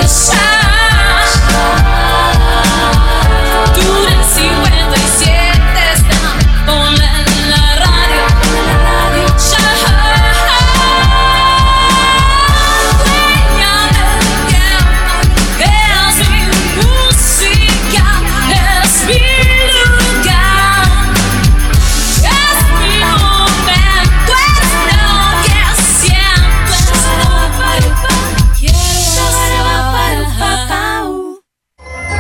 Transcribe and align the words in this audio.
Ya. 0.07 0.56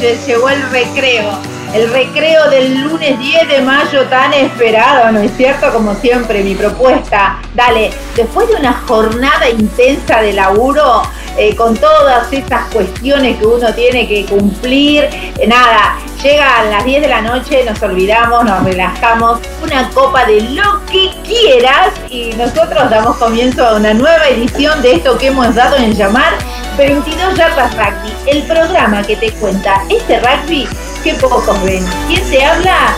Llegó 0.00 0.48
el 0.48 0.62
recreo. 0.70 1.30
El 1.74 1.90
recreo 1.90 2.48
del 2.48 2.80
lunes 2.80 3.18
10 3.18 3.48
de 3.48 3.60
mayo 3.60 4.04
tan 4.06 4.32
esperado, 4.32 5.12
¿no 5.12 5.20
es 5.20 5.30
cierto? 5.36 5.70
Como 5.74 5.94
siempre, 5.94 6.42
mi 6.42 6.54
propuesta. 6.54 7.38
Dale, 7.54 7.90
después 8.16 8.48
de 8.48 8.54
una 8.54 8.72
jornada 8.88 9.50
intensa 9.50 10.22
de 10.22 10.32
laburo, 10.32 11.02
eh, 11.36 11.54
con 11.54 11.76
todas 11.76 12.32
estas 12.32 12.64
cuestiones 12.72 13.38
que 13.38 13.46
uno 13.46 13.74
tiene 13.74 14.08
que 14.08 14.24
cumplir, 14.24 15.04
eh, 15.04 15.46
nada, 15.46 15.96
llegan 16.22 16.70
las 16.70 16.82
10 16.82 17.02
de 17.02 17.08
la 17.08 17.20
noche, 17.20 17.62
nos 17.64 17.82
olvidamos, 17.82 18.44
nos 18.44 18.64
relajamos, 18.64 19.38
una 19.62 19.88
copa 19.90 20.24
de 20.24 20.40
lo 20.40 20.80
que 20.86 21.10
quieras 21.24 21.90
y 22.08 22.32
nosotros 22.38 22.88
damos 22.88 23.16
comienzo 23.18 23.66
a 23.66 23.76
una 23.76 23.92
nueva 23.92 24.28
edición 24.28 24.80
de 24.80 24.92
esto 24.94 25.18
que 25.18 25.26
hemos 25.26 25.54
dado 25.54 25.76
en 25.76 25.94
llamar 25.94 26.32
22 26.76 27.36
Yardas 27.36 27.74
Rugby, 27.76 28.12
el 28.26 28.42
programa 28.44 29.02
que 29.02 29.16
te 29.16 29.30
cuenta 29.32 29.82
este 29.88 30.20
rugby 30.20 30.68
que 31.02 31.14
pocos 31.14 31.62
ven. 31.62 31.84
¿Quién 32.08 32.22
te 32.30 32.44
habla? 32.44 32.94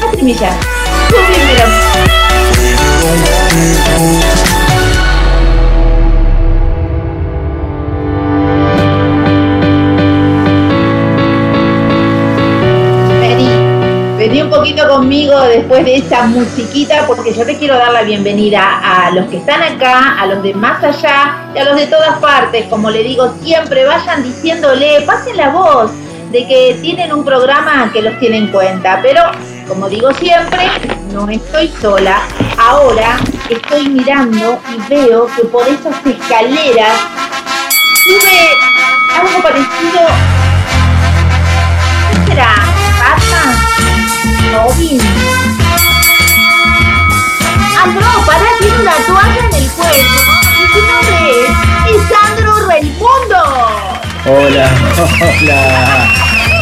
Patri 0.00 0.36
conmigo 14.72 15.38
después 15.42 15.84
de 15.84 15.96
esa 15.96 16.26
musiquita 16.26 17.06
porque 17.06 17.34
yo 17.34 17.44
te 17.44 17.58
quiero 17.58 17.76
dar 17.76 17.92
la 17.92 18.02
bienvenida 18.02 18.80
a 18.82 19.10
los 19.10 19.26
que 19.28 19.36
están 19.36 19.62
acá, 19.62 20.18
a 20.18 20.26
los 20.26 20.42
de 20.42 20.54
más 20.54 20.82
allá 20.82 21.50
y 21.54 21.58
a 21.58 21.64
los 21.64 21.76
de 21.76 21.86
todas 21.86 22.18
partes. 22.18 22.64
Como 22.68 22.88
le 22.88 23.02
digo 23.02 23.30
siempre, 23.42 23.84
vayan 23.84 24.22
diciéndole, 24.22 25.02
pasen 25.02 25.36
la 25.36 25.50
voz 25.50 25.90
de 26.32 26.46
que 26.46 26.78
tienen 26.80 27.12
un 27.12 27.24
programa 27.24 27.90
que 27.92 28.00
los 28.00 28.18
tiene 28.18 28.38
en 28.38 28.48
cuenta. 28.48 29.00
Pero, 29.02 29.20
como 29.68 29.88
digo 29.90 30.12
siempre, 30.14 30.66
no 31.12 31.28
estoy 31.28 31.68
sola. 31.82 32.22
Ahora 32.58 33.18
estoy 33.50 33.90
mirando 33.90 34.58
y 34.74 34.88
veo 34.88 35.26
que 35.36 35.44
por 35.44 35.68
esas 35.68 35.94
escaleras 36.06 37.00
sube 38.06 38.48
algo 39.20 39.42
parecido. 39.42 40.00
¿Qué 42.10 42.30
será? 42.30 42.63
Robin. 44.54 44.98
Pará, 48.24 48.46
tiene 48.60 48.80
una 48.80 48.92
toalla 49.06 49.48
en 49.50 49.62
el 49.62 49.70
cuello. 49.72 50.20
¿Y 50.58 50.72
qué 50.72 50.80
nombre 50.80 51.16
es? 51.42 51.96
¡Es 51.96 52.02
Sandro 52.08 52.66
Raimundo! 52.66 53.40
Hola, 54.26 54.70
hola. 55.42 55.60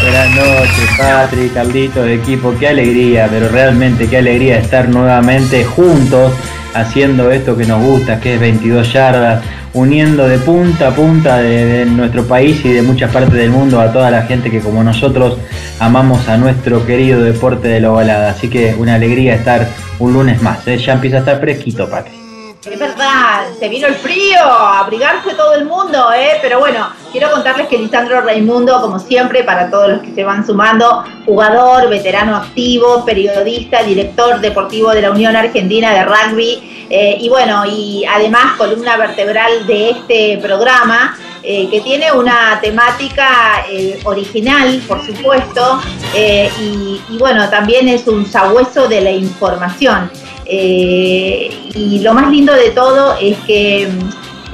Buenas 0.03 0.31
noches, 0.31 0.91
Patrick, 0.99 1.55
Carlitos, 1.55 2.09
equipo. 2.09 2.55
Qué 2.59 2.69
alegría, 2.69 3.29
pero 3.31 3.49
realmente 3.49 4.09
qué 4.09 4.19
alegría 4.19 4.59
estar 4.59 4.89
nuevamente 4.89 5.65
juntos 5.65 6.33
haciendo 6.75 7.31
esto 7.31 7.57
que 7.57 7.67
nos 7.67 7.81
gusta, 7.83 8.19
que 8.19 8.35
es 8.35 8.41
22 8.41 8.93
yardas, 8.93 9.45
uniendo 9.75 10.28
de 10.28 10.38
punta 10.38 10.88
a 10.88 10.94
punta 10.94 11.38
de, 11.38 11.87
nuestro 11.87 12.25
país 12.27 12.65
y 12.65 12.72
de 12.72 12.83
muchas 12.83 13.10
partes 13.12 13.33
del 13.33 13.50
mundo 13.50 13.81
a 13.81 13.93
toda 13.93 14.10
la 14.10 14.22
gente 14.22 14.50
que 14.50 14.60
como 14.60 14.83
nosotros 14.84 15.38
amamos 15.78 16.28
a 16.28 16.37
nuestro 16.37 16.84
querido 16.87 17.22
deporte 17.22 17.69
de 17.69 17.81
la 17.81 17.93
ovalada. 17.93 18.31
Así 18.31 18.49
que 18.49 18.75
una 18.78 18.94
alegría 18.94 19.34
estar 19.34 19.69
un 19.99 20.12
lunes 20.12 20.43
más. 20.43 20.66
¿eh? 20.66 20.78
Ya 20.78 20.94
empieza 20.94 21.16
a 21.16 21.21
estar 21.21 21.41
fresquito, 21.41 21.88
Patrick. 21.88 22.22
Es 22.65 22.78
verdad, 22.78 23.49
se 23.59 23.69
vino 23.69 23.89
el 23.89 23.97
frío, 23.97 24.41
abrigarse 24.41 25.34
todo 25.34 25.55
el 25.55 25.65
mundo, 25.65 26.12
¿eh? 26.12 26.39
Pero 26.41 26.61
bueno, 26.61 26.91
quiero 27.11 27.33
contarles 27.33 27.67
que 27.67 27.77
Lisandro 27.77 28.21
Raimundo, 28.21 28.81
como 28.81 29.00
siempre, 29.00 29.43
para 29.43 29.69
todos 29.69 29.89
los 29.89 30.03
que 30.03 30.15
se 30.15 30.23
van 30.23 30.47
sumando, 30.47 31.03
jugador, 31.27 31.89
veterano 31.89 32.37
activo, 32.37 33.05
periodista, 33.05 33.82
director 33.82 34.41
deportivo 34.41 34.93
de 34.93 35.03
la 35.03 35.11
Unión 35.11 35.35
Argentina 35.35 35.93
de 35.93 36.05
Rugby, 36.05 36.87
eh, 36.88 37.17
y 37.19 37.29
bueno, 37.29 37.64
y 37.67 38.05
además 38.05 38.56
columna 38.56 38.97
vertebral 38.97 39.67
de 39.67 39.91
este 39.91 40.38
programa, 40.38 41.19
eh, 41.43 41.69
que 41.69 41.81
tiene 41.81 42.12
una 42.12 42.61
temática 42.61 43.64
eh, 43.69 43.99
original, 44.05 44.81
por 44.87 45.05
supuesto, 45.05 45.81
y 46.14 47.19
bueno, 47.19 47.50
también 47.50 47.88
es 47.88 48.06
un 48.06 48.25
sabueso 48.25 48.87
de 48.87 49.00
la 49.00 49.11
información. 49.11 50.09
Eh, 50.47 51.50
y 51.75 52.00
lo 52.00 52.15
más 52.15 52.31
lindo 52.31 52.53
de 52.53 52.71
todo 52.71 53.17
es 53.21 53.37
que 53.47 53.89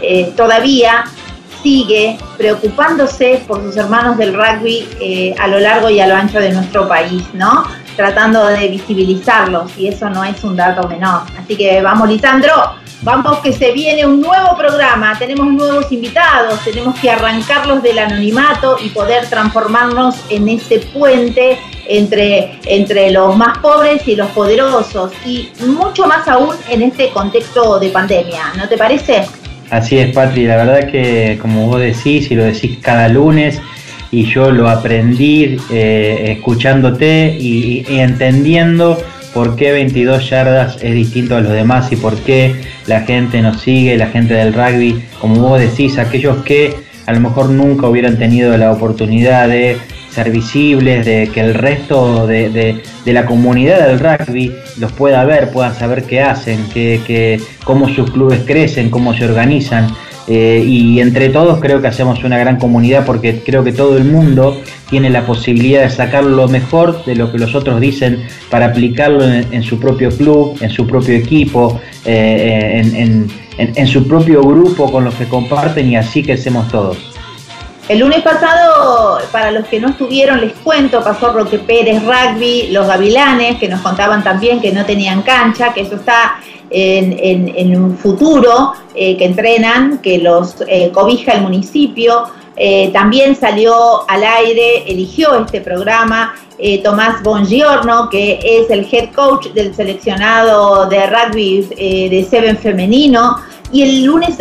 eh, 0.03 0.33
todavía 0.37 1.05
sigue 1.63 2.19
preocupándose 2.37 3.43
por 3.47 3.63
sus 3.63 3.77
hermanos 3.77 4.17
del 4.17 4.35
rugby 4.35 4.89
eh, 5.01 5.35
a 5.39 5.49
lo 5.49 5.59
largo 5.59 5.91
y 5.91 6.01
a 6.01 6.07
lo 6.07 6.15
ancho 6.15 6.39
de 6.39 6.51
nuestro 6.51 6.87
país, 6.87 7.25
¿no? 7.35 7.65
Tratando 7.97 8.47
de 8.47 8.69
visibilizarlos 8.69 9.77
y 9.77 9.89
eso 9.89 10.09
no 10.09 10.23
es 10.23 10.43
un 10.45 10.57
dato 10.57 10.87
menor. 10.89 11.23
Así 11.37 11.57
que 11.57 11.83
vamos, 11.83 12.09
Lisandro, 12.09 12.53
Vamos 13.03 13.39
que 13.39 13.53
se 13.53 13.71
viene 13.71 14.05
un 14.05 14.21
nuevo 14.21 14.57
programa, 14.57 15.17
tenemos 15.17 15.47
nuevos 15.47 15.91
invitados, 15.93 16.59
tenemos 16.65 16.99
que 16.99 17.09
arrancarlos 17.09 17.81
del 17.81 17.97
anonimato 17.97 18.77
y 18.83 18.89
poder 18.89 19.29
transformarnos 19.31 20.17
en 20.31 20.49
ese 20.49 20.81
puente 20.81 21.61
entre, 21.89 22.59
entre 22.67 23.11
los 23.11 23.37
más 23.37 23.59
pobres 23.59 24.07
y 24.07 24.17
los 24.17 24.29
poderosos 24.31 25.13
y 25.25 25.49
mucho 25.67 26.07
más 26.07 26.29
aún 26.29 26.55
en 26.69 26.83
este 26.83 27.11
contexto 27.11 27.79
de 27.79 27.89
pandemia, 27.89 28.53
¿no 28.57 28.69
te 28.69 28.77
parece? 28.77 29.23
Así 29.71 29.99
es, 29.99 30.15
Patri, 30.15 30.47
la 30.47 30.57
verdad 30.57 30.91
que 30.91 31.39
como 31.41 31.67
vos 31.67 31.81
decís 31.81 32.31
y 32.31 32.35
lo 32.35 32.45
decís 32.45 32.79
cada 32.81 33.09
lunes, 33.09 33.61
y 34.11 34.25
yo 34.25 34.51
lo 34.51 34.69
aprendí 34.69 35.59
eh, 35.71 36.35
escuchándote 36.39 37.37
y, 37.39 37.85
y 37.89 37.99
entendiendo 38.01 38.97
por 39.35 39.57
qué 39.57 39.73
22 39.73 40.31
yardas 40.31 40.79
es 40.83 40.95
distinto 40.95 41.37
a 41.37 41.41
los 41.41 41.53
demás 41.53 41.93
y 41.93 41.97
por 41.97 42.17
qué 42.17 42.55
la 42.87 43.01
gente 43.03 43.43
nos 43.43 43.61
sigue, 43.61 43.97
la 43.99 44.07
gente 44.07 44.35
del 44.35 44.55
rugby, 44.55 45.05
como 45.21 45.41
vos 45.41 45.61
decís, 45.61 45.99
aquellos 45.99 46.43
que 46.45 46.75
a 47.07 47.13
lo 47.13 47.21
mejor 47.21 47.51
nunca 47.51 47.87
hubieran 47.87 48.19
tenido 48.19 48.57
la 48.57 48.73
oportunidad 48.73 49.49
de 49.49 49.79
ser 50.11 50.31
visibles, 50.31 51.05
de 51.05 51.31
que 51.33 51.41
el 51.41 51.55
resto 51.55 52.27
de, 52.27 52.83
la 53.05 53.27
comunidad 53.27 53.89
del 53.89 53.99
rugby 54.01 54.53
los 54.79 54.93
pueda 54.93 55.25
ver, 55.25 55.51
puedan 55.51 55.75
saber 55.75 56.05
qué 56.05 56.21
hacen, 56.21 56.69
que, 56.73 57.41
cómo 57.65 57.89
sus 57.89 58.11
clubes 58.11 58.41
crecen, 58.47 58.91
cómo 58.91 59.15
se 59.15 59.25
organizan. 59.25 59.89
Eh, 60.31 60.63
y 60.67 61.01
entre 61.01 61.31
todos 61.31 61.59
creo 61.59 61.81
que 61.81 61.87
hacemos 61.87 62.23
una 62.23 62.37
gran 62.37 62.59
comunidad 62.59 63.07
porque 63.07 63.41
creo 63.41 63.65
que 63.65 63.73
todo 63.73 63.97
el 63.97 64.05
mundo 64.05 64.61
tiene 64.91 65.09
la 65.09 65.25
posibilidad 65.25 65.81
de 65.81 65.89
sacar 65.89 66.23
lo 66.23 66.49
mejor 66.49 67.03
de 67.07 67.15
lo 67.15 67.33
que 67.33 67.39
los 67.39 67.55
otros 67.55 67.81
dicen 67.81 68.25
para 68.51 68.67
aplicarlo 68.67 69.25
en, 69.25 69.63
su 69.63 69.81
propio 69.81 70.11
club, 70.11 70.59
en 70.61 70.69
su 70.69 70.87
propio 70.87 71.15
equipo, 71.15 71.81
eh, 72.05 72.83
en, 72.85 73.27
en 73.57 73.87
su 73.87 74.07
propio 74.07 74.43
grupo 74.43 74.93
con 74.93 75.05
los 75.05 75.15
que 75.15 75.25
comparten 75.25 75.89
y 75.89 75.97
así 75.97 76.23
que 76.23 76.35
hacemos 76.35 76.69
todos. 76.69 77.18
El 77.89 78.01
lunes 78.01 78.21
pasado, 78.23 79.19
para 79.33 79.51
los 79.51 79.67
que 79.67 79.81
no 79.81 79.89
estuvieron, 79.89 80.43
les 80.43 80.53
cuento, 80.53 81.03
pasó 81.03 81.33
Roque 81.33 81.59
Pérez 81.59 82.03
Rugby, 82.05 82.69
los 82.71 82.87
Gavilanes, 82.87 83.59
que 83.59 83.67
nos 83.67 83.81
contaban 83.81 84.23
también 84.23 84.61
que 84.61 84.73
no 84.73 84.85
tenían 84.85 85.23
cancha, 85.23 85.73
que 85.73 85.81
eso 85.81 85.97
está 85.97 86.39
en, 86.69 87.83
un 87.83 87.97
futuro, 87.97 88.75
eh, 88.95 89.17
que 89.17 89.25
entrenan, 89.25 89.99
que 89.99 90.19
los 90.19 90.57
eh, 90.67 90.91
cobija 90.93 91.33
el 91.33 91.41
municipio. 91.41 92.25
Eh, 92.57 92.91
también 92.93 93.35
salió 93.35 94.07
al 94.07 94.23
aire, 94.23 94.85
eligió 94.87 95.35
este 95.43 95.63
programa 95.63 96.35
Tomás 96.83 97.23
Bongiorno, 97.23 98.11
que 98.11 98.41
es 98.43 98.69
el 98.69 98.87
head 98.93 99.13
coach 99.15 99.47
del 99.55 99.75
seleccionado 99.75 100.87
de 100.87 101.07
rugby 101.07 101.63
de 102.11 102.27
Seven 102.29 102.59
femenino. 102.59 103.39
Y 103.71 103.83
el 103.83 104.05
lunes 104.05 104.39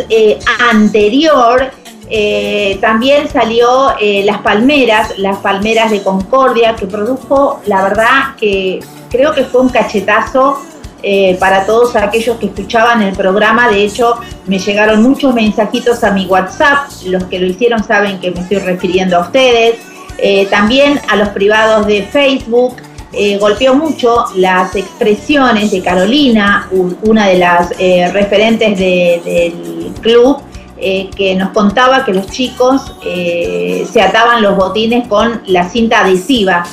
anterior 0.70 1.70
eh, 2.10 2.78
también 2.80 3.28
salió 3.28 3.94
eh, 4.00 4.22
Las 4.24 4.38
Palmeras, 4.38 5.18
Las 5.18 5.38
Palmeras 5.38 5.90
de 5.90 6.02
Concordia, 6.02 6.74
que 6.74 6.86
produjo, 6.86 7.60
la 7.66 7.82
verdad, 7.82 8.36
que 8.38 8.80
creo 9.10 9.34
que 9.34 9.44
fue 9.44 9.60
un 9.60 9.68
cachetazo 9.68 10.58
eh, 11.02 11.36
para 11.38 11.66
todos 11.66 11.94
aquellos 11.96 12.38
que 12.38 12.46
escuchaban 12.46 13.02
el 13.02 13.14
programa. 13.14 13.68
De 13.68 13.84
hecho, 13.84 14.16
me 14.46 14.58
llegaron 14.58 15.02
muchos 15.02 15.34
mensajitos 15.34 16.02
a 16.02 16.12
mi 16.12 16.26
WhatsApp. 16.26 16.90
Los 17.06 17.24
que 17.24 17.38
lo 17.38 17.46
hicieron 17.46 17.84
saben 17.84 18.18
que 18.20 18.30
me 18.30 18.40
estoy 18.40 18.58
refiriendo 18.58 19.18
a 19.18 19.20
ustedes. 19.20 19.76
también 20.50 21.00
a 21.08 21.14
los 21.14 21.28
privados 21.28 21.86
de 21.86 22.02
Facebook. 22.02 22.76
golpeó 23.38 23.74
mucho 23.74 24.24
las 24.34 24.74
expresiones 24.74 25.70
de 25.70 25.80
Carolina, 25.80 26.68
una 27.02 27.28
de 27.28 27.38
las 27.38 27.70
referentes 28.12 28.76
del 28.78 29.92
club, 30.02 30.42
eh, 30.80 31.10
que 31.16 31.34
nos 31.34 31.50
contaba 31.50 32.04
que 32.04 32.12
los 32.12 32.28
chicos 32.28 32.92
eh, 33.04 33.84
se 33.90 34.00
ataban 34.00 34.42
los 34.42 34.56
botines 34.56 35.08
con 35.08 35.42
la 35.46 35.68
cinta 35.68 36.02
adhesiva. 36.02 36.64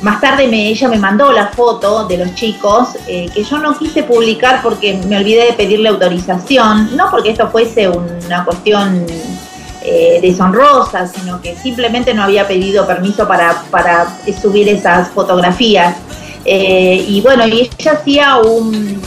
Más 0.00 0.20
tarde 0.20 0.48
ella 0.50 0.88
me 0.88 0.98
mandó 0.98 1.30
la 1.30 1.46
foto 1.46 2.04
de 2.06 2.18
los 2.18 2.34
chicos, 2.34 2.88
eh, 3.06 3.30
que 3.32 3.44
yo 3.44 3.58
no 3.58 3.78
quise 3.78 4.02
publicar 4.02 4.62
porque 4.64 4.94
me 5.06 5.16
olvidé 5.16 5.46
de 5.46 5.52
pedirle 5.52 5.90
autorización, 5.90 6.96
no 6.96 7.08
porque 7.08 7.30
esto 7.30 7.50
fuese 7.50 7.88
una 7.88 8.44
cuestión 8.44 9.06
deshonrosa, 10.22 11.08
sino 11.08 11.40
que 11.42 11.56
simplemente 11.56 12.14
no 12.14 12.22
había 12.22 12.46
pedido 12.46 12.86
permiso 12.86 13.26
para, 13.26 13.64
para 13.70 14.16
subir 14.40 14.68
esas 14.68 15.08
fotografías. 15.08 15.96
y 16.44 17.20
bueno, 17.20 17.42
ella 17.44 17.92
hacía 17.92 18.36
un 18.36 19.02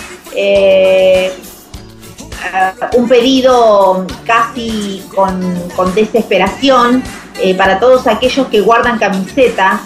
un 2.96 3.08
pedido 3.08 4.06
casi 4.26 5.04
con, 5.14 5.94
desesperación 5.94 7.04
eh, 7.42 7.56
para 7.56 7.80
todos 7.80 8.08
aquellos 8.08 8.48
que 8.48 8.62
guardan 8.62 8.98
camisetas 8.98 9.82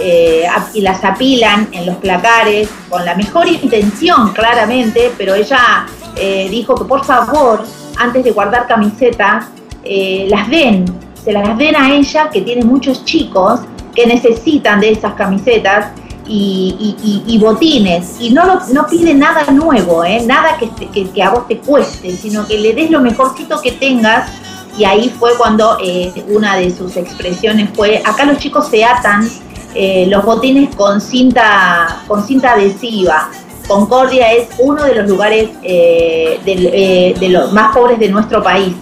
eh, 0.00 0.46
y 0.74 0.80
las 0.80 1.04
apilan 1.04 1.68
en 1.72 1.86
los 1.86 1.96
placares 1.96 2.68
con 2.88 3.04
la 3.04 3.14
mejor 3.14 3.46
intención, 3.46 4.32
claramente, 4.32 5.12
pero 5.18 5.34
ella 5.34 5.86
eh, 6.16 6.48
dijo 6.50 6.74
que 6.74 6.84
por 6.84 7.04
favor, 7.04 7.64
antes 7.96 8.24
de 8.24 8.30
guardar 8.30 8.66
camisetas, 8.66 9.46
las 9.84 10.48
den, 10.48 10.84
se 11.24 11.32
las 11.32 11.58
den 11.58 11.74
a 11.74 11.92
ella, 11.92 12.30
que 12.30 12.40
tiene 12.42 12.64
muchos 12.64 13.04
chicos 13.04 13.60
que 13.94 14.06
necesitan 14.06 14.80
de 14.80 14.92
esas 14.92 15.14
camisetas 15.14 15.88
y, 16.26 17.38
botines. 17.40 18.16
Y 18.20 18.30
no, 18.30 18.60
no 18.72 18.86
pide 18.86 19.14
nada 19.14 19.50
nuevo, 19.50 20.04
¿eh? 20.04 20.22
nada 20.26 20.56
que, 20.58 20.70
que, 21.06 21.22
a 21.22 21.30
vos 21.30 21.48
te 21.48 21.58
cueste, 21.58 22.16
sino 22.16 22.46
que 22.46 22.58
le 22.58 22.72
des 22.72 22.90
lo 22.90 23.00
mejorcito 23.00 23.60
que 23.60 23.72
tengas. 23.72 24.30
Y 24.78 24.84
ahí 24.84 25.10
fue 25.18 25.36
cuando 25.36 25.76
eh, 25.82 26.12
una 26.28 26.56
de 26.56 26.74
sus 26.74 26.96
expresiones 26.96 27.68
fue, 27.74 28.02
acá 28.04 28.24
los 28.24 28.38
chicos 28.38 28.68
se 28.68 28.82
atan 28.84 29.28
eh, 29.74 30.06
los 30.08 30.24
botines 30.24 30.74
con 30.74 31.00
cinta, 31.00 32.02
con 32.06 32.24
cinta 32.26 32.52
adhesiva. 32.52 33.28
Concordia 33.68 34.32
es 34.32 34.48
uno 34.58 34.84
de 34.84 34.94
los 34.94 35.08
lugares 35.08 35.50
de, 35.62 37.14
de 37.18 37.28
los 37.28 37.52
más 37.52 37.74
pobres 37.74 37.98
de 37.98 38.08
nuestro 38.08 38.42
país. 38.42 38.74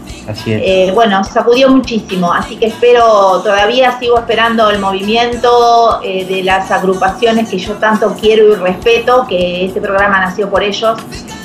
Eh, 0.46 0.93
bueno, 0.94 1.25
sacudió 1.25 1.69
muchísimo, 1.70 2.32
así 2.32 2.56
que 2.56 2.67
espero, 2.67 3.40
todavía 3.43 3.99
sigo 3.99 4.19
esperando 4.19 4.70
el 4.70 4.78
movimiento 4.78 6.00
eh, 6.02 6.25
de 6.25 6.43
las 6.43 6.70
agrupaciones 6.70 7.49
que 7.49 7.58
yo 7.58 7.75
tanto 7.75 8.14
quiero 8.20 8.52
y 8.52 8.55
respeto, 8.56 9.26
que 9.28 9.64
este 9.67 9.81
programa 9.81 10.20
nació 10.20 10.49
por 10.49 10.62
ellos, 10.62 10.99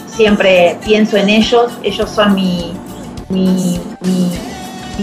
siempre 0.08 0.78
pienso 0.84 1.18
en 1.18 1.30
ellos, 1.30 1.72
ellos 1.84 2.10
son 2.10 2.36
mi, 2.36 2.74
mi, 3.30 3.80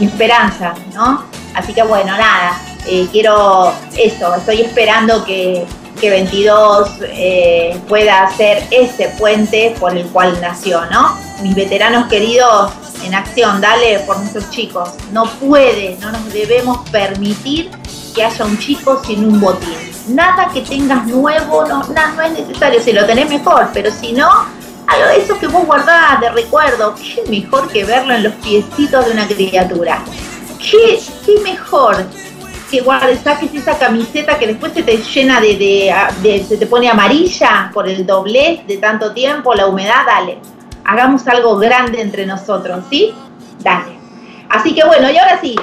esperanza, 0.01 0.75
¿no? 0.95 1.25
Así 1.55 1.75
que 1.75 1.83
bueno, 1.83 2.17
nada, 2.17 2.59
eh, 2.87 3.07
quiero 3.11 3.73
eso, 3.97 4.35
estoy 4.35 4.63
esperando 4.63 5.25
que, 5.25 5.67
que 6.03 6.11
22 6.11 6.91
pueda 7.87 8.29
ser 8.37 8.65
ese 8.73 9.15
puente 9.17 9.73
por 9.79 9.97
el 9.97 10.05
cual 10.09 10.37
nació, 10.41 10.85
¿no? 10.87 11.17
Mis 11.43 11.55
veteranos 11.55 12.09
queridos 12.09 12.73
en 13.05 13.15
acción, 13.15 13.61
dale 13.61 14.01
por 14.01 14.19
nuestros 14.19 14.51
chicos. 14.51 14.91
No 15.13 15.27
puede, 15.39 15.97
no 16.01 16.11
nos 16.11 16.33
debemos 16.33 16.89
permitir 16.91 17.71
que 18.17 18.25
haya 18.25 18.45
un 18.45 18.59
chico 18.59 19.01
sin 19.07 19.25
un 19.25 19.41
botín. 19.41 19.79
Nada 20.09 20.51
que 20.53 20.63
tengas 20.63 21.07
nuevo, 21.07 21.65
no, 21.67 21.85
no 21.85 22.23
es 22.23 22.33
necesario. 22.33 22.83
Si 22.83 22.93
lo 22.93 23.07
tenés 23.07 23.29
mejor, 23.29 23.71
pero 23.73 23.89
si 23.93 24.13
no, 24.13 24.29
eso 25.17 25.39
que 25.39 25.47
vos 25.47 25.65
guardás 25.65 26.21
de 26.21 26.31
recuerdo, 26.31 26.97
qué 26.97 27.23
mejor 27.31 27.69
que 27.71 27.85
verlo 27.85 28.15
en 28.15 28.25
los 28.25 28.33
piecitos 28.35 29.07
de 29.07 29.13
una 29.13 29.29
criatura. 29.29 30.03
Qué, 30.59 31.01
qué 31.25 31.39
mejor 31.45 32.05
que 32.73 32.81
guardes, 32.81 33.21
saques 33.21 33.55
esa 33.55 33.79
camiseta 33.79 34.37
que 34.39 34.49
después 34.49 34.73
se 34.73 34.83
te 34.83 34.97
llena 34.97 35.41
de, 35.41 35.57
de, 35.57 35.95
de, 36.23 36.43
se 36.43 36.57
te 36.57 36.67
pone 36.67 36.89
amarilla 36.89 37.71
por 37.73 37.89
el 37.89 38.05
doblez 38.05 38.67
de 38.67 38.79
tanto 38.79 39.13
tiempo, 39.13 39.55
la 39.55 39.67
humedad, 39.67 40.05
dale 40.05 40.39
hagamos 40.85 41.27
algo 41.29 41.57
grande 41.57 42.01
entre 42.01 42.27
nosotros, 42.27 42.85
¿sí? 42.91 43.13
Dale. 43.61 43.93
Así 44.49 44.75
que 44.75 44.85
bueno, 44.85 45.11
y 45.11 45.17
ahora 45.17 45.41
sí, 45.41 45.57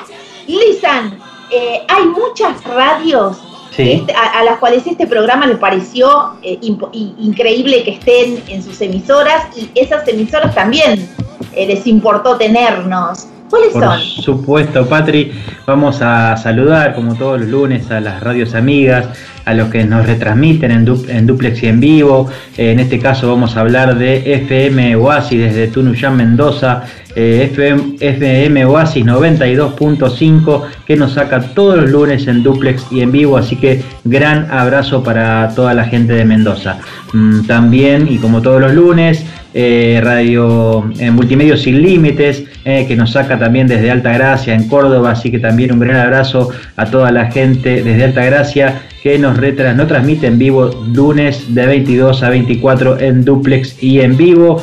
Lisan, 0.47 1.19
eh, 1.51 1.81
hay 1.87 2.05
muchas 2.05 2.63
radios 2.63 3.37
este, 3.77 4.13
a, 4.13 4.43
las 4.43 4.57
cuales 4.57 4.85
este 4.85 5.07
programa 5.07 5.47
les 5.47 5.57
pareció 5.57 6.33
eh, 6.41 6.59
increíble 6.61 7.83
que 7.83 7.91
estén 7.91 8.43
en 8.47 8.63
sus 8.63 8.81
emisoras 8.81 9.55
y 9.55 9.69
esas 9.75 10.05
emisoras 10.07 10.53
también 10.53 11.09
eh, 11.53 11.67
les 11.67 11.85
importó 11.87 12.35
tenernos. 12.35 13.27
¿Cuáles 13.49 13.69
Por 13.73 13.83
son? 13.83 13.99
supuesto, 13.99 14.85
Patri, 14.87 15.31
vamos 15.65 16.01
a 16.01 16.37
saludar 16.37 16.93
como 16.93 17.15
todos 17.15 17.39
los 17.39 17.49
lunes 17.49 17.89
a 17.89 17.99
las 17.99 18.21
radios 18.21 18.53
amigas, 18.53 19.07
a 19.45 19.53
los 19.55 19.69
que 19.69 19.83
nos 19.85 20.05
retransmiten 20.05 20.69
en, 20.71 20.85
du- 20.85 21.05
en 21.09 21.25
duplex 21.25 21.63
y 21.63 21.67
en 21.67 21.79
vivo. 21.79 22.29
Eh, 22.57 22.71
en 22.73 22.79
este 22.79 22.99
caso 22.99 23.27
vamos 23.27 23.57
a 23.57 23.61
hablar 23.61 23.97
de 23.97 24.33
FM 24.35 24.95
Oasis 24.97 25.39
desde 25.39 25.67
Tunuyán, 25.67 26.15
Mendoza, 26.17 26.83
eh, 27.15 27.49
FM, 27.51 27.95
FM 27.99 28.65
Oasis 28.65 29.03
92.5 29.03 30.63
que 30.85 30.95
nos 30.95 31.13
saca 31.13 31.41
todos 31.41 31.77
los 31.77 31.89
lunes 31.89 32.27
en 32.27 32.43
duplex 32.43 32.85
y 32.91 33.01
en 33.01 33.11
vivo, 33.11 33.37
así 33.37 33.55
que 33.55 33.81
gran 34.03 34.49
abrazo 34.51 35.03
para 35.03 35.49
toda 35.55 35.73
la 35.73 35.85
gente 35.85 36.13
de 36.13 36.25
Mendoza. 36.25 36.77
Mm, 37.13 37.45
también, 37.47 38.07
y 38.09 38.17
como 38.17 38.41
todos 38.41 38.61
los 38.61 38.73
lunes, 38.73 39.25
eh, 39.53 39.99
Radio 40.03 40.85
eh, 40.99 41.09
Multimedios 41.09 41.63
Sin 41.63 41.81
Límites, 41.81 42.43
eh, 42.65 42.85
que 42.87 42.95
nos 42.95 43.13
saca 43.13 43.39
también 43.39 43.67
desde 43.67 43.89
Alta 43.89 44.13
Gracia 44.13 44.53
en 44.53 44.67
Córdoba, 44.67 45.11
así 45.11 45.31
que 45.31 45.39
también 45.39 45.71
un 45.71 45.79
gran 45.79 45.95
abrazo 45.97 46.49
a 46.75 46.85
toda 46.85 47.11
la 47.11 47.31
gente 47.31 47.81
desde 47.83 48.03
Alta 48.03 48.25
Gracia 48.25 48.81
que 49.01 49.17
nos, 49.17 49.37
retras, 49.37 49.75
nos 49.75 49.87
transmite 49.87 50.27
en 50.27 50.37
vivo 50.37 50.69
lunes 50.93 51.53
de 51.53 51.65
22 51.65 52.21
a 52.21 52.29
24 52.29 52.99
en 52.99 53.23
duplex 53.23 53.81
y 53.81 54.01
en 54.01 54.17
vivo, 54.17 54.61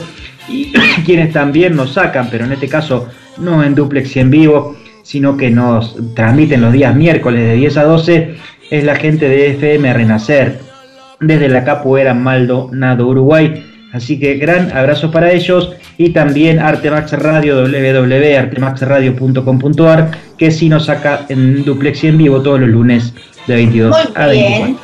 y 0.48 0.72
quienes 1.06 1.32
también 1.32 1.74
nos 1.74 1.94
sacan, 1.94 2.28
pero 2.30 2.44
en 2.44 2.52
este 2.52 2.68
caso 2.68 3.08
no 3.38 3.64
en 3.64 3.74
duplex 3.74 4.16
y 4.16 4.20
en 4.20 4.30
vivo, 4.30 4.76
sino 5.02 5.36
que 5.36 5.50
nos 5.50 5.96
transmiten 6.14 6.60
los 6.60 6.72
días 6.72 6.94
miércoles 6.94 7.46
de 7.46 7.54
10 7.54 7.76
a 7.76 7.84
12, 7.84 8.34
es 8.70 8.84
la 8.84 8.96
gente 8.96 9.28
de 9.28 9.52
FM 9.52 9.92
Renacer, 9.94 10.58
desde 11.20 11.48
la 11.48 11.64
Capoeira 11.64 12.12
Maldonado, 12.12 13.06
Uruguay. 13.06 13.64
Así 13.96 14.20
que 14.20 14.34
gran 14.34 14.70
abrazo 14.76 15.10
para 15.10 15.32
ellos 15.32 15.72
y 15.96 16.10
también 16.10 16.58
Artemax 16.58 17.12
Radio, 17.12 17.62
www.artemaxradio.com.ar, 17.62 20.10
que 20.36 20.50
sí 20.50 20.68
nos 20.68 20.84
saca 20.84 21.24
en 21.30 21.64
duplex 21.64 22.04
y 22.04 22.08
en 22.08 22.18
vivo 22.18 22.42
todos 22.42 22.60
los 22.60 22.68
lunes 22.68 23.14
de 23.46 23.54
22 23.54 23.90
Muy 23.90 24.00
a 24.14 24.26
24. 24.26 24.66
bien. 24.66 24.76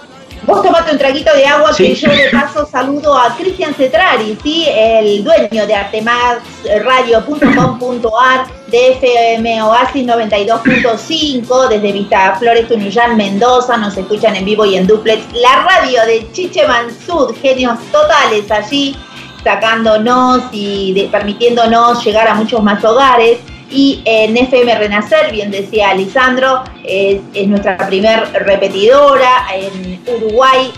Vos 0.45 0.61
tomate 0.63 0.91
un 0.93 0.99
traguito 0.99 1.33
de 1.37 1.47
agua 1.47 1.73
Sí. 1.73 1.85
que 1.89 1.95
yo 1.95 2.11
de 2.11 2.29
paso 2.33 2.67
saludo 2.67 3.17
a 3.17 3.37
Cristian 3.37 3.73
Cetrari, 3.75 4.37
¿sí? 4.43 4.67
el 4.69 5.23
dueño 5.23 5.67
de 5.69 5.75
artemaxradio.com.ar 5.75 8.47
de 8.69 8.93
FM 8.93 9.63
Oasis 9.63 10.07
92.5 10.07 11.69
desde 11.69 11.93
Vista 11.93 12.35
Flores, 12.39 12.67
Tunuyán, 12.69 13.17
Mendoza, 13.17 13.77
nos 13.77 13.97
escuchan 13.97 14.35
en 14.37 14.45
vivo 14.45 14.65
y 14.65 14.77
en 14.77 14.87
duplex. 14.87 15.23
La 15.35 15.65
radio 15.65 16.05
de 16.07 16.31
Chiche 16.33 16.67
Mansud, 16.67 17.35
genios 17.41 17.79
totales 17.93 18.51
allí, 18.51 18.97
sacándonos 19.45 20.43
y 20.53 20.93
de- 20.95 21.09
permitiéndonos 21.09 22.05
llegar 22.05 22.27
a 22.29 22.35
muchos 22.35 22.63
más 22.63 22.83
hogares. 22.85 23.39
Y 23.73 24.02
en 24.05 24.37
FM 24.37 24.79
Renacer, 24.79 25.33
bien 25.33 25.50
decía 25.50 25.95
Lisandro, 25.95 26.62
es, 26.85 27.21
es 27.33 27.49
nuestra 27.49 27.79
primer 27.79 28.31
repetidora 28.33 29.47
en 29.55 30.00
Uruguay, 30.07 30.71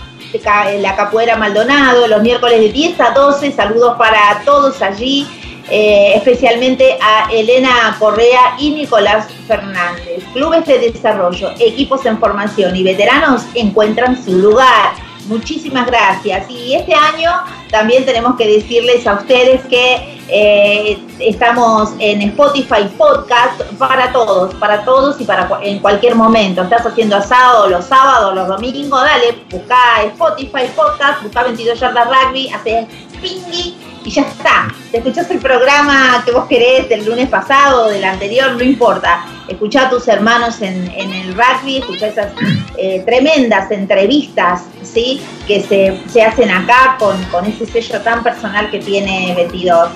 en 0.67 0.81
la 0.81 0.95
Capoeira 0.95 1.37
Maldonado, 1.37 2.07
los 2.07 2.21
miércoles 2.21 2.59
de 2.59 2.69
10 2.71 2.99
a 2.99 3.11
12. 3.11 3.51
Saludos 3.51 3.95
para 3.97 4.41
todos 4.43 4.81
allí, 4.81 5.27
eh, 5.69 6.13
especialmente 6.15 6.97
a 7.01 7.29
Elena 7.31 7.95
Correa 7.99 8.55
y 8.59 8.71
Nicolás 8.71 9.27
Fernández. 9.47 10.23
Clubes 10.33 10.65
de 10.65 10.91
desarrollo, 10.91 11.51
equipos 11.59 12.05
en 12.05 12.19
formación 12.19 12.75
y 12.75 12.83
veteranos 12.83 13.43
encuentran 13.55 14.21
su 14.21 14.31
lugar. 14.37 14.93
Muchísimas 15.27 15.87
gracias. 15.87 16.49
Y 16.49 16.75
este 16.75 16.93
año 16.93 17.31
también 17.71 18.05
tenemos 18.05 18.35
que 18.35 18.47
decirles 18.47 19.05
a 19.07 19.15
ustedes 19.15 19.65
que 19.65 20.19
eh, 20.27 20.99
estamos 21.19 21.93
en 21.99 22.21
Spotify 22.21 22.87
Podcast 22.97 23.61
para 23.77 24.11
todos, 24.11 24.53
para 24.55 24.83
todos 24.83 25.19
y 25.19 25.23
para 25.23 25.49
en 25.61 25.79
cualquier 25.79 26.15
momento. 26.15 26.63
Estás 26.63 26.85
haciendo 26.85 27.15
asado 27.17 27.67
los 27.69 27.85
sábados, 27.85 28.35
los 28.35 28.47
domingos, 28.47 29.01
dale, 29.01 29.43
busca 29.49 30.03
Spotify 30.03 30.67
Podcast, 30.75 31.23
busca 31.23 31.43
22 31.43 31.79
yardas 31.79 32.07
rugby, 32.07 32.49
haces 32.49 32.87
pingui 33.21 33.75
y 34.05 34.11
ya 34.11 34.21
está. 34.21 34.67
Te 34.91 34.99
escuchás 34.99 35.29
el 35.31 35.39
programa 35.39 36.21
que 36.23 36.31
vos 36.31 36.45
querés 36.45 36.87
del 36.87 37.05
lunes 37.05 37.27
pasado, 37.27 37.89
del 37.89 38.03
anterior, 38.03 38.55
no 38.55 38.63
importa. 38.63 39.25
Escuchá 39.47 39.87
a 39.87 39.89
tus 39.89 40.07
hermanos 40.07 40.61
en, 40.61 40.89
en 40.91 41.11
el 41.11 41.33
rugby, 41.33 41.77
escuchá 41.77 42.07
esas 42.07 42.31
eh, 42.77 43.01
tremendas 43.05 43.69
entrevistas 43.71 44.63
¿sí? 44.83 45.21
que 45.47 45.61
se, 45.61 45.99
se 46.07 46.21
hacen 46.21 46.51
acá 46.51 46.95
con, 46.99 47.21
con 47.25 47.45
ese 47.45 47.65
sello 47.65 47.99
tan 48.01 48.23
personal 48.23 48.69
que 48.69 48.79
tiene 48.79 49.33
22. 49.35 49.89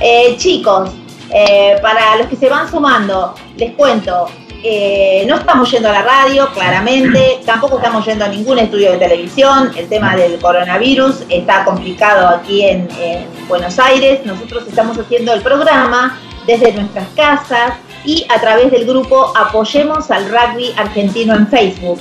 Eh, 0.00 0.36
chicos, 0.38 0.90
eh, 1.30 1.76
para 1.82 2.16
los 2.16 2.28
que 2.28 2.36
se 2.36 2.48
van 2.48 2.68
sumando, 2.70 3.34
les 3.56 3.72
cuento, 3.74 4.26
eh, 4.62 5.24
no 5.26 5.36
estamos 5.36 5.70
yendo 5.70 5.88
a 5.88 5.92
la 5.92 6.02
radio, 6.02 6.50
claramente, 6.52 7.40
tampoco 7.44 7.78
estamos 7.78 8.04
yendo 8.04 8.24
a 8.24 8.28
ningún 8.28 8.58
estudio 8.58 8.92
de 8.92 8.98
televisión, 8.98 9.72
el 9.76 9.88
tema 9.88 10.16
del 10.16 10.38
coronavirus 10.38 11.24
está 11.28 11.64
complicado 11.64 12.28
aquí 12.28 12.62
en, 12.62 12.88
en 12.98 13.26
Buenos 13.48 13.78
Aires, 13.78 14.20
nosotros 14.24 14.64
estamos 14.68 14.98
haciendo 14.98 15.32
el 15.32 15.40
programa 15.40 16.18
desde 16.46 16.72
nuestras 16.72 17.08
casas 17.16 17.74
y 18.04 18.26
a 18.28 18.40
través 18.40 18.70
del 18.70 18.86
grupo 18.86 19.32
Apoyemos 19.36 20.10
al 20.10 20.28
Rugby 20.28 20.72
Argentino 20.76 21.34
en 21.34 21.46
Facebook. 21.48 22.00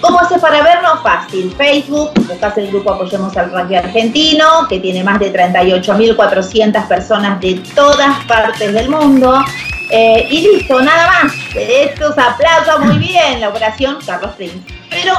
¿Cómo 0.00 0.20
haces 0.20 0.40
para 0.40 0.62
vernos? 0.62 1.02
Fácil. 1.02 1.52
Facebook, 1.56 2.12
buscas 2.28 2.56
el 2.58 2.68
grupo 2.68 2.92
Apoyemos 2.92 3.36
al 3.36 3.50
Rugby 3.50 3.74
Argentino, 3.74 4.68
que 4.68 4.78
tiene 4.78 5.02
más 5.02 5.18
de 5.18 5.32
38.400 5.32 6.86
personas 6.86 7.40
de 7.40 7.60
todas 7.74 8.24
partes 8.26 8.72
del 8.72 8.88
mundo. 8.88 9.42
Eh, 9.90 10.26
y 10.30 10.40
listo, 10.42 10.80
nada 10.80 11.06
más. 11.06 11.32
Estos 11.54 12.16
aplausos, 12.18 12.84
muy 12.84 12.98
bien, 12.98 13.40
la 13.40 13.48
operación 13.48 13.98
Carlos 14.04 14.32
Prince. 14.36 14.58
Pero 14.90 15.14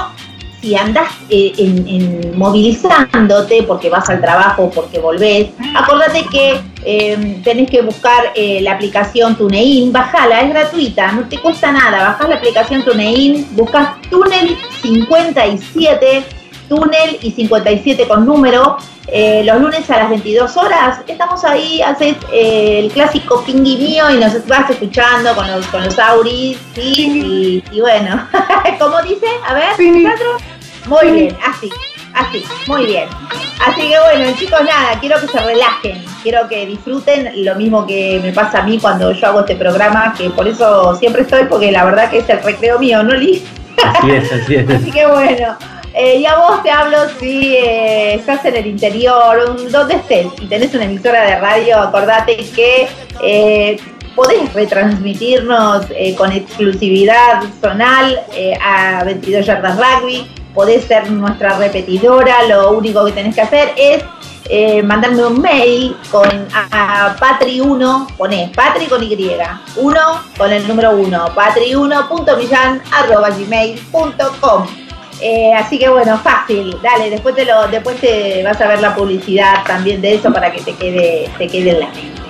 si 0.62 0.76
andás 0.76 1.12
eh, 1.30 1.54
en, 1.58 2.38
movilizándote 2.38 3.64
porque 3.64 3.90
vas 3.90 4.10
al 4.10 4.22
trabajo, 4.22 4.70
porque 4.74 5.00
volvés, 5.00 5.50
acordate 5.76 6.26
que 6.32 6.60
eh, 6.84 7.42
tenés 7.44 7.70
que 7.70 7.82
buscar 7.82 8.32
eh, 8.36 8.60
la 8.62 8.74
aplicación 8.74 9.36
TuneIn, 9.38 9.92
bajala, 9.92 10.42
es 10.42 10.50
gratuita, 10.50 11.12
no 11.14 11.28
te 11.28 11.40
cuesta 11.40 11.72
nada, 11.72 12.10
bajás 12.10 12.30
la 12.30 12.36
aplicación 12.36 12.84
TuneIn, 12.84 13.48
buscas 13.56 14.02
Túnel 14.10 14.58
57, 14.82 16.26
Túnel 16.70 17.18
y 17.22 17.32
57 17.32 18.08
con 18.08 18.26
número, 18.26 18.78
eh, 19.08 19.42
los 19.44 19.60
lunes 19.60 19.90
a 19.90 19.98
las 19.98 20.10
22 20.10 20.56
horas, 20.56 21.00
estamos 21.08 21.44
ahí, 21.44 21.82
haces 21.82 22.16
eh, 22.32 22.80
el 22.80 22.92
clásico 22.92 23.44
pingui 23.44 23.76
mío 23.76 24.10
y 24.12 24.18
nos 24.18 24.46
vas 24.48 24.70
escuchando 24.70 25.36
con 25.36 25.50
los, 25.50 25.66
con 25.68 25.84
los 25.84 25.98
auris, 25.98 26.58
¿sí? 26.76 27.64
Y, 27.72 27.76
y 27.76 27.82
bueno, 27.82 28.28
¿cómo 28.80 29.02
dice? 29.02 29.26
A 29.48 29.56
ver, 29.56 29.76
Sandro. 29.76 30.38
Muy 30.88 31.12
bien, 31.12 31.38
así, 31.46 31.70
así, 32.14 32.44
muy 32.68 32.86
bien. 32.86 33.10
Así 33.66 33.82
que 33.82 34.00
bueno, 34.00 34.38
chicos, 34.38 34.62
nada, 34.62 34.98
quiero 35.00 35.20
que 35.20 35.28
se 35.28 35.40
relajen, 35.40 36.06
quiero 36.24 36.48
que 36.48 36.66
disfruten 36.66 37.44
lo 37.44 37.56
mismo 37.56 37.86
que 37.86 38.20
me 38.24 38.32
pasa 38.32 38.60
a 38.60 38.64
mí 38.64 38.80
cuando 38.80 39.12
yo 39.12 39.28
hago 39.28 39.42
este 39.42 39.56
programa, 39.56 40.14
que 40.18 40.30
por 40.30 40.48
eso 40.48 40.96
siempre 40.96 41.24
estoy, 41.24 41.44
porque 41.46 41.72
la 41.72 41.84
verdad 41.84 42.10
que 42.10 42.20
es 42.20 42.30
el 42.30 42.42
recreo 42.42 42.80
mío, 42.80 43.04
¿no, 43.04 43.14
Liz? 43.16 43.44
Así 43.84 44.12
es, 44.12 44.32
así 44.32 44.56
es. 44.56 44.70
Así 44.76 44.92
que 44.92 45.06
bueno, 45.06 45.58
eh, 45.94 46.18
y 46.18 46.26
a 46.26 46.36
vos 46.38 46.62
te 46.64 46.72
hablo 46.72 46.98
si 47.20 47.56
eh, 47.56 48.16
estás 48.16 48.46
en 48.46 48.56
el 48.56 48.68
interior, 48.68 49.70
donde 49.72 49.96
estés, 49.96 50.28
y 50.40 50.46
tenés 50.46 50.74
una 50.74 50.86
emisora 50.86 51.24
de 51.26 51.40
radio, 51.40 51.80
acordate 51.80 52.38
que 52.56 52.88
eh, 53.24 53.78
podés 54.16 54.54
retransmitirnos 54.54 55.86
eh, 55.92 56.16
con 56.16 56.32
exclusividad 56.32 57.42
zonal 57.62 58.22
a 58.64 59.04
22 59.04 59.46
Yardas 59.46 59.78
Rugby, 59.78 60.30
podés 60.54 60.84
ser 60.86 61.10
nuestra 61.10 61.58
repetidora, 61.58 62.44
lo 62.48 62.72
único 62.72 63.06
que 63.06 63.12
tenés 63.14 63.36
que 63.36 63.42
hacer 63.42 63.74
es 63.78 64.04
mandarme 64.84 65.24
un 65.26 65.40
mail 65.42 65.96
con 66.10 66.28
a, 66.54 67.06
a 67.06 67.16
patri1, 67.18 68.16
poné 68.18 68.52
patri 68.56 68.88
con 68.88 69.04
y, 69.04 69.16
1 69.76 70.00
con 70.38 70.52
el 70.52 70.68
número 70.68 70.92
1, 70.92 71.36
patri1.millan 71.36 72.82
arroba 72.92 73.30
gmail.com. 73.30 74.79
Eh, 75.22 75.54
así 75.54 75.78
que 75.78 75.90
bueno, 75.90 76.18
fácil, 76.20 76.76
dale, 76.82 77.10
después 77.10 77.36
te 77.36 77.46
lo, 77.46 77.68
después 77.68 77.98
te 77.98 78.42
vas 78.44 78.60
a 78.62 78.68
ver 78.68 78.80
la 78.80 78.96
publicidad 78.96 79.66
también 79.66 80.02
de 80.02 80.16
eso 80.16 80.32
para 80.32 80.52
que 80.52 80.62
te 80.62 80.74
quede, 80.76 81.30
te 81.38 81.48
quede 81.48 81.72
en 81.72 81.80
la 81.82 81.88
mente. 81.88 82.22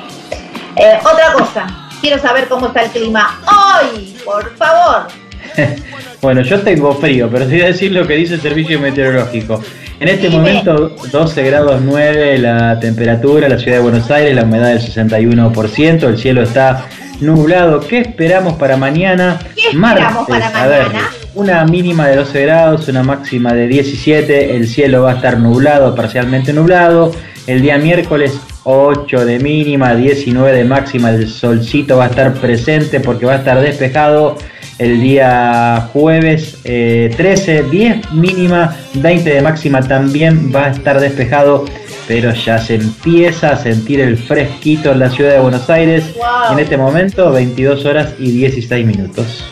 Eh, 0.76 1.00
otra 1.02 1.34
cosa, 1.34 1.68
quiero 2.02 2.20
saber 2.20 2.48
cómo 2.48 2.68
está 2.68 2.84
el 2.84 2.90
clima 2.90 3.40
hoy, 3.46 4.18
por 4.26 4.56
favor. 4.56 5.08
Bueno, 6.22 6.42
yo 6.42 6.60
tengo 6.60 6.94
frío, 6.96 7.30
pero 7.32 7.46
te 7.46 7.52
voy 7.52 7.62
a 7.62 7.68
decir 7.68 7.94
lo 7.94 8.06
que 8.06 8.16
dice 8.16 8.34
el 8.34 8.42
servicio 8.42 8.78
meteorológico. 8.78 9.64
En 10.02 10.10
este 10.10 10.28
Dime. 10.28 10.38
momento 10.38 10.90
12 11.12 11.44
grados 11.44 11.80
9 11.82 12.38
la 12.40 12.78
temperatura, 12.78 13.48
la 13.48 13.58
ciudad 13.58 13.78
de 13.78 13.84
Buenos 13.84 14.12
Aires, 14.12 14.36
la 14.36 14.44
humedad 14.44 14.68
del 14.68 14.82
61%, 14.82 16.04
el 16.04 16.18
cielo 16.18 16.42
está 16.42 16.88
nublado. 17.22 17.80
¿Qué 17.80 18.00
esperamos 18.00 18.56
para 18.56 18.76
mañana? 18.76 19.40
¿Qué 19.56 19.70
esperamos 19.70 20.28
para 20.28 20.50
mañana? 20.50 21.10
Una 21.40 21.64
mínima 21.66 22.08
de 22.08 22.18
12 22.18 22.42
grados, 22.42 22.88
una 22.90 23.02
máxima 23.02 23.54
de 23.54 23.68
17, 23.68 24.58
el 24.58 24.68
cielo 24.68 25.04
va 25.04 25.14
a 25.14 25.16
estar 25.16 25.40
nublado, 25.40 25.96
parcialmente 25.96 26.52
nublado. 26.52 27.14
El 27.48 27.62
día 27.62 27.78
miércoles 27.78 28.38
8 28.64 29.26
de 29.26 29.40
mínima, 29.40 29.96
19 29.96 30.52
de 30.56 30.66
máxima. 30.66 31.12
El 31.12 31.30
solcito 31.30 31.98
va 31.98 32.06
a 32.06 32.10
estar 32.10 32.34
presente 32.34 33.00
porque 33.00 33.26
va 33.26 33.34
a 33.34 33.38
estar 33.38 33.62
despejado 33.62 34.38
el 34.80 35.02
día 35.02 35.90
jueves 35.94 36.58
13, 36.64 37.64
10 37.64 38.12
mínima, 38.12 38.76
20 38.96 39.30
de 39.30 39.42
máxima 39.42 39.82
también 39.82 40.52
va 40.54 40.66
a 40.66 40.70
estar 40.72 41.00
despejado, 41.00 41.66
pero 42.08 42.34
ya 42.34 42.60
se 42.60 42.76
empieza 42.76 43.52
a 43.52 43.58
sentir 43.58 44.02
el 44.02 44.18
fresquito 44.18 44.92
en 44.92 45.00
la 45.00 45.10
ciudad 45.10 45.32
de 45.32 45.40
Buenos 45.40 45.70
Aires. 45.70 46.14
Wow. 46.16 46.54
En 46.54 46.60
este 46.60 46.78
momento 46.78 47.32
22 47.32 47.86
horas 47.86 48.14
y 48.20 48.32
16 48.32 48.86
minutos. 48.86 49.46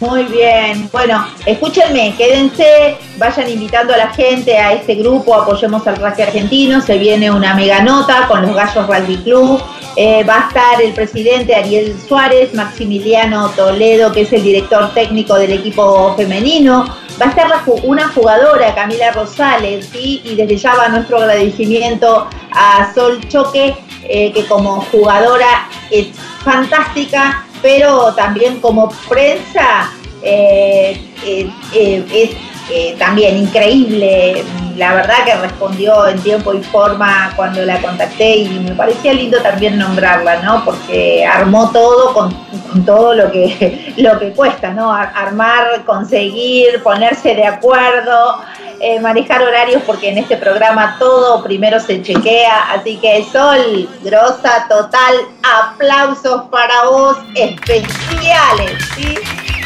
Muy 0.00 0.24
bien, 0.24 0.88
bueno, 0.92 1.24
escúchenme, 1.46 2.14
quédense, 2.18 2.98
vayan 3.16 3.48
invitando 3.48 3.94
a 3.94 3.96
la 3.96 4.08
gente 4.08 4.58
a 4.58 4.72
este 4.72 4.96
grupo, 4.96 5.34
apoyemos 5.34 5.86
al 5.86 5.96
rugby 5.96 6.22
argentino, 6.22 6.80
se 6.80 6.98
viene 6.98 7.30
una 7.30 7.54
mega 7.54 7.80
nota 7.80 8.26
con 8.26 8.42
los 8.42 8.54
Gallos 8.54 8.86
Rugby 8.88 9.18
Club, 9.18 9.62
eh, 9.96 10.24
va 10.24 10.44
a 10.44 10.48
estar 10.48 10.82
el 10.82 10.92
presidente 10.94 11.54
Ariel 11.54 11.96
Suárez, 12.08 12.52
Maximiliano 12.54 13.50
Toledo, 13.50 14.10
que 14.10 14.22
es 14.22 14.32
el 14.32 14.42
director 14.42 14.92
técnico 14.94 15.36
del 15.36 15.52
equipo 15.52 16.12
femenino, 16.16 16.86
va 17.20 17.26
a 17.26 17.28
estar 17.28 17.46
una 17.84 18.08
jugadora, 18.08 18.74
Camila 18.74 19.12
Rosales, 19.12 19.90
y 19.94 20.34
desde 20.34 20.56
ya 20.56 20.74
va 20.74 20.88
nuestro 20.88 21.18
agradecimiento 21.18 22.26
a 22.50 22.92
Sol 22.94 23.20
Choque, 23.28 23.76
eh, 24.02 24.32
que 24.32 24.44
como 24.46 24.80
jugadora 24.90 25.68
es 25.90 26.08
fantástica, 26.44 27.46
pero 27.64 28.12
también 28.14 28.60
como 28.60 28.90
prensa 29.08 29.90
eh, 30.22 31.00
eh, 31.24 31.50
eh, 31.72 32.04
es 32.12 32.98
también 32.98 33.38
increíble. 33.38 34.44
La 34.76 34.94
verdad 34.94 35.24
que 35.24 35.34
respondió 35.36 36.06
en 36.08 36.18
tiempo 36.20 36.52
y 36.52 36.62
forma 36.62 37.32
cuando 37.36 37.64
la 37.64 37.80
contacté 37.80 38.36
y 38.38 38.48
me 38.60 38.72
parecía 38.74 39.14
lindo 39.14 39.38
también 39.40 39.78
nombrarla, 39.78 40.42
¿no? 40.42 40.62
Porque 40.64 41.24
armó 41.24 41.70
todo 41.72 42.12
con, 42.12 42.32
con 42.70 42.84
todo 42.84 43.14
lo 43.14 43.30
que, 43.30 43.94
lo 43.96 44.18
que 44.18 44.32
cuesta, 44.32 44.72
¿no? 44.72 44.92
Ar- 44.92 45.12
Armar, 45.14 45.84
conseguir, 45.86 46.82
ponerse 46.82 47.34
de 47.34 47.46
acuerdo, 47.46 48.42
eh, 48.80 49.00
manejar 49.00 49.42
horarios, 49.42 49.82
porque 49.86 50.10
en 50.10 50.18
este 50.18 50.36
programa 50.36 50.96
todo 50.98 51.42
primero 51.42 51.80
se 51.80 52.02
chequea. 52.02 52.72
Así 52.72 52.96
que 52.96 53.24
Sol, 53.30 53.88
grosa 54.02 54.66
total, 54.68 55.14
aplausos 55.42 56.42
para 56.50 56.84
vos 56.84 57.16
especiales, 57.34 58.72
¿sí? 58.94 59.14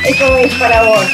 Eso 0.05 0.37
es 0.37 0.55
para 0.55 0.83
vos. 0.85 1.07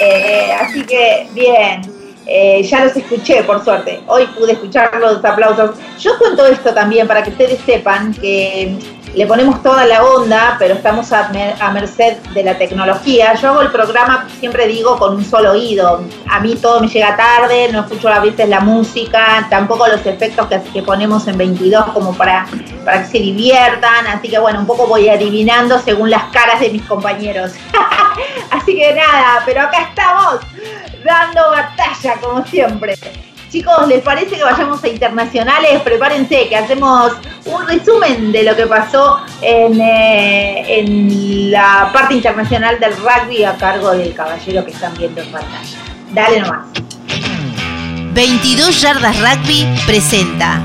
Eh, 0.00 0.52
así 0.60 0.82
que, 0.84 1.28
bien. 1.32 1.82
Eh, 2.26 2.62
ya 2.62 2.84
los 2.84 2.96
escuché, 2.96 3.42
por 3.42 3.64
suerte. 3.64 4.00
Hoy 4.06 4.26
pude 4.38 4.52
escuchar 4.52 4.94
los 5.00 5.24
aplausos. 5.24 5.72
Yo 5.98 6.16
cuento 6.18 6.46
esto 6.46 6.72
también 6.72 7.06
para 7.06 7.22
que 7.22 7.30
ustedes 7.30 7.58
sepan 7.66 8.14
que 8.14 8.78
le 9.14 9.26
ponemos 9.26 9.62
toda 9.62 9.84
la 9.84 10.02
onda, 10.04 10.56
pero 10.58 10.74
estamos 10.74 11.12
a, 11.12 11.28
mer- 11.28 11.54
a 11.60 11.70
merced 11.70 12.16
de 12.34 12.42
la 12.44 12.56
tecnología. 12.56 13.34
Yo 13.34 13.50
hago 13.50 13.60
el 13.60 13.70
programa, 13.70 14.26
siempre 14.40 14.66
digo, 14.66 14.98
con 14.98 15.16
un 15.16 15.24
solo 15.24 15.52
oído. 15.52 16.02
A 16.30 16.40
mí 16.40 16.54
todo 16.56 16.80
me 16.80 16.88
llega 16.88 17.14
tarde, 17.16 17.68
no 17.70 17.80
escucho 17.80 18.08
a 18.08 18.20
veces 18.20 18.48
la 18.48 18.60
música, 18.60 19.46
tampoco 19.50 19.86
los 19.86 20.04
efectos 20.06 20.46
que, 20.46 20.62
que 20.72 20.82
ponemos 20.82 21.26
en 21.28 21.36
22 21.36 21.86
como 21.92 22.14
para, 22.16 22.46
para 22.84 23.02
que 23.02 23.08
se 23.08 23.18
diviertan. 23.18 24.06
Así 24.06 24.28
que 24.30 24.38
bueno, 24.38 24.60
un 24.60 24.66
poco 24.66 24.86
voy 24.86 25.08
adivinando 25.08 25.78
según 25.78 26.08
las 26.10 26.24
caras 26.32 26.60
de 26.60 26.70
mis 26.70 26.82
compañeros. 26.82 27.52
Así 28.50 28.74
que 28.74 28.94
nada, 28.94 29.42
pero 29.44 29.60
acá 29.62 29.88
estamos 29.90 30.40
dando 31.04 31.50
batalla 31.50 32.14
como 32.20 32.44
siempre. 32.46 32.94
Chicos, 33.52 33.86
¿les 33.86 34.00
parece 34.00 34.34
que 34.36 34.42
vayamos 34.42 34.82
a 34.82 34.88
internacionales? 34.88 35.82
Prepárense, 35.82 36.48
que 36.48 36.56
hacemos 36.56 37.12
un 37.44 37.66
resumen 37.68 38.32
de 38.32 38.44
lo 38.44 38.56
que 38.56 38.66
pasó 38.66 39.20
en, 39.42 39.78
eh, 39.78 40.78
en 40.78 41.50
la 41.50 41.90
parte 41.92 42.14
internacional 42.14 42.80
del 42.80 42.94
rugby 42.96 43.44
a 43.44 43.54
cargo 43.58 43.90
del 43.90 44.14
caballero 44.14 44.64
que 44.64 44.70
están 44.70 44.94
viendo 44.96 45.20
en 45.20 45.30
pantalla. 45.30 45.76
Dale 46.14 46.40
nomás. 46.40 46.66
22 48.14 48.80
Yardas 48.80 49.18
Rugby 49.20 49.66
presenta 49.84 50.58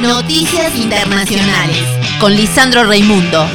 Noticias 0.00 0.74
Internacionales 0.74 1.84
con 2.18 2.34
Lisandro 2.34 2.82
Raimundo. 2.82 3.46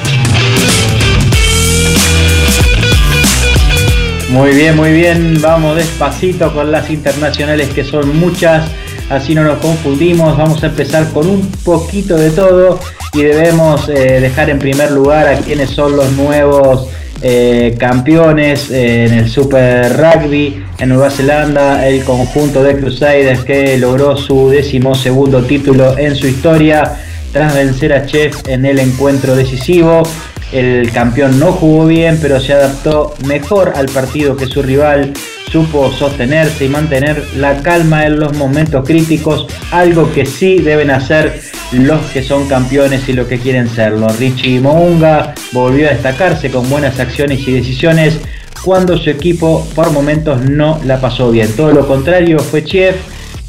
Muy 4.31 4.51
bien, 4.51 4.77
muy 4.77 4.93
bien. 4.93 5.41
Vamos 5.41 5.75
despacito 5.75 6.53
con 6.53 6.71
las 6.71 6.89
internacionales 6.89 7.67
que 7.75 7.83
son 7.83 8.17
muchas. 8.17 8.71
Así 9.09 9.35
no 9.35 9.43
nos 9.43 9.59
confundimos. 9.59 10.38
Vamos 10.38 10.63
a 10.63 10.67
empezar 10.67 11.05
con 11.11 11.27
un 11.27 11.51
poquito 11.65 12.15
de 12.15 12.29
todo 12.31 12.79
y 13.13 13.23
debemos 13.23 13.89
eh, 13.89 14.21
dejar 14.21 14.50
en 14.50 14.57
primer 14.57 14.91
lugar 14.91 15.27
a 15.27 15.38
quienes 15.39 15.71
son 15.71 15.97
los 15.97 16.13
nuevos 16.13 16.88
eh, 17.21 17.75
campeones 17.77 18.71
eh, 18.71 19.05
en 19.05 19.13
el 19.15 19.29
Super 19.29 19.97
Rugby 19.97 20.63
en 20.79 20.89
Nueva 20.89 21.11
Zelanda. 21.11 21.85
El 21.85 22.01
conjunto 22.05 22.63
de 22.63 22.77
Crusaders 22.77 23.43
que 23.43 23.77
logró 23.77 24.15
su 24.15 24.50
decimosegundo 24.50 25.44
título 25.44 25.98
en 25.98 26.15
su 26.15 26.27
historia 26.27 27.00
tras 27.33 27.53
vencer 27.53 27.91
a 27.91 28.05
Chef 28.05 28.48
en 28.48 28.65
el 28.65 28.79
encuentro 28.79 29.35
decisivo. 29.35 30.03
El 30.51 30.92
campeón 30.92 31.40
no 31.40 31.53
jugó 31.53 31.85
bien, 31.85 32.20
pero 32.22 32.40
se 32.40 32.53
adaptó 32.53 33.14
mejor 33.25 33.74
al 33.75 33.87
partido 33.87 34.35
que 34.35 34.48
su 34.48 34.61
rival. 34.61 35.14
Supo 35.51 35.92
sostenerse 35.92 36.66
y 36.66 36.70
mantener 36.70 37.24
la 37.35 37.61
calma 37.61 38.05
en 38.05 38.20
los 38.20 38.37
momentos 38.37 38.85
críticos, 38.85 39.48
algo 39.72 40.11
que 40.14 40.25
sí 40.25 40.59
deben 40.59 40.90
hacer 40.92 41.42
los 41.74 42.01
que 42.11 42.24
son 42.24 42.48
campeones 42.48 43.07
y 43.09 43.14
los 43.14 43.27
que 43.27 43.40
quieren 43.40 43.70
serlo. 43.70 44.07
Richie 44.18 44.59
Mounga 44.59 45.33
volvió 45.51 45.87
a 45.87 45.92
destacarse 45.92 46.50
con 46.51 46.70
buenas 46.70 47.00
acciones 47.00 47.46
y 47.48 47.51
decisiones 47.51 48.20
cuando 48.64 48.98
su 48.98 49.09
equipo 49.09 49.68
por 49.75 49.92
momentos 49.92 50.42
no 50.42 50.79
la 50.85 51.01
pasó 51.01 51.31
bien. 51.31 51.51
Todo 51.53 51.72
lo 51.72 51.87
contrario 51.87 52.40
fue 52.40 52.64
Chef. 52.64 52.96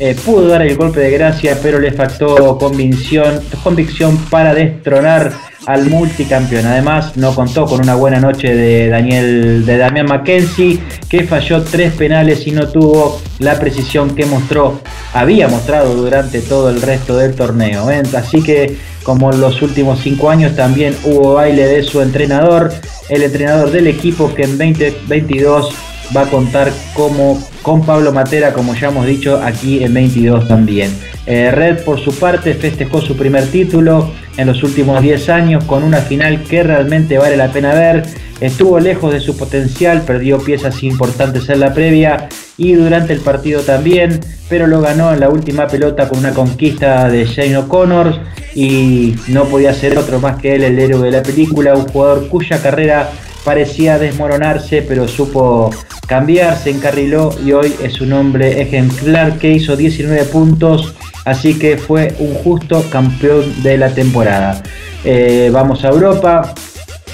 Eh, 0.05 0.17
pudo 0.25 0.49
dar 0.49 0.62
el 0.62 0.75
golpe 0.75 0.99
de 0.99 1.12
gracia, 1.12 1.57
pero 1.62 1.79
le 1.79 1.93
faltó 1.93 2.59
convicción, 2.59 3.41
convicción 3.62 4.17
para 4.31 4.53
destronar 4.53 5.33
al 5.65 5.88
multicampeón. 5.88 6.67
Además, 6.67 7.17
no 7.17 7.33
contó 7.33 7.67
con 7.67 7.81
una 7.81 7.95
buena 7.95 8.19
noche 8.19 8.53
de 8.53 8.88
Daniel 8.88 9.65
de 9.65 9.77
Damián 9.79 10.07
Mackenzie, 10.07 10.81
que 11.09 11.23
falló 11.23 11.62
tres 11.62 11.93
penales 11.93 12.45
y 12.49 12.51
no 12.51 12.67
tuvo 12.67 13.23
la 13.38 13.61
precisión 13.61 14.17
que 14.17 14.27
mostró, 14.27 14.81
había 15.15 15.47
mostrado 15.47 15.95
durante 15.95 16.41
todo 16.41 16.69
el 16.71 16.83
resto 16.83 17.17
del 17.17 17.37
torneo. 17.37 17.88
¿eh? 17.88 18.03
Así 18.17 18.43
que, 18.43 18.77
como 19.05 19.33
en 19.33 19.41
los 19.41 19.62
últimos 19.62 20.01
cinco 20.01 20.31
años, 20.31 20.57
también 20.57 20.97
hubo 21.05 21.35
baile 21.35 21.65
de 21.69 21.85
su 21.85 22.03
entrenador, 22.03 22.73
el 23.09 23.23
entrenador 23.23 23.71
del 23.71 23.87
equipo 23.87 24.35
que 24.35 24.43
en 24.43 24.59
2022 24.59 25.92
va 26.16 26.22
a 26.22 26.27
contar 26.27 26.72
como, 26.94 27.42
con 27.62 27.85
Pablo 27.85 28.12
Matera, 28.12 28.53
como 28.53 28.75
ya 28.75 28.88
hemos 28.88 29.07
dicho, 29.07 29.40
aquí 29.42 29.83
en 29.83 29.94
22 29.94 30.48
también. 30.48 30.90
Eh, 31.27 31.51
Red, 31.51 31.85
por 31.85 32.01
su 32.01 32.14
parte, 32.14 32.55
festejó 32.55 33.01
su 33.01 33.16
primer 33.16 33.46
título 33.46 34.11
en 34.37 34.46
los 34.46 34.62
últimos 34.62 35.01
10 35.03 35.29
años 35.29 35.64
con 35.64 35.85
una 35.85 35.98
final 35.98 36.42
que 36.44 36.62
realmente 36.62 37.18
vale 37.18 37.37
la 37.37 37.48
pena 37.48 37.75
ver. 37.75 38.05
Estuvo 38.40 38.81
lejos 38.81 39.12
de 39.12 39.20
su 39.20 39.37
potencial, 39.37 40.03
perdió 40.03 40.38
piezas 40.38 40.83
importantes 40.83 41.48
en 41.48 41.61
la 41.61 41.72
previa 41.72 42.29
y 42.57 42.75
durante 42.75 43.12
el 43.12 43.20
partido 43.20 43.61
también, 43.62 44.20
pero 44.48 44.66
lo 44.66 44.81
ganó 44.81 45.12
en 45.12 45.20
la 45.20 45.29
última 45.29 45.68
pelota 45.68 46.09
con 46.09 46.18
una 46.18 46.33
conquista 46.33 47.09
de 47.09 47.25
Shane 47.25 47.57
O'Connor 47.57 48.18
y 48.55 49.14
no 49.29 49.44
podía 49.44 49.72
ser 49.72 49.96
otro 49.96 50.18
más 50.18 50.40
que 50.40 50.57
él, 50.57 50.64
el 50.64 50.79
héroe 50.79 51.05
de 51.05 51.12
la 51.12 51.22
película, 51.22 51.75
un 51.75 51.87
jugador 51.87 52.29
cuya 52.29 52.61
carrera 52.61 53.11
parecía 53.45 53.99
desmoronarse, 53.99 54.83
pero 54.83 55.09
supo 55.09 55.71
cambiar, 56.07 56.57
se 56.57 56.71
encarriló 56.71 57.31
y 57.45 57.53
hoy 57.53 57.75
es 57.83 58.01
un 58.01 58.13
hombre 58.13 58.61
ejemplar 58.61 59.39
que 59.39 59.51
hizo 59.51 59.77
19 59.77 60.25
puntos, 60.25 60.95
así 61.25 61.59
que 61.59 61.77
fue 61.77 62.15
un 62.19 62.35
justo 62.35 62.85
campeón 62.91 63.63
de 63.63 63.79
la 63.79 63.91
temporada. 63.91 64.63
Eh, 65.05 65.51
vamos 65.53 65.85
a 65.85 65.89
Europa. 65.89 66.55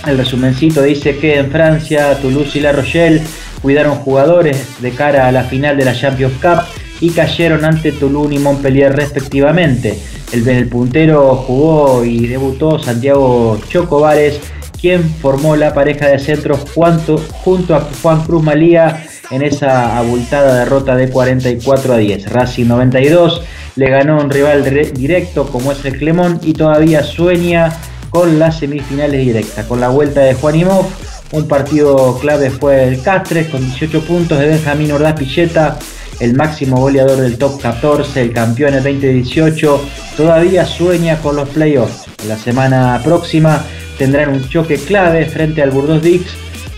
El 0.06 0.18
resumencito 0.18 0.82
dice 0.82 1.16
que 1.16 1.38
en 1.38 1.50
Francia, 1.50 2.18
Toulouse 2.20 2.58
y 2.58 2.60
La 2.60 2.72
Rochelle 2.72 3.20
cuidaron 3.60 3.96
jugadores 3.96 4.80
de 4.80 4.92
cara 4.92 5.26
a 5.26 5.32
la 5.32 5.44
final 5.44 5.76
de 5.76 5.84
la 5.84 5.94
Champions 5.94 6.34
Cup 6.40 6.62
y 7.00 7.10
cayeron 7.10 7.64
ante 7.64 7.92
Toulon 7.92 8.32
y 8.32 8.38
Montpellier 8.38 8.94
respectivamente. 8.94 9.98
El, 10.32 10.46
el 10.48 10.68
puntero 10.68 11.36
jugó 11.36 12.04
y 12.04 12.26
debutó 12.26 12.78
Santiago 12.78 13.58
Chocobares 13.68 14.40
quien 14.80 15.02
formó 15.02 15.56
la 15.56 15.74
pareja 15.74 16.06
de 16.06 16.18
centros 16.18 16.60
junto, 16.74 17.74
a 17.74 17.88
Juan 18.02 18.24
Cruz 18.24 18.42
Malía 18.42 19.04
en 19.30 19.42
esa 19.42 19.98
abultada 19.98 20.60
derrota 20.60 20.96
de 20.96 21.08
44 21.10 21.94
a 21.94 21.96
10. 21.98 22.30
Racing 22.30 22.66
92 22.66 23.42
le 23.76 23.90
ganó 23.90 24.20
a 24.20 24.24
un 24.24 24.30
rival 24.30 24.64
directo 24.94 25.46
como 25.46 25.72
es 25.72 25.84
el 25.84 25.98
Clemón 25.98 26.40
y 26.42 26.52
todavía 26.52 27.02
sueña 27.02 27.72
con 28.10 28.38
las 28.38 28.58
semifinales 28.58 29.20
directas. 29.20 29.66
Con 29.66 29.80
la 29.80 29.88
vuelta 29.88 30.20
de 30.20 30.34
Juan 30.34 30.54
Imov, 30.54 30.86
un 31.32 31.46
partido 31.46 32.18
clave 32.18 32.50
fue 32.50 32.84
el 32.88 33.02
Castres 33.02 33.48
con 33.48 33.60
18 33.60 34.00
puntos 34.06 34.38
de 34.38 34.48
Benjamín 34.48 34.92
Ordaz 34.92 35.14
Pilleta 35.14 35.78
el 36.20 36.34
máximo 36.34 36.78
goleador 36.78 37.18
del 37.18 37.38
top 37.38 37.60
14, 37.60 38.20
el 38.20 38.32
campeón 38.32 38.74
en 38.74 38.82
2018, 38.82 39.84
todavía 40.16 40.66
sueña 40.66 41.20
con 41.20 41.36
los 41.36 41.48
playoffs. 41.50 42.06
La 42.26 42.36
semana 42.36 43.00
próxima 43.04 43.64
tendrán 43.98 44.30
un 44.30 44.48
choque 44.48 44.76
clave 44.76 45.26
frente 45.26 45.60
al 45.60 45.70
Burdos 45.70 46.02
Dix 46.02 46.30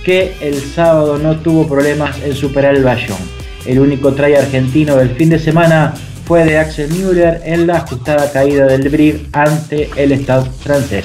que 0.05 0.35
el 0.41 0.61
sábado 0.61 1.19
no 1.19 1.37
tuvo 1.37 1.69
problemas 1.69 2.17
en 2.25 2.35
superar 2.35 2.75
el 2.75 2.83
Bayón. 2.83 3.19
El 3.67 3.79
único 3.79 4.15
try 4.15 4.35
argentino 4.35 4.97
del 4.97 5.11
fin 5.11 5.29
de 5.29 5.39
semana 5.39 5.95
fue 6.25 6.45
de 6.45 6.59
Axel 6.59 6.91
Müller 6.91 7.43
en 7.45 7.67
la 7.67 7.79
ajustada 7.79 8.33
caída 8.33 8.67
del 8.67 8.89
Brig 8.89 9.29
ante 9.33 9.91
el 9.97 10.13
Estado 10.13 10.47
francés. 10.47 11.05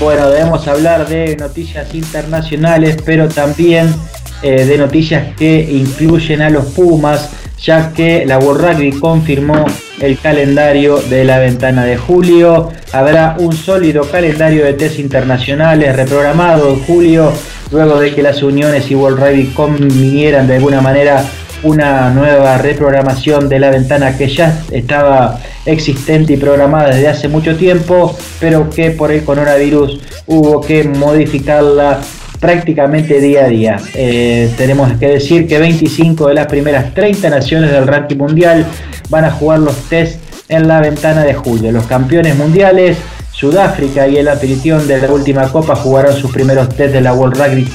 Bueno, 0.00 0.30
debemos 0.30 0.66
hablar 0.66 1.06
de 1.08 1.36
noticias 1.36 1.94
internacionales, 1.94 2.96
pero 3.04 3.28
también 3.28 3.94
eh, 4.42 4.64
de 4.64 4.78
noticias 4.78 5.34
que 5.36 5.60
incluyen 5.70 6.42
a 6.42 6.50
los 6.50 6.66
Pumas, 6.66 7.30
ya 7.62 7.92
que 7.92 8.24
la 8.24 8.38
World 8.38 8.72
Rugby 8.72 8.92
confirmó 8.92 9.66
el 10.00 10.18
calendario 10.18 10.98
de 10.98 11.24
la 11.24 11.38
ventana 11.38 11.84
de 11.84 11.96
julio. 11.96 12.70
Habrá 12.92 13.36
un 13.38 13.52
sólido 13.52 14.02
calendario 14.10 14.64
de 14.64 14.72
test 14.72 14.98
internacionales 14.98 15.94
reprogramado 15.94 16.70
en 16.70 16.82
julio, 16.84 17.32
luego 17.70 18.00
de 18.00 18.14
que 18.14 18.22
las 18.22 18.42
uniones 18.42 18.90
y 18.90 18.94
World 18.94 19.18
Rugby 19.18 19.46
convinieran 19.54 20.46
de 20.46 20.56
alguna 20.56 20.80
manera 20.80 21.24
una 21.62 22.10
nueva 22.10 22.58
reprogramación 22.58 23.48
de 23.48 23.58
la 23.58 23.70
ventana 23.70 24.16
que 24.16 24.28
ya 24.28 24.62
estaba 24.70 25.38
existente 25.66 26.32
y 26.32 26.36
programada 26.36 26.88
desde 26.88 27.08
hace 27.08 27.28
mucho 27.28 27.56
tiempo, 27.56 28.16
pero 28.40 28.70
que 28.70 28.90
por 28.92 29.12
el 29.12 29.22
coronavirus 29.24 30.00
hubo 30.26 30.60
que 30.60 30.84
modificarla 30.84 32.00
prácticamente 32.40 33.20
día 33.20 33.44
a 33.44 33.48
día. 33.48 33.76
Eh, 33.94 34.50
tenemos 34.56 34.92
que 34.98 35.08
decir 35.08 35.46
que 35.46 35.58
25 35.58 36.28
de 36.28 36.34
las 36.34 36.46
primeras 36.46 36.92
30 36.94 37.30
naciones 37.30 37.70
del 37.70 37.86
ranking 37.86 38.16
mundial 38.16 38.66
van 39.08 39.24
a 39.24 39.30
jugar 39.30 39.60
los 39.60 39.76
test 39.88 40.18
en 40.48 40.66
la 40.66 40.80
ventana 40.80 41.22
de 41.22 41.34
julio. 41.34 41.70
Los 41.70 41.86
campeones 41.86 42.36
mundiales, 42.36 42.96
Sudáfrica 43.32 44.08
y 44.08 44.16
el 44.16 44.28
anfitrión 44.28 44.86
de 44.88 45.00
la 45.00 45.12
última 45.12 45.48
copa 45.48 45.76
jugarán 45.76 46.14
sus 46.14 46.32
primeros 46.32 46.68
test 46.70 46.92
de 46.92 47.00
la 47.00 47.14
World 47.14 47.36
Rugby 47.36 47.68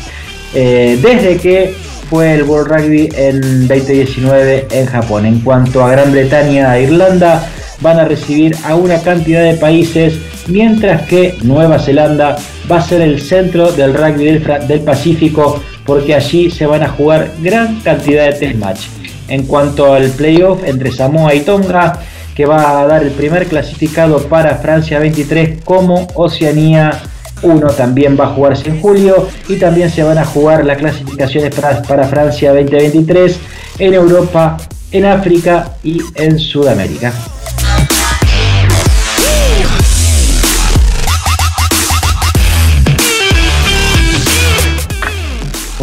eh, 0.56 0.97
desde 1.01 1.38
que 1.38 1.73
fue 2.10 2.34
el 2.34 2.43
World 2.43 2.71
Rugby 2.71 3.10
en 3.15 3.67
2019 3.67 4.67
en 4.71 4.86
Japón. 4.86 5.25
En 5.25 5.41
cuanto 5.41 5.84
a 5.84 5.91
Gran 5.91 6.12
Bretaña 6.12 6.78
e 6.78 6.84
Irlanda, 6.84 7.45
van 7.82 7.99
a 7.99 8.06
recibir 8.06 8.56
a 8.63 8.75
una 8.75 9.01
cantidad 9.01 9.43
de 9.43 9.56
países, 9.56 10.13
mientras 10.47 11.03
que 11.03 11.38
Nueva 11.43 11.79
Zelanda 11.79 12.38
va 12.71 12.77
a 12.77 12.81
ser 12.81 13.01
el 13.01 13.21
centro 13.21 13.71
del 13.71 13.93
rugby 13.93 14.39
del, 14.67 14.81
Pacífico, 14.81 15.62
porque 15.86 16.15
allí 16.15 16.49
se 16.49 16.65
van 16.65 16.84
a 16.84 16.89
jugar 16.89 17.31
gran 17.41 17.79
cantidad 17.81 18.25
de 18.25 18.34
test 18.34 18.55
match. 18.55 18.88
En 19.27 19.45
cuanto 19.45 19.93
al 19.93 20.10
playoff 20.12 20.63
entre 20.65 20.91
Samoa 20.91 21.34
y 21.34 21.41
Tonga, 21.41 21.99
que 22.36 22.45
va 22.45 22.81
a 22.81 22.88
dar 22.88 23.03
el 23.03 23.12
primer 23.12 23.47
clasificado 23.47 24.19
para 24.27 24.58
Francia 24.58 24.99
23 24.99 25.63
como 25.63 26.08
Oceanía 26.15 27.01
1 27.41 27.67
también 27.71 28.17
va 28.19 28.25
a 28.25 28.34
jugarse 28.34 28.69
en 28.69 28.81
julio 28.81 29.27
y 29.47 29.58
también 29.58 29.89
se 29.89 30.03
van 30.03 30.17
a 30.17 30.25
jugar 30.25 30.65
las 30.65 30.77
clasificaciones 30.77 31.53
para 31.55 32.03
Francia 32.05 32.53
2023 32.53 33.39
en 33.79 33.93
Europa, 33.93 34.58
en 34.91 35.05
África 35.05 35.75
y 35.84 35.99
en 36.15 36.39
Sudamérica. 36.39 37.13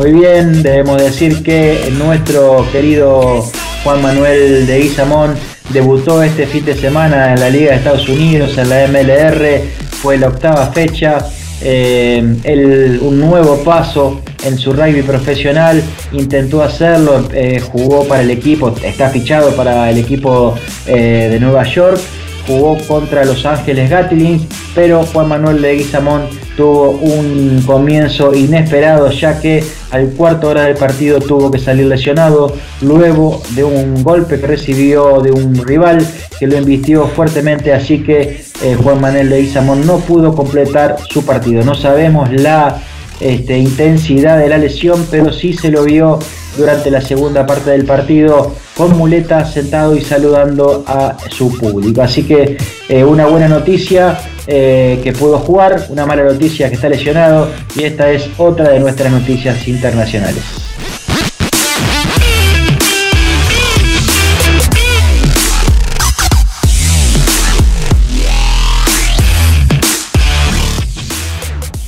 Muy 0.03 0.15
bien, 0.15 0.65
debemos 0.65 1.01
decir 1.01 1.45
que 1.45 1.93
nuestro 1.97 2.67
querido 2.73 3.45
Juan 3.85 4.03
Manuel 4.03 4.67
de 4.67 4.81
Guizamón 4.81 5.37
debutó 5.69 6.25
este 6.25 6.45
fin 6.49 6.65
de 6.65 6.75
semana 6.75 7.33
en 7.33 7.38
la 7.38 7.49
Liga 7.49 7.71
de 7.71 7.77
Estados 7.77 8.09
Unidos, 8.09 8.59
en 8.59 8.69
la 8.69 8.88
MLR, 8.88 9.62
fue 10.03 10.19
la 10.19 10.27
octava 10.27 10.73
fecha, 10.73 11.25
eh, 11.61 12.99
un 13.01 13.21
nuevo 13.21 13.62
paso 13.62 14.23
en 14.45 14.59
su 14.59 14.73
rugby 14.73 15.03
profesional, 15.03 15.81
intentó 16.11 16.65
hacerlo, 16.65 17.29
eh, 17.33 17.61
jugó 17.61 18.05
para 18.09 18.23
el 18.23 18.33
equipo, 18.33 18.75
está 18.83 19.09
fichado 19.09 19.55
para 19.55 19.88
el 19.88 19.99
equipo 19.99 20.57
eh, 20.85 21.29
de 21.31 21.38
Nueva 21.38 21.62
York, 21.62 22.01
jugó 22.46 22.76
contra 22.87 23.24
Los 23.24 23.44
Ángeles 23.46 23.90
Gatlings, 23.90 24.46
pero 24.74 25.05
Juan 25.05 25.28
Manuel 25.28 25.62
de 25.62 25.76
Guizamón 25.76 26.28
tuvo 26.57 26.90
un 26.90 27.62
comienzo 27.66 28.35
inesperado 28.35 29.11
ya 29.11 29.40
que 29.40 29.64
al 29.90 30.11
cuarto 30.11 30.48
hora 30.48 30.64
del 30.64 30.76
partido 30.76 31.18
tuvo 31.18 31.50
que 31.50 31.59
salir 31.59 31.87
lesionado 31.87 32.55
luego 32.83 33.42
de 33.50 33.64
un 33.64 34.02
golpe 34.02 34.38
que 34.38 34.46
recibió 34.46 35.20
de 35.20 35.31
un 35.31 35.55
rival 35.64 36.07
que 36.38 36.46
lo 36.46 36.59
invistió 36.59 37.07
fuertemente 37.09 37.72
así 37.72 38.02
que 38.02 38.44
eh, 38.62 38.76
Juan 38.83 39.00
Manuel 39.00 39.31
de 39.31 39.40
Isamón 39.40 39.87
no 39.87 39.98
pudo 39.98 40.35
completar 40.35 40.96
su 41.09 41.24
partido. 41.24 41.64
No 41.64 41.74
sabemos 41.74 42.31
la 42.33 42.81
este, 43.20 43.59
intensidad 43.59 44.38
de 44.38 44.48
la 44.48 44.59
lesión 44.59 45.07
pero 45.11 45.33
sí 45.33 45.52
se 45.52 45.70
lo 45.70 45.85
vio 45.85 46.18
durante 46.57 46.91
la 46.91 47.01
segunda 47.01 47.47
parte 47.47 47.71
del 47.71 47.85
partido 47.85 48.55
con 48.77 48.97
muletas 48.97 49.53
sentado 49.53 49.97
y 49.97 50.01
saludando 50.01 50.85
a 50.87 51.17
su 51.31 51.57
público. 51.57 52.03
Así 52.03 52.25
que 52.25 52.57
eh, 52.88 53.05
una 53.05 53.27
buena 53.27 53.49
noticia 53.49 54.19
eh, 54.47 55.01
que 55.03 55.12
pudo 55.12 55.38
jugar, 55.38 55.87
una 55.88 56.07
mala 56.07 56.25
noticia 56.25 56.69
que 56.69 56.75
está 56.75 56.88
lesionado 56.88 57.49
y 57.77 57.85
esta 57.85 58.11
es 58.11 58.29
otra 58.38 58.71
de 58.71 58.81
nuestras 58.81 59.12
noticias 59.12 59.69
internacionales. 59.69 60.43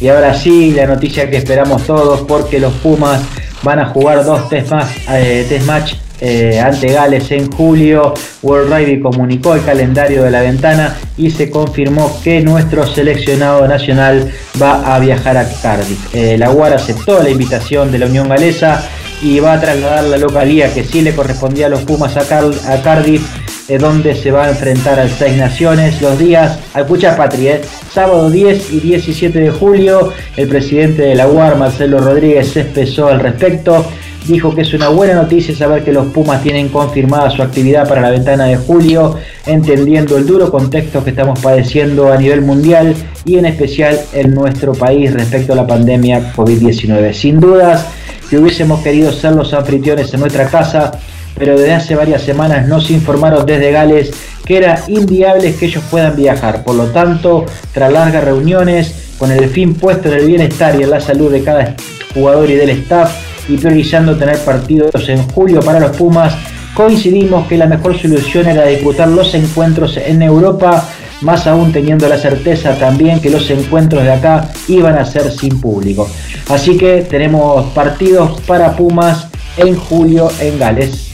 Y 0.00 0.08
ahora 0.08 0.34
sí, 0.34 0.70
la 0.72 0.86
noticia 0.86 1.30
que 1.30 1.38
esperamos 1.38 1.86
todos 1.86 2.20
porque 2.28 2.60
los 2.60 2.74
Pumas 2.74 3.22
van 3.64 3.80
a 3.80 3.86
jugar 3.86 4.24
dos 4.24 4.48
test, 4.48 4.70
más, 4.70 4.88
eh, 5.10 5.46
test 5.48 5.66
match 5.66 5.94
eh, 6.20 6.60
ante 6.60 6.92
Gales 6.92 7.30
en 7.32 7.50
julio. 7.50 8.14
World 8.42 8.72
Rugby 8.72 9.00
comunicó 9.00 9.54
el 9.54 9.64
calendario 9.64 10.22
de 10.22 10.30
la 10.30 10.42
ventana 10.42 10.96
y 11.16 11.30
se 11.30 11.50
confirmó 11.50 12.20
que 12.22 12.40
nuestro 12.40 12.86
seleccionado 12.86 13.66
nacional 13.66 14.30
va 14.60 14.94
a 14.94 14.98
viajar 15.00 15.36
a 15.36 15.48
Cardiff. 15.60 16.14
Eh, 16.14 16.36
la 16.38 16.50
UAR 16.50 16.74
aceptó 16.74 17.22
la 17.22 17.30
invitación 17.30 17.90
de 17.90 17.98
la 17.98 18.06
Unión 18.06 18.28
Galesa 18.28 18.84
y 19.22 19.40
va 19.40 19.54
a 19.54 19.60
trasladar 19.60 20.04
la 20.04 20.18
localía 20.18 20.72
que 20.72 20.84
sí 20.84 21.00
le 21.00 21.14
correspondía 21.14 21.66
a 21.66 21.70
los 21.70 21.80
Pumas 21.80 22.16
a, 22.16 22.20
a 22.20 22.82
Cardiff 22.82 23.22
donde 23.68 24.14
se 24.14 24.30
va 24.30 24.44
a 24.44 24.50
enfrentar 24.50 25.00
al 25.00 25.10
Seis 25.10 25.36
Naciones 25.36 26.02
los 26.02 26.18
días, 26.18 26.58
escucha 26.76 27.16
Patria, 27.16 27.60
sábado 27.92 28.30
10 28.30 28.72
y 28.72 28.80
17 28.80 29.38
de 29.38 29.50
julio. 29.50 30.12
El 30.36 30.48
presidente 30.48 31.02
de 31.02 31.14
la 31.14 31.28
UAR, 31.28 31.56
Marcelo 31.56 31.98
Rodríguez, 31.98 32.48
se 32.48 32.60
expresó 32.60 33.08
al 33.08 33.20
respecto. 33.20 33.86
Dijo 34.26 34.54
que 34.54 34.62
es 34.62 34.72
una 34.72 34.88
buena 34.88 35.14
noticia 35.14 35.54
saber 35.54 35.84
que 35.84 35.92
los 35.92 36.06
Pumas 36.06 36.42
tienen 36.42 36.68
confirmada 36.68 37.30
su 37.30 37.42
actividad 37.42 37.88
para 37.88 38.00
la 38.00 38.10
ventana 38.10 38.44
de 38.44 38.56
julio, 38.56 39.16
entendiendo 39.46 40.16
el 40.16 40.26
duro 40.26 40.50
contexto 40.50 41.04
que 41.04 41.10
estamos 41.10 41.40
padeciendo 41.40 42.10
a 42.10 42.16
nivel 42.16 42.40
mundial 42.40 42.94
y 43.24 43.36
en 43.36 43.46
especial 43.46 43.98
en 44.12 44.34
nuestro 44.34 44.72
país 44.72 45.12
respecto 45.12 45.52
a 45.52 45.56
la 45.56 45.66
pandemia 45.66 46.32
COVID-19. 46.34 47.12
Sin 47.12 47.40
dudas 47.40 47.86
que 48.28 48.38
hubiésemos 48.38 48.82
querido 48.82 49.12
ser 49.12 49.32
los 49.32 49.52
anfitriones 49.52 50.12
en 50.14 50.20
nuestra 50.20 50.48
casa, 50.48 50.92
pero 51.38 51.58
desde 51.58 51.74
hace 51.74 51.94
varias 51.94 52.22
semanas 52.22 52.66
nos 52.68 52.90
informaron 52.90 53.44
desde 53.46 53.72
Gales 53.72 54.10
que 54.44 54.58
era 54.58 54.82
inviable 54.88 55.54
que 55.54 55.66
ellos 55.66 55.82
puedan 55.90 56.16
viajar. 56.16 56.64
Por 56.64 56.74
lo 56.74 56.86
tanto, 56.86 57.46
tras 57.72 57.92
largas 57.92 58.24
reuniones, 58.24 58.94
con 59.18 59.30
el 59.30 59.48
fin 59.48 59.74
puesto 59.74 60.08
en 60.08 60.14
el 60.18 60.26
bienestar 60.26 60.78
y 60.78 60.82
en 60.82 60.90
la 60.90 61.00
salud 61.00 61.32
de 61.32 61.42
cada 61.42 61.74
jugador 62.12 62.50
y 62.50 62.54
del 62.54 62.70
staff, 62.70 63.10
y 63.48 63.56
priorizando 63.56 64.16
tener 64.16 64.38
partidos 64.38 65.08
en 65.08 65.22
julio 65.28 65.60
para 65.60 65.80
los 65.80 65.96
Pumas, 65.96 66.34
coincidimos 66.74 67.46
que 67.46 67.56
la 67.56 67.66
mejor 67.66 67.98
solución 67.98 68.48
era 68.48 68.66
disputar 68.66 69.08
los 69.08 69.34
encuentros 69.34 69.96
en 69.96 70.22
Europa, 70.22 70.88
más 71.20 71.46
aún 71.46 71.72
teniendo 71.72 72.08
la 72.08 72.18
certeza 72.18 72.76
también 72.78 73.20
que 73.20 73.30
los 73.30 73.48
encuentros 73.50 74.02
de 74.02 74.12
acá 74.12 74.50
iban 74.68 74.96
a 74.98 75.04
ser 75.04 75.30
sin 75.30 75.60
público. 75.60 76.08
Así 76.48 76.76
que 76.76 77.02
tenemos 77.02 77.72
partidos 77.72 78.40
para 78.42 78.76
Pumas 78.76 79.28
en 79.56 79.76
julio 79.76 80.30
en 80.40 80.58
Gales. 80.58 81.13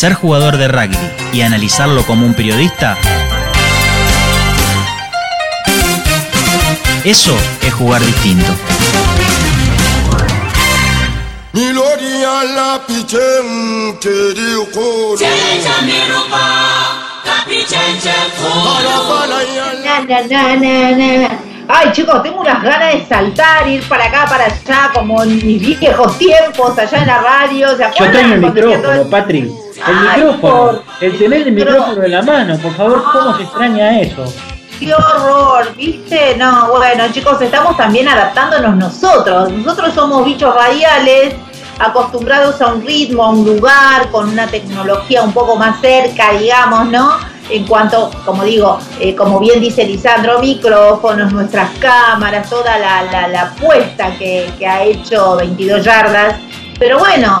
Ser 0.00 0.14
jugador 0.14 0.56
de 0.56 0.66
rugby 0.66 0.96
y 1.34 1.42
analizarlo 1.42 2.02
como 2.06 2.24
un 2.24 2.32
periodista, 2.32 2.96
eso 7.04 7.36
es 7.60 7.74
jugar 7.74 8.00
distinto. 8.00 8.50
Na, 19.84 20.00
na, 20.00 20.22
na, 20.22 20.96
na, 20.96 21.18
na. 21.18 21.38
Ay, 21.68 21.92
chicos, 21.92 22.22
tengo 22.22 22.40
unas 22.40 22.62
ganas 22.62 22.94
de 22.94 23.06
saltar, 23.06 23.68
ir 23.68 23.82
para 23.86 24.06
acá, 24.06 24.24
para 24.28 24.46
allá, 24.46 24.90
como 24.94 25.22
en 25.22 25.46
mis 25.46 25.78
viejos 25.78 26.18
tiempos, 26.18 26.78
allá 26.78 26.98
en 26.98 27.06
la 27.06 27.18
radio. 27.18 27.76
¿se 27.76 27.84
Yo 27.98 28.10
tengo 28.10 28.34
el 28.34 28.40
micrófono, 28.40 28.92
el- 28.92 29.08
Patrick. 29.08 29.69
El 29.86 30.08
Ay, 30.08 30.22
micrófono. 30.22 30.82
El 31.00 31.18
tener 31.18 31.48
el 31.48 31.52
micrófono 31.52 32.02
en 32.02 32.10
la 32.10 32.22
mano, 32.22 32.58
por 32.58 32.74
favor, 32.74 33.04
¿cómo 33.12 33.36
se 33.36 33.42
extraña 33.44 34.00
eso? 34.00 34.24
¡Qué 34.78 34.94
horror! 34.94 35.74
¿Viste? 35.76 36.36
No, 36.36 36.70
bueno, 36.70 37.04
chicos, 37.12 37.40
estamos 37.40 37.76
también 37.76 38.08
adaptándonos 38.08 38.76
nosotros. 38.76 39.50
Nosotros 39.52 39.94
somos 39.94 40.24
bichos 40.24 40.54
radiales, 40.54 41.34
acostumbrados 41.78 42.60
a 42.60 42.72
un 42.74 42.84
ritmo, 42.84 43.24
a 43.24 43.30
un 43.30 43.44
lugar, 43.44 44.10
con 44.10 44.28
una 44.28 44.46
tecnología 44.46 45.22
un 45.22 45.32
poco 45.32 45.56
más 45.56 45.80
cerca, 45.80 46.32
digamos, 46.32 46.86
¿no? 46.88 47.18
En 47.48 47.66
cuanto, 47.66 48.10
como 48.24 48.44
digo, 48.44 48.78
eh, 49.00 49.14
como 49.16 49.40
bien 49.40 49.60
dice 49.60 49.84
Lisandro, 49.84 50.38
micrófonos, 50.38 51.32
nuestras 51.32 51.70
cámaras, 51.78 52.48
toda 52.48 52.78
la, 52.78 53.02
la, 53.04 53.28
la 53.28 53.42
apuesta 53.42 54.16
que, 54.18 54.50
que 54.58 54.66
ha 54.66 54.84
hecho 54.84 55.36
22 55.36 55.84
yardas. 55.84 56.36
Pero 56.78 56.98
bueno, 56.98 57.40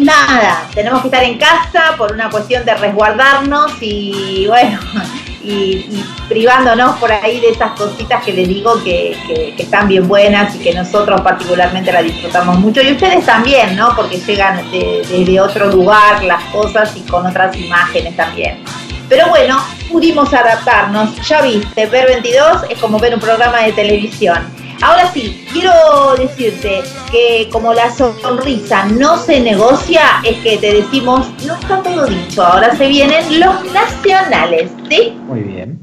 nada, 0.00 0.66
tenemos 0.74 1.00
que 1.02 1.08
estar 1.08 1.22
en 1.24 1.38
casa 1.38 1.94
por 1.96 2.12
una 2.12 2.30
cuestión 2.30 2.64
de 2.64 2.74
resguardarnos 2.74 3.72
y 3.80 4.46
bueno, 4.48 4.78
y, 5.42 6.04
privándonos 6.28 6.96
por 6.98 7.10
ahí 7.10 7.40
de 7.40 7.50
esas 7.50 7.72
cositas 7.72 8.22
que 8.24 8.32
les 8.32 8.46
digo 8.46 8.82
que, 8.84 9.54
están 9.58 9.88
bien 9.88 10.06
buenas 10.06 10.54
y 10.54 10.58
que 10.58 10.72
nosotros 10.72 11.20
particularmente 11.22 11.92
la 11.92 12.02
disfrutamos 12.02 12.58
mucho 12.58 12.82
y 12.82 12.92
ustedes 12.92 13.24
también, 13.26 13.76
¿no? 13.76 13.94
Porque 13.96 14.18
llegan 14.18 14.70
de- 14.70 15.04
desde 15.08 15.40
otro 15.40 15.66
lugar 15.70 16.22
las 16.22 16.44
cosas 16.44 16.96
y 16.96 17.00
con 17.02 17.26
otras 17.26 17.56
imágenes 17.56 18.16
también. 18.16 18.62
Pero 19.08 19.28
bueno, 19.28 19.60
pudimos 19.90 20.32
adaptarnos. 20.32 21.16
Ya 21.28 21.42
viste, 21.42 21.86
ver 21.86 22.06
22 22.06 22.62
es 22.70 22.78
como 22.78 22.98
ver 22.98 23.12
un 23.14 23.20
programa 23.20 23.58
de 23.62 23.72
televisión. 23.72 24.38
Ahora 24.82 25.12
sí, 25.12 25.46
quiero 25.52 25.72
decirte 26.14 26.82
que 27.10 27.48
como 27.50 27.74
la 27.74 27.90
sonrisa 27.90 28.84
no 28.86 29.16
se 29.18 29.40
negocia, 29.40 30.20
es 30.24 30.38
que 30.38 30.58
te 30.58 30.74
decimos, 30.74 31.28
no 31.46 31.54
está 31.54 31.82
todo 31.82 32.06
dicho, 32.06 32.44
ahora 32.44 32.76
se 32.76 32.88
vienen 32.88 33.40
los 33.40 33.64
nacionales, 33.72 34.70
¿sí? 34.88 35.18
Muy 35.26 35.40
bien. 35.40 35.78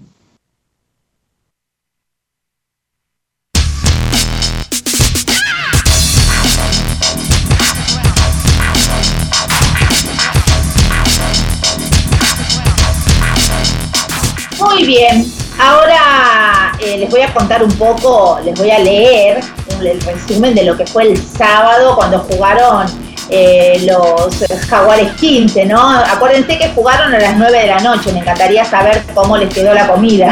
Muy 14.60 14.86
bien, 14.86 15.26
ahora 15.60 16.74
eh, 16.80 16.98
les 16.98 17.10
voy 17.10 17.22
a 17.22 17.34
contar 17.34 17.64
un 17.64 17.72
poco, 17.74 18.40
les 18.44 18.58
voy 18.60 18.70
a 18.70 18.80
leer 18.80 19.40
el 19.86 20.02
resumen 20.02 20.56
de 20.56 20.64
lo 20.64 20.76
que 20.76 20.86
fue 20.86 21.04
el 21.04 21.18
sábado 21.18 21.96
cuando 21.96 22.20
jugaron 22.20 22.88
eh, 23.30 23.86
los 23.86 24.46
Jaguares 24.70 25.12
15, 25.14 25.66
¿no? 25.66 25.90
Acuérdense 25.90 26.58
que 26.58 26.70
jugaron 26.70 27.14
a 27.14 27.20
las 27.20 27.36
9 27.36 27.60
de 27.60 27.68
la 27.68 27.80
noche, 27.80 28.14
me 28.14 28.20
encantaría 28.20 28.64
saber 28.64 29.04
cómo 29.14 29.38
les 29.38 29.54
quedó 29.54 29.74
la 29.74 29.88
comida. 29.88 30.30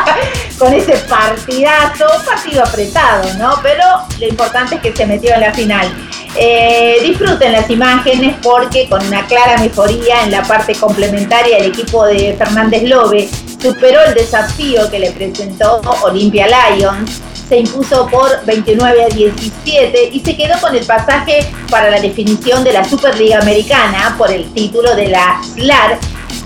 Con 0.58 0.72
ese 0.72 0.96
partidazo, 1.08 2.06
partido 2.26 2.62
apretado, 2.64 3.32
¿no? 3.34 3.54
Pero 3.62 3.84
lo 4.18 4.26
importante 4.26 4.76
es 4.76 4.80
que 4.82 4.94
se 4.94 5.06
metió 5.06 5.34
en 5.34 5.40
la 5.40 5.52
final. 5.52 5.88
Eh, 6.36 6.98
disfruten 7.02 7.52
las 7.52 7.68
imágenes 7.70 8.36
porque 8.42 8.88
con 8.88 9.04
una 9.04 9.26
clara 9.26 9.56
mejoría 9.58 10.22
en 10.24 10.30
la 10.30 10.42
parte 10.42 10.74
complementaria 10.74 11.56
el 11.56 11.66
equipo 11.66 12.04
de 12.04 12.36
Fernández 12.38 12.82
Lobe 12.84 13.28
superó 13.60 14.00
el 14.04 14.14
desafío 14.14 14.88
que 14.90 14.98
le 14.98 15.10
presentó 15.10 15.80
Olimpia 16.02 16.46
Lions, 16.46 17.22
se 17.48 17.58
impuso 17.58 18.06
por 18.08 18.44
29 18.44 19.04
a 19.04 19.08
17 19.08 20.10
y 20.12 20.20
se 20.20 20.36
quedó 20.36 20.60
con 20.60 20.74
el 20.74 20.84
pasaje 20.84 21.50
para 21.70 21.90
la 21.90 22.00
definición 22.00 22.62
de 22.62 22.72
la 22.72 22.84
Superliga 22.84 23.38
Americana 23.38 24.14
por 24.18 24.30
el 24.30 24.52
título 24.52 24.94
de 24.94 25.08
la 25.08 25.40
SLAR. 25.54 25.98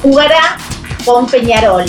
Jugará 0.02 0.56
con 1.04 1.26
Peñarol. 1.26 1.84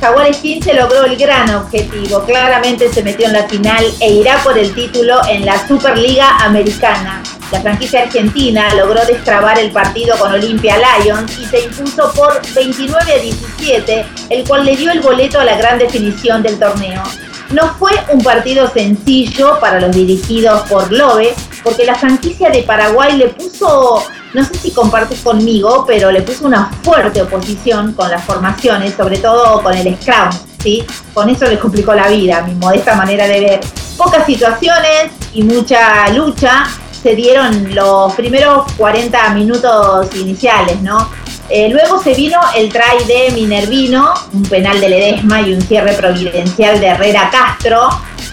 Jaguares 0.00 0.38
15 0.38 0.74
logró 0.74 1.04
el 1.04 1.16
gran 1.16 1.54
objetivo, 1.54 2.24
claramente 2.24 2.92
se 2.92 3.04
metió 3.04 3.26
en 3.26 3.34
la 3.34 3.48
final 3.48 3.84
e 4.00 4.12
irá 4.12 4.42
por 4.42 4.58
el 4.58 4.74
título 4.74 5.20
en 5.28 5.46
la 5.46 5.66
Superliga 5.68 6.38
Americana. 6.38 7.22
La 7.52 7.60
franquicia 7.60 8.02
argentina 8.02 8.74
logró 8.74 9.04
destrabar 9.04 9.58
el 9.58 9.70
partido 9.70 10.16
con 10.18 10.32
Olimpia 10.32 10.76
Lions 10.76 11.38
y 11.38 11.44
se 11.44 11.60
impuso 11.60 12.10
por 12.14 12.40
29 12.54 13.12
a 13.12 13.18
17, 13.18 14.06
el 14.30 14.48
cual 14.48 14.64
le 14.64 14.74
dio 14.74 14.90
el 14.90 15.00
boleto 15.00 15.38
a 15.38 15.44
la 15.44 15.56
gran 15.56 15.78
definición 15.78 16.42
del 16.42 16.58
torneo. 16.58 17.02
No 17.52 17.74
fue 17.78 17.92
un 18.10 18.22
partido 18.22 18.68
sencillo 18.70 19.60
para 19.60 19.78
los 19.78 19.94
dirigidos 19.94 20.62
por 20.62 20.90
Lobe, 20.90 21.34
porque 21.62 21.84
la 21.84 21.94
franquicia 21.94 22.48
de 22.48 22.62
Paraguay 22.62 23.16
le 23.16 23.28
puso, 23.28 24.02
no 24.32 24.44
sé 24.44 24.54
si 24.54 24.70
compartes 24.70 25.20
conmigo, 25.20 25.84
pero 25.86 26.10
le 26.10 26.22
puso 26.22 26.46
una 26.46 26.70
fuerte 26.82 27.20
oposición 27.20 27.92
con 27.92 28.10
las 28.10 28.24
formaciones, 28.24 28.94
sobre 28.94 29.18
todo 29.18 29.62
con 29.62 29.74
el 29.74 29.96
Scrum, 30.00 30.30
¿sí? 30.62 30.82
Con 31.12 31.28
eso 31.28 31.44
le 31.46 31.58
complicó 31.58 31.92
la 31.92 32.08
vida, 32.08 32.42
mi 32.42 32.54
modesta 32.54 32.94
manera 32.94 33.28
de 33.28 33.40
ver. 33.40 33.60
Pocas 33.98 34.24
situaciones 34.24 35.10
y 35.34 35.42
mucha 35.42 36.08
lucha 36.08 36.64
se 37.02 37.14
dieron 37.14 37.74
los 37.74 38.14
primeros 38.14 38.72
40 38.78 39.34
minutos 39.34 40.14
iniciales, 40.14 40.80
¿no? 40.80 41.10
Eh, 41.54 41.68
luego 41.68 42.02
se 42.02 42.14
vino 42.14 42.40
el 42.56 42.70
try 42.70 43.04
de 43.06 43.30
Minervino, 43.34 44.14
un 44.32 44.42
penal 44.44 44.80
de 44.80 44.88
Ledesma 44.88 45.42
y 45.42 45.52
un 45.52 45.60
cierre 45.60 45.92
providencial 45.92 46.80
de 46.80 46.86
Herrera 46.86 47.28
Castro, 47.30 47.90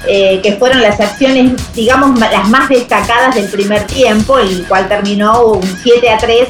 eh, 0.07 0.39
que 0.41 0.53
fueron 0.53 0.81
las 0.81 1.01
acciones, 1.01 1.51
digamos, 1.73 2.17
las 2.17 2.47
más 2.47 2.69
destacadas 2.69 3.35
del 3.35 3.49
primer 3.49 3.85
tiempo, 3.87 4.39
el 4.39 4.65
cual 4.69 4.87
terminó 4.87 5.41
un 5.47 5.79
7 5.83 6.09
a 6.09 6.17
3 6.17 6.47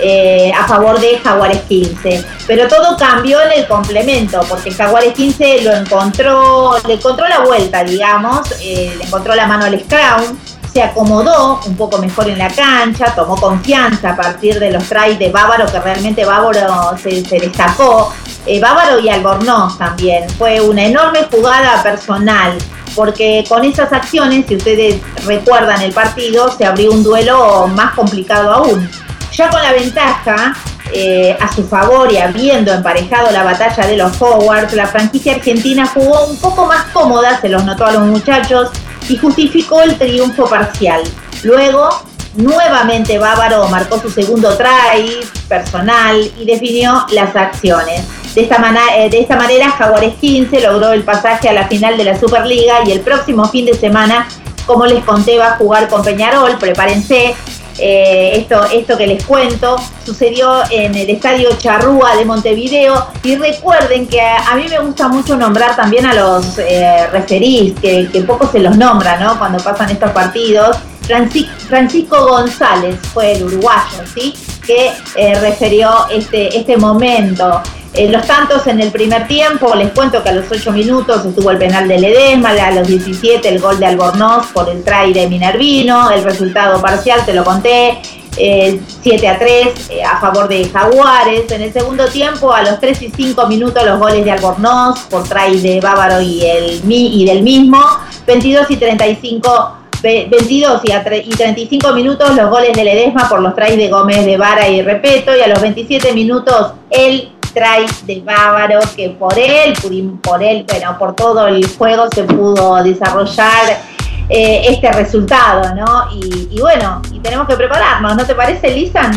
eh, 0.00 0.52
a 0.56 0.64
favor 0.68 1.00
de 1.00 1.18
Jaguares 1.18 1.62
15. 1.62 2.24
Pero 2.46 2.68
todo 2.68 2.96
cambió 2.96 3.40
en 3.42 3.58
el 3.58 3.66
complemento, 3.66 4.46
porque 4.48 4.70
Jaguares 4.70 5.14
15 5.14 5.62
lo 5.62 5.72
encontró, 5.74 6.76
le 6.86 6.94
encontró 6.94 7.26
la 7.26 7.40
vuelta, 7.40 7.82
digamos, 7.82 8.48
le 8.60 8.92
encontró 9.02 9.34
la 9.34 9.48
mano 9.48 9.64
al 9.64 9.80
Scrum, 9.80 10.38
se 10.72 10.82
acomodó 10.82 11.60
un 11.66 11.76
poco 11.76 11.98
mejor 11.98 12.28
en 12.28 12.38
la 12.38 12.48
cancha, 12.48 13.14
tomó 13.14 13.36
confianza 13.36 14.10
a 14.10 14.16
partir 14.16 14.58
de 14.58 14.72
los 14.72 14.84
tries 14.84 15.18
de 15.18 15.30
Bávaro, 15.30 15.66
que 15.66 15.78
realmente 15.78 16.24
Bávaro 16.24 16.96
se, 16.96 17.22
destacó. 17.22 18.12
Eh, 18.46 18.58
Bávaro 18.58 18.98
y 18.98 19.08
Albornoz 19.10 19.76
también. 19.76 20.28
Fue 20.30 20.60
una 20.60 20.84
enorme 20.84 21.20
jugada 21.30 21.82
personal, 21.82 22.56
porque 22.94 23.44
con 23.48 23.64
esas 23.64 23.92
acciones, 23.92 24.46
si 24.48 24.56
ustedes 24.56 25.00
recuerdan 25.26 25.82
el 25.82 25.92
partido, 25.92 26.50
se 26.56 26.64
abrió 26.64 26.90
un 26.92 27.04
duelo 27.04 27.68
más 27.68 27.92
complicado 27.94 28.52
aún. 28.52 28.88
Ya 29.32 29.50
con 29.50 29.62
la 29.62 29.72
ventaja 29.72 30.54
eh, 30.94 31.36
a 31.38 31.52
su 31.52 31.66
favor 31.66 32.10
y 32.12 32.16
habiendo 32.16 32.72
emparejado 32.72 33.30
la 33.30 33.42
batalla 33.42 33.86
de 33.86 33.96
los 33.96 34.16
forwards, 34.16 34.72
la 34.72 34.86
franquicia 34.86 35.34
argentina 35.34 35.86
jugó 35.86 36.26
un 36.26 36.36
poco 36.38 36.66
más 36.66 36.84
cómoda, 36.92 37.40
se 37.40 37.48
los 37.48 37.64
notó 37.64 37.86
a 37.86 37.92
los 37.92 38.06
muchachos, 38.06 38.70
y 39.08 39.16
justificó 39.16 39.82
el 39.82 39.96
triunfo 39.96 40.46
parcial. 40.46 41.02
Luego, 41.42 41.88
nuevamente 42.34 43.18
Bávaro 43.18 43.68
marcó 43.68 44.00
su 44.00 44.10
segundo 44.10 44.56
try 44.56 45.20
personal 45.48 46.30
y 46.38 46.44
definió 46.44 47.06
las 47.10 47.34
acciones. 47.36 48.02
De 48.34 48.42
esta, 48.42 48.56
eh, 48.96 49.10
de 49.10 49.20
esta 49.20 49.36
manera, 49.36 49.70
Jaguares 49.70 50.14
15 50.20 50.60
logró 50.60 50.92
el 50.92 51.02
pasaje 51.02 51.48
a 51.48 51.52
la 51.52 51.68
final 51.68 51.96
de 51.96 52.04
la 52.04 52.18
Superliga 52.18 52.78
y 52.86 52.92
el 52.92 53.00
próximo 53.00 53.44
fin 53.46 53.66
de 53.66 53.74
semana, 53.74 54.26
como 54.64 54.86
les 54.86 55.04
conté, 55.04 55.38
va 55.38 55.52
a 55.52 55.56
jugar 55.56 55.88
con 55.88 56.02
Peñarol. 56.02 56.56
Prepárense. 56.58 57.34
Eh, 57.78 58.32
esto, 58.36 58.64
esto 58.72 58.96
que 58.98 59.06
les 59.06 59.24
cuento 59.24 59.76
sucedió 60.04 60.62
en 60.70 60.94
el 60.94 61.08
estadio 61.10 61.50
Charrúa 61.56 62.16
de 62.16 62.24
Montevideo 62.24 63.06
y 63.22 63.36
recuerden 63.36 64.06
que 64.06 64.20
a, 64.20 64.54
mí 64.56 64.66
me 64.68 64.78
gusta 64.78 65.08
mucho 65.08 65.36
nombrar 65.36 65.74
también 65.74 66.04
a 66.06 66.14
los 66.14 66.58
eh, 66.58 67.06
referís, 67.10 67.74
que, 67.80 68.08
poco 68.26 68.46
se 68.50 68.58
los 68.58 68.76
nombra 68.76 69.16
¿no? 69.18 69.38
cuando 69.38 69.58
pasan 69.62 69.90
estos 69.90 70.10
partidos. 70.10 70.76
Franci- 71.08 71.48
Francisco 71.68 72.24
González 72.26 72.96
fue 73.12 73.32
el 73.32 73.44
uruguayo, 73.44 74.04
¿sí? 74.14 74.34
Que 74.66 74.90
eh, 75.16 75.34
referió 75.40 75.90
este, 76.10 76.56
este 76.56 76.76
momento. 76.76 77.60
Eh, 77.94 78.08
los 78.08 78.26
tantos 78.26 78.66
en 78.68 78.80
el 78.80 78.90
primer 78.90 79.26
tiempo, 79.28 79.74
les 79.74 79.90
cuento 79.90 80.22
que 80.22 80.30
a 80.30 80.32
los 80.32 80.50
8 80.50 80.72
minutos 80.72 81.26
estuvo 81.26 81.50
el 81.50 81.58
penal 81.58 81.86
de 81.86 81.98
Ledesma, 81.98 82.50
a 82.50 82.70
los 82.70 82.88
17 82.88 83.46
el 83.46 83.60
gol 83.60 83.78
de 83.78 83.84
Albornoz 83.86 84.46
por 84.54 84.68
el 84.70 84.82
try 84.82 85.12
de 85.12 85.26
Minervino, 85.28 86.10
el 86.10 86.24
resultado 86.24 86.80
parcial 86.80 87.22
te 87.26 87.34
lo 87.34 87.44
conté, 87.44 87.98
eh, 88.38 88.80
7 89.02 89.28
a 89.28 89.38
3 89.38 89.68
eh, 89.90 90.02
a 90.02 90.18
favor 90.18 90.48
de 90.48 90.66
Jaguares. 90.70 91.50
En 91.52 91.60
el 91.60 91.70
segundo 91.70 92.06
tiempo, 92.06 92.50
a 92.50 92.62
los 92.62 92.80
3 92.80 93.02
y 93.02 93.10
5 93.10 93.46
minutos, 93.46 93.84
los 93.84 93.98
goles 93.98 94.24
de 94.24 94.30
Albornoz 94.30 95.00
por 95.10 95.24
try 95.24 95.60
de 95.60 95.78
Bávaro 95.82 96.22
y, 96.22 96.42
el, 96.46 96.80
y 96.88 97.26
del 97.26 97.42
mismo, 97.42 97.78
22 98.26 98.70
y 98.70 98.76
35 98.76 99.50
ve- 99.50 99.81
22 100.02 100.80
y, 100.84 100.92
a 100.92 101.04
tre- 101.04 101.22
y 101.24 101.30
35 101.30 101.92
minutos 101.92 102.34
los 102.34 102.50
goles 102.50 102.72
de 102.74 102.84
Ledesma 102.84 103.28
por 103.28 103.40
los 103.40 103.54
tries 103.54 103.76
de 103.76 103.88
Gómez 103.88 104.24
de 104.26 104.36
Vara 104.36 104.68
y 104.68 104.82
Repeto, 104.82 105.36
y 105.36 105.40
a 105.40 105.46
los 105.48 105.60
27 105.60 106.12
minutos 106.12 106.72
el 106.90 107.30
try 107.54 107.86
de 108.06 108.20
Bávaro, 108.22 108.80
que 108.96 109.10
por 109.10 109.38
él, 109.38 109.74
por 110.22 110.42
él, 110.42 110.64
bueno, 110.68 110.96
por 110.98 111.14
todo 111.14 111.46
el 111.46 111.66
juego 111.76 112.04
se 112.14 112.24
pudo 112.24 112.82
desarrollar 112.82 113.80
eh, 114.28 114.62
este 114.70 114.90
resultado, 114.92 115.74
¿no? 115.74 116.08
Y, 116.14 116.48
y 116.50 116.60
bueno, 116.60 117.02
y 117.12 117.18
tenemos 117.20 117.46
que 117.46 117.54
prepararnos, 117.56 118.16
¿no 118.16 118.24
te 118.24 118.34
parece, 118.34 118.70
Lisan? 118.74 119.12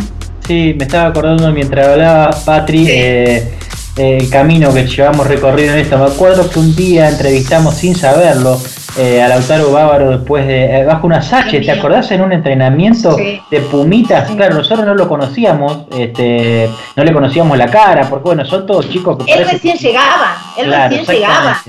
Sí, 0.45 0.75
me 0.77 0.83
estaba 0.83 1.07
acordando 1.09 1.49
mientras 1.51 1.87
hablaba 1.87 2.29
Patri 2.45 2.87
eh, 2.89 3.57
el 3.97 4.29
camino 4.29 4.73
que 4.73 4.85
llevamos 4.85 5.25
recorrido 5.25 5.73
en 5.73 5.79
esto. 5.79 5.97
Me 5.97 6.05
acuerdo 6.05 6.49
que 6.49 6.59
un 6.59 6.75
día 6.75 7.07
entrevistamos 7.09 7.75
sin 7.75 7.95
saberlo 7.95 8.59
eh, 8.97 9.21
a 9.21 9.27
Lautaro 9.27 9.71
Bávaro 9.71 10.09
después 10.11 10.47
de 10.47 10.79
eh, 10.79 10.83
bajo 10.85 11.05
una 11.07 11.21
sache, 11.21 11.59
¿te 11.61 11.71
acordás 11.71 12.09
en 12.11 12.21
un 12.21 12.31
entrenamiento 12.31 13.15
Sí. 13.17 13.41
de 13.51 13.59
Pumitas? 13.61 14.29
Claro, 14.31 14.55
nosotros 14.55 14.85
no 14.85 14.93
lo 14.95 15.07
conocíamos, 15.07 15.79
este, 15.97 16.69
no 16.95 17.03
le 17.03 17.11
conocíamos 17.13 17.57
la 17.57 17.67
cara, 17.67 18.07
porque 18.09 18.23
bueno, 18.23 18.45
son 18.45 18.65
todos 18.65 18.89
chicos 18.89 19.17
que 19.23 19.33
Él 19.33 19.45
recién 19.49 19.77
llegaba, 19.77 20.37
él 20.57 20.65
Claro, 20.67 20.95
recién 20.97 21.15
llegaba. 21.17 21.61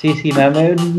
Sí, 0.00 0.14
sí, 0.22 0.30
me, 0.32 0.48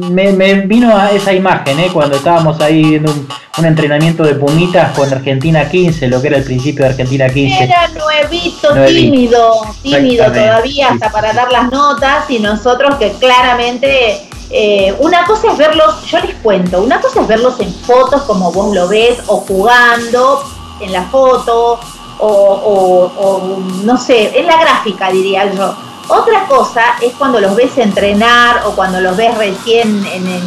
me- 0.09 0.33
me 0.33 0.53
vino 0.67 0.97
a 0.97 1.11
esa 1.11 1.31
imagen, 1.31 1.79
¿eh? 1.79 1.89
cuando 1.93 2.17
estábamos 2.17 2.59
ahí 2.59 2.83
viendo 2.83 3.09
un, 3.13 3.25
un 3.59 3.65
entrenamiento 3.65 4.23
de 4.23 4.35
Pumitas 4.35 4.91
con 4.91 5.09
Argentina 5.13 5.69
15, 5.69 6.09
lo 6.09 6.21
que 6.21 6.27
era 6.27 6.37
el 6.37 6.43
principio 6.43 6.83
de 6.83 6.91
Argentina 6.91 7.29
15. 7.29 7.63
Era 7.63 7.87
nuevito, 7.97 8.75
Nuevito. 8.75 8.99
tímido, 9.01 9.51
tímido 9.81 10.25
todavía 10.25 10.87
sí. 10.89 10.93
hasta 10.95 11.09
para 11.13 11.31
dar 11.31 11.49
las 11.49 11.71
notas 11.71 12.29
y 12.29 12.39
nosotros 12.39 12.95
que 12.95 13.13
claramente 13.13 14.27
eh, 14.51 14.95
una 14.99 15.25
cosa 15.25 15.51
es 15.51 15.57
verlos, 15.57 16.03
yo 16.05 16.19
les 16.19 16.35
cuento, 16.35 16.81
una 16.81 16.99
cosa 16.99 17.21
es 17.21 17.27
verlos 17.27 17.59
en 17.59 17.73
fotos 17.73 18.23
como 18.23 18.51
vos 18.51 18.73
lo 18.73 18.87
ves 18.87 19.19
o 19.27 19.37
jugando 19.37 20.43
en 20.81 20.91
la 20.91 21.03
foto 21.03 21.79
o, 22.21 23.57
no 23.83 23.97
sé, 23.97 24.37
en 24.37 24.45
la 24.45 24.59
gráfica 24.59 25.09
diría 25.11 25.53
yo. 25.53 25.73
Otra 26.09 26.47
cosa 26.47 26.95
es 27.01 27.13
cuando 27.13 27.39
los 27.39 27.55
ves 27.55 27.77
entrenar 27.77 28.65
o 28.65 28.71
cuando 28.71 28.99
los 28.99 29.15
ves 29.15 29.37
recién 29.37 30.05
eh, 30.05 30.41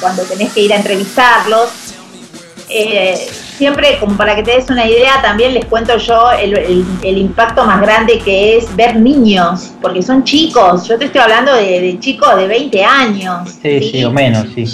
cuando 0.00 0.24
tenés 0.24 0.52
que 0.52 0.60
ir 0.60 0.72
a 0.72 0.76
entrevistarlos 0.76 1.70
eh, 2.68 3.30
siempre, 3.62 3.96
como 4.00 4.16
para 4.16 4.34
que 4.34 4.42
te 4.42 4.56
des 4.56 4.68
una 4.70 4.84
idea, 4.84 5.22
también 5.22 5.54
les 5.54 5.64
cuento 5.66 5.96
yo 5.96 6.32
el, 6.32 6.56
el- 6.58 6.84
el 7.04 7.16
impacto 7.18 7.64
más 7.64 7.80
grande 7.80 8.18
que 8.18 8.56
es 8.56 8.74
ver 8.74 8.96
niños, 8.96 9.70
porque 9.80 10.02
son 10.02 10.24
chicos. 10.24 10.88
Yo 10.88 10.98
te 10.98 11.04
estoy 11.04 11.20
hablando 11.20 11.54
de, 11.54 11.80
de 11.80 12.00
chicos 12.00 12.34
de 12.36 12.48
20 12.48 12.84
años. 12.84 13.50
Sí, 13.62 13.90
sí, 13.92 14.04
o 14.04 14.10
menos, 14.10 14.46
sí. 14.52 14.64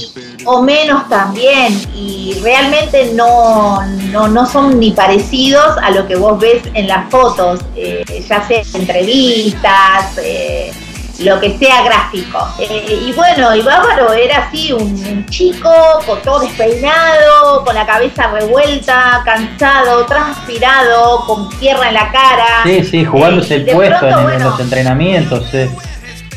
o 0.47 0.63
menos 0.63 1.07
también 1.11 1.79
y 1.95 2.35
realmente 2.43 3.13
no, 3.15 3.83
no, 4.11 4.27
no 4.29 4.47
son 4.47 4.81
ni 4.81 4.93
parecidos 4.93 5.77
a 5.83 5.91
lo 5.91 6.07
que 6.07 6.17
vos 6.17 6.39
ves 6.41 6.63
en 6.73 6.89
las 6.89 7.11
fotos, 7.11 7.61
eh, 7.77 8.03
ya 8.27 8.47
sea 8.49 8.63
entrevistas, 8.73 10.17
eh, 10.23 10.73
lo 11.19 11.41
que 11.41 11.59
sea 11.59 11.83
gráfico. 11.83 12.47
Eh, 12.61 13.01
y 13.09 13.13
bueno, 13.13 13.55
y 13.55 13.63
Bárbaro 13.63 14.13
era 14.13 14.47
así, 14.49 14.73
un, 14.73 14.83
un 14.83 15.27
chico 15.27 15.71
con 16.07 16.23
todo 16.23 16.41
despeinado, 16.41 17.65
con 17.65 17.75
la 17.75 17.85
cabeza 17.87 18.29
revuelta, 18.29 19.23
cansado, 19.25 20.07
transpirado, 20.07 21.25
con 21.27 21.49
tierra 21.59 21.89
en 21.89 21.95
la 21.95 22.11
cara. 22.13 22.47
Sí, 22.65 22.85
sí, 22.85 23.05
jugándose 23.05 23.57
Eh, 23.57 23.65
el 23.69 23.75
puesto 23.75 23.99
pronto, 24.09 24.31
en, 24.31 24.43
los 24.45 24.61
entrenamientos, 24.61 25.45
sí. 25.51 25.69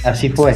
así 0.04 0.30
fue. 0.30 0.56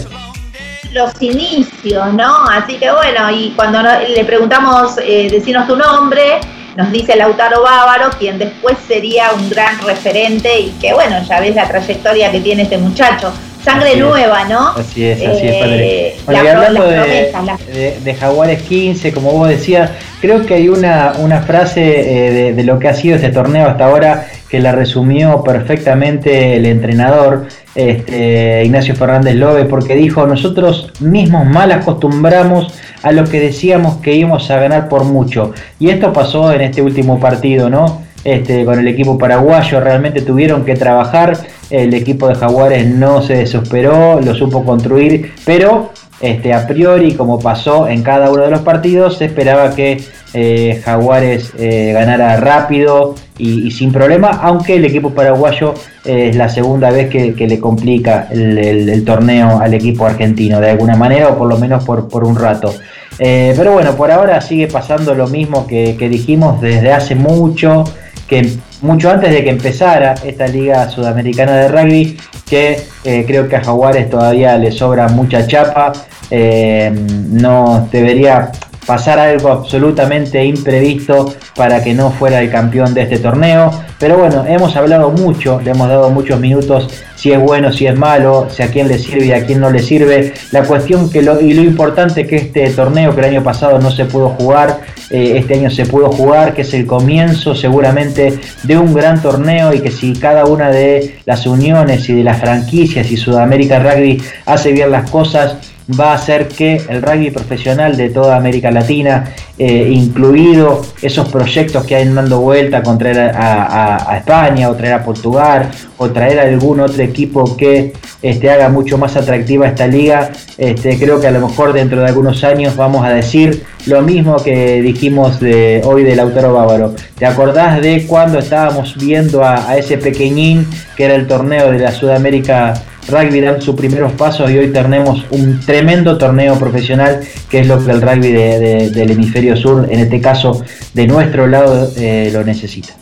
los 0.92 1.12
inicios, 1.22 2.14
¿no? 2.14 2.46
Así 2.50 2.78
que 2.78 2.90
bueno, 2.92 3.30
y 3.30 3.52
cuando 3.56 3.84
no- 3.84 4.00
le 4.00 4.24
preguntamos, 4.24 4.98
eh, 5.04 5.28
decinos 5.30 5.68
tu 5.68 5.76
nombre, 5.76 6.40
nos 6.78 6.90
dice 6.92 7.16
Lautaro 7.18 7.62
Bávaro, 7.64 8.10
quien 8.18 8.40
después 8.40 8.78
sería 8.88 9.32
un 9.34 9.50
gran 9.50 9.78
referente 9.82 10.58
y 10.60 10.70
que 10.80 10.94
bueno, 10.94 11.22
ya 11.28 11.40
ves 11.42 11.54
la 11.54 11.68
trayectoria 11.68 12.32
que 12.32 12.40
tiene 12.40 12.64
este 12.64 12.78
muchacho. 12.78 13.34
Sangre 13.66 13.90
Así 13.90 14.00
es. 14.00 14.06
nueva, 14.06 14.44
¿no? 14.46 14.68
Así 14.70 15.06
es, 15.06 15.18
así 15.18 15.48
es, 15.48 15.54
Eh, 15.56 15.60
padre. 15.60 16.16
la 16.20 16.24
Bueno, 16.26 16.44
y 16.44 16.48
hablando 16.48 16.82
promesas, 16.86 17.68
de- 17.68 17.98
de 18.04 18.14
Jaguares 18.16 18.62
15, 18.62 19.12
como 19.12 19.32
vos 19.32 19.50
decías, 19.50 19.90
creo 20.22 20.46
que 20.46 20.54
hay 20.54 20.70
una, 20.70 21.14
una 21.20 21.42
frase 21.42 21.82
eh, 22.28 22.32
de, 22.32 22.54
de 22.54 22.64
lo 22.64 22.78
que 22.80 22.88
ha 22.88 22.94
sido 22.94 23.16
este 23.16 23.30
torneo 23.30 23.68
hasta 23.68 23.86
ahora 23.86 24.28
que 24.50 24.60
la 24.60 24.72
resumió 24.72 25.44
perfectamente 25.44 26.56
el 26.56 26.66
entrenador 26.68 27.48
este, 27.74 28.64
Ignacio 28.64 28.96
Fernández 28.96 29.36
Lobe, 29.36 29.66
porque 29.66 29.96
dijo, 29.96 30.26
nosotros 30.28 30.92
mismos 31.02 31.46
mal 31.46 31.72
acostumbramos 31.72 32.74
a 33.04 33.12
lo 33.12 33.26
que 33.26 33.40
decíamos 33.40 33.98
que 33.98 34.14
íbamos 34.14 34.50
a 34.50 34.58
ganar 34.60 34.88
por 34.88 35.04
mucho. 35.04 35.54
Y 35.80 35.90
esto 35.90 36.14
pasó 36.14 36.54
en 36.54 36.62
este 36.62 36.82
último 36.82 37.20
partido, 37.20 37.70
¿no? 37.70 38.02
Este, 38.24 38.66
con 38.66 38.80
el 38.80 38.88
equipo 38.88 39.18
paraguayo 39.20 39.80
realmente 39.82 40.22
tuvieron 40.22 40.66
que 40.66 40.74
trabajar, 40.76 41.38
el 41.70 41.94
equipo 41.94 42.28
de 42.28 42.36
Jaguares 42.36 42.88
no 42.88 43.22
se 43.22 43.36
desesperó, 43.36 44.20
lo 44.22 44.36
supo 44.36 44.64
construir, 44.64 45.34
pero 45.46 45.92
este, 46.22 46.54
a 46.54 46.66
priori, 46.66 47.14
como 47.14 47.40
pasó 47.40 47.88
en 47.88 48.02
cada 48.02 48.32
uno 48.32 48.44
de 48.44 48.50
los 48.50 48.62
partidos, 48.62 49.18
se 49.18 49.26
esperaba 49.26 49.76
que 49.76 50.02
eh, 50.34 50.82
Jaguares 50.84 51.52
eh, 51.60 51.92
ganara 51.94 52.38
rápido 52.38 53.16
y, 53.38 53.70
sin 53.72 53.92
problema, 53.92 54.30
aunque 54.42 54.76
el 54.76 54.86
equipo 54.86 55.10
paraguayo 55.10 55.74
eh, 56.06 56.30
es 56.30 56.36
la 56.38 56.48
segunda 56.48 56.90
vez 56.90 57.10
que, 57.10 57.48
le 57.48 57.60
complica 57.60 58.30
el, 58.32 59.04
torneo 59.04 59.60
al 59.60 59.74
equipo 59.74 60.06
argentino, 60.06 60.62
de 60.62 60.72
alguna 60.72 60.96
manera, 60.96 61.30
o 61.30 61.38
por 61.38 61.50
lo 61.50 61.58
menos 61.58 61.84
por, 61.84 62.24
un 62.24 62.36
rato. 62.38 62.74
Pero 63.18 63.74
bueno, 63.74 63.96
por 63.96 64.12
ahora 64.12 64.42
sigue 64.42 64.68
pasando 64.68 65.16
lo 65.16 65.28
mismo 65.28 65.68
que 65.68 66.10
dijimos 66.10 66.60
desde 66.60 66.92
hace 66.92 67.16
mucho, 67.16 67.86
que 68.28 68.58
mucho 68.82 69.10
antes 69.10 69.32
de 69.32 69.44
que 69.44 69.50
empezara 69.50 70.16
esta 70.24 70.48
liga 70.48 70.90
sudamericana 70.90 71.58
de 71.58 71.68
rugby, 71.68 72.18
que 72.48 72.82
eh, 73.04 73.24
creo 73.28 73.48
que 73.48 73.56
a 73.56 73.64
Jaguares 73.64 74.10
todavía 74.10 74.58
le 74.58 74.72
sobra 74.72 75.08
mucha 75.08 75.46
chapa, 75.46 75.94
eh, 76.30 76.92
no 77.30 77.88
debería 77.92 78.52
pasar 78.86 79.20
algo 79.20 79.50
absolutamente 79.50 80.44
imprevisto 80.44 81.34
para 81.56 81.84
que 81.84 81.94
no 81.94 82.12
fuera 82.12 82.42
el 82.42 82.52
campeón 82.52 82.94
de 82.94 83.04
este 83.04 83.20
torneo. 83.20 83.72
Pero 84.00 84.18
bueno, 84.18 84.46
hemos 84.48 84.76
hablado 84.76 85.12
mucho, 85.12 85.62
le 85.62 85.72
hemos 85.72 85.88
dado 85.88 86.10
muchos 86.10 86.40
minutos 86.40 86.90
si 87.16 87.32
es 87.32 87.40
bueno, 87.40 87.72
si 87.72 87.88
es 87.88 87.98
malo, 87.98 88.48
si 88.50 88.62
a 88.62 88.68
quién 88.68 88.88
le 88.88 89.00
sirve 89.00 89.26
y 89.26 89.32
a 89.32 89.46
quién 89.46 89.60
no 89.60 89.70
le 89.70 89.80
sirve. 89.80 90.34
La 90.52 90.64
cuestión 90.64 91.10
que 91.10 91.22
lo, 91.22 91.40
y 91.40 91.54
lo 91.54 91.64
importante 91.64 92.28
que 92.28 92.36
este 92.36 92.70
torneo 92.72 93.16
que 93.16 93.22
el 93.22 93.28
año 93.28 93.44
pasado 93.44 93.80
no 93.80 93.90
se 93.90 94.06
pudo 94.06 94.30
jugar, 94.30 94.82
eh, 95.10 95.38
este 95.38 95.56
año 95.56 95.70
se 95.70 95.86
pudo 95.86 96.12
jugar, 96.12 96.54
que 96.54 96.62
es 96.64 96.74
el 96.74 96.86
comienzo 96.86 97.56
seguramente 97.56 98.40
de 98.64 98.78
un 98.78 98.94
gran 98.94 99.22
torneo 99.22 99.74
y 99.74 99.80
que 99.80 99.92
si 99.92 100.14
cada 100.14 100.46
una 100.46 100.70
de 100.70 101.20
las 101.26 101.48
uniones 101.48 102.08
y 102.10 102.14
de 102.14 102.24
las 102.24 102.40
franquicias 102.40 103.10
y 103.10 103.18
Sudamérica 103.18 103.80
Rugby 103.80 104.22
hace 104.46 104.72
bien 104.72 104.92
las 104.92 105.10
cosas, 105.10 105.58
va 106.00 106.12
a 106.12 106.16
hacer 106.16 106.48
que 106.48 106.82
el 106.90 107.02
rugby 107.02 107.30
profesional 107.32 107.96
de 107.96 108.10
toda 108.10 108.36
América 108.38 108.72
Latina, 108.72 109.26
eh, 109.58 109.88
incluido 109.92 110.82
esos 111.02 111.30
proyectos 111.30 111.86
que 111.86 111.96
han 111.96 112.16
dando 112.16 112.40
vuelta 112.42 112.82
con 112.82 112.98
traer 112.98 113.20
a, 113.20 113.64
a- 113.64 114.12
a 114.12 114.18
España 114.18 114.70
o 114.70 114.76
traer 114.76 114.94
a 114.96 115.04
Portugal 115.04 115.70
o 115.98 116.10
traer 116.10 116.40
a 116.40 116.44
algún 116.44 116.80
otro 116.80 117.04
equipo 117.04 117.56
que 117.56 117.94
este, 118.22 118.50
haga 118.50 118.70
mucho 118.70 118.98
más 118.98 119.16
atractiva 119.16 119.68
esta 119.68 119.86
liga, 119.88 120.32
este, 120.58 120.98
creo 120.98 121.22
que 121.22 121.28
a 121.28 121.32
lo 121.32 121.48
mejor 121.48 121.72
dentro 121.74 122.00
de 122.02 122.08
algunos 122.08 122.44
años 122.44 122.76
vamos 122.76 123.06
a 123.06 123.10
decir 123.14 123.64
lo 123.86 124.02
mismo 124.02 124.38
que 124.38 124.82
dijimos 124.82 125.40
de 125.40 125.82
hoy 125.86 126.04
del 126.04 126.18
Lautaro 126.18 126.52
Bávaro. 126.54 126.96
¿Te 127.18 127.28
acordás 127.28 127.80
de 127.82 128.06
cuando 128.08 128.40
estábamos 128.40 128.96
viendo 128.98 129.44
a, 129.44 129.70
a 129.70 129.78
ese 129.78 130.00
pequeñín 130.00 130.68
que 130.98 131.06
era 131.06 131.14
el 131.16 131.28
torneo 131.28 131.72
de 131.72 131.78
la 131.80 131.92
Sudamérica 131.92 132.74
rugby 133.08 133.42
dan 133.42 133.62
sus 133.62 133.76
primeros 133.76 134.12
pasos 134.14 134.50
y 134.52 134.58
hoy 134.58 134.72
tenemos 134.74 135.24
un 135.32 135.60
tremendo 135.66 136.18
torneo 136.18 136.58
profesional 136.58 137.22
que 137.50 137.60
es 137.60 137.68
lo 137.68 137.84
que 137.84 137.92
el 137.92 138.02
rugby 138.02 138.32
de- 138.32 138.60
de- 138.60 138.90
del 138.90 139.12
hemisferio 139.12 139.56
sur, 139.56 139.88
en 139.90 140.00
este 140.00 140.20
caso 140.22 140.64
de 140.94 141.08
nuestro 141.08 141.48
lado, 141.48 141.90
eh, 141.98 142.30
lo 142.34 142.44
necesita. 142.44 142.94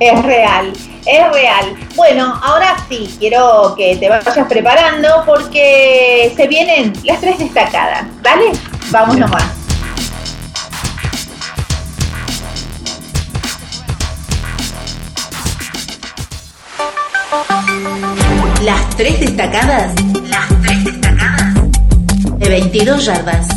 Es 0.00 0.22
real, 0.24 0.72
es 1.06 1.32
real. 1.32 1.66
Bueno, 1.94 2.38
ahora 2.42 2.76
sí, 2.88 3.14
quiero 3.20 3.74
que 3.76 3.96
te 3.96 4.08
vayas 4.08 4.46
preparando 4.48 5.08
porque 5.24 6.32
se 6.36 6.48
vienen 6.48 6.92
las 7.04 7.20
tres 7.20 7.38
destacadas. 7.38 8.04
¿Dale? 8.22 8.46
Vamos 8.90 9.14
Bien. 9.16 9.26
nomás. 9.28 9.44
Las 18.64 18.96
tres 18.96 19.20
destacadas. 19.20 19.94
Las 20.30 20.48
tres 20.62 20.84
destacadas. 20.84 21.54
De 22.38 22.48
22 22.48 23.04
yardas. 23.04 23.48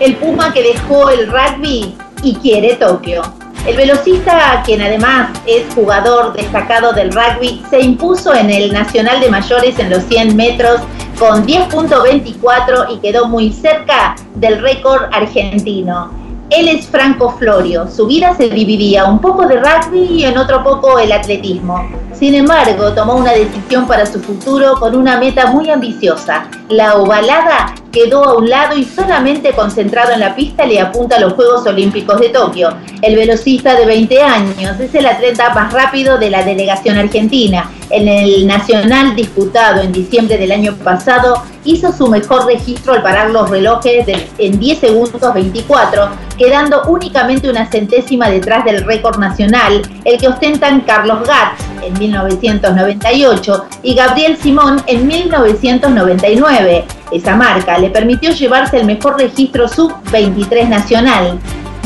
el 0.00 0.16
Puma 0.16 0.52
que 0.52 0.62
dejó 0.62 1.10
el 1.10 1.30
rugby 1.30 1.94
y 2.22 2.34
quiere 2.36 2.74
Tokio. 2.76 3.22
El 3.66 3.76
velocista, 3.76 4.62
quien 4.64 4.80
además 4.80 5.30
es 5.46 5.64
jugador 5.74 6.32
destacado 6.32 6.92
del 6.92 7.12
rugby, 7.12 7.62
se 7.68 7.80
impuso 7.80 8.34
en 8.34 8.48
el 8.48 8.72
Nacional 8.72 9.20
de 9.20 9.28
Mayores 9.28 9.78
en 9.78 9.90
los 9.90 10.04
100 10.04 10.34
metros 10.34 10.80
con 11.18 11.46
10.24 11.46 12.94
y 12.94 12.98
quedó 13.00 13.28
muy 13.28 13.52
cerca 13.52 14.16
del 14.36 14.62
récord 14.62 15.02
argentino. 15.12 16.19
Él 16.50 16.66
es 16.66 16.88
Franco 16.88 17.30
Florio. 17.38 17.88
Su 17.88 18.08
vida 18.08 18.34
se 18.36 18.50
dividía 18.50 19.04
un 19.04 19.20
poco 19.20 19.46
de 19.46 19.60
rugby 19.60 20.00
y 20.00 20.24
en 20.24 20.36
otro 20.36 20.64
poco 20.64 20.98
el 20.98 21.12
atletismo. 21.12 21.88
Sin 22.12 22.34
embargo, 22.34 22.92
tomó 22.92 23.14
una 23.14 23.32
decisión 23.32 23.86
para 23.86 24.04
su 24.04 24.20
futuro 24.20 24.74
con 24.80 24.96
una 24.96 25.18
meta 25.18 25.46
muy 25.46 25.70
ambiciosa. 25.70 26.48
La 26.68 26.96
ovalada 26.96 27.74
quedó 27.92 28.24
a 28.24 28.36
un 28.36 28.48
lado 28.48 28.76
y 28.76 28.84
solamente 28.84 29.52
concentrado 29.52 30.12
en 30.12 30.20
la 30.20 30.34
pista 30.34 30.64
le 30.64 30.80
apunta 30.80 31.16
a 31.16 31.20
los 31.20 31.32
Juegos 31.34 31.66
Olímpicos 31.66 32.20
de 32.20 32.28
Tokio. 32.28 32.76
El 33.02 33.16
velocista 33.16 33.74
de 33.74 33.86
20 33.86 34.22
años 34.22 34.78
es 34.80 34.94
el 34.94 35.06
atleta 35.06 35.52
más 35.54 35.72
rápido 35.72 36.18
de 36.18 36.30
la 36.30 36.42
delegación 36.42 36.96
argentina. 36.98 37.70
En 37.90 38.06
el 38.06 38.46
nacional 38.46 39.16
disputado 39.16 39.82
en 39.82 39.92
diciembre 39.92 40.38
del 40.38 40.52
año 40.52 40.76
pasado, 40.76 41.42
hizo 41.64 41.92
su 41.92 42.06
mejor 42.06 42.46
registro 42.46 42.92
al 42.92 43.02
parar 43.02 43.30
los 43.30 43.50
relojes 43.50 44.06
en 44.38 44.58
10 44.58 44.78
segundos 44.78 45.34
24, 45.34 46.08
quedando 46.38 46.84
únicamente 46.84 47.50
una 47.50 47.66
centésima 47.66 48.30
detrás 48.30 48.64
del 48.64 48.84
récord 48.84 49.18
nacional, 49.18 49.82
el 50.04 50.18
que 50.18 50.28
ostentan 50.28 50.82
Carlos 50.82 51.26
Gatz 51.26 51.60
en 51.82 51.98
1998 51.98 53.64
y 53.82 53.94
Gabriel 53.94 54.36
Simón 54.36 54.82
en 54.86 55.06
1999. 55.06 56.84
Esa 57.12 57.34
marca 57.34 57.78
le 57.78 57.90
permitió 57.90 58.30
llevarse 58.30 58.78
el 58.78 58.86
mejor 58.86 59.18
registro 59.18 59.68
sub-23 59.68 60.68
nacional. 60.68 61.38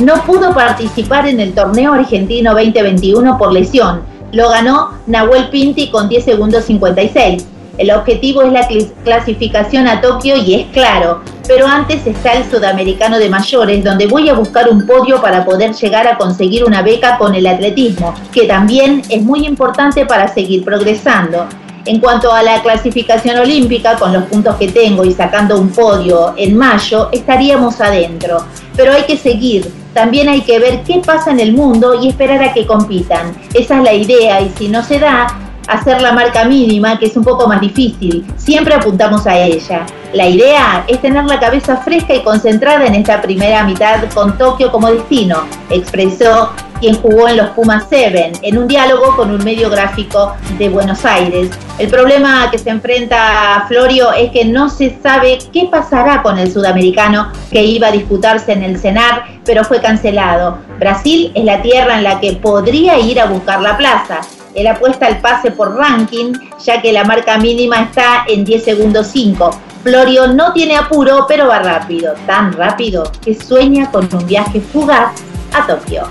No 0.03 0.22
pudo 0.25 0.53
participar 0.55 1.27
en 1.27 1.41
el 1.41 1.55
torneo 1.55 1.95
argentino 1.95 2.53
2021 2.53 3.39
por 3.39 3.53
lesión. 3.53 4.03
Lo 4.33 4.51
ganó 4.51 4.91
Nahuel 5.07 5.49
Pinti 5.49 5.91
con 5.91 6.09
10 6.09 6.25
segundos 6.25 6.64
56. 6.64 7.47
El 7.79 7.91
objetivo 7.91 8.43
es 8.43 8.53
la 8.53 8.68
clasificación 9.03 9.89
a 9.89 10.01
Tokio 10.01 10.37
y 10.37 10.55
es 10.55 10.66
claro, 10.72 11.22
pero 11.49 11.66
antes 11.66 12.07
está 12.07 12.35
el 12.35 12.49
sudamericano 12.49 13.18
de 13.18 13.29
mayores, 13.29 13.83
donde 13.83 14.07
voy 14.07 14.29
a 14.29 14.35
buscar 14.35 14.68
un 14.68 14.87
podio 14.87 15.20
para 15.20 15.45
poder 15.45 15.72
llegar 15.75 16.07
a 16.07 16.16
conseguir 16.16 16.64
una 16.64 16.83
beca 16.83 17.18
con 17.18 17.35
el 17.35 17.47
atletismo, 17.47 18.14
que 18.33 18.47
también 18.47 19.03
es 19.09 19.22
muy 19.22 19.45
importante 19.45 20.07
para 20.07 20.29
seguir 20.29 20.64
progresando. 20.64 21.47
En 21.87 22.01
cuanto 22.01 22.32
a 22.32 22.43
la 22.43 22.62
clasificación 22.62 23.39
olímpica, 23.39 23.97
con 23.99 24.12
los 24.12 24.24
puntos 24.24 24.57
que 24.57 24.68
tengo 24.68 25.05
y 25.05 25.12
sacando 25.12 25.61
un 25.61 25.68
podio 25.70 26.32
en 26.37 26.57
mayo, 26.57 27.11
estaríamos 27.12 27.80
adentro. 27.80 28.39
Pero 28.74 28.93
hay 28.93 29.03
que 29.03 29.18
seguir, 29.18 29.70
también 29.93 30.28
hay 30.28 30.41
que 30.41 30.59
ver 30.59 30.82
qué 30.82 31.03
pasa 31.05 31.30
en 31.30 31.41
el 31.41 31.53
mundo 31.53 32.03
y 32.03 32.09
esperar 32.09 32.43
a 32.43 32.55
que 32.55 32.66
compitan. 32.66 33.37
Esa 33.53 33.76
es 33.78 33.85
la 33.85 33.93
idea 33.93 34.41
y 34.41 34.51
si 34.57 34.68
no 34.68 34.82
se 34.82 34.99
da, 34.99 35.43
hacer 35.69 36.01
la 36.01 36.12
marca 36.12 36.45
mínima, 36.45 36.99
que 36.99 37.07
es 37.07 37.17
un 37.17 37.25
poco 37.25 37.47
más 37.47 37.61
difícil. 37.61 38.25
Siempre 38.37 38.75
apuntamos 38.75 39.27
a 39.27 39.39
ella. 39.39 39.87
La 40.12 40.29
idea 40.29 40.85
es 40.87 41.01
tener 41.01 41.25
la 41.25 41.41
cabeza 41.41 41.79
fresca 41.79 42.15
y 42.15 42.23
concentrada 42.23 42.87
en 42.87 42.95
esta 42.95 43.21
primera 43.21 43.65
mitad 43.65 44.05
con 44.15 44.39
Tokio 44.39 44.71
como 44.71 44.91
destino, 44.91 45.45
expresó 45.71 46.51
quien 46.81 47.01
jugó 47.01 47.29
en 47.29 47.39
los 47.39 47.49
Pumas 47.51 47.85
7, 47.89 48.33
en 48.43 48.59
un 48.59 48.69
diálogo 48.69 49.17
con 49.17 49.31
un 49.31 49.43
medio 49.43 49.71
gráfico 49.71 50.35
de 50.59 50.69
Buenos 50.69 51.05
Aires. 51.05 51.51
El 51.79 51.89
problema 51.89 52.51
que 52.51 52.59
se 52.59 52.71
enfrenta 52.71 53.65
Florio 53.69 54.12
es 54.12 54.31
que 54.31 54.45
no 54.45 54.69
se 54.69 54.97
sabe 55.03 55.39
qué 55.53 55.69
pasará 55.71 56.23
con 56.23 56.39
el 56.39 56.53
sudamericano 56.53 57.33
que 57.51 57.65
iba 57.65 57.89
a 57.89 57.93
disputarse 57.93 58.53
en 58.53 58.62
el 58.62 58.79
CENAR, 58.79 59.25
pero 59.45 59.65
fue 59.65 59.81
cancelado. 59.81 60.59
Brasil 60.79 61.33
es 61.35 61.45
la 61.45 61.62
tierra 61.62 61.97
en 61.97 62.05
la 62.05 62.21
que 62.21 62.35
podría 62.35 62.99
ir 62.99 63.21
a 63.21 63.27
buscar 63.27 63.61
la 63.61 63.77
plaza. 63.77 64.21
Él 64.55 64.66
apuesta 64.68 65.09
el 65.09 65.18
pase 65.18 65.50
por 65.50 65.76
ranking, 65.76 66.32
ya 66.64 66.80
que 66.80 66.92
la 66.92 67.05
marca 67.05 67.38
mínima 67.38 67.82
está 67.82 68.24
en 68.28 68.44
10 68.44 68.64
segundos 68.64 69.09
5. 69.09 69.50
Florio 69.82 70.28
no 70.28 70.52
tiene 70.52 70.76
apuro, 70.76 71.26
pero 71.28 71.48
va 71.48 71.59
rápido, 71.59 72.14
tan 72.26 72.52
rápido 72.52 73.11
que 73.22 73.34
sueña 73.34 73.90
con 73.90 74.09
un 74.14 74.26
viaje 74.26 74.61
fugaz 74.61 75.12
a 75.52 75.66
Tokio. 75.66 76.05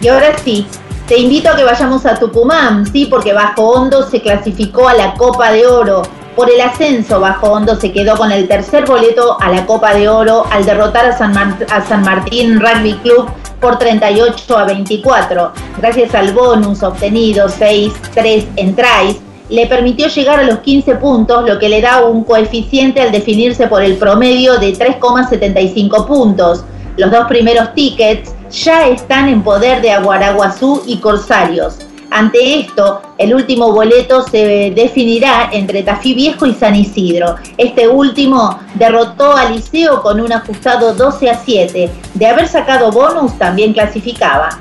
Y 0.00 0.08
ahora 0.08 0.36
sí, 0.38 0.66
te 1.06 1.18
invito 1.18 1.50
a 1.50 1.56
que 1.56 1.64
vayamos 1.64 2.06
a 2.06 2.18
Tucumán, 2.18 2.86
sí, 2.86 3.06
porque 3.06 3.32
Bajo 3.32 3.62
Hondo 3.68 4.08
se 4.08 4.20
clasificó 4.20 4.88
a 4.88 4.94
la 4.94 5.14
Copa 5.14 5.52
de 5.52 5.66
Oro. 5.66 6.02
Por 6.36 6.50
el 6.50 6.60
ascenso, 6.62 7.20
Bajo 7.20 7.52
Hondo 7.52 7.76
se 7.78 7.92
quedó 7.92 8.16
con 8.16 8.32
el 8.32 8.48
tercer 8.48 8.86
boleto 8.86 9.36
a 9.38 9.50
la 9.50 9.66
Copa 9.66 9.92
de 9.92 10.08
Oro 10.08 10.46
al 10.50 10.64
derrotar 10.64 11.04
a 11.04 11.18
San, 11.18 11.36
a 11.36 11.84
San 11.86 12.02
Martín 12.02 12.58
Rugby 12.58 12.94
Club 13.02 13.28
por 13.60 13.78
38 13.78 14.58
a 14.58 14.64
24. 14.64 15.52
Gracias 15.76 16.14
al 16.14 16.32
bonus 16.32 16.82
obtenido 16.82 17.48
6-3 17.48 18.46
en 18.56 18.74
tries, 18.74 19.20
le 19.50 19.66
permitió 19.66 20.08
llegar 20.08 20.40
a 20.40 20.44
los 20.44 20.60
15 20.60 20.94
puntos, 20.96 21.46
lo 21.46 21.58
que 21.58 21.68
le 21.68 21.82
da 21.82 22.02
un 22.02 22.24
coeficiente 22.24 23.02
al 23.02 23.12
definirse 23.12 23.66
por 23.66 23.82
el 23.82 23.96
promedio 23.96 24.58
de 24.58 24.72
3,75 24.72 26.06
puntos. 26.06 26.64
Los 26.96 27.10
dos 27.10 27.26
primeros 27.26 27.74
tickets 27.74 28.34
ya 28.50 28.88
están 28.88 29.28
en 29.28 29.42
poder 29.42 29.82
de 29.82 29.90
Aguaraguazú 29.90 30.82
y 30.86 30.96
Corsarios. 30.96 31.78
Ante 32.12 32.60
esto, 32.60 33.00
el 33.16 33.34
último 33.34 33.72
boleto 33.72 34.22
se 34.22 34.70
definirá 34.76 35.48
entre 35.50 35.82
Tafí 35.82 36.12
Viejo 36.12 36.44
y 36.44 36.52
San 36.52 36.74
Isidro. 36.74 37.36
Este 37.56 37.88
último 37.88 38.60
derrotó 38.74 39.34
a 39.34 39.48
Liceo 39.48 40.02
con 40.02 40.20
un 40.20 40.30
ajustado 40.30 40.92
12 40.92 41.30
a 41.30 41.38
7. 41.42 41.90
De 42.12 42.26
haber 42.26 42.48
sacado 42.48 42.92
bonus, 42.92 43.38
también 43.38 43.72
clasificaba. 43.72 44.60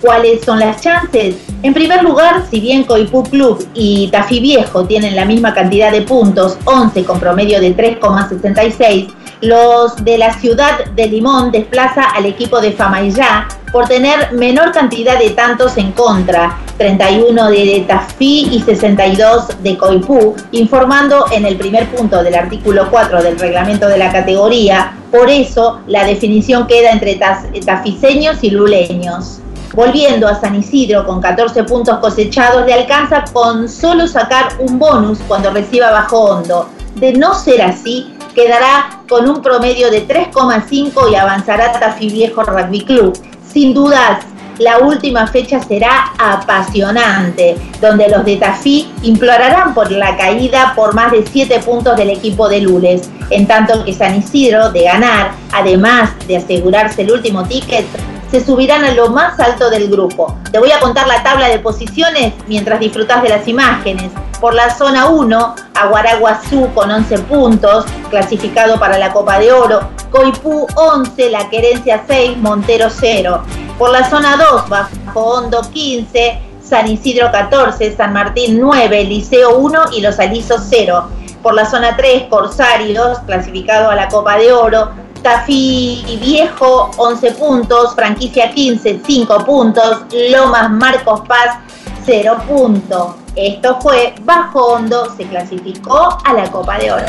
¿Cuáles 0.00 0.44
son 0.44 0.58
las 0.58 0.80
chances? 0.80 1.36
En 1.62 1.72
primer 1.72 2.02
lugar, 2.02 2.44
si 2.50 2.60
bien 2.60 2.82
Coipú 2.82 3.22
Club 3.22 3.64
y 3.74 4.08
Tafí 4.08 4.40
Viejo 4.40 4.84
tienen 4.84 5.14
la 5.14 5.24
misma 5.24 5.54
cantidad 5.54 5.92
de 5.92 6.02
puntos, 6.02 6.58
11 6.64 7.04
con 7.04 7.20
promedio 7.20 7.60
de 7.60 7.76
3,66, 7.76 9.08
los 9.40 10.04
de 10.04 10.18
la 10.18 10.32
ciudad 10.34 10.84
de 10.96 11.06
Limón 11.06 11.52
desplaza 11.52 12.02
al 12.10 12.26
equipo 12.26 12.60
de 12.60 12.72
Famayá 12.72 13.46
por 13.72 13.86
tener 13.86 14.32
menor 14.32 14.72
cantidad 14.72 15.18
de 15.18 15.30
tantos 15.30 15.76
en 15.76 15.92
contra, 15.92 16.58
31 16.78 17.50
de 17.50 17.84
Tafí 17.86 18.48
y 18.50 18.60
62 18.60 19.62
de 19.62 19.76
Coipú, 19.76 20.34
informando 20.52 21.26
en 21.32 21.44
el 21.44 21.56
primer 21.56 21.88
punto 21.88 22.22
del 22.22 22.34
artículo 22.34 22.88
4 22.90 23.22
del 23.22 23.38
reglamento 23.38 23.88
de 23.88 23.98
la 23.98 24.12
categoría. 24.12 24.96
Por 25.10 25.28
eso 25.28 25.80
la 25.86 26.04
definición 26.04 26.66
queda 26.66 26.90
entre 26.90 27.18
tafiseños 27.64 28.42
y 28.42 28.50
luleños. 28.50 29.40
Volviendo 29.74 30.26
a 30.26 30.40
San 30.40 30.54
Isidro 30.54 31.06
con 31.06 31.20
14 31.20 31.64
puntos 31.64 31.98
cosechados, 31.98 32.66
le 32.66 32.72
alcanza 32.72 33.24
con 33.32 33.68
solo 33.68 34.06
sacar 34.06 34.48
un 34.58 34.78
bonus 34.78 35.18
cuando 35.28 35.50
reciba 35.50 35.90
bajo 35.90 36.18
hondo. 36.20 36.68
De 36.94 37.12
no 37.12 37.34
ser 37.34 37.62
así, 37.62 38.14
quedará 38.34 39.02
con 39.08 39.28
un 39.28 39.42
promedio 39.42 39.90
de 39.90 40.06
3,5 40.06 41.12
y 41.12 41.14
avanzará 41.14 41.72
Tafí 41.72 42.08
Viejo 42.08 42.42
Rugby 42.42 42.84
Club. 42.84 43.18
Sin 43.52 43.74
dudas, 43.74 44.24
la 44.58 44.78
última 44.78 45.26
fecha 45.26 45.60
será 45.62 46.12
apasionante, 46.18 47.56
donde 47.80 48.08
los 48.08 48.24
de 48.24 48.36
Tafí 48.36 48.92
implorarán 49.02 49.72
por 49.72 49.90
la 49.90 50.16
caída 50.16 50.72
por 50.74 50.94
más 50.94 51.12
de 51.12 51.24
7 51.24 51.60
puntos 51.60 51.96
del 51.96 52.10
equipo 52.10 52.48
de 52.48 52.60
Lules, 52.60 53.08
en 53.30 53.46
tanto 53.46 53.84
que 53.84 53.92
San 53.92 54.16
Isidro, 54.16 54.70
de 54.70 54.82
ganar, 54.82 55.30
además 55.52 56.10
de 56.26 56.38
asegurarse 56.38 57.02
el 57.02 57.12
último 57.12 57.44
ticket, 57.44 57.86
se 58.30 58.44
subirán 58.44 58.84
a 58.84 58.92
lo 58.92 59.08
más 59.08 59.38
alto 59.40 59.70
del 59.70 59.88
grupo. 59.88 60.36
Te 60.50 60.58
voy 60.58 60.70
a 60.72 60.80
contar 60.80 61.06
la 61.06 61.22
tabla 61.22 61.48
de 61.48 61.58
posiciones 61.58 62.34
mientras 62.46 62.80
disfrutas 62.80 63.22
de 63.22 63.30
las 63.30 63.48
imágenes. 63.48 64.10
Por 64.40 64.54
la 64.54 64.74
zona 64.74 65.08
1, 65.08 65.54
Aguaraguazú 65.74 66.68
con 66.74 66.90
11 66.90 67.18
puntos, 67.20 67.84
clasificado 68.10 68.78
para 68.78 68.98
la 68.98 69.12
Copa 69.12 69.38
de 69.38 69.52
Oro. 69.52 69.80
Coipú 70.10 70.66
11, 70.74 71.30
La 71.30 71.50
Querencia 71.50 72.04
6, 72.06 72.36
Montero 72.38 72.88
0. 72.90 73.42
Por 73.78 73.90
la 73.90 74.08
zona 74.08 74.36
2, 74.36 74.68
Bajo 74.68 75.20
Hondo 75.20 75.60
15, 75.72 76.40
San 76.62 76.86
Isidro 76.88 77.30
14, 77.32 77.96
San 77.96 78.12
Martín 78.12 78.58
9, 78.60 79.04
Liceo 79.04 79.56
1 79.56 79.80
y 79.92 80.00
Los 80.00 80.18
Alisos 80.18 80.62
0. 80.68 81.08
Por 81.42 81.54
la 81.54 81.64
zona 81.64 81.96
3, 81.96 82.24
Corsarios, 82.28 83.18
clasificado 83.20 83.90
a 83.90 83.94
la 83.94 84.08
Copa 84.08 84.36
de 84.36 84.52
Oro. 84.52 84.90
Tafí 85.28 86.18
Viejo, 86.22 86.90
11 86.96 87.32
puntos. 87.32 87.94
Franquicia 87.94 88.50
15, 88.50 89.02
5 89.06 89.44
puntos. 89.44 89.98
Lomas 90.30 90.70
Marcos 90.70 91.20
Paz, 91.28 91.58
0 92.06 92.44
puntos. 92.48 93.16
Esto 93.36 93.78
fue 93.78 94.14
Bajo 94.22 94.72
Hondo, 94.72 95.14
se 95.14 95.24
clasificó 95.24 96.16
a 96.24 96.32
la 96.32 96.50
Copa 96.50 96.78
de 96.78 96.92
Oro. 96.92 97.04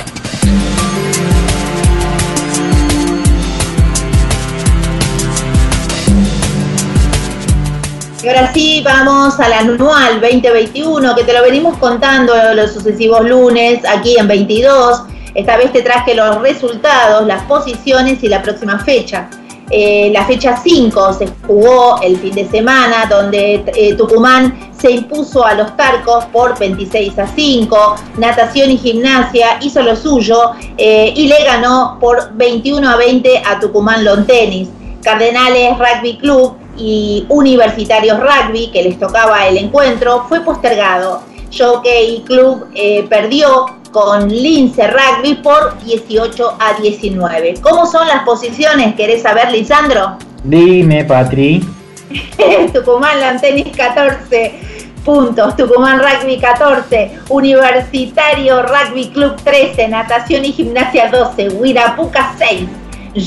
Y 8.21 8.27
ahora 8.27 8.51
sí, 8.53 8.81
vamos 8.83 9.39
al 9.39 9.53
anual 9.53 10.19
2021, 10.19 11.15
que 11.15 11.23
te 11.23 11.31
lo 11.31 11.41
venimos 11.41 11.77
contando 11.77 12.33
los 12.53 12.73
sucesivos 12.73 13.23
lunes, 13.23 13.79
aquí 13.85 14.17
en 14.19 14.27
22. 14.27 15.03
Esta 15.39 15.55
vez 15.55 15.71
te 15.71 15.81
traje 15.81 16.15
los 16.15 16.41
resultados, 16.41 17.25
las 17.25 17.43
posiciones 17.43 18.21
y 18.21 18.27
la 18.27 18.41
próxima 18.41 18.77
fecha. 18.77 19.29
Eh, 19.71 20.09
la 20.11 20.25
fecha 20.25 20.57
5 20.61 21.13
se 21.13 21.29
jugó 21.47 22.01
el 22.01 22.17
fin 22.17 22.35
de 22.35 22.45
semana, 22.49 23.05
donde 23.09 23.63
eh, 23.73 23.93
Tucumán 23.93 24.71
se 24.77 24.91
impuso 24.91 25.45
a 25.45 25.53
los 25.53 25.77
Tarcos 25.77 26.25
por 26.25 26.59
26 26.59 27.17
a 27.19 27.25
5. 27.25 27.95
Natación 28.17 28.71
y 28.71 28.77
Gimnasia 28.79 29.59
hizo 29.61 29.81
lo 29.81 29.95
suyo 29.95 30.51
eh, 30.77 31.13
y 31.15 31.29
le 31.29 31.41
ganó 31.45 31.95
por 32.01 32.33
21 32.33 32.89
a 32.89 32.97
20 32.97 33.41
a 33.45 33.61
Tucumán 33.61 34.03
Long 34.03 34.25
Tennis. 34.25 34.67
Cardenales 35.01 35.77
Rugby 35.77 36.17
Club 36.17 36.57
y 36.75 37.25
Universitarios 37.29 38.19
Rugby, 38.19 38.71
que 38.71 38.83
les 38.83 38.99
tocaba 38.99 39.47
el 39.47 39.55
encuentro, 39.55 40.25
fue 40.27 40.41
postergado. 40.41 41.21
Jockey 41.57 42.23
Club 42.27 42.67
perdió 43.09 43.78
con 43.91 44.29
Lince 44.29 44.87
Rugby 44.87 45.35
por 45.35 45.77
18 45.83 46.57
a 46.59 46.79
19. 46.81 47.55
¿Cómo 47.61 47.85
son 47.85 48.07
las 48.07 48.23
posiciones? 48.23 48.95
¿Querés 48.95 49.23
saber, 49.23 49.51
Lisandro? 49.51 50.17
Dime, 50.43 51.03
Patri. 51.05 51.65
Tucumán 52.73 53.19
Lantenis 53.19 53.75
14 53.75 54.79
puntos, 55.03 55.55
Tucumán 55.55 55.99
Rugby 55.99 56.39
14, 56.39 57.19
Universitario 57.29 58.63
Rugby 58.63 59.09
Club 59.09 59.35
13, 59.43 59.87
Natación 59.87 60.45
y 60.45 60.51
Gimnasia 60.51 61.09
12, 61.09 61.49
Huirapuca 61.49 62.35
6, 62.37 62.67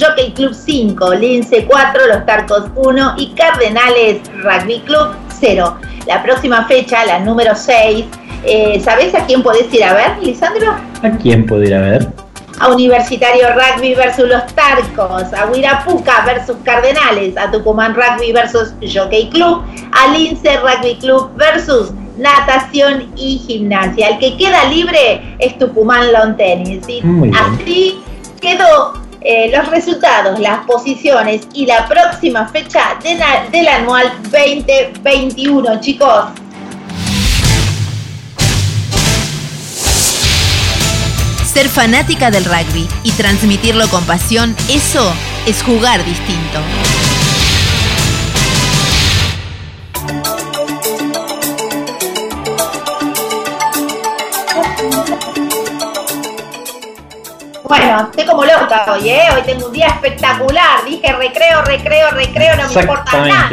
Jockey 0.00 0.32
Club 0.32 0.54
5, 0.54 1.14
Lince 1.14 1.64
4, 1.64 2.06
Los 2.06 2.26
Tarcos 2.26 2.64
1 2.76 3.14
y 3.18 3.30
Cardenales 3.34 4.20
Rugby 4.42 4.80
Club 4.80 5.14
0. 5.40 5.76
La 6.06 6.22
próxima 6.22 6.66
fecha, 6.66 7.04
la 7.04 7.20
número 7.20 7.54
6, 7.54 8.06
eh, 8.44 8.80
¿sabés 8.84 9.14
a 9.14 9.24
quién 9.26 9.42
podés 9.42 9.72
ir 9.72 9.84
a 9.84 9.94
ver, 9.94 10.18
Lisandro? 10.22 10.72
¿A 11.02 11.10
quién 11.22 11.46
puedo 11.46 11.62
ir 11.62 11.74
a 11.74 11.80
ver? 11.80 12.08
A 12.58 12.68
Universitario 12.68 13.46
Rugby 13.54 13.94
versus 13.94 14.28
Los 14.28 14.46
Tarcos, 14.54 15.32
a 15.32 15.46
Huirapuca 15.46 16.24
versus 16.24 16.56
Cardenales, 16.64 17.36
a 17.36 17.50
Tucumán 17.50 17.94
Rugby 17.94 18.32
versus 18.32 18.74
Jockey 18.82 19.30
Club, 19.30 19.62
a 19.92 20.12
Lince 20.12 20.58
Rugby 20.60 20.96
Club 20.96 21.30
versus 21.36 21.92
Natación 22.18 23.12
y 23.16 23.38
Gimnasia. 23.38 24.10
El 24.10 24.18
que 24.18 24.36
queda 24.36 24.64
libre 24.64 25.36
es 25.38 25.58
Tucumán 25.58 26.12
Lawn 26.12 26.36
Tennis. 26.36 26.84
Así 27.34 28.00
quedó 28.40 28.94
eh, 29.22 29.50
los 29.56 29.68
resultados, 29.68 30.38
las 30.40 30.66
posiciones 30.66 31.46
y 31.54 31.66
la 31.66 31.86
próxima 31.86 32.48
fecha 32.48 32.98
del 33.02 33.68
anual 33.68 34.12
2021, 34.30 35.80
chicos. 35.80 36.24
Ser 41.52 41.68
fanática 41.68 42.30
del 42.30 42.46
rugby 42.46 42.88
y 43.02 43.12
transmitirlo 43.12 43.86
con 43.88 44.02
pasión, 44.06 44.56
eso 44.70 45.12
es 45.44 45.62
jugar 45.62 46.02
distinto. 46.02 46.60
Bueno, 57.64 58.08
estoy 58.10 58.24
como 58.24 58.46
loca 58.46 58.86
hoy, 58.90 59.10
¿eh? 59.10 59.24
Hoy 59.34 59.42
tengo 59.42 59.66
un 59.66 59.72
día 59.74 59.88
espectacular. 59.88 60.82
Dije 60.86 61.12
recreo, 61.12 61.60
recreo, 61.62 62.10
recreo, 62.12 62.56
no 62.56 62.68
me 62.70 62.80
importa 62.80 63.26
nada. 63.26 63.50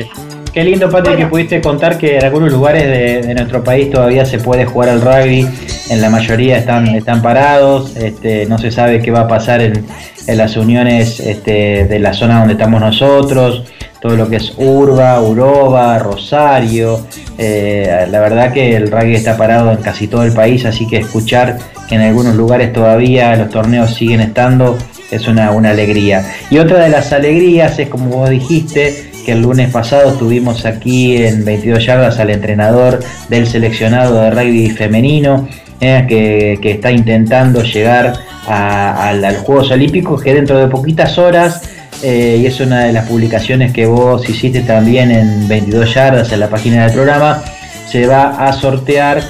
Qué 0.60 0.66
lindo, 0.66 0.90
Patrick, 0.90 1.16
que 1.16 1.26
pudiste 1.28 1.62
contar 1.62 1.98
que 1.98 2.18
en 2.18 2.26
algunos 2.26 2.52
lugares 2.52 3.26
de, 3.26 3.34
nuestro 3.34 3.64
país 3.64 3.90
todavía 3.90 4.26
se 4.26 4.40
puede 4.40 4.66
jugar 4.66 4.90
al 4.90 5.00
rugby. 5.00 5.48
En 5.90 6.02
la 6.02 6.10
mayoría 6.10 6.58
están, 6.58 6.86
están 6.88 7.22
parados. 7.22 7.96
Este, 7.96 8.46
no 8.46 8.58
se 8.58 8.70
sabe 8.70 9.02
qué 9.02 9.10
va 9.10 9.22
a 9.22 9.28
pasar 9.30 9.62
en, 9.62 9.86
las 10.28 10.58
uniones 10.58 11.22
este, 11.22 11.86
de 11.86 12.00
la 12.00 12.12
zona 12.12 12.40
donde 12.40 12.56
estamos 12.56 12.82
nosotros. 12.82 13.64
Todo 14.02 14.18
lo 14.18 14.30
que 14.30 14.36
es 14.36 14.54
Urba, 14.58 15.22
Uroba, 15.22 15.98
Rosario. 15.98 17.08
Eh, 17.38 18.06
la 18.12 18.20
verdad 18.20 18.52
que 18.52 18.76
el 18.76 18.92
rugby 18.92 19.16
está 19.16 19.38
parado 19.38 19.72
en 19.72 19.78
casi 19.78 20.10
todo 20.10 20.24
el 20.24 20.34
país, 20.34 20.66
así 20.66 20.86
que 20.86 20.98
escuchar 20.98 21.58
que 21.88 21.96
en 21.96 22.02
algunos 22.02 22.36
lugares 22.36 22.74
todavía 22.74 23.34
los 23.38 23.50
torneos 23.50 23.96
siguen 23.96 24.20
estando 24.20 24.78
es 25.10 25.28
una, 25.28 25.52
una 25.52 25.72
alegría. 25.72 26.26
Y 26.50 26.58
otra 26.58 26.84
de 26.84 26.90
las 26.90 27.14
alegrías 27.14 27.80
es, 27.80 27.90
como 27.90 28.10
vos 28.10 28.30
dijiste, 28.30 29.09
el 29.30 29.42
lunes 29.42 29.70
pasado 29.72 30.14
tuvimos 30.14 30.66
aquí 30.66 31.18
en 31.18 31.46
22 31.46 31.86
yardas 31.86 32.20
al 32.20 32.30
entrenador 32.30 33.00
del 33.30 33.48
seleccionado 33.48 34.22
de 34.22 34.32
rugby 34.32 34.70
femenino, 34.72 35.48
eh, 35.82 36.58
que, 36.62 36.72
está 36.72 36.92
intentando 36.92 37.64
llegar 37.64 38.14
a, 38.48 39.14
los 39.14 39.38
Juegos 39.38 39.72
Olímpicos, 39.72 40.22
que 40.22 40.34
dentro 40.34 40.58
de 40.58 40.68
poquitas 40.68 41.18
horas, 41.18 41.62
eh, 42.04 42.40
y 42.42 42.46
es 42.46 42.60
una 42.60 42.86
de 42.86 42.94
las 42.94 43.08
publicaciones 43.08 43.72
que 43.72 43.86
vos 43.86 44.28
hiciste 44.30 44.62
también 44.62 45.12
en 45.12 45.48
22 45.48 45.94
yardas 45.94 46.32
en 46.32 46.40
la 46.40 46.50
página 46.50 46.86
del 46.86 46.94
programa, 46.94 47.44
se 47.90 48.06
va 48.08 48.46
a 48.48 48.54
sortear 48.54 49.22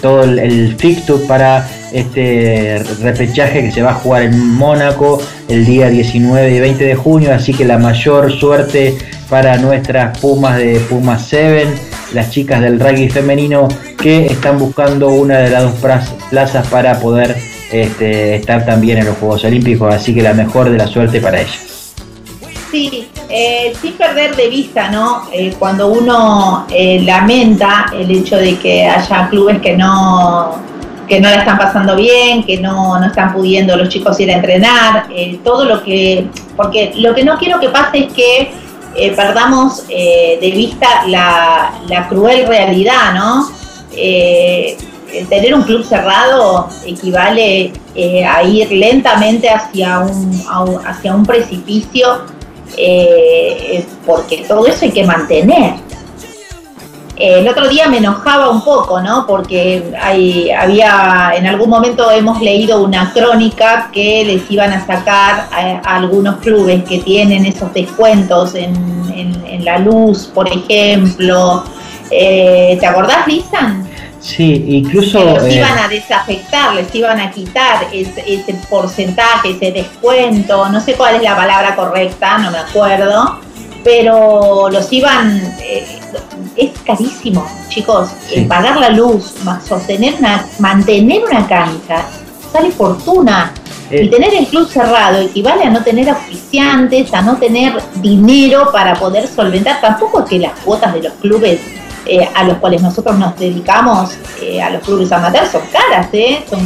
todo 0.00 0.22
el, 0.24 0.38
el 0.38 0.76
para 1.26 1.68
este 1.92 2.82
repechaje 3.00 3.62
que 3.62 3.72
se 3.72 3.82
va 3.82 3.90
a 3.90 3.94
jugar 3.94 4.22
en 4.22 4.50
Mónaco 4.50 5.20
el 5.48 5.64
día 5.64 5.88
19 5.88 6.54
y 6.54 6.60
20 6.60 6.84
de 6.84 6.94
junio, 6.94 7.32
así 7.32 7.54
que 7.54 7.64
la 7.64 7.78
mayor 7.78 8.32
suerte 8.32 8.96
para 9.28 9.56
nuestras 9.58 10.18
Pumas 10.18 10.58
de 10.58 10.78
Pumas 10.80 11.26
7, 11.28 11.66
las 12.12 12.30
chicas 12.30 12.60
del 12.60 12.78
rugby 12.78 13.08
femenino 13.08 13.68
que 14.00 14.26
están 14.26 14.58
buscando 14.58 15.08
una 15.08 15.38
de 15.38 15.50
las 15.50 15.62
dos 15.62 15.96
plazas 16.30 16.66
para 16.68 17.00
poder 17.00 17.36
este, 17.72 18.36
estar 18.36 18.64
también 18.64 18.98
en 18.98 19.06
los 19.06 19.16
Juegos 19.16 19.44
Olímpicos, 19.44 19.92
así 19.94 20.14
que 20.14 20.22
la 20.22 20.34
mejor 20.34 20.70
de 20.70 20.78
la 20.78 20.86
suerte 20.86 21.20
para 21.20 21.40
ellas. 21.40 21.94
Sí, 22.70 23.08
eh, 23.28 23.72
sin 23.80 23.94
perder 23.94 24.36
de 24.36 24.48
vista, 24.48 24.90
¿no? 24.90 25.28
Eh, 25.32 25.54
cuando 25.58 25.88
uno 25.88 26.66
eh, 26.70 27.00
lamenta 27.02 27.86
el 27.92 28.10
hecho 28.10 28.36
de 28.36 28.56
que 28.58 28.86
haya 28.86 29.28
clubes 29.28 29.60
que 29.60 29.76
no 29.76 30.66
que 31.06 31.20
no 31.20 31.30
la 31.30 31.36
están 31.36 31.58
pasando 31.58 31.96
bien, 31.96 32.44
que 32.44 32.58
no, 32.58 32.98
no 32.98 33.06
están 33.06 33.32
pudiendo 33.32 33.76
los 33.76 33.88
chicos 33.88 34.18
ir 34.20 34.30
a 34.30 34.34
entrenar, 34.34 35.06
eh, 35.14 35.38
todo 35.44 35.64
lo 35.64 35.82
que, 35.82 36.28
porque 36.56 36.92
lo 36.96 37.14
que 37.14 37.24
no 37.24 37.38
quiero 37.38 37.60
que 37.60 37.68
pase 37.68 37.98
es 37.98 38.12
que 38.12 38.50
eh, 38.94 39.12
perdamos 39.14 39.84
eh, 39.88 40.38
de 40.40 40.50
vista 40.50 41.06
la, 41.06 41.72
la, 41.88 42.08
cruel 42.08 42.46
realidad, 42.46 43.14
¿no? 43.14 43.48
tener 45.30 45.54
un 45.54 45.62
club 45.62 45.82
cerrado 45.82 46.68
equivale 46.84 47.72
a 48.28 48.42
ir 48.42 48.70
lentamente 48.70 49.48
hacia 49.48 50.00
un, 50.00 50.42
hacia 50.84 51.14
un 51.14 51.24
precipicio, 51.24 52.20
porque 54.04 54.44
todo 54.48 54.66
eso 54.66 54.84
hay 54.84 54.92
que 54.92 55.04
mantener. 55.04 55.74
Eh, 57.18 57.40
el 57.40 57.48
otro 57.48 57.66
día 57.66 57.88
me 57.88 57.96
enojaba 57.96 58.50
un 58.50 58.62
poco, 58.62 59.00
¿no? 59.00 59.26
Porque 59.26 59.90
hay, 60.00 60.50
había, 60.50 61.32
en 61.34 61.46
algún 61.46 61.70
momento 61.70 62.10
hemos 62.10 62.42
leído 62.42 62.84
una 62.84 63.10
crónica 63.12 63.88
que 63.90 64.22
les 64.24 64.50
iban 64.50 64.72
a 64.72 64.86
sacar 64.86 65.48
a, 65.50 65.96
algunos 65.96 66.36
clubes 66.36 66.84
que 66.84 66.98
tienen 66.98 67.46
esos 67.46 67.72
descuentos 67.72 68.54
en, 68.54 68.94
la 69.64 69.78
luz, 69.78 70.30
por 70.32 70.46
ejemplo. 70.48 71.64
Eh, 72.10 72.76
¿Te 72.78 72.86
acordás, 72.86 73.26
Lisan? 73.26 73.88
Sí, 74.26 74.64
incluso... 74.68 75.18
Que 75.18 75.24
los 75.24 75.44
eh, 75.44 75.56
iban 75.58 75.78
a 75.78 75.88
desafectar, 75.88 76.74
les 76.74 76.92
iban 76.94 77.20
a 77.20 77.30
quitar 77.30 77.86
ese, 77.92 78.54
porcentaje, 78.68 79.50
ese 79.50 79.70
descuento, 79.70 80.68
no 80.68 80.80
sé 80.80 80.94
cuál 80.94 81.16
es 81.16 81.22
la 81.22 81.36
palabra 81.36 81.76
correcta, 81.76 82.36
no 82.38 82.50
me 82.50 82.58
acuerdo, 82.58 83.38
pero 83.84 84.68
los 84.68 84.92
iban 84.92 85.40
es 86.56 86.70
carísimo, 86.84 87.46
chicos. 87.68 88.10
Pagar 88.48 88.78
la 88.78 88.90
luz, 88.90 89.34
sostener 89.66 90.14
una, 90.18 90.44
mantener 90.58 91.22
una 91.24 91.46
cancha, 91.46 92.04
sale 92.52 92.72
fortuna. 92.72 93.52
Y 93.88 93.94
eh. 93.94 94.08
tener 94.08 94.34
el 94.34 94.46
club 94.48 94.68
cerrado 94.68 95.20
equivale 95.20 95.62
a 95.62 95.70
no 95.70 95.80
tener 95.84 96.10
oficiantes, 96.10 97.14
a 97.14 97.22
no 97.22 97.36
tener 97.36 97.74
dinero 97.96 98.72
para 98.72 98.94
poder 98.94 99.28
solventar. 99.28 99.80
Tampoco 99.80 100.24
es 100.24 100.28
que 100.28 100.38
las 100.40 100.58
cuotas 100.60 100.92
de 100.94 101.02
los 101.04 101.12
clubes 101.14 101.60
eh, 102.06 102.28
a 102.34 102.44
los 102.44 102.58
cuales 102.58 102.82
nosotros 102.82 103.18
nos 103.18 103.38
dedicamos, 103.38 104.18
eh, 104.40 104.62
a 104.62 104.70
los 104.70 104.82
clubes 104.82 105.10
amateurs, 105.12 105.50
son 105.50 105.62
caras, 105.72 106.08
¿eh? 106.12 106.44
Son 106.48 106.60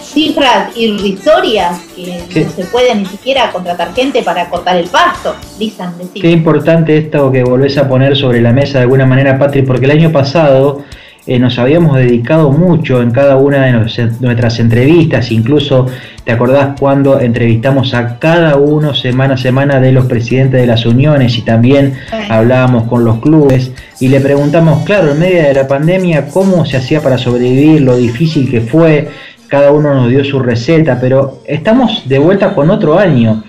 cifras 0.00 0.76
irrisorias 0.76 1.78
que 1.94 2.44
no 2.44 2.50
se 2.50 2.64
puede 2.64 2.94
ni 2.94 3.06
siquiera 3.06 3.50
contratar 3.52 3.94
gente 3.94 4.22
para 4.22 4.48
cortar 4.48 4.76
el 4.76 4.88
pasto. 4.88 5.34
Lisan, 5.58 5.94
Qué 6.14 6.30
importante 6.30 6.98
esto 6.98 7.30
que 7.30 7.44
volvés 7.44 7.78
a 7.78 7.88
poner 7.88 8.16
sobre 8.16 8.40
la 8.40 8.52
mesa 8.52 8.78
de 8.78 8.82
alguna 8.82 9.06
manera, 9.06 9.38
Patrick, 9.38 9.66
porque 9.66 9.84
el 9.84 9.92
año 9.92 10.10
pasado 10.10 10.82
eh, 11.26 11.38
nos 11.38 11.58
habíamos 11.58 11.96
dedicado 11.96 12.50
mucho 12.50 13.02
en 13.02 13.10
cada 13.10 13.36
una 13.36 13.66
de 13.66 13.72
nuestras 13.72 14.58
entrevistas, 14.58 15.30
incluso 15.30 15.86
te 16.24 16.32
acordás 16.32 16.78
cuando 16.78 17.20
entrevistamos 17.20 17.94
a 17.94 18.18
cada 18.18 18.56
uno 18.56 18.94
semana 18.94 19.34
a 19.34 19.36
semana 19.36 19.80
de 19.80 19.92
los 19.92 20.06
presidentes 20.06 20.60
de 20.60 20.66
las 20.66 20.84
uniones 20.86 21.36
y 21.38 21.42
también 21.42 21.94
hablábamos 22.28 22.84
con 22.88 23.04
los 23.04 23.20
clubes 23.20 23.72
y 24.00 24.08
le 24.08 24.20
preguntamos, 24.20 24.84
claro, 24.84 25.12
en 25.12 25.18
medio 25.18 25.42
de 25.42 25.54
la 25.54 25.66
pandemia, 25.66 26.28
cómo 26.28 26.64
se 26.64 26.76
hacía 26.76 27.00
para 27.00 27.18
sobrevivir, 27.18 27.82
lo 27.82 27.96
difícil 27.96 28.50
que 28.50 28.60
fue, 28.60 29.08
cada 29.48 29.72
uno 29.72 29.94
nos 29.94 30.10
dio 30.10 30.24
su 30.24 30.38
receta, 30.38 30.98
pero 31.00 31.42
estamos 31.46 32.08
de 32.08 32.18
vuelta 32.18 32.54
con 32.54 32.70
otro 32.70 32.98
año. 32.98 33.42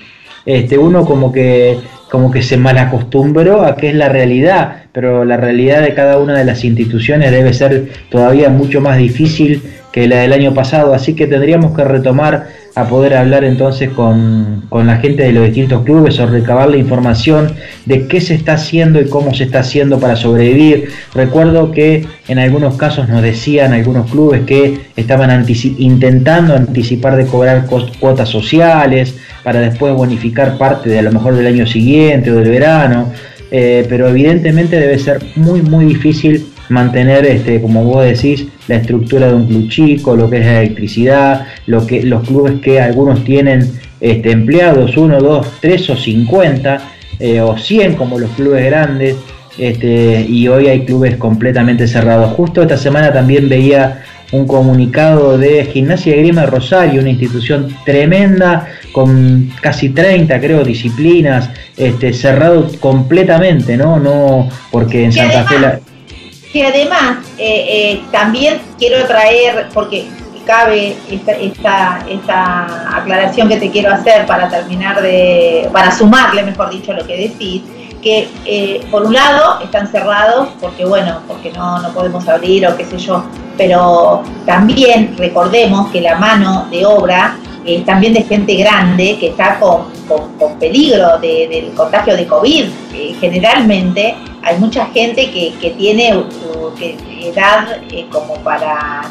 este, 0.45 0.77
uno 0.77 1.05
como 1.05 1.31
que 1.31 1.77
como 2.11 2.29
que 2.29 2.41
se 2.41 2.57
malacostumbró 2.57 3.63
a 3.63 3.77
qué 3.77 3.87
es 3.87 3.95
la 3.95 4.09
realidad, 4.09 4.83
pero 4.91 5.23
la 5.23 5.37
realidad 5.37 5.81
de 5.81 5.93
cada 5.93 6.17
una 6.17 6.37
de 6.37 6.43
las 6.43 6.65
instituciones 6.65 7.31
debe 7.31 7.53
ser 7.53 7.87
todavía 8.09 8.49
mucho 8.49 8.81
más 8.81 8.97
difícil 8.97 9.63
que 9.93 10.09
la 10.09 10.17
del 10.17 10.33
año 10.33 10.53
pasado, 10.53 10.93
así 10.93 11.15
que 11.15 11.25
tendríamos 11.25 11.73
que 11.73 11.85
retomar 11.85 12.47
a 12.75 12.87
poder 12.87 13.15
hablar 13.15 13.43
entonces 13.43 13.89
con, 13.89 14.63
con, 14.69 14.87
la 14.87 14.97
gente 14.97 15.23
de 15.23 15.33
los 15.33 15.45
distintos 15.45 15.83
clubes 15.83 16.19
o 16.19 16.27
recabar 16.27 16.69
la 16.69 16.77
información 16.77 17.53
de 17.85 18.07
qué 18.07 18.21
se 18.21 18.33
está 18.33 18.53
haciendo 18.53 19.01
y 19.01 19.09
cómo 19.09 19.33
se 19.33 19.43
está 19.43 19.59
haciendo 19.59 19.99
para 19.99 20.15
sobrevivir. 20.15 20.89
Recuerdo 21.13 21.71
que 21.71 22.05
en 22.27 22.39
algunos 22.39 22.75
casos 22.75 23.09
nos 23.09 23.21
decían 23.21 23.73
algunos 23.73 24.09
clubes 24.09 24.41
que 24.45 24.79
estaban 24.95 25.45
intentando 25.77 26.55
anticipar 26.55 27.17
de 27.17 27.25
cobrar 27.25 27.65
cuotas 27.99 28.29
sociales 28.29 29.15
para 29.43 29.59
después 29.59 29.93
bonificar 29.93 30.57
parte 30.57 30.89
de 30.89 30.99
a 30.99 31.01
lo 31.01 31.11
mejor 31.11 31.35
del 31.35 31.47
año 31.47 31.67
siguiente 31.67 32.31
o 32.31 32.35
del 32.35 32.49
verano, 32.49 33.11
eh, 33.51 33.85
pero 33.89 34.07
evidentemente 34.07 34.79
debe 34.79 34.97
ser 34.97 35.19
muy 35.35 35.61
muy 35.61 35.85
difícil 35.85 36.45
mantener, 36.69 37.25
este, 37.25 37.61
como 37.61 37.83
vos 37.83 38.05
decís, 38.05 38.47
la 38.71 38.77
estructura 38.77 39.27
de 39.27 39.33
un 39.33 39.47
club 39.47 39.69
chico, 39.69 40.15
lo 40.15 40.29
que 40.29 40.37
es 40.39 40.45
la 40.45 40.61
electricidad, 40.61 41.47
lo 41.67 41.85
que, 41.85 42.03
los 42.03 42.23
clubes 42.27 42.61
que 42.61 42.79
algunos 42.79 43.23
tienen 43.23 43.69
este, 43.99 44.31
empleados, 44.31 44.95
uno, 44.97 45.19
dos, 45.19 45.47
tres 45.59 45.89
o 45.89 45.95
cincuenta, 45.95 46.81
eh, 47.19 47.41
o 47.41 47.57
cien 47.57 47.95
como 47.95 48.17
los 48.17 48.31
clubes 48.31 48.65
grandes, 48.65 49.17
este, 49.57 50.25
y 50.27 50.47
hoy 50.47 50.67
hay 50.67 50.85
clubes 50.85 51.17
completamente 51.17 51.87
cerrados. 51.87 52.31
Justo 52.31 52.61
esta 52.61 52.77
semana 52.77 53.11
también 53.11 53.49
veía 53.49 54.03
un 54.31 54.47
comunicado 54.47 55.37
de 55.37 55.65
Gimnasia 55.65 56.13
de 56.13 56.19
Grima 56.19 56.45
Rosario, 56.45 57.01
una 57.01 57.09
institución 57.09 57.67
tremenda, 57.85 58.67
con 58.93 59.51
casi 59.59 59.89
30, 59.89 60.39
creo, 60.39 60.63
disciplinas, 60.63 61.49
este, 61.75 62.13
cerrado 62.13 62.71
completamente, 62.79 63.75
¿no? 63.75 63.99
No, 63.99 64.47
porque 64.71 65.03
en 65.03 65.11
Santa 65.11 65.43
Fe 65.43 65.59
la 65.59 65.79
que 66.51 66.65
además 66.65 67.19
eh, 67.37 67.65
eh, 67.69 68.01
también 68.11 68.61
quiero 68.77 69.05
traer, 69.05 69.69
porque 69.73 70.07
cabe 70.45 70.97
esta, 71.09 71.99
esta, 72.09 72.97
aclaración 72.97 73.47
que 73.47 73.57
te 73.57 73.69
quiero 73.69 73.93
hacer 73.93 74.25
para 74.25 74.49
terminar 74.49 75.01
de, 75.01 75.69
para 75.71 75.91
sumarle, 75.91 76.43
mejor 76.43 76.69
dicho, 76.69 76.93
lo 76.93 77.05
que 77.05 77.29
decís, 77.29 77.61
que 78.01 78.27
eh, 78.45 78.85
por 78.89 79.03
un 79.03 79.13
lado 79.13 79.59
están 79.61 79.87
cerrados 79.87 80.49
porque 80.59 80.83
bueno, 80.85 81.19
porque 81.27 81.51
no, 81.51 81.79
no 81.79 81.93
podemos 81.93 82.27
abrir 82.27 82.67
o 82.67 82.75
qué 82.75 82.85
sé 82.85 82.97
yo, 82.97 83.23
pero 83.57 84.23
también 84.45 85.15
recordemos 85.17 85.91
que 85.91 86.01
la 86.01 86.15
mano 86.15 86.67
de 86.71 86.83
obra 86.85 87.37
es 87.65 87.85
también 87.85 88.13
de 88.13 88.23
gente 88.23 88.55
grande 88.55 89.17
que 89.19 89.27
está 89.29 89.59
con, 89.59 89.85
con, 90.07 90.57
peligro 90.59 91.17
de, 91.19 91.47
del 91.47 91.73
contagio 91.73 92.15
de 92.15 92.25
COVID. 92.25 92.65
generalmente 93.19 94.15
hay 94.43 94.57
mucha 94.57 94.87
gente 94.87 95.29
que, 95.31 95.53
que 95.61 95.71
tiene 95.71 96.13
edad 97.21 97.77
eh, 97.91 98.05
como 98.11 98.35
para 98.35 99.01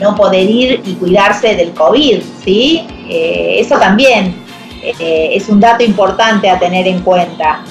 no 0.00 0.14
poder 0.14 0.48
ir 0.48 0.82
y 0.84 0.94
cuidarse 0.94 1.54
del 1.54 1.72
COVID, 1.72 2.20
¿sí? 2.44 2.86
Eh, 3.08 3.56
eso 3.58 3.78
también 3.78 4.34
eh, 4.82 5.30
es 5.32 5.48
un 5.48 5.58
dato 5.58 5.82
importante 5.82 6.48
a 6.50 6.58
tener 6.58 6.86
en 6.86 7.00
cuenta. 7.00 7.62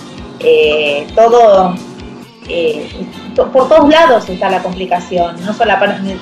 todo, 1.16 1.76
por 3.36 3.68
todos 3.68 3.90
lados 3.90 4.30
está 4.30 4.50
la 4.50 4.62
complicación, 4.62 5.36
no, 5.44 5.54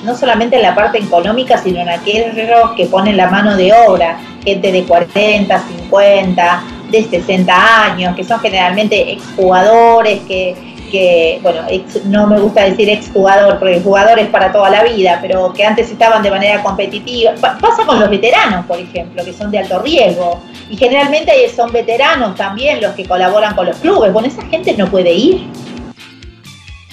no 0.04 0.16
solamente 0.16 0.56
en 0.56 0.62
la 0.62 0.74
parte 0.74 0.98
económica, 0.98 1.58
sino 1.58 1.80
en 1.80 1.88
aquellos 1.88 2.34
que 2.76 2.86
ponen 2.86 3.16
la 3.16 3.28
mano 3.28 3.56
de 3.56 3.72
obra, 3.72 4.18
gente 4.42 4.72
de 4.72 4.84
40, 4.84 5.58
50, 5.58 6.62
de 6.90 7.04
60 7.04 7.84
años, 7.84 8.16
que 8.16 8.24
son 8.24 8.40
generalmente 8.40 9.12
exjugadores, 9.12 10.20
que 10.22 10.74
que, 10.94 11.40
bueno, 11.42 11.62
no 12.04 12.28
me 12.28 12.38
gusta 12.38 12.62
decir 12.62 12.88
exjugador, 12.88 13.58
porque 13.58 13.80
jugador 13.80 14.16
es 14.16 14.28
para 14.28 14.52
toda 14.52 14.70
la 14.70 14.84
vida, 14.84 15.18
pero 15.20 15.52
que 15.52 15.64
antes 15.64 15.90
estaban 15.90 16.22
de 16.22 16.30
manera 16.30 16.62
competitiva. 16.62 17.32
pasa 17.40 17.84
con 17.84 17.98
los 17.98 18.08
veteranos, 18.08 18.64
por 18.66 18.78
ejemplo, 18.78 19.24
que 19.24 19.32
son 19.32 19.50
de 19.50 19.58
alto 19.58 19.80
riesgo. 19.80 20.40
Y 20.70 20.76
generalmente 20.76 21.32
son 21.48 21.72
veteranos 21.72 22.36
también 22.36 22.80
los 22.80 22.92
que 22.92 23.04
colaboran 23.06 23.56
con 23.56 23.66
los 23.66 23.76
clubes. 23.78 24.12
Bueno, 24.12 24.28
esa 24.28 24.42
gente 24.46 24.72
no 24.76 24.86
puede 24.86 25.12
ir. 25.12 25.48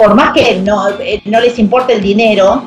Por 0.02 0.16
más 0.16 0.34
que 0.34 0.56
no, 0.56 0.90
eh, 1.00 1.22
no 1.26 1.40
les 1.40 1.60
importe 1.60 1.94
el 1.94 2.02
dinero, 2.02 2.64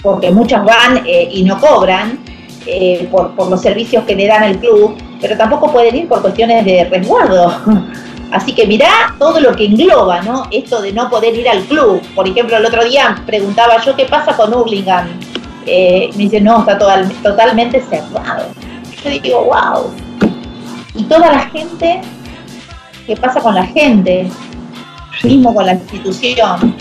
porque 0.00 0.30
muchas 0.30 0.64
van 0.64 1.02
eh, 1.04 1.28
y 1.32 1.42
no 1.42 1.58
cobran 1.58 2.20
eh, 2.66 3.08
por, 3.10 3.34
los 3.50 3.60
servicios 3.60 4.04
que 4.04 4.14
le 4.14 4.28
dan 4.28 4.44
al 4.44 4.60
club, 4.60 4.96
pero 5.20 5.36
tampoco 5.36 5.72
pueden 5.72 5.96
ir 5.96 6.08
por 6.08 6.22
cuestiones 6.22 6.64
de 6.64 6.84
resguardo. 6.84 7.52
Así 8.30 8.54
que 8.54 8.68
mirá 8.68 9.12
todo 9.18 9.40
lo 9.40 9.56
que 9.56 9.64
engloba, 9.64 10.22
¿no? 10.22 10.44
Esto 10.52 10.80
de 10.80 10.92
no 10.92 11.10
poder 11.10 11.34
ir 11.34 11.48
al 11.48 11.64
club. 11.64 12.00
Por 12.14 12.28
ejemplo, 12.28 12.56
el 12.56 12.64
otro 12.64 12.84
día 12.84 13.20
preguntaba 13.26 13.82
yo 13.84 13.96
qué 13.96 14.04
pasa 14.04 14.36
con 14.36 14.54
Hurlingham. 14.54 15.08
Me 15.66 16.12
dice, 16.14 16.40
no, 16.40 16.60
está 16.60 16.78
totalmente 16.78 17.80
cerrado. 17.80 18.46
Yo 19.02 19.10
digo, 19.10 19.46
wow. 19.46 19.92
Y 20.94 21.02
toda 21.02 21.28
la 21.32 21.40
gente, 21.40 22.02
¿qué 23.04 23.16
pasa 23.16 23.40
con 23.40 23.52
la 23.56 23.66
gente? 23.66 24.30
Mismo 25.22 25.54
con 25.54 25.66
la 25.66 25.74
institución. 25.74 26.74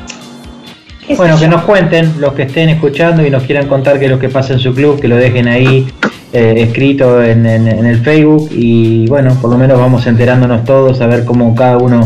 Bueno, 1.18 1.38
que 1.38 1.48
nos 1.48 1.64
cuenten 1.64 2.20
los 2.20 2.34
que 2.34 2.44
estén 2.44 2.70
escuchando 2.70 3.26
y 3.26 3.30
nos 3.30 3.44
quieran 3.44 3.68
contar 3.68 4.00
qué 4.00 4.06
es 4.06 4.12
lo 4.12 4.20
que 4.20 4.30
pasa 4.30 4.54
en 4.54 4.60
su 4.60 4.74
club, 4.74 5.00
que 5.00 5.08
lo 5.08 5.18
dejen 5.18 5.48
ahí 5.48 5.88
eh, 6.34 6.56
escrito 6.58 7.22
en, 7.22 7.46
el 7.46 8.02
Facebook 8.02 8.50
y 8.52 9.08
bueno, 9.08 9.36
por 9.42 9.50
lo 9.50 9.58
menos 9.58 9.78
vamos 9.78 10.06
enterándonos 10.08 10.64
todos 10.64 11.02
a 11.02 11.08
ver 11.08 11.26
cómo 11.26 11.54
cada 11.56 11.78
uno 11.78 12.02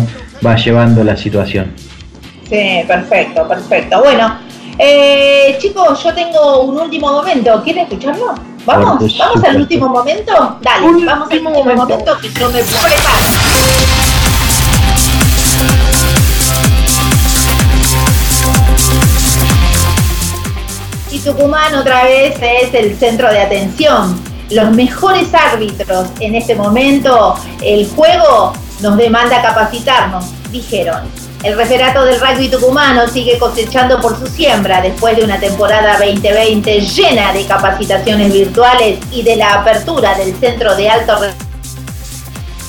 va 0.45 0.55
llevando 0.55 1.03
la 1.03 1.15
situación. 1.15 1.73
Sí, 2.49 2.81
perfecto, 2.87 3.47
perfecto. 3.47 4.01
Bueno, 4.01 4.37
eh, 4.77 5.55
chicos, 5.59 6.03
yo 6.03 6.13
tengo 6.13 6.61
un 6.61 6.79
último 6.79 7.11
momento. 7.11 7.61
¿Quieren 7.63 7.83
escucharlo? 7.83 8.33
¿Vamos? 8.65 9.17
¿Vamos 9.17 9.43
al 9.43 9.57
último 9.57 9.89
momento? 9.89 10.57
Dale, 10.61 11.05
vamos 11.05 11.31
al 11.31 11.37
último 11.37 11.63
momento. 11.63 12.17
que 12.21 12.29
yo 12.29 12.49
me 12.49 12.63
preparo. 12.63 13.84
Tucumán 21.25 21.73
otra 21.73 22.03
vez 22.03 22.35
es 22.39 22.71
el 22.75 22.95
centro 22.99 23.31
de 23.31 23.39
atención. 23.39 24.15
Los 24.51 24.69
mejores 24.75 25.33
árbitros 25.33 26.09
en 26.19 26.35
este 26.35 26.53
momento, 26.53 27.33
el 27.63 27.89
juego 27.89 28.53
nos 28.81 28.95
demanda 28.95 29.41
capacitarnos, 29.41 30.25
dijeron. 30.51 31.01
El 31.41 31.57
referato 31.57 32.05
del 32.05 32.19
rugby 32.19 32.47
tucumano 32.47 33.07
sigue 33.07 33.39
cosechando 33.39 33.99
por 33.99 34.19
su 34.19 34.27
siembra 34.27 34.81
después 34.81 35.17
de 35.17 35.23
una 35.23 35.39
temporada 35.39 35.97
2020 35.97 36.81
llena 36.81 37.33
de 37.33 37.43
capacitaciones 37.45 38.31
virtuales 38.31 38.99
y 39.11 39.23
de 39.23 39.35
la 39.35 39.55
apertura 39.55 40.13
del 40.13 40.35
Centro 40.35 40.75
de 40.75 40.89
Alto 40.91 41.17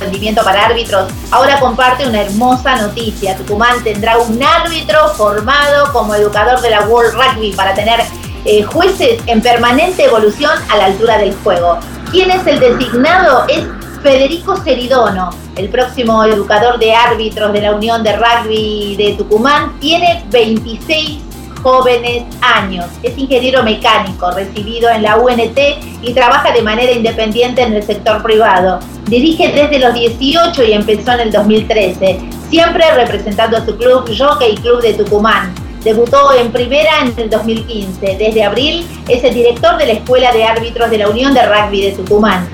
Rendimiento 0.00 0.42
para 0.42 0.64
Árbitros. 0.64 1.12
Ahora 1.30 1.61
comparte 1.61 2.07
una 2.07 2.22
hermosa 2.22 2.76
noticia. 2.76 3.36
Tucumán 3.36 3.84
tendrá 3.84 4.16
un 4.16 4.42
árbitro 4.42 5.09
formado 5.11 5.92
como 5.92 6.14
educador 6.14 6.62
de 6.62 6.70
la 6.70 6.86
World 6.86 7.12
Rugby 7.14 7.52
para 7.52 7.74
tener 7.74 8.00
eh, 8.47 8.62
jueces 8.62 9.20
en 9.26 9.40
permanente 9.40 10.05
evolución 10.05 10.53
a 10.70 10.76
la 10.76 10.84
altura 10.86 11.18
del 11.18 11.34
juego. 11.42 11.78
¿Quién 12.12 12.30
es 12.30 12.47
el 12.47 12.61
designado? 12.61 13.44
Es 13.49 13.64
Federico 14.03 14.57
Ceridono, 14.59 15.30
el 15.57 15.68
próximo 15.68 16.22
educador 16.24 16.78
de 16.78 16.94
árbitros 16.94 17.53
de 17.53 17.62
la 17.62 17.74
Unión 17.74 18.05
de 18.05 18.16
Rugby 18.16 18.94
de 18.97 19.14
Tucumán. 19.18 19.80
Tiene 19.80 20.24
26 20.30 21.18
jóvenes 21.61 22.22
años. 22.40 22.86
Es 23.03 23.18
ingeniero 23.18 23.64
mecánico, 23.64 24.30
recibido 24.30 24.88
en 24.90 25.03
la 25.03 25.16
UNT 25.16 25.59
y 26.03 26.14
trabaja 26.14 26.53
de 26.53 26.62
manera 26.62 26.92
independiente 26.92 27.62
en 27.62 27.72
el 27.72 27.82
sector 27.82 28.22
privado. 28.22 28.78
Dirige 29.07 29.49
desde 29.49 29.80
los 29.80 29.92
18 29.92 30.62
y 30.62 30.72
empezó 30.72 31.12
en 31.12 31.20
el 31.20 31.32
2013, 31.32 32.20
siempre 32.49 32.84
representando 32.94 33.57
a 33.57 33.66
su 33.66 33.76
club 33.76 34.09
Jockey 34.16 34.55
Club 34.55 34.82
de 34.82 34.94
Tucumán 34.94 35.65
Debutó 35.82 36.32
en 36.34 36.50
primera 36.50 36.90
en 37.02 37.14
el 37.16 37.30
2015. 37.30 38.16
Desde 38.18 38.44
abril 38.44 38.86
es 39.08 39.22
el 39.22 39.34
director 39.34 39.76
de 39.76 39.86
la 39.86 39.92
Escuela 39.92 40.32
de 40.32 40.44
Árbitros 40.44 40.90
de 40.90 40.98
la 40.98 41.08
Unión 41.08 41.32
de 41.32 41.46
Rugby 41.46 41.82
de 41.82 41.92
Tucumán. 41.92 42.48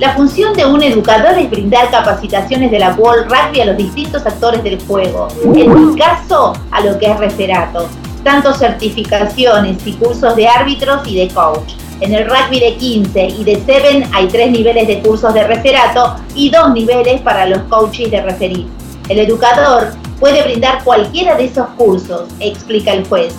La 0.00 0.14
función 0.14 0.54
de 0.54 0.66
un 0.66 0.82
educador 0.82 1.38
es 1.38 1.48
brindar 1.48 1.88
capacitaciones 1.90 2.70
de 2.70 2.80
la 2.80 2.94
World 2.94 3.30
Rugby 3.30 3.60
a 3.60 3.66
los 3.66 3.76
distintos 3.76 4.26
actores 4.26 4.62
del 4.64 4.80
juego. 4.86 5.28
En 5.44 5.92
mi 5.92 5.96
caso, 5.96 6.52
a 6.72 6.80
lo 6.80 6.98
que 6.98 7.06
es 7.06 7.18
referato. 7.18 7.88
Tanto 8.24 8.52
certificaciones 8.52 9.86
y 9.86 9.92
cursos 9.92 10.34
de 10.34 10.48
árbitros 10.48 11.06
y 11.06 11.16
de 11.16 11.28
coach. 11.28 11.74
En 12.00 12.12
el 12.12 12.28
rugby 12.28 12.58
de 12.58 12.74
15 12.74 13.26
y 13.28 13.44
de 13.44 13.62
7 13.64 14.08
hay 14.12 14.26
tres 14.26 14.50
niveles 14.50 14.88
de 14.88 15.00
cursos 15.00 15.32
de 15.32 15.44
referato 15.44 16.16
y 16.34 16.50
dos 16.50 16.72
niveles 16.74 17.20
para 17.20 17.46
los 17.46 17.60
coaches 17.70 18.10
de 18.10 18.20
referir. 18.20 18.66
El 19.08 19.20
educador 19.20 19.92
puede 20.20 20.42
brindar 20.42 20.82
cualquiera 20.84 21.36
de 21.36 21.46
esos 21.46 21.66
cursos, 21.76 22.24
explica 22.40 22.92
el 22.92 23.06
juez. 23.06 23.34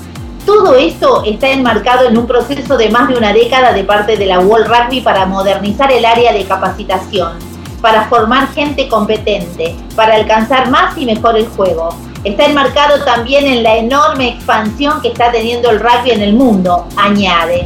Todo 0.45 0.75
esto 0.75 1.23
está 1.25 1.49
enmarcado 1.49 2.07
en 2.07 2.17
un 2.17 2.27
proceso 2.27 2.77
de 2.77 2.89
más 2.89 3.09
de 3.09 3.15
una 3.15 3.33
década 3.33 3.73
de 3.73 3.83
parte 3.83 4.15
de 4.15 4.27
la 4.27 4.39
World 4.39 4.67
Rugby 4.67 5.01
para 5.01 5.25
modernizar 5.25 5.91
el 5.91 6.05
área 6.05 6.33
de 6.33 6.43
capacitación, 6.43 7.39
para 7.81 8.07
formar 8.09 8.53
gente 8.53 8.87
competente, 8.87 9.75
para 9.95 10.15
alcanzar 10.15 10.69
más 10.69 10.95
y 10.97 11.05
mejor 11.05 11.35
el 11.35 11.47
juego. 11.47 11.89
Está 12.23 12.45
enmarcado 12.45 13.03
también 13.03 13.45
en 13.45 13.63
la 13.63 13.77
enorme 13.77 14.29
expansión 14.29 15.01
que 15.01 15.09
está 15.09 15.31
teniendo 15.31 15.69
el 15.71 15.79
rugby 15.79 16.11
en 16.11 16.21
el 16.21 16.33
mundo, 16.33 16.87
añade. 16.95 17.63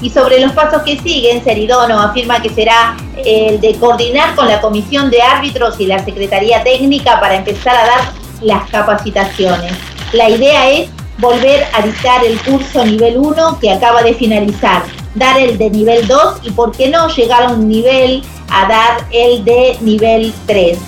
Y 0.00 0.10
sobre 0.10 0.40
los 0.40 0.52
pasos 0.52 0.82
que 0.82 0.98
siguen, 0.98 1.42
Seridono 1.42 2.00
afirma 2.00 2.40
que 2.40 2.50
será 2.50 2.96
el 3.24 3.60
de 3.60 3.74
coordinar 3.76 4.34
con 4.34 4.46
la 4.46 4.60
Comisión 4.60 5.10
de 5.10 5.20
Árbitros 5.22 5.80
y 5.80 5.86
la 5.86 6.04
Secretaría 6.04 6.62
Técnica 6.62 7.18
para 7.20 7.36
empezar 7.36 7.74
a 7.74 7.86
dar 7.86 8.17
las 8.42 8.68
capacitaciones. 8.70 9.72
La 10.12 10.28
idea 10.28 10.70
es 10.70 10.88
volver 11.18 11.66
a 11.74 11.82
dictar 11.82 12.24
el 12.24 12.38
curso 12.40 12.84
nivel 12.84 13.16
1 13.18 13.58
que 13.60 13.70
acaba 13.70 14.02
de 14.02 14.14
finalizar, 14.14 14.82
dar 15.14 15.38
el 15.38 15.58
de 15.58 15.70
nivel 15.70 16.06
2 16.06 16.40
y 16.44 16.50
por 16.52 16.72
qué 16.72 16.88
no 16.88 17.08
llegar 17.08 17.42
a 17.42 17.50
un 17.50 17.68
nivel 17.68 18.22
a 18.50 18.68
dar 18.68 19.06
el 19.10 19.44
de 19.44 19.76
nivel 19.80 20.32
3, 20.46 20.78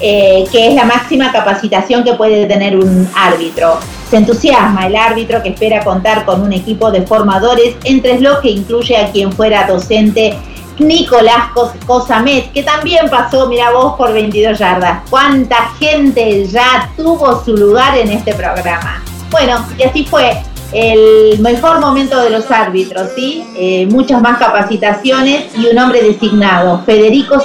eh, 0.00 0.44
que 0.50 0.68
es 0.68 0.74
la 0.74 0.84
máxima 0.84 1.32
capacitación 1.32 2.04
que 2.04 2.14
puede 2.14 2.46
tener 2.46 2.76
un 2.76 3.08
árbitro. 3.14 3.78
Se 4.08 4.16
entusiasma 4.16 4.86
el 4.86 4.96
árbitro 4.96 5.42
que 5.42 5.50
espera 5.50 5.84
contar 5.84 6.24
con 6.24 6.40
un 6.40 6.52
equipo 6.52 6.90
de 6.90 7.02
formadores, 7.02 7.76
entre 7.84 8.20
los 8.20 8.38
que 8.38 8.50
incluye 8.50 8.96
a 8.96 9.10
quien 9.10 9.32
fuera 9.32 9.66
docente 9.66 10.36
Nicolás 10.80 11.50
Cosamet, 11.86 12.52
que 12.52 12.62
también 12.62 13.08
pasó, 13.08 13.46
mira 13.48 13.70
vos, 13.70 13.94
por 13.96 14.12
22 14.12 14.58
yardas. 14.58 15.02
¿Cuánta 15.08 15.70
gente 15.78 16.46
ya 16.46 16.90
tuvo 16.96 17.44
su 17.44 17.56
lugar 17.56 17.96
en 17.96 18.10
este 18.10 18.34
programa? 18.34 19.02
Bueno, 19.30 19.64
y 19.78 19.82
así 19.84 20.04
fue 20.04 20.42
el 20.72 21.38
mejor 21.40 21.80
momento 21.80 22.20
de 22.20 22.30
los 22.30 22.50
árbitros, 22.50 23.10
¿sí? 23.14 23.44
Eh, 23.56 23.86
muchas 23.86 24.20
más 24.22 24.38
capacitaciones 24.38 25.46
y 25.56 25.66
un 25.66 25.78
hombre 25.78 26.02
designado, 26.02 26.82
Federico 26.84 27.40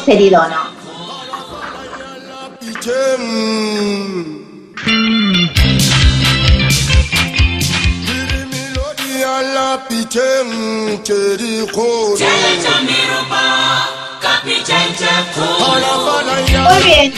Muy 16.69 16.83
bien, 16.83 17.13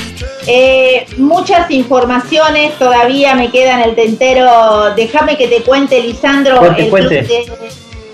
eh, 0.48 1.06
muchas 1.18 1.70
informaciones 1.72 2.78
todavía 2.80 3.36
me 3.36 3.52
quedan 3.52 3.82
en 3.82 3.90
el 3.90 3.96
tentero. 3.96 4.94
Déjame 4.96 5.38
que 5.38 5.48
te 5.48 5.62
cuente, 5.62 6.02
Lisandro. 6.02 6.62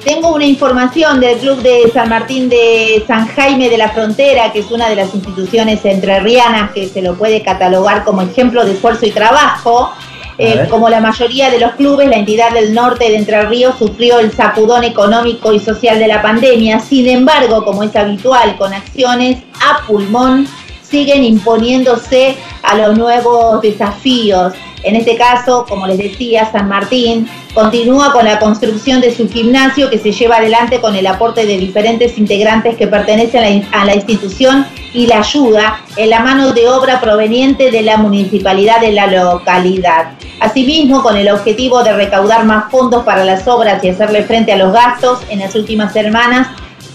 tengo 0.04 0.34
una 0.34 0.46
información 0.46 1.20
del 1.20 1.38
Club 1.38 1.62
de 1.62 1.90
San 1.94 2.10
Martín 2.10 2.50
de 2.50 3.04
San 3.08 3.28
Jaime 3.28 3.70
de 3.70 3.78
la 3.78 3.90
Frontera, 3.90 4.52
que 4.52 4.60
es 4.60 4.70
una 4.70 4.90
de 4.90 4.96
las 4.96 5.14
instituciones 5.16 5.84
entrerrianas 5.86 6.72
que 6.72 6.90
se 6.90 7.02
lo 7.02 7.16
puede 7.16 7.42
catalogar 7.42 8.04
como 8.04 8.22
ejemplo 8.22 8.66
de 8.66 8.74
esfuerzo 8.74 9.06
y 9.06 9.12
trabajo. 9.12 9.94
Eh, 10.38 10.68
como 10.70 10.90
la 10.90 11.00
mayoría 11.00 11.52
de 11.52 11.60
los 11.60 11.74
clubes, 11.74 12.08
la 12.08 12.18
entidad 12.18 12.52
del 12.52 12.74
norte 12.74 13.06
de 13.10 13.18
Entre 13.18 13.42
Ríos 13.46 13.76
sufrió 13.78 14.20
el 14.20 14.32
sacudón 14.32 14.84
económico 14.84 15.54
y 15.54 15.60
social 15.60 16.00
de 16.00 16.08
la 16.08 16.22
pandemia. 16.22 16.80
Sin 16.80 17.08
embargo, 17.08 17.64
como 17.64 17.84
es 17.84 17.96
habitual 17.96 18.58
con 18.58 18.74
acciones 18.74 19.44
a 19.62 19.86
pulmón, 19.86 20.48
siguen 20.82 21.24
imponiéndose 21.24 22.36
a 22.64 22.76
los 22.76 22.98
nuevos 22.98 23.62
desafíos. 23.62 24.54
En 24.84 24.96
este 24.96 25.16
caso, 25.16 25.66
como 25.68 25.88
les 25.88 25.98
decía, 25.98 26.52
San 26.52 26.68
Martín 26.68 27.28
continúa 27.54 28.12
con 28.12 28.26
la 28.26 28.40
construcción 28.40 29.00
de 29.02 29.16
su 29.16 29.30
gimnasio 29.30 29.90
que 29.90 29.98
se 29.98 30.12
lleva 30.12 30.38
adelante 30.38 30.82
con 30.82 30.96
el 30.96 31.08
aporte 31.08 31.46
de 31.46 31.58
diferentes 31.58 32.18
integrantes 32.18 32.76
que 32.76 32.88
pertenecen 32.88 33.66
a 33.72 33.86
la, 33.86 33.96
institución 33.96 34.66
y 34.94 35.08
la 35.08 35.20
ayuda 35.20 35.82
en 35.96 36.10
la 36.10 36.20
mano 36.20 36.54
de 36.54 36.70
obra 36.70 37.02
proveniente 37.02 37.72
de 37.72 37.82
la 37.82 37.98
municipalidad 37.98 38.80
de 38.80 38.92
la 38.92 39.08
localidad. 39.08 40.14
Asimismo, 40.40 41.02
con 41.02 41.18
el 41.18 41.30
objetivo 41.30 41.84
de 41.84 41.94
recaudar 41.94 42.46
más 42.46 42.70
fondos 42.70 43.04
para 43.04 43.24
las 43.26 43.48
obras 43.48 43.84
y 43.84 43.90
hacerle 43.90 44.24
frente 44.24 44.54
a 44.54 44.58
los 44.58 44.74
gastos, 44.74 45.20
en 45.30 45.40
las 45.40 45.56
últimas 45.56 45.94
semanas 45.94 46.48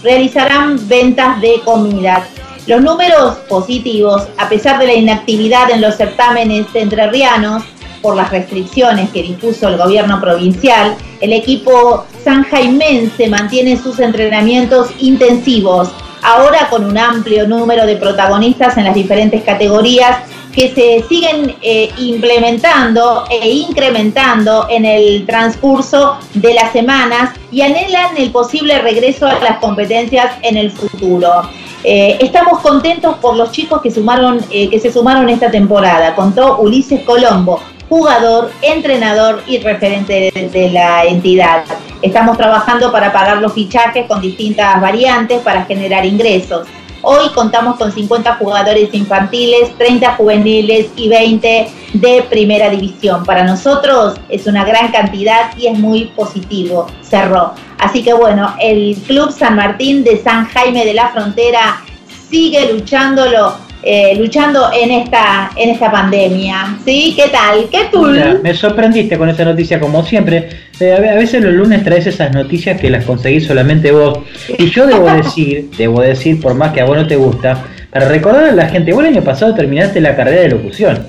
realizarán 0.03 0.87
ventas 0.87 1.41
de 1.41 1.61
comida. 1.65 2.27
Los 2.67 2.81
números 2.81 3.37
positivos, 3.49 4.27
a 4.37 4.47
pesar 4.47 4.79
de 4.79 4.87
la 4.87 4.93
inactividad 4.93 5.71
en 5.71 5.81
los 5.81 5.95
certámenes 5.95 6.67
entrerrianos, 6.73 7.63
por 8.01 8.15
las 8.15 8.31
restricciones 8.31 9.09
que 9.09 9.23
dispuso 9.23 9.67
el 9.67 9.77
gobierno 9.77 10.19
provincial, 10.19 10.95
el 11.21 11.33
equipo 11.33 12.05
San 12.23 12.43
Jaimense 12.43 13.27
mantiene 13.27 13.77
sus 13.77 13.99
entrenamientos 13.99 14.89
intensivos, 14.99 15.89
ahora 16.23 16.69
con 16.69 16.85
un 16.85 16.97
amplio 16.97 17.47
número 17.47 17.85
de 17.85 17.97
protagonistas 17.97 18.77
en 18.77 18.85
las 18.85 18.95
diferentes 18.95 19.43
categorías 19.43 20.17
que 20.53 20.73
se 20.73 21.07
siguen 21.07 21.55
eh, 21.61 21.89
implementando 21.97 23.25
e 23.29 23.49
incrementando 23.49 24.67
en 24.69 24.83
el 24.83 25.25
transcurso 25.25 26.17
de 26.33 26.53
las 26.53 26.71
semanas 26.71 27.31
y 27.51 27.61
anhelan 27.61 28.17
el 28.17 28.31
posible 28.31 28.79
regreso 28.79 29.27
a 29.27 29.39
las 29.39 29.59
competencias 29.59 30.33
en 30.41 30.57
el 30.57 30.71
futuro. 30.71 31.43
Eh, 31.83 32.17
estamos 32.19 32.59
contentos 32.59 33.17
por 33.19 33.37
los 33.37 33.51
chicos 33.51 33.81
que, 33.81 33.89
sumaron, 33.89 34.41
eh, 34.51 34.69
que 34.69 34.79
se 34.79 34.91
sumaron 34.91 35.29
esta 35.29 35.49
temporada, 35.49 36.13
contó 36.13 36.57
Ulises 36.57 37.03
Colombo, 37.03 37.61
jugador, 37.89 38.51
entrenador 38.61 39.41
y 39.47 39.57
referente 39.57 40.31
de, 40.31 40.69
la 40.69 41.03
entidad. 41.03 41.63
Estamos 42.01 42.37
trabajando 42.37 42.91
para 42.91 43.11
pagar 43.11 43.37
los 43.37 43.53
fichajes 43.53 44.05
con 44.05 44.21
distintas 44.21 44.79
variantes 44.79 45.41
para 45.41 45.65
generar 45.65 46.05
ingresos. 46.05 46.67
Hoy 47.01 47.29
contamos 47.33 47.77
con 47.77 47.91
50 47.91 48.35
jugadores 48.35 48.93
infantiles, 48.93 49.75
30 49.77 50.15
juveniles 50.15 50.87
y 50.95 51.09
20 51.09 51.71
de 51.93 52.25
primera 52.29 52.69
división. 52.69 53.23
Para 53.23 53.43
nosotros 53.43 54.15
es 54.27 54.45
una 54.47 54.65
gran 54.65 54.91
cantidad 54.91 55.55
y 55.57 55.67
es 55.67 55.79
muy 55.79 56.05
positivo. 56.15 56.87
Cerró. 57.01 57.53
Así 57.79 58.03
que 58.03 58.13
bueno, 58.13 58.53
el 58.61 58.95
Club 59.07 59.31
San 59.31 59.55
Martín 59.55 60.03
de 60.03 60.21
San 60.21 60.45
Jaime 60.47 60.85
de 60.85 60.93
la 60.93 61.07
Frontera 61.09 61.81
sigue 62.29 62.73
luchándolo 62.73 63.68
eh, 63.81 64.15
luchando 64.17 64.69
en 64.73 64.91
esta, 64.91 65.51
en 65.55 65.69
esta 65.69 65.91
pandemia. 65.91 66.77
¿Sí? 66.85 67.13
¿Qué 67.15 67.29
tal? 67.29 67.69
¿Qué 67.71 67.89
tú? 67.91 68.07
me 68.41 68.53
sorprendiste 68.53 69.17
con 69.17 69.29
esa 69.29 69.45
noticia, 69.45 69.79
como 69.79 70.03
siempre. 70.03 70.49
Eh, 70.79 70.93
a 70.93 71.15
veces 71.15 71.43
los 71.43 71.53
lunes 71.53 71.83
traes 71.83 72.07
esas 72.07 72.33
noticias 72.33 72.79
que 72.79 72.89
las 72.89 73.05
conseguís 73.05 73.45
solamente 73.45 73.91
vos. 73.91 74.19
Y 74.57 74.69
yo 74.69 74.85
debo 74.85 75.09
decir, 75.11 75.69
debo 75.77 76.01
decir, 76.01 76.41
por 76.41 76.55
más 76.55 76.73
que 76.73 76.81
a 76.81 76.85
vos 76.85 76.97
no 76.97 77.07
te 77.07 77.15
gusta, 77.15 77.63
para 77.89 78.07
recordar 78.07 78.45
a 78.45 78.51
la 78.51 78.67
gente, 78.67 78.93
vos 78.93 79.03
el 79.03 79.13
año 79.13 79.23
pasado 79.23 79.55
terminaste 79.55 80.01
la 80.01 80.15
carrera 80.15 80.41
de 80.41 80.49
locución. 80.49 81.07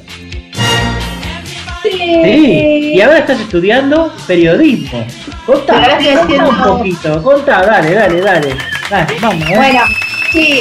Sí. 1.82 2.92
Y 2.94 3.00
ahora 3.00 3.18
estás 3.18 3.40
estudiando 3.40 4.12
periodismo. 4.26 5.04
Contá, 5.46 5.98
un 6.46 6.62
poquito. 6.62 7.22
Contá, 7.22 7.62
dale, 7.62 7.94
dale, 7.94 8.20
dale. 8.20 8.54
dale 8.88 9.14
vamos, 9.20 9.50
¿eh? 9.50 9.56
Bueno, 9.56 9.80
sí. 10.32 10.60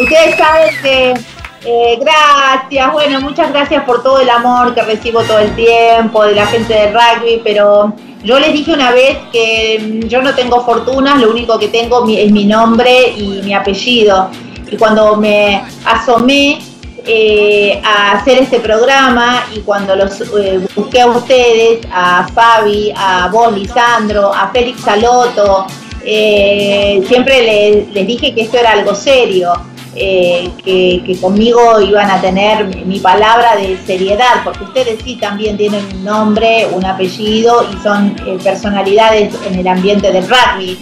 Ustedes 0.00 0.36
saben 0.36 0.70
que 0.82 1.14
eh, 1.62 1.98
gracias, 2.00 2.92
bueno, 2.92 3.20
muchas 3.20 3.52
gracias 3.52 3.84
por 3.84 4.02
todo 4.02 4.18
el 4.20 4.30
amor 4.30 4.74
que 4.74 4.80
recibo 4.80 5.22
todo 5.24 5.40
el 5.40 5.54
tiempo 5.54 6.24
de 6.24 6.34
la 6.34 6.46
gente 6.46 6.72
de 6.72 6.90
rugby, 6.90 7.42
pero 7.44 7.92
yo 8.24 8.38
les 8.38 8.54
dije 8.54 8.72
una 8.72 8.92
vez 8.92 9.18
que 9.30 10.02
mm, 10.04 10.08
yo 10.08 10.22
no 10.22 10.34
tengo 10.34 10.64
fortunas, 10.64 11.20
lo 11.20 11.30
único 11.30 11.58
que 11.58 11.68
tengo 11.68 12.06
es 12.08 12.32
mi 12.32 12.46
nombre 12.46 13.10
y 13.10 13.42
mi 13.44 13.52
apellido. 13.52 14.30
Y 14.70 14.76
cuando 14.78 15.16
me 15.16 15.62
asomé 15.84 16.60
eh, 17.06 17.80
a 17.84 18.12
hacer 18.12 18.38
este 18.38 18.60
programa 18.60 19.44
y 19.54 19.60
cuando 19.60 19.94
los 19.96 20.18
eh, 20.20 20.60
busqué 20.74 21.02
a 21.02 21.08
ustedes, 21.08 21.80
a 21.92 22.26
Fabi, 22.28 22.90
a 22.96 23.28
vos, 23.28 23.52
Lisandro, 23.52 24.32
a 24.32 24.48
Félix 24.48 24.80
Saloto, 24.80 25.66
siempre 26.02 27.86
les 27.92 28.06
dije 28.06 28.34
que 28.34 28.42
esto 28.42 28.56
era 28.56 28.72
algo 28.72 28.94
serio 28.94 29.52
eh, 29.96 30.52
que, 30.64 31.18
conmigo 31.20 31.80
iban 31.80 32.08
a 32.08 32.20
tener 32.20 32.84
mi 32.86 33.00
palabra 33.00 33.56
de 33.56 33.76
seriedad, 33.84 34.42
porque 34.44 34.62
ustedes 34.62 35.00
sí 35.02 35.16
también 35.16 35.56
tienen 35.56 35.84
un 35.92 36.04
nombre, 36.04 36.68
un 36.72 36.84
apellido 36.84 37.66
y 37.72 37.82
son 37.82 38.14
eh, 38.24 38.38
personalidades 38.42 39.34
en 39.46 39.58
el 39.58 39.66
ambiente 39.66 40.12
del 40.12 40.24
rugby. 40.28 40.78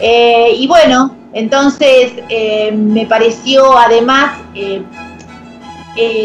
Eh, 0.00 0.56
y 0.58 0.66
bueno, 0.66 1.16
entonces 1.32 2.12
me 2.74 3.06
pareció 3.06 3.78
además 3.78 4.32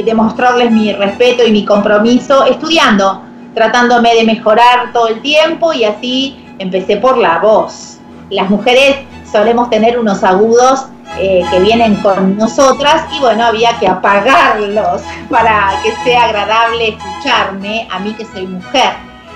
demostrarles 0.06 0.72
mi 0.72 0.94
respeto 0.94 1.46
y 1.46 1.52
mi 1.52 1.64
compromiso 1.64 2.46
estudiando, 2.46 3.22
tratándome 3.54 4.16
de 4.16 4.24
mejorar 4.24 4.92
todo 4.94 5.08
el 5.10 5.22
tiempo 5.22 5.74
y 5.74 5.84
así 5.84 6.44
empecé 6.60 6.98
por 6.98 7.18
la 7.18 7.40
voz. 7.40 7.98
Las 8.30 8.50
mujeres 8.50 8.96
solemos 9.32 9.70
tener 9.70 10.00
unos 10.00 10.24
agudos 10.24 10.86
eh, 11.18 11.44
que 11.50 11.60
vienen 11.62 11.96
con 12.02 12.38
nosotras 12.38 13.06
y 13.16 13.20
bueno, 13.20 13.46
había 13.46 13.78
que 13.80 13.88
apagarlos 13.88 15.02
para 15.30 15.72
que 15.82 15.94
sea 16.04 16.26
agradable 16.26 16.90
escucharme, 16.90 17.88
a 17.90 18.00
mí 18.00 18.14
que 18.14 18.26
soy 18.26 18.48
mujer. 18.48 18.94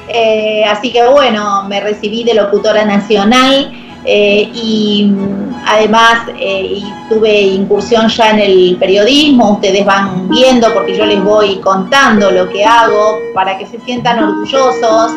Eh, 0.10 0.66
así 0.66 0.92
que 0.92 1.08
bueno, 1.08 1.64
me 1.70 1.80
recibí 1.80 2.26
de 2.26 2.34
locutora 2.34 2.84
nacional 2.84 3.72
eh, 4.04 4.50
y 4.54 5.06
mm, 5.06 5.64
además 5.66 6.26
tuve 7.08 7.42
incursión 7.42 8.10
ya 8.10 8.32
en 8.32 8.40
el 8.40 8.78
periodismo, 8.78 9.54
ustedes 9.54 9.86
van 9.86 10.28
viendo 10.28 10.74
porque 10.74 10.98
yo 10.98 11.06
les 11.06 11.24
voy 11.24 11.58
contando 11.58 12.30
lo 12.30 12.50
que 12.50 12.66
hago 12.66 13.20
para 13.34 13.58
que 13.58 13.66
se 13.66 13.80
sientan 13.80 14.22
orgullosos, 14.22 15.14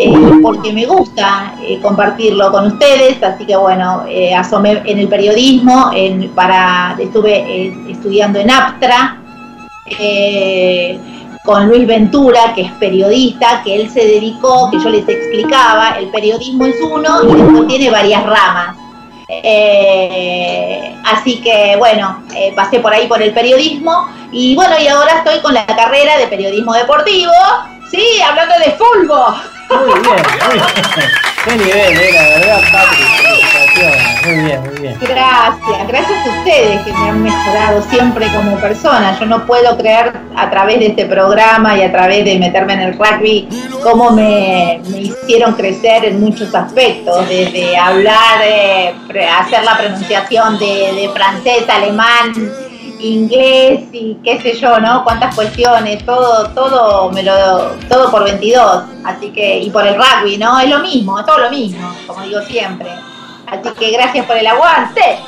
eh, 0.00 0.12
porque 0.40 0.72
me 0.72 0.86
gusta 0.86 1.56
eh, 1.60 1.80
compartirlo 1.82 2.52
con 2.52 2.68
ustedes, 2.68 3.20
así 3.20 3.44
que 3.44 3.56
bueno, 3.56 4.04
eh, 4.08 4.32
asomé 4.32 4.80
en 4.84 4.98
el 4.98 5.08
periodismo, 5.08 5.90
en, 5.92 6.30
para, 6.30 6.96
estuve 7.00 7.90
estudiando 7.90 8.38
en 8.38 8.48
Aptra, 8.48 9.16
con 11.44 11.66
Luis 11.66 11.86
Ventura, 11.86 12.52
que 12.54 12.60
es 12.60 12.72
periodista, 12.72 13.62
que 13.64 13.74
él 13.74 13.90
se 13.90 14.04
dedicó, 14.04 14.70
que 14.70 14.78
yo 14.78 14.88
les 14.90 15.08
explicaba, 15.08 15.98
el 15.98 16.08
periodismo 16.10 16.66
es 16.66 16.76
uno 16.80 17.24
y 17.24 17.34
después 17.34 17.66
tiene 17.66 17.90
varias 17.90 18.22
ramas. 18.24 18.76
Eh, 19.28 20.94
así 21.04 21.40
que 21.40 21.74
bueno, 21.76 22.22
eh, 22.34 22.52
pasé 22.54 22.80
por 22.80 22.94
ahí 22.94 23.06
por 23.06 23.20
el 23.20 23.34
periodismo 23.34 24.08
y 24.30 24.54
bueno, 24.54 24.76
y 24.80 24.86
ahora 24.86 25.18
estoy 25.18 25.40
con 25.40 25.52
la 25.52 25.66
carrera 25.66 26.16
de 26.18 26.28
periodismo 26.28 26.72
deportivo, 26.72 27.32
sí, 27.90 28.20
hablando 28.22 28.54
de 28.58 28.72
fútbol. 28.72 29.57
Muy 29.70 30.00
bien, 30.00 30.22
muy 30.46 30.54
bien. 30.54 31.08
Qué 31.44 31.56
nivel, 31.56 31.98
eh, 31.98 32.12
la 32.12 32.28
verdad. 32.28 32.60
Felicitaciones. 32.90 34.26
Muy 34.26 34.44
bien, 34.44 34.60
muy 34.64 34.80
bien. 34.80 34.98
Gracias, 35.00 35.88
gracias 35.88 36.26
a 36.26 36.38
ustedes 36.38 36.80
que 36.84 36.92
me 36.92 37.08
han 37.08 37.22
mejorado 37.22 37.82
siempre 37.82 38.26
como 38.34 38.56
persona. 38.56 39.18
Yo 39.18 39.26
no 39.26 39.46
puedo 39.46 39.76
creer 39.78 40.12
a 40.36 40.50
través 40.50 40.80
de 40.80 40.86
este 40.88 41.06
programa 41.06 41.76
y 41.76 41.82
a 41.82 41.92
través 41.92 42.24
de 42.24 42.38
meterme 42.38 42.74
en 42.74 42.80
el 42.80 42.98
rugby 42.98 43.48
cómo 43.82 44.10
me, 44.10 44.80
hicieron 44.88 45.54
crecer 45.54 46.04
en 46.04 46.20
muchos 46.20 46.54
aspectos, 46.54 47.28
desde 47.28 47.76
hablar, 47.76 48.40
eh, 48.44 48.94
hacer 49.38 49.64
la 49.64 49.76
pronunciación 49.76 50.58
de 50.58 51.10
francés, 51.14 51.64
alemán, 51.68 52.32
inglés 53.00 53.84
y 53.92 54.16
qué 54.24 54.40
sé 54.40 54.54
yo, 54.54 54.78
¿no? 54.80 55.04
Cuántas 55.04 55.34
cuestiones, 55.34 56.04
todo, 56.04 56.48
todo 56.50 57.10
me 57.12 57.22
lo, 57.22 57.70
todo 57.88 58.10
por 58.10 58.24
22, 58.24 58.84
así 59.04 59.30
que, 59.30 59.58
y 59.58 59.70
por 59.70 59.86
el 59.86 59.94
rugby, 59.94 60.38
¿no? 60.38 60.58
Es 60.60 60.68
lo 60.68 60.80
mismo, 60.80 61.18
es 61.18 61.26
todo 61.26 61.38
lo 61.38 61.50
mismo, 61.50 61.94
como 62.06 62.22
digo 62.22 62.40
siempre. 62.42 62.88
Así 63.46 63.70
que 63.78 63.90
gracias 63.92 64.26
por 64.26 64.36
el 64.36 64.46
aguante. 64.46 65.18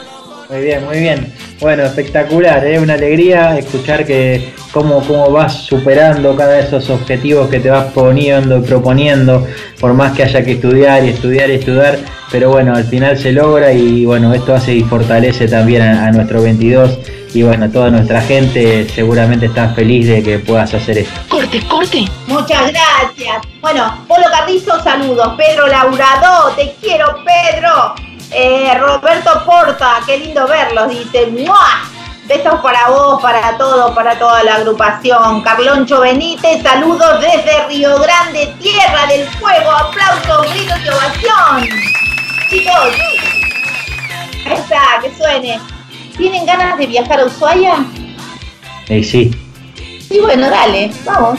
Muy 0.48 0.62
bien, 0.62 0.84
muy 0.84 0.98
bien. 0.98 1.32
Bueno, 1.60 1.84
espectacular, 1.84 2.66
¿eh? 2.66 2.80
una 2.80 2.94
alegría 2.94 3.56
escuchar 3.56 4.04
que 4.04 4.52
cómo, 4.72 5.00
cómo 5.06 5.30
vas 5.30 5.52
superando 5.52 6.34
cada 6.34 6.54
de 6.54 6.62
esos 6.62 6.90
objetivos 6.90 7.48
que 7.48 7.60
te 7.60 7.70
vas 7.70 7.92
poniendo 7.92 8.58
y 8.58 8.62
proponiendo, 8.62 9.46
por 9.78 9.92
más 9.92 10.16
que 10.16 10.24
haya 10.24 10.42
que 10.42 10.52
estudiar 10.52 11.04
y 11.04 11.10
estudiar 11.10 11.50
y 11.50 11.54
estudiar, 11.54 11.98
pero 12.32 12.50
bueno, 12.50 12.74
al 12.74 12.84
final 12.84 13.16
se 13.16 13.30
logra 13.30 13.72
y 13.72 14.04
bueno, 14.06 14.34
esto 14.34 14.54
hace 14.54 14.74
y 14.74 14.82
fortalece 14.82 15.46
también 15.46 15.82
a, 15.82 16.06
a 16.06 16.12
nuestro 16.12 16.42
22 16.42 16.98
y 17.32 17.42
bueno, 17.42 17.70
toda 17.70 17.90
nuestra 17.90 18.20
gente 18.20 18.88
seguramente 18.88 19.46
está 19.46 19.68
feliz 19.68 20.08
de 20.08 20.22
que 20.22 20.38
puedas 20.38 20.72
hacer 20.74 20.98
esto. 20.98 21.20
Corte, 21.28 21.60
corte. 21.68 22.04
Muchas 22.26 22.72
gracias. 22.72 23.46
Bueno, 23.60 24.04
Polo 24.08 24.26
Carrizo, 24.30 24.82
saludos. 24.82 25.34
Pedro 25.36 25.66
Laurado, 25.68 26.52
te 26.56 26.74
quiero, 26.80 27.06
Pedro. 27.24 27.94
Eh, 28.32 28.76
Roberto 28.78 29.44
Porta, 29.44 30.00
qué 30.06 30.18
lindo 30.18 30.46
verlos, 30.46 30.88
dice. 30.90 31.26
¡Mua! 31.26 31.82
Besos 32.26 32.60
para 32.60 32.88
vos, 32.90 33.20
para 33.20 33.56
todo, 33.58 33.92
para 33.94 34.18
toda 34.18 34.42
la 34.44 34.56
agrupación. 34.56 35.42
Carloncho 35.42 36.00
Benítez, 36.00 36.62
saludos 36.62 37.20
desde 37.20 37.66
Río 37.66 37.98
Grande, 37.98 38.54
Tierra 38.60 39.06
del 39.06 39.26
Fuego. 39.30 39.70
Aplausos, 39.70 40.52
gritos 40.52 40.78
y 40.84 40.88
ovación. 40.88 41.68
Chicos, 42.48 42.94
ahí 44.46 44.54
está, 44.54 45.00
que 45.02 45.14
suene. 45.16 45.60
¿Tienen 46.20 46.44
ganas 46.44 46.76
de 46.76 46.86
viajar 46.86 47.18
a 47.20 47.24
Ushuaia? 47.24 47.86
Y 48.90 49.02
sí, 49.02 49.30
Y 50.10 50.18
bueno, 50.20 50.50
dale, 50.50 50.90
vamos. 51.02 51.38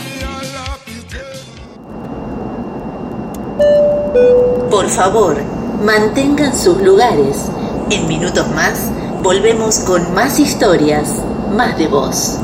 Por 4.71 4.89
favor, 4.89 5.37
mantengan 5.85 6.57
sus 6.57 6.81
lugares. 6.81 7.51
En 7.91 8.07
minutos 8.07 8.47
más, 8.55 8.91
volvemos 9.21 9.77
con 9.81 10.15
más 10.15 10.39
historias, 10.39 11.21
más 11.55 11.77
de 11.77 11.87
voz. 11.87 12.39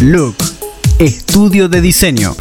Look, 0.00 0.36
estudio 0.98 1.68
de 1.70 1.80
diseño. 1.80 2.36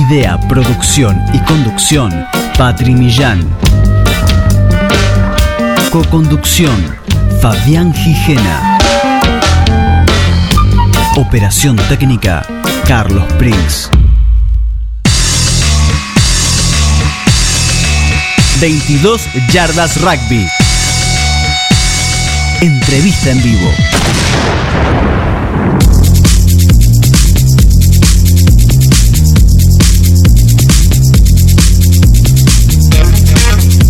Idea, 0.09 0.41
producción 0.49 1.21
y 1.33 1.39
conducción, 1.41 2.25
Patri 2.57 2.95
Millán. 2.95 3.41
Co-conducción, 5.91 6.75
Fabián 7.45 7.93
Gijena. 7.93 8.79
Operación 11.17 11.77
técnica, 11.91 12.43
Carlos 12.89 13.31
Prince. 13.35 13.91
22 18.63 19.29
Yardas 19.53 20.01
Rugby. 20.01 20.49
Entrevista 22.63 23.31
en 23.33 23.43
vivo. 23.43 23.71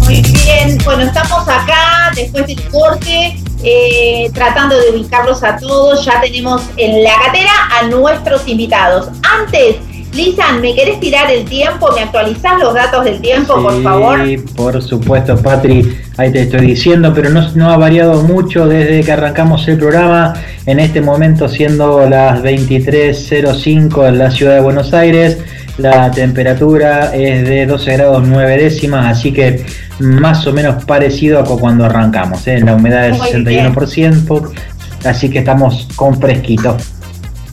Muy 0.01 0.23
bien, 0.23 0.77
bueno, 0.85 1.05
estamos 1.05 1.49
acá 1.49 1.94
después 2.15 2.47
del 2.47 2.63
corte, 2.71 3.37
eh, 3.63 4.31
tratando 4.33 4.79
de 4.79 4.91
ubicarlos 4.91 5.43
a 5.43 5.57
todos. 5.57 6.05
Ya 6.05 6.21
tenemos 6.21 6.63
en 6.77 7.03
la 7.03 7.13
gatera 7.27 7.53
a 7.73 7.89
nuestros 7.89 8.47
invitados. 8.47 9.09
Antes, 9.23 9.77
Lisan, 10.15 10.61
¿me 10.61 10.77
querés 10.77 11.01
tirar 11.01 11.29
el 11.29 11.45
tiempo? 11.45 11.91
¿Me 11.93 12.03
actualizás 12.03 12.61
los 12.61 12.73
datos 12.73 13.05
del 13.05 13.21
tiempo, 13.21 13.61
por 13.61 13.83
favor? 13.83 14.25
Sí, 14.25 14.37
por 14.37 14.81
supuesto, 14.81 15.37
Patri, 15.37 15.99
ahí 16.17 16.31
te 16.31 16.43
estoy 16.43 16.67
diciendo, 16.67 17.13
pero 17.13 17.31
no, 17.31 17.51
no 17.57 17.71
ha 17.71 17.77
variado 17.77 18.23
mucho 18.23 18.69
desde 18.69 19.03
que 19.03 19.11
arrancamos 19.11 19.67
el 19.67 19.77
programa. 19.77 20.35
En 20.67 20.79
este 20.79 21.01
momento, 21.01 21.49
siendo 21.49 22.09
las 22.09 22.43
23.05 22.43 24.07
en 24.07 24.19
la 24.19 24.31
ciudad 24.31 24.55
de 24.55 24.61
Buenos 24.61 24.95
Aires, 24.95 25.39
la 25.79 26.11
temperatura 26.11 27.15
es 27.15 27.49
de 27.49 27.67
12 27.67 27.93
grados 27.93 28.23
9 28.27 28.57
décimas, 28.57 29.19
así 29.19 29.33
que 29.33 29.67
más 29.99 30.47
o 30.47 30.53
menos 30.53 30.85
parecido 30.85 31.41
a 31.41 31.45
cuando 31.45 31.85
arrancamos. 31.85 32.47
¿eh? 32.47 32.61
La 32.61 32.75
humedad 32.75 33.03
del 33.03 33.15
Muy 33.15 33.29
61%, 33.29 34.53
así 35.05 35.31
que 35.31 35.39
estamos 35.41 35.89
con 35.97 36.21
fresquito. 36.21 36.77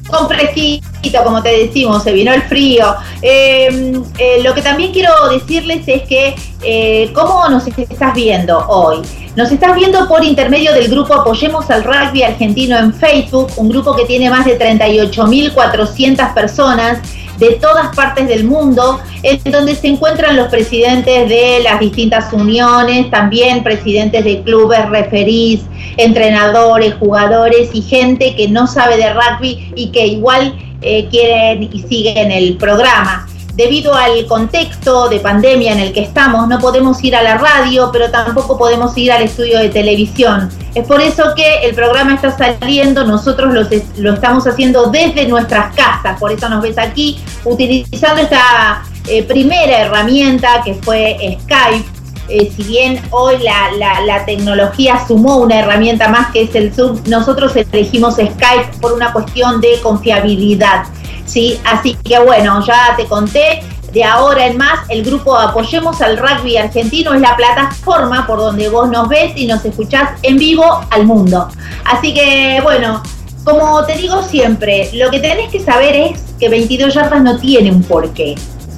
Con 0.07 0.27
fresquito, 0.27 1.23
como 1.23 1.41
te 1.41 1.49
decimos, 1.49 2.03
se 2.03 2.11
vino 2.11 2.33
el 2.33 2.41
frío. 2.43 2.95
Eh, 3.21 3.93
eh, 4.17 4.43
lo 4.43 4.53
que 4.53 4.61
también 4.61 4.91
quiero 4.91 5.11
decirles 5.29 5.83
es 5.87 6.01
que, 6.03 6.35
eh, 6.63 7.11
¿cómo 7.13 7.47
nos 7.49 7.65
estás 7.65 8.13
viendo 8.13 8.59
hoy? 8.67 8.97
Nos 9.37 9.51
estás 9.51 9.73
viendo 9.73 10.07
por 10.09 10.23
intermedio 10.25 10.73
del 10.73 10.89
grupo 10.89 11.13
Apoyemos 11.13 11.69
al 11.71 11.85
Rugby 11.85 12.23
Argentino 12.23 12.77
en 12.77 12.93
Facebook, 12.93 13.51
un 13.55 13.69
grupo 13.69 13.95
que 13.95 14.03
tiene 14.03 14.29
más 14.29 14.45
de 14.45 14.59
38.400 14.59 16.33
personas 16.33 16.99
de 17.41 17.53
todas 17.53 17.93
partes 17.95 18.27
del 18.27 18.43
mundo, 18.43 19.01
en 19.23 19.51
donde 19.51 19.75
se 19.75 19.87
encuentran 19.87 20.37
los 20.37 20.47
presidentes 20.49 21.27
de 21.27 21.59
las 21.63 21.79
distintas 21.79 22.31
uniones, 22.31 23.09
también 23.09 23.63
presidentes 23.63 24.23
de 24.23 24.43
clubes, 24.43 24.87
referís, 24.89 25.61
entrenadores, 25.97 26.93
jugadores 26.99 27.71
y 27.73 27.81
gente 27.81 28.35
que 28.35 28.47
no 28.47 28.67
sabe 28.67 28.97
de 28.97 29.11
rugby 29.11 29.73
y 29.75 29.91
que 29.91 30.05
igual 30.05 30.55
eh, 30.81 31.07
quieren 31.09 31.63
y 31.63 31.81
siguen 31.81 32.31
el 32.31 32.57
programa. 32.57 33.27
Debido 33.53 33.93
al 33.93 34.25
contexto 34.27 35.09
de 35.09 35.19
pandemia 35.19 35.73
en 35.73 35.79
el 35.79 35.93
que 35.93 36.01
estamos, 36.01 36.47
no 36.47 36.59
podemos 36.59 37.03
ir 37.03 37.15
a 37.15 37.21
la 37.21 37.37
radio, 37.37 37.89
pero 37.91 38.09
tampoco 38.09 38.57
podemos 38.57 38.97
ir 38.97 39.11
al 39.11 39.23
estudio 39.23 39.59
de 39.59 39.69
televisión. 39.69 40.49
Es 40.73 40.87
por 40.87 41.01
eso 41.01 41.33
que 41.35 41.59
el 41.63 41.75
programa 41.75 42.15
está 42.15 42.35
saliendo, 42.37 43.03
nosotros 43.05 43.53
lo, 43.53 43.67
lo 43.97 44.13
estamos 44.13 44.47
haciendo 44.47 44.89
desde 44.89 45.27
nuestras 45.27 45.75
casas, 45.75 46.17
por 46.19 46.31
eso 46.31 46.47
nos 46.47 46.61
ves 46.61 46.77
aquí 46.77 47.19
utilizando 47.43 48.21
esta 48.21 48.83
eh, 49.07 49.23
primera 49.23 49.81
herramienta 49.81 50.61
que 50.63 50.75
fue 50.75 51.37
Skype. 51.43 51.85
Eh, 52.29 52.49
si 52.55 52.63
bien 52.63 53.01
hoy 53.09 53.35
la, 53.39 53.99
la, 54.05 54.25
tecnología 54.25 55.05
sumó 55.05 55.37
una 55.37 55.59
herramienta 55.59 56.07
más 56.07 56.31
que 56.31 56.43
es 56.43 56.55
el 56.55 56.73
Zoom, 56.73 56.99
nosotros 57.07 57.53
elegimos 57.55 58.13
Skype 58.13 58.77
por 58.79 58.93
una 58.93 59.11
cuestión 59.11 59.59
de 59.59 59.79
confiabilidad. 59.81 60.85
¿Sí? 61.31 61.59
Así 61.63 61.95
que 62.03 62.19
bueno, 62.19 62.63
ya 62.65 62.93
te 62.97 63.05
conté, 63.05 63.61
de 63.93 64.03
ahora 64.03 64.47
en 64.47 64.57
más, 64.57 64.79
el 64.89 65.03
grupo 65.03 65.37
Apoyemos 65.37 66.01
al 66.01 66.17
Rugby 66.17 66.57
Argentino 66.57 67.13
es 67.13 67.21
la 67.21 67.35
plataforma 67.35 68.25
por 68.27 68.39
donde 68.39 68.69
vos 68.69 68.89
nos 68.89 69.07
ves 69.07 69.33
y 69.35 69.47
nos 69.47 69.63
escuchás 69.63 70.11
en 70.23 70.37
vivo 70.37 70.81
al 70.89 71.05
mundo. 71.05 71.47
Así 71.85 72.13
que 72.13 72.59
bueno, 72.63 73.01
como 73.43 73.83
te 73.85 73.97
digo 73.97 74.21
siempre, 74.23 74.89
lo 74.93 75.09
que 75.09 75.19
tenés 75.19 75.49
que 75.51 75.59
saber 75.59 75.95
es 75.95 76.19
que 76.39 76.49
22 76.49 76.93
yardas 76.93 77.21
no 77.21 77.37
tiene 77.37 77.71
un 77.71 77.83
porqué. 77.83 78.35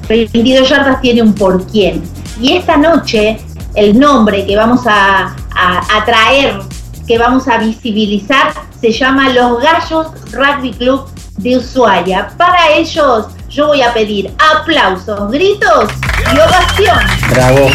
22 0.07 0.69
yardas 0.69 1.01
tiene 1.01 1.21
un 1.21 1.33
por 1.33 1.65
quién. 1.67 2.03
Y 2.39 2.53
esta 2.53 2.77
noche, 2.77 3.39
el 3.75 3.99
nombre 3.99 4.45
que 4.45 4.55
vamos 4.55 4.81
a, 4.85 5.35
a 5.55 6.05
traer, 6.05 6.59
que 7.07 7.17
vamos 7.17 7.47
a 7.47 7.57
visibilizar, 7.57 8.53
se 8.83 8.91
llama 8.91 9.29
Los 9.29 9.61
Gallos 9.61 10.07
Rugby 10.33 10.73
Club 10.73 11.07
de 11.37 11.55
Ushuaia. 11.55 12.33
Para 12.35 12.69
ellos, 12.75 13.27
yo 13.47 13.67
voy 13.67 13.81
a 13.81 13.93
pedir 13.93 14.29
aplausos, 14.37 15.31
gritos 15.31 15.89
y 16.17 16.37
ovación. 16.37 16.99
Bravo. 17.29 17.69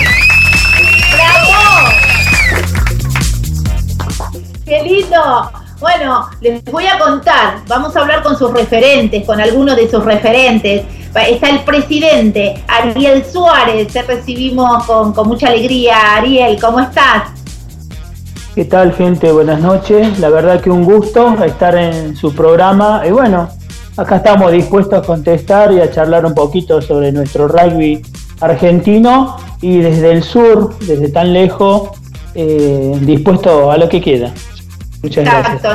¡Bravo! 1.15 1.49
¡Qué 4.67 4.83
lindo! 4.83 5.51
Bueno, 5.81 6.29
les 6.43 6.63
voy 6.67 6.85
a 6.85 6.99
contar, 6.99 7.61
vamos 7.67 7.97
a 7.97 8.01
hablar 8.01 8.23
con 8.23 8.37
sus 8.37 8.53
referentes, 8.53 9.25
con 9.25 9.41
algunos 9.41 9.77
de 9.77 9.91
sus 9.91 10.05
referentes. 10.05 10.85
Está 11.27 11.49
el 11.49 11.61
presidente, 11.61 12.63
Ariel 12.69 13.25
Suárez, 13.25 13.91
te 13.91 14.03
recibimos 14.03 14.85
con, 14.85 15.15
con 15.15 15.27
mucha 15.27 15.49
alegría. 15.49 16.17
Ariel, 16.17 16.61
¿cómo 16.61 16.81
estás? 16.81 17.38
¿Qué 18.59 18.65
tal 18.65 18.93
gente? 18.93 19.31
Buenas 19.31 19.61
noches. 19.61 20.19
La 20.19 20.31
verdad 20.31 20.61
que 20.61 20.69
un 20.69 20.83
gusto 20.83 21.45
estar 21.45 21.77
en 21.77 22.17
su 22.17 22.35
programa. 22.35 23.03
Y 23.07 23.13
bueno, 23.13 23.49
acá 23.97 24.17
estamos 24.17 24.51
dispuestos 24.51 24.99
a 24.99 25.07
contestar 25.07 25.71
y 25.71 25.81
a 25.81 25.89
charlar 25.93 26.27
un 26.27 26.35
poquito 26.35 26.83
sobre 26.83 27.13
nuestro 27.13 27.47
rugby 27.47 28.03
argentino 28.41 29.37
y 29.61 29.79
desde 29.79 30.11
el 30.11 30.25
sur, 30.25 30.77
desde 30.81 31.09
tan 31.09 31.33
lejos, 31.33 31.91
eh, 32.35 32.99
dispuesto 33.03 33.71
a 33.71 33.79
lo 33.79 33.89
que 33.89 34.01
queda. 34.01 34.33
Muchas 35.05 35.25
Exacto. 35.25 35.69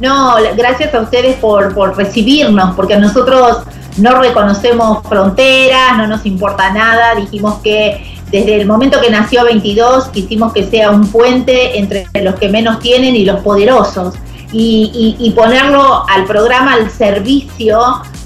No, 0.00 0.36
gracias 0.56 0.94
a 0.94 1.00
ustedes 1.00 1.36
por, 1.36 1.74
por 1.74 1.94
recibirnos, 1.94 2.74
porque 2.74 2.96
nosotros 2.96 3.64
no 3.98 4.18
reconocemos 4.18 5.06
fronteras, 5.06 5.98
no 5.98 6.06
nos 6.06 6.24
importa 6.24 6.72
nada, 6.72 7.14
dijimos 7.16 7.56
que 7.58 8.11
desde 8.32 8.60
el 8.60 8.66
momento 8.66 9.00
que 9.00 9.10
nació 9.10 9.44
22 9.44 10.08
quisimos 10.08 10.52
que 10.54 10.64
sea 10.64 10.90
un 10.90 11.06
puente 11.08 11.78
entre 11.78 12.06
los 12.22 12.34
que 12.36 12.48
menos 12.48 12.80
tienen 12.80 13.14
y 13.14 13.24
los 13.24 13.40
poderosos 13.40 14.14
y, 14.54 15.32
ponerlo 15.36 16.04
al 16.08 16.24
programa 16.26 16.74
al 16.74 16.90
servicio 16.90 17.78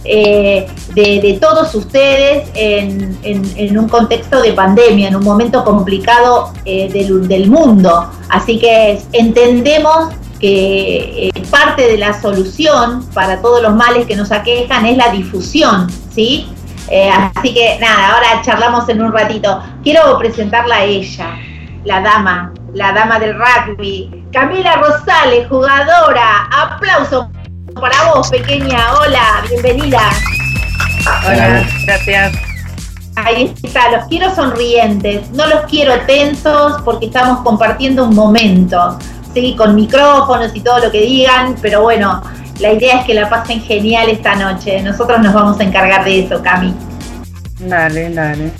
eh, 0.04 0.66
de, 0.94 1.38
todos 1.40 1.74
ustedes 1.74 2.48
en, 2.54 3.78
un 3.78 3.88
contexto 3.88 4.40
de 4.42 4.52
pandemia, 4.52 5.08
en 5.08 5.16
un 5.16 5.24
momento 5.24 5.64
complicado 5.64 6.52
eh, 6.64 6.88
del, 6.92 7.48
mundo. 7.48 8.10
Así 8.28 8.58
que 8.58 9.00
entendemos 9.12 10.14
que 10.40 11.28
eh, 11.28 11.42
parte 11.50 11.86
de 11.86 11.96
la 11.96 12.20
solución 12.20 13.06
para 13.14 13.40
todos 13.40 13.62
los 13.62 13.74
males 13.74 14.06
que 14.06 14.16
nos 14.16 14.32
aquejan 14.32 14.84
es 14.86 14.96
la 14.96 15.10
difusión, 15.10 15.86
¿sí? 16.14 16.48
Eh, 16.88 17.10
así 17.10 17.52
que 17.52 17.78
nada, 17.80 18.14
ahora 18.14 18.42
charlamos 18.42 18.88
en 18.88 19.02
un 19.02 19.12
ratito. 19.12 19.62
Quiero 19.82 20.18
presentarla 20.18 20.76
a 20.76 20.84
ella, 20.84 21.36
la 21.84 22.00
dama, 22.00 22.52
la 22.74 22.92
dama 22.92 23.18
del 23.18 23.36
rugby, 23.36 24.24
Camila 24.32 24.76
Rosales, 24.76 25.48
jugadora. 25.48 26.48
Aplauso 26.52 27.30
para 27.80 28.12
vos, 28.12 28.30
pequeña. 28.30 28.94
Hola, 29.00 29.44
bienvenida. 29.48 30.00
Hola, 31.26 31.64
gracias. 31.84 32.32
Ahí 33.16 33.54
está, 33.62 33.90
los 33.90 34.04
quiero 34.08 34.34
sonrientes, 34.34 35.30
no 35.30 35.46
los 35.46 35.62
quiero 35.70 35.98
tensos 36.02 36.82
porque 36.82 37.06
estamos 37.06 37.40
compartiendo 37.40 38.04
un 38.04 38.14
momento 38.14 38.98
con 39.56 39.74
micrófonos 39.74 40.50
y 40.54 40.60
todo 40.60 40.78
lo 40.78 40.90
que 40.90 41.02
digan, 41.02 41.56
pero 41.60 41.82
bueno, 41.82 42.22
la 42.58 42.72
idea 42.72 43.00
es 43.00 43.06
que 43.06 43.14
la 43.14 43.28
pasen 43.28 43.60
genial 43.60 44.08
esta 44.08 44.34
noche. 44.34 44.82
Nosotros 44.82 45.20
nos 45.20 45.34
vamos 45.34 45.60
a 45.60 45.64
encargar 45.64 46.04
de 46.04 46.20
eso, 46.20 46.42
Cami. 46.42 46.74
Dale, 47.60 48.10
dale. 48.10 48.50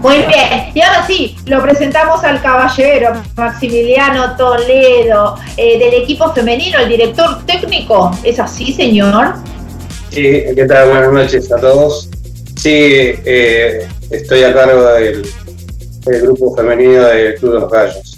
Muy 0.00 0.16
bien, 0.16 0.70
y 0.74 0.80
ahora 0.80 1.06
sí, 1.06 1.36
lo 1.46 1.62
presentamos 1.62 2.24
al 2.24 2.42
caballero 2.42 3.12
Maximiliano 3.36 4.36
Toledo, 4.36 5.36
eh, 5.56 5.78
del 5.78 6.02
equipo 6.02 6.32
femenino, 6.32 6.80
el 6.80 6.88
director 6.88 7.44
técnico. 7.46 8.10
¿Es 8.24 8.40
así, 8.40 8.72
señor? 8.72 9.34
Sí, 10.10 10.42
¿qué 10.54 10.66
tal? 10.68 10.90
Buenas 10.90 11.12
noches 11.12 11.52
a 11.52 11.56
todos. 11.56 12.08
Sí, 12.56 12.70
eh, 12.70 13.86
estoy 14.10 14.42
a 14.42 14.52
cargo 14.52 14.84
del, 14.94 15.26
del 16.04 16.22
grupo 16.22 16.54
femenino 16.56 17.04
del 17.04 17.34
Club 17.36 17.54
de 17.54 17.60
los 17.60 17.70
Gallos. 17.70 18.11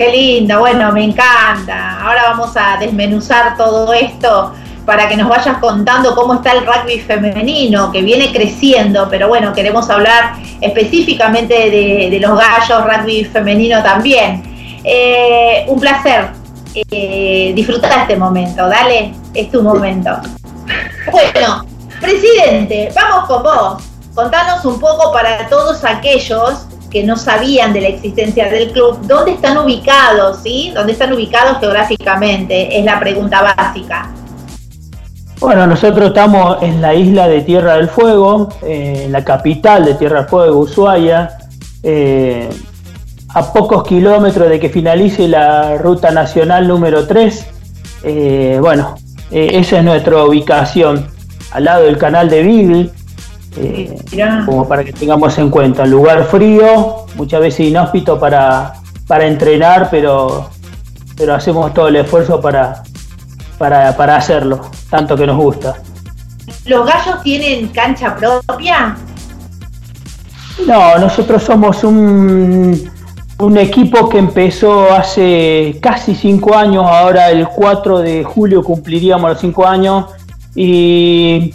Qué 0.00 0.08
linda, 0.10 0.58
bueno, 0.58 0.90
me 0.92 1.04
encanta. 1.04 2.00
Ahora 2.00 2.22
vamos 2.30 2.56
a 2.56 2.78
desmenuzar 2.78 3.54
todo 3.58 3.92
esto 3.92 4.54
para 4.86 5.06
que 5.06 5.14
nos 5.14 5.28
vayas 5.28 5.58
contando 5.58 6.14
cómo 6.14 6.32
está 6.32 6.52
el 6.52 6.66
rugby 6.66 7.00
femenino, 7.00 7.92
que 7.92 8.00
viene 8.00 8.32
creciendo, 8.32 9.08
pero 9.10 9.28
bueno, 9.28 9.52
queremos 9.52 9.90
hablar 9.90 10.36
específicamente 10.58 11.52
de, 11.52 12.18
los 12.18 12.30
gallos, 12.30 12.82
rugby 12.82 13.26
femenino 13.26 13.82
también. 13.82 14.42
Eh, 14.84 15.66
un 15.68 15.78
placer 15.78 16.30
eh, 16.90 17.52
disfrutar 17.54 17.98
este 18.00 18.16
momento, 18.16 18.66
dale, 18.70 19.12
es 19.34 19.50
tu 19.50 19.62
momento. 19.62 20.12
Bueno, 21.12 21.66
presidente, 22.00 22.90
vamos 22.94 23.28
con 23.28 23.42
vos. 23.42 23.82
Contanos 24.14 24.64
un 24.64 24.80
poco 24.80 25.12
para 25.12 25.46
todos 25.50 25.84
aquellos 25.84 26.69
que 26.90 27.04
no 27.04 27.16
sabían 27.16 27.72
de 27.72 27.80
la 27.80 27.88
existencia 27.88 28.50
del 28.50 28.72
club, 28.72 28.98
¿dónde 29.06 29.32
están 29.32 29.56
ubicados? 29.58 30.40
¿sí? 30.42 30.72
¿Dónde 30.74 30.92
están 30.92 31.12
ubicados 31.12 31.58
geográficamente? 31.60 32.78
Es 32.78 32.84
la 32.84 32.98
pregunta 32.98 33.54
básica. 33.56 34.10
Bueno, 35.40 35.66
nosotros 35.66 36.08
estamos 36.08 36.62
en 36.62 36.82
la 36.82 36.94
isla 36.94 37.26
de 37.26 37.40
Tierra 37.40 37.76
del 37.76 37.88
Fuego, 37.88 38.50
eh, 38.62 39.04
en 39.06 39.12
la 39.12 39.24
capital 39.24 39.86
de 39.86 39.94
Tierra 39.94 40.20
del 40.20 40.28
Fuego, 40.28 40.58
Ushuaia, 40.58 41.38
eh, 41.82 42.50
a 43.30 43.50
pocos 43.50 43.84
kilómetros 43.84 44.50
de 44.50 44.60
que 44.60 44.68
finalice 44.68 45.28
la 45.28 45.78
ruta 45.78 46.10
nacional 46.10 46.68
número 46.68 47.06
3. 47.06 47.46
Eh, 48.02 48.58
bueno, 48.60 48.96
esa 49.30 49.78
es 49.78 49.84
nuestra 49.84 50.24
ubicación, 50.24 51.06
al 51.52 51.64
lado 51.64 51.84
del 51.84 51.96
canal 51.96 52.28
de 52.28 52.42
Beagle, 52.42 52.90
eh, 53.56 53.96
como 54.46 54.68
para 54.68 54.84
que 54.84 54.92
tengamos 54.92 55.36
en 55.38 55.50
cuenta. 55.50 55.84
Lugar 55.86 56.24
frío, 56.24 57.06
muchas 57.16 57.40
veces 57.40 57.66
inhóspito 57.66 58.18
para, 58.18 58.74
para 59.06 59.26
entrenar, 59.26 59.88
pero, 59.90 60.50
pero 61.16 61.34
hacemos 61.34 61.72
todo 61.74 61.88
el 61.88 61.96
esfuerzo 61.96 62.40
para, 62.40 62.82
para, 63.58 64.16
hacerlo, 64.16 64.60
tanto 64.88 65.16
que 65.16 65.26
nos 65.26 65.36
gusta. 65.36 65.76
¿Los 66.66 66.86
gallos 66.86 67.22
tienen 67.22 67.68
cancha 67.68 68.16
propia? 68.16 68.96
No, 70.66 70.98
nosotros 70.98 71.42
somos 71.42 71.82
un, 71.84 72.90
un 73.38 73.58
equipo 73.58 74.08
que 74.08 74.18
empezó 74.18 74.92
hace 74.92 75.78
casi 75.80 76.14
cinco 76.14 76.54
años, 76.54 76.84
ahora 76.86 77.30
el 77.30 77.48
4 77.48 77.98
de 78.00 78.24
julio 78.24 78.62
cumpliríamos 78.62 79.30
los 79.30 79.40
cinco 79.40 79.66
años 79.66 80.06
y 80.54 81.54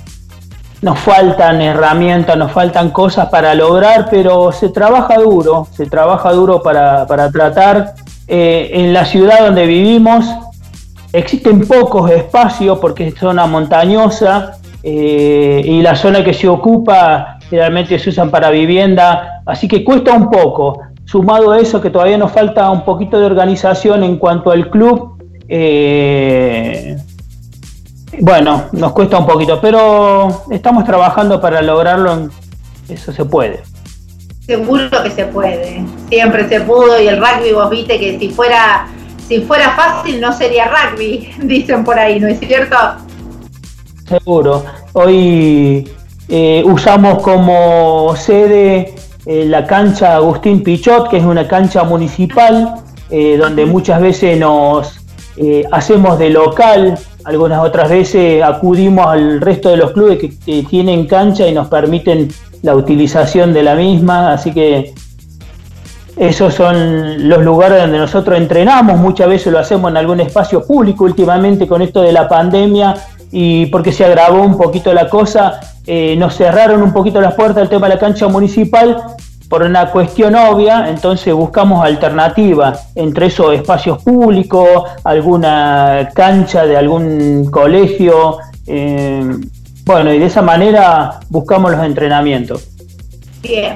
nos 0.81 0.99
faltan 0.99 1.61
herramientas, 1.61 2.38
nos 2.38 2.52
faltan 2.52 2.91
cosas 2.91 3.30
para 3.30 3.56
lograr, 3.56 4.07
pero 4.10 4.52
se 4.52 4.69
trabaja 4.69 5.18
duro, 5.18 5.68
se 5.72 5.85
trabaja 5.88 6.31
duro 6.31 6.61
para, 6.61 7.06
tratar. 7.31 7.95
Eh, 8.27 8.72
en 8.73 8.91
la 8.93 9.06
ciudad 9.06 9.45
donde 9.45 9.68
vivimos 9.68 10.26
existen 11.14 11.68
pocos 11.68 12.10
espacios 12.10 12.80
porque 12.80 13.07
es 13.07 13.15
zona 13.15 13.45
montañosa 13.45 14.57
eh, 14.81 15.61
y 15.64 15.81
la 15.81 15.95
zona 15.95 16.23
que 16.23 16.34
se 16.34 16.47
ocupa 16.47 17.38
generalmente 17.49 17.97
se 17.99 18.10
usan 18.10 18.30
para 18.30 18.49
vivienda, 18.49 19.41
así 19.45 19.68
que 19.68 19.84
cuesta 19.84 20.14
un 20.14 20.30
poco. 20.30 20.81
Sumado 21.06 21.52
a 21.52 21.60
eso 21.60 21.80
que 21.81 21.91
todavía 21.91 22.18
nos 22.18 22.31
falta 22.31 22.69
un 22.72 22.84
poquito 22.84 23.19
de 23.19 23.26
organización 23.26 24.03
en 24.03 24.18
cuanto 24.18 24.52
al 24.52 24.69
club, 24.69 25.18
eh, 25.47 26.97
bueno, 28.21 28.65
nos 28.71 28.91
cuesta 28.93 29.17
un 29.17 29.25
poquito, 29.25 29.59
pero 29.61 30.43
estamos 30.49 30.83
trabajando 30.83 31.39
para 31.39 31.61
lograrlo. 31.61 32.29
Eso 32.87 33.11
se 33.11 33.25
puede. 33.25 33.63
Seguro 34.45 34.89
que 35.03 35.09
se 35.09 35.25
puede. 35.25 35.83
Siempre 36.09 36.47
se 36.47 36.61
pudo 36.61 37.01
y 37.01 37.07
el 37.07 37.17
rugby 37.17 37.51
vos 37.53 37.69
viste 37.69 37.99
que 37.99 38.19
si 38.19 38.29
fuera 38.29 38.87
si 39.27 39.41
fuera 39.41 39.71
fácil 39.71 40.21
no 40.21 40.31
sería 40.33 40.67
rugby, 40.67 41.31
dicen 41.43 41.83
por 41.83 41.97
ahí, 41.97 42.19
¿no 42.19 42.27
es 42.27 42.39
cierto? 42.39 42.77
Seguro. 44.07 44.63
Hoy 44.93 45.89
eh, 46.29 46.63
usamos 46.65 47.23
como 47.23 48.15
sede 48.15 48.93
eh, 49.25 49.45
la 49.45 49.65
cancha 49.65 50.15
Agustín 50.15 50.61
Pichot, 50.61 51.09
que 51.09 51.17
es 51.17 51.23
una 51.23 51.47
cancha 51.47 51.83
municipal, 51.83 52.75
eh, 53.09 53.37
donde 53.37 53.65
muchas 53.65 54.01
veces 54.01 54.39
nos 54.39 54.99
hacemos 55.69 56.17
de 56.17 56.29
local 56.29 56.97
algunas 57.26 57.60
otras 57.60 57.89
veces 57.89 58.41
acudimos 58.43 59.07
al 59.07 59.41
resto 59.41 59.69
de 59.69 59.77
los 59.77 59.91
clubes 59.91 60.19
que, 60.19 60.64
tienen 60.64 61.07
cancha 61.07 61.47
y 61.47 61.53
nos 61.53 61.68
permiten 61.68 62.30
la 62.61 62.76
utilización 62.76 63.52
de 63.53 63.64
la 63.64 63.76
misma, 63.76 64.31
así 64.31 64.53
que 64.53 64.93
esos 66.15 66.53
son 66.53 67.27
los 67.27 67.43
lugares 67.43 67.81
donde 67.81 67.97
nosotros 67.97 68.38
entrenamos, 68.38 68.97
muchas 68.97 69.27
veces 69.27 69.52
lo 69.52 69.60
hacemos 69.60 69.91
en 69.91 69.97
algún 69.97 70.19
espacio 70.22 70.65
público, 70.65 71.03
últimamente 71.03 71.68
con 71.68 71.81
esto 71.81 72.02
de 72.02 72.14
la 72.14 72.30
pandemia 72.30 72.95
y 73.31 73.65
porque 73.65 73.91
se 73.91 74.06
agravó 74.06 74.41
un 74.41 74.57
poquito 74.57 74.93
la 74.93 75.10
cosa, 75.10 75.60
eh, 75.85 76.15
nos 76.18 76.35
cerraron 76.35 76.81
un 76.81 76.93
poquito 76.93 77.19
las 77.19 77.34
puertas 77.34 77.57
del 77.57 77.69
tema 77.69 77.88
de 77.88 77.95
la 77.95 77.99
cancha 77.99 78.27
municipal 78.27 78.97
por 79.49 79.61
una 79.63 79.91
cuestión 79.91 80.35
obvia, 80.35 80.89
entonces 80.89 81.34
buscamos 81.34 81.85
alternativas 81.85 82.88
entre 82.95 83.27
esos 83.27 83.53
espacios 83.53 84.01
públicos, 84.03 84.84
alguna 85.03 86.09
cancha 86.13 86.65
de 86.65 86.76
algún 86.77 87.45
colegio, 87.51 88.38
eh, 88.67 89.23
bueno, 89.85 90.11
y 90.13 90.19
de 90.19 90.26
esa 90.26 90.41
manera 90.41 91.19
buscamos 91.30 91.72
los 91.72 91.84
entrenamientos. 91.85 92.67
Bien, 93.41 93.76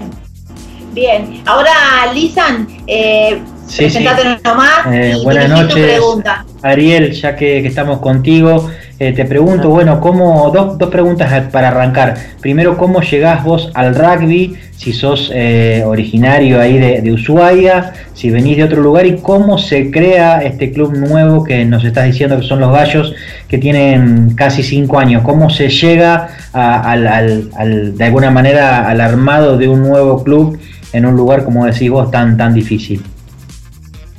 bien. 0.94 1.44
Ahora, 1.46 1.72
Lisan, 2.14 2.68
eh, 2.88 3.42
Sí, 3.68 3.88
sí. 3.88 4.00
presentate 4.04 4.40
nomás 4.44 4.88
Eh, 4.92 5.14
y 5.16 5.24
buenas 5.24 5.46
tu 5.46 5.52
noches, 5.62 5.86
pregunta. 5.86 6.46
Ariel, 6.64 7.12
ya 7.12 7.36
que, 7.36 7.62
que 7.62 7.68
estamos 7.68 8.00
contigo, 8.00 8.68
eh, 9.00 9.14
te 9.14 9.24
pregunto, 9.26 9.70
bueno, 9.70 10.02
¿cómo, 10.02 10.52
dos, 10.54 10.78
dos 10.78 10.90
preguntas 10.90 11.46
para 11.52 11.70
arrancar. 11.70 12.16
Primero, 12.42 12.78
¿cómo 12.78 13.02
llegás 13.02 13.44
vos 13.44 13.72
al 13.74 13.96
rugby? 13.96 14.56
Si 14.76 14.94
sos 14.94 15.32
eh, 15.34 15.84
originario 15.86 16.60
ahí 16.60 16.78
de, 16.78 17.02
de 17.02 17.12
Ushuaia, 17.12 17.94
si 18.14 18.30
venís 18.30 18.58
de 18.58 18.64
otro 18.64 18.82
lugar 18.82 19.06
y 19.06 19.18
cómo 19.18 19.58
se 19.58 19.90
crea 19.92 20.40
este 20.42 20.72
club 20.72 20.96
nuevo 20.98 21.44
que 21.44 21.66
nos 21.66 21.84
estás 21.84 22.06
diciendo 22.06 22.40
que 22.40 22.46
son 22.48 22.60
los 22.60 22.72
gallos 22.72 23.14
que 23.48 23.58
tienen 23.58 24.34
casi 24.36 24.64
cinco 24.64 25.00
años. 25.00 25.24
¿Cómo 25.24 25.50
se 25.50 25.70
llega 25.70 26.30
a- 26.54 26.92
al, 26.92 27.08
al- 27.08 27.50
al- 27.58 27.98
de 27.98 28.04
alguna 28.06 28.32
manera 28.32 28.88
al 28.90 29.02
armado 29.02 29.58
de 29.58 29.68
un 29.68 29.82
nuevo 29.82 30.24
club 30.24 30.60
en 30.94 31.06
un 31.06 31.16
lugar, 31.16 31.44
como 31.44 31.66
decís 31.66 31.90
vos, 31.90 32.10
tan, 32.12 32.38
tan 32.38 32.54
difícil? 32.54 33.02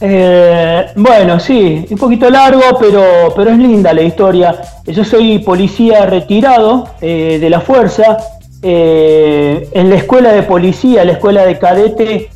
Eh, 0.02 0.86
bueno, 0.96 1.38
sí, 1.38 1.86
un 1.90 1.98
poquito 1.98 2.30
largo, 2.30 2.62
pero, 2.80 3.32
pero 3.36 3.50
es 3.50 3.58
linda 3.58 3.92
la 3.92 4.02
historia. 4.02 4.60
Yo 4.86 5.04
soy 5.04 5.40
policía 5.40 6.06
retirado 6.06 6.88
eh, 7.00 7.38
de 7.40 7.50
la 7.50 7.60
fuerza. 7.60 8.16
Eh, 8.62 9.68
en 9.72 9.90
la 9.90 9.96
escuela 9.96 10.32
de 10.32 10.42
policía, 10.42 11.04
la 11.04 11.12
escuela 11.12 11.44
de 11.44 11.58
cadete, 11.58 12.30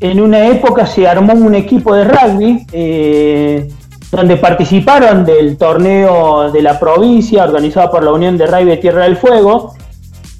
en 0.00 0.20
una 0.20 0.46
época 0.48 0.86
se 0.86 1.06
armó 1.06 1.32
un 1.34 1.54
equipo 1.54 1.94
de 1.94 2.04
rugby 2.04 2.66
eh, 2.72 3.68
donde 4.10 4.36
participaron 4.36 5.24
del 5.24 5.56
torneo 5.56 6.50
de 6.50 6.62
la 6.62 6.78
provincia 6.78 7.44
organizado 7.44 7.90
por 7.90 8.04
la 8.04 8.12
Unión 8.12 8.36
de 8.36 8.46
Rugby 8.46 8.66
de 8.66 8.76
Tierra 8.76 9.04
del 9.04 9.16
Fuego. 9.16 9.74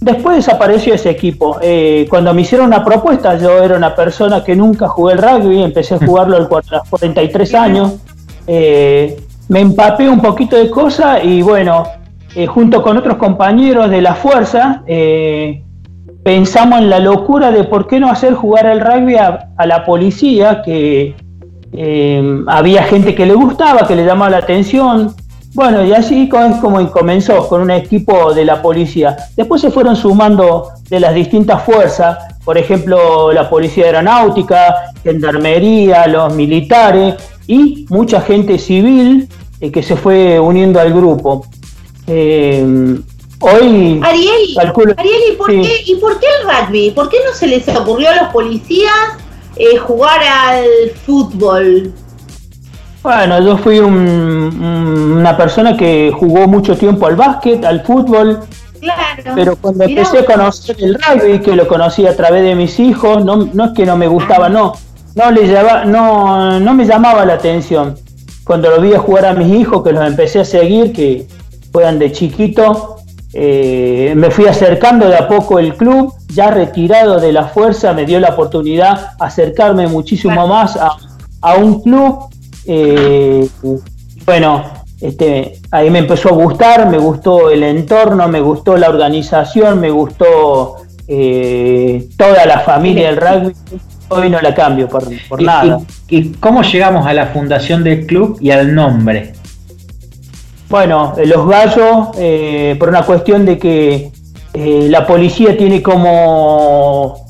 Después 0.05 0.37
desapareció 0.37 0.93
ese 0.93 1.09
equipo. 1.09 1.57
Eh, 1.63 2.07
cuando 2.11 2.35
me 2.35 2.43
hicieron 2.43 2.67
una 2.67 2.85
propuesta, 2.85 3.39
yo 3.39 3.63
era 3.63 3.75
una 3.75 3.95
persona 3.95 4.45
que 4.45 4.55
nunca 4.55 4.87
jugué 4.87 5.15
el 5.15 5.19
rugby, 5.19 5.63
empecé 5.63 5.95
a 5.95 5.99
jugarlo 5.99 6.37
a 6.37 6.41
los 6.41 6.49
43 6.91 7.55
años. 7.55 7.95
Eh, 8.47 9.17
me 9.49 9.61
empapé 9.61 10.07
un 10.07 10.21
poquito 10.21 10.57
de 10.57 10.69
cosas 10.69 11.25
y 11.25 11.41
bueno, 11.41 11.85
eh, 12.37 12.47
junto 12.47 12.83
con 12.83 12.99
otros 12.99 13.17
compañeros 13.17 13.89
de 13.89 14.03
la 14.03 14.15
fuerza, 14.15 14.83
pensamos 16.23 16.81
en 16.81 16.91
la 16.91 16.99
locura 16.99 17.51
de 17.51 17.65
por 17.65 17.87
qué 17.87 17.99
no 17.99 18.11
hacer 18.11 18.35
jugar 18.35 18.67
el 18.67 18.81
rugby 18.81 19.17
a, 19.17 19.53
a 19.57 19.67
la 19.67 19.87
policía, 19.87 20.61
que 20.63 21.15
había 22.47 22.83
gente 22.83 23.15
que 23.15 23.25
le 23.25 23.33
gustaba, 23.33 23.87
que 23.87 23.97
le 23.97 24.05
llamaba 24.05 24.33
la 24.33 24.39
atención. 24.39 25.15
Bueno, 25.55 25.85
y 25.85 25.93
así 25.93 26.29
es 26.33 26.57
como 26.61 26.91
comenzó 26.91 27.47
con 27.49 27.61
un 27.63 27.71
equipo 27.71 28.35
de 28.35 28.45
la 28.45 28.61
policía. 28.61 29.17
Después 29.37 29.61
se 29.63 29.71
fueron 29.71 29.95
sumando 29.95 30.71
de 30.89 30.99
las 30.99 31.15
distintas 31.15 31.63
fuerzas, 31.63 32.19
por 32.45 32.59
ejemplo, 32.59 33.33
la 33.33 33.49
policía 33.49 33.87
aeronáutica, 33.87 34.75
gendarmería, 35.05 36.07
los 36.09 36.35
militares 36.35 37.15
y 37.47 37.87
mucha 37.89 38.21
gente 38.21 38.59
civil 38.59 39.29
eh, 39.61 39.71
que 39.71 39.83
se 39.83 39.95
fue 39.97 40.41
uniendo 40.41 40.81
al 40.81 40.93
grupo. 40.93 41.47
Eh, 42.09 42.97
hoy 43.41 44.01
Ariel, 44.03 44.55
calculo- 44.57 44.95
Ariel, 44.99 45.23
¿y 45.33 45.37
por, 45.37 45.51
sí. 45.53 45.63
qué, 45.63 45.93
¿y 45.93 45.97
por 45.97 46.19
qué 46.19 46.27
el 46.41 46.49
rugby? 46.67 46.91
¿Por 46.91 47.09
qué 47.09 47.19
no 47.25 47.33
se 47.33 47.47
les 47.47 47.67
ocurrió 47.69 48.11
a 48.11 48.17
los 48.17 48.33
policías 48.33 48.93
eh, 49.57 49.77
jugar 49.77 50.21
al 50.21 50.65
fútbol? 51.07 51.93
Bueno, 53.05 53.39
yo 53.43 53.59
fui 53.59 53.79
un- 53.81 53.95
un- 53.95 55.13
una 55.19 55.37
persona 55.37 55.77
que 55.77 56.11
jugó 56.19 56.49
mucho 56.49 56.75
tiempo 56.75 57.07
al 57.07 57.17
básquet, 57.17 57.63
al 57.65 57.83
fútbol, 57.83 58.41
Claro. 58.81 59.33
pero 59.35 59.57
cuando 59.57 59.85
Mirá 59.87 60.01
empecé 60.03 60.21
a 60.21 60.25
conocer 60.25 60.77
el 60.81 60.95
rugby, 60.99 61.39
que 61.41 61.55
lo 61.55 61.69
conocí 61.69 62.07
a 62.07 62.17
través 62.17 62.43
de 62.45 62.55
mis 62.55 62.81
hijos, 62.81 63.23
no, 63.23 63.47
no 63.53 63.67
es 63.67 63.71
que 63.73 63.85
no 63.85 63.99
me 63.99 64.09
gustaba, 64.09 64.49
no, 64.49 64.73
no, 65.17 65.31
le 65.31 65.47
lleva- 65.47 65.85
no, 65.85 66.59
no 66.61 66.75
me 66.75 66.87
llamaba 66.87 67.27
la 67.27 67.35
atención. 67.35 67.95
Cuando 68.43 68.71
lo 68.71 68.81
vi 68.81 68.95
a 68.95 68.99
jugar 68.99 69.27
a 69.27 69.35
mis 69.35 69.55
hijos, 69.55 69.83
que 69.83 69.93
los 69.93 70.07
empecé 70.07 70.41
a 70.41 70.45
seguir, 70.47 70.93
que 70.95 71.27
juegan 71.73 71.99
de 71.99 72.11
chiquito, 72.11 72.97
eh, 73.35 74.15
me 74.17 74.31
fui 74.31 74.47
acercando 74.47 75.09
de 75.09 75.17
a 75.17 75.29
poco 75.29 75.59
el 75.59 75.75
club, 75.75 76.11
ya 76.29 76.51
retirado 76.51 77.21
de 77.21 77.33
la 77.33 77.45
fuerza, 77.45 77.93
me 77.93 78.07
dio 78.07 78.19
la 78.19 78.31
oportunidad 78.31 79.11
acercarme 79.19 79.89
muchísimo 79.89 80.47
más 80.47 80.77
a, 80.79 80.93
a 81.43 81.55
un 81.57 81.83
club. 81.83 82.19
Eh, 82.67 83.49
bueno, 84.27 84.65
este, 85.01 85.59
ahí 85.71 85.91
me 85.91 85.99
empezó 86.01 86.31
a 86.31 86.33
gustar, 86.33 86.89
me 86.89 86.99
gustó 86.99 87.51
el 87.51 87.63
entorno, 87.63 88.27
me 88.29 88.41
gustó 88.41 88.77
la 88.77 88.89
organización, 88.89 89.81
me 89.81 89.91
gustó 89.91 90.77
eh, 91.07 92.09
toda 92.17 92.47
la 92.47 92.61
familia 92.61 93.09
del 93.13 93.17
rugby. 93.19 93.55
Hoy 94.09 94.31
no 94.31 94.41
la 94.41 94.55
cambio 94.55 94.89
por, 94.89 95.05
por 95.29 95.41
¿Y- 95.41 95.45
nada. 95.45 95.79
y- 96.09 96.17
¿Y 96.19 96.33
cómo 96.35 96.63
llegamos 96.63 97.07
a 97.07 97.13
la 97.15 97.27
fundación 97.29 97.83
del 97.85 98.07
club 98.07 98.39
y 98.41 98.51
al 98.51 98.75
nombre? 98.75 99.33
Bueno, 100.69 101.15
eh, 101.17 101.27
los 101.27 101.47
gallos, 101.49 102.09
eh, 102.19 102.77
por 102.79 102.89
una 102.89 103.03
cuestión 103.03 103.45
de 103.45 103.59
que 103.59 104.11
eh, 104.55 104.87
la 104.89 105.07
policía 105.07 105.57
tiene 105.57 105.83
como 105.83 107.24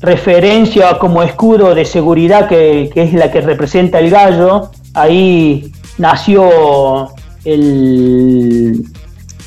referencia, 0.00 0.98
como 0.98 1.22
escudo 1.22 1.74
de 1.74 1.84
seguridad 1.84 2.48
que, 2.48 2.90
que 2.92 3.02
es 3.02 3.12
la 3.14 3.30
que 3.30 3.40
representa 3.40 3.98
el 3.98 4.10
gallo, 4.10 4.70
ahí 4.94 5.72
nació 5.98 7.10
el, 7.44 8.84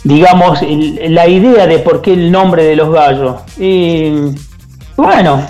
digamos, 0.03 0.61
el- 0.61 1.13
la 1.15 1.27
idea 1.27 1.67
de 1.67 1.79
por 1.79 2.01
qué 2.01 2.13
el 2.13 2.31
nombre 2.31 2.63
de 2.63 2.75
los 2.75 2.91
gallos. 2.91 3.35
Y 3.57 4.11
bueno, 4.97 5.41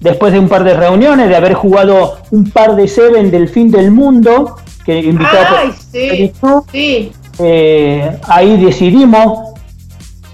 después 0.00 0.32
de 0.32 0.38
un 0.38 0.48
par 0.48 0.64
de 0.64 0.74
reuniones, 0.74 1.28
de 1.28 1.36
haber 1.36 1.54
jugado 1.54 2.18
un 2.30 2.50
par 2.50 2.76
de 2.76 2.86
Seven 2.88 3.30
del 3.30 3.48
fin 3.48 3.70
del 3.70 3.90
mundo, 3.90 4.56
que 4.84 4.98
invitado 4.98 5.56
por- 5.66 5.74
sí. 5.92 7.12
eh, 7.38 8.18
ahí 8.28 8.56
decidimos, 8.62 9.50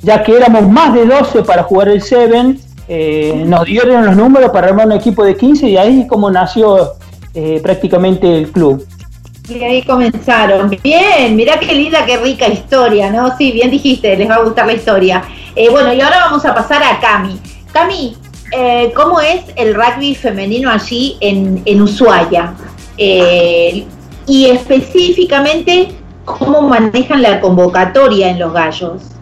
ya 0.02 0.22
que 0.22 0.36
éramos 0.36 0.68
más 0.68 0.94
de 0.94 1.06
12 1.06 1.42
para 1.42 1.62
jugar 1.64 1.88
el 1.88 2.02
Seven, 2.02 2.58
eh, 2.88 3.42
nos 3.46 3.64
dieron 3.64 4.06
los 4.06 4.16
números 4.16 4.50
para 4.50 4.68
armar 4.68 4.86
un 4.86 4.92
equipo 4.92 5.24
de 5.24 5.36
15 5.36 5.68
y 5.68 5.76
ahí 5.76 6.00
es 6.02 6.08
como 6.08 6.30
nació 6.30 6.94
eh, 7.34 7.60
prácticamente 7.62 8.38
el 8.38 8.50
club. 8.50 8.86
Y 9.48 9.62
ahí 9.62 9.82
comenzaron. 9.82 10.70
Bien, 10.82 11.36
mirá 11.36 11.58
qué 11.58 11.72
linda, 11.72 12.04
qué 12.04 12.16
rica 12.16 12.48
historia, 12.48 13.10
¿no? 13.10 13.36
Sí, 13.36 13.52
bien 13.52 13.70
dijiste, 13.70 14.16
les 14.16 14.28
va 14.28 14.36
a 14.36 14.42
gustar 14.42 14.66
la 14.66 14.72
historia. 14.72 15.22
Eh, 15.54 15.68
bueno, 15.70 15.92
y 15.92 16.00
ahora 16.00 16.18
vamos 16.20 16.44
a 16.44 16.54
pasar 16.54 16.82
a 16.82 16.98
Cami. 17.00 17.40
Cami, 17.72 18.16
¿cómo 18.94 19.20
es 19.20 19.42
el 19.56 19.74
rugby 19.74 20.14
femenino 20.14 20.70
allí 20.70 21.16
en, 21.20 21.62
en 21.64 21.82
Ushuaia? 21.82 22.54
Y 22.96 24.46
específicamente, 24.46 25.88
¿cómo 26.24 26.62
manejan 26.62 27.22
la 27.22 27.40
convocatoria 27.40 28.30
en 28.30 28.38
los 28.40 28.52
gallos? 28.52 29.15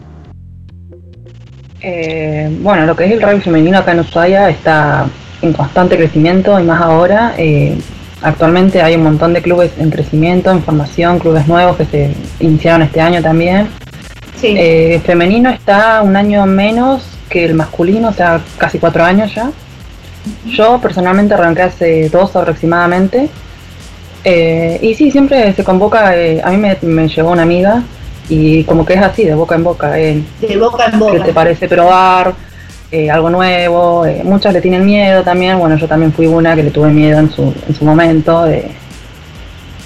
Eh, 1.87 2.49
bueno, 2.61 2.87
lo 2.87 2.95
que 2.95 3.05
es 3.05 3.11
el 3.11 3.21
rugby 3.21 3.41
femenino 3.41 3.77
acá 3.77 3.91
en 3.91 3.99
Ushuaia 3.99 4.49
está 4.49 5.05
en 5.43 5.53
constante 5.53 5.95
crecimiento 5.95 6.59
y 6.59 6.63
más 6.63 6.81
ahora. 6.81 7.35
eh, 7.37 7.77
actualmente 8.23 8.81
hay 8.81 8.95
un 8.95 9.03
montón 9.03 9.33
de 9.33 9.41
clubes 9.43 9.71
en 9.77 9.91
crecimiento, 9.91 10.49
en 10.49 10.63
formación, 10.63 11.19
clubes 11.19 11.47
nuevos 11.47 11.77
que 11.77 11.85
se 11.85 12.11
iniciaron 12.39 12.81
este 12.81 12.99
año 12.99 13.21
también. 13.21 13.67
Eh, 14.41 14.99
femenino 15.05 15.51
está 15.51 16.01
un 16.01 16.15
año 16.15 16.45
menos 16.47 17.07
que 17.29 17.45
el 17.45 17.53
masculino, 17.53 18.09
o 18.09 18.13
sea, 18.13 18.41
casi 18.57 18.79
cuatro 18.79 19.03
años 19.03 19.33
ya. 19.35 19.51
Yo 20.47 20.79
personalmente 20.81 21.35
arranqué 21.35 21.61
hace 21.61 22.09
dos 22.09 22.35
aproximadamente. 22.35 23.29
Eh, 24.23 24.79
y 24.81 24.95
sí, 24.95 25.11
siempre 25.11 25.53
se 25.53 25.63
convoca, 25.63 26.17
eh, 26.17 26.41
a 26.43 26.49
mí 26.49 26.57
me, 26.57 26.75
me 26.81 27.07
llegó 27.07 27.29
una 27.29 27.43
amiga 27.43 27.83
y 28.29 28.63
como 28.63 28.85
que 28.85 28.93
es 28.93 29.01
así, 29.01 29.23
de 29.23 29.33
boca 29.35 29.55
en 29.55 29.63
boca. 29.63 29.99
eh, 29.99 30.21
De 30.41 30.57
boca 30.57 30.85
en 30.91 30.99
boca. 30.99 31.13
¿Qué 31.13 31.19
te 31.25 31.33
parece 31.33 31.67
probar 31.67 32.33
eh, 32.91 33.09
algo 33.09 33.29
nuevo? 33.29 34.05
Eh, 34.05 34.21
muchas 34.23 34.53
le 34.53 34.61
tienen 34.61 34.85
miedo 34.85 35.23
también, 35.23 35.59
bueno, 35.59 35.75
yo 35.77 35.87
también 35.87 36.11
fui 36.13 36.25
una 36.27 36.55
que 36.55 36.63
le 36.63 36.71
tuve 36.71 36.89
miedo 36.89 37.19
en 37.19 37.29
su, 37.31 37.53
en 37.67 37.75
su 37.75 37.85
momento. 37.85 38.45
De, 38.45 38.71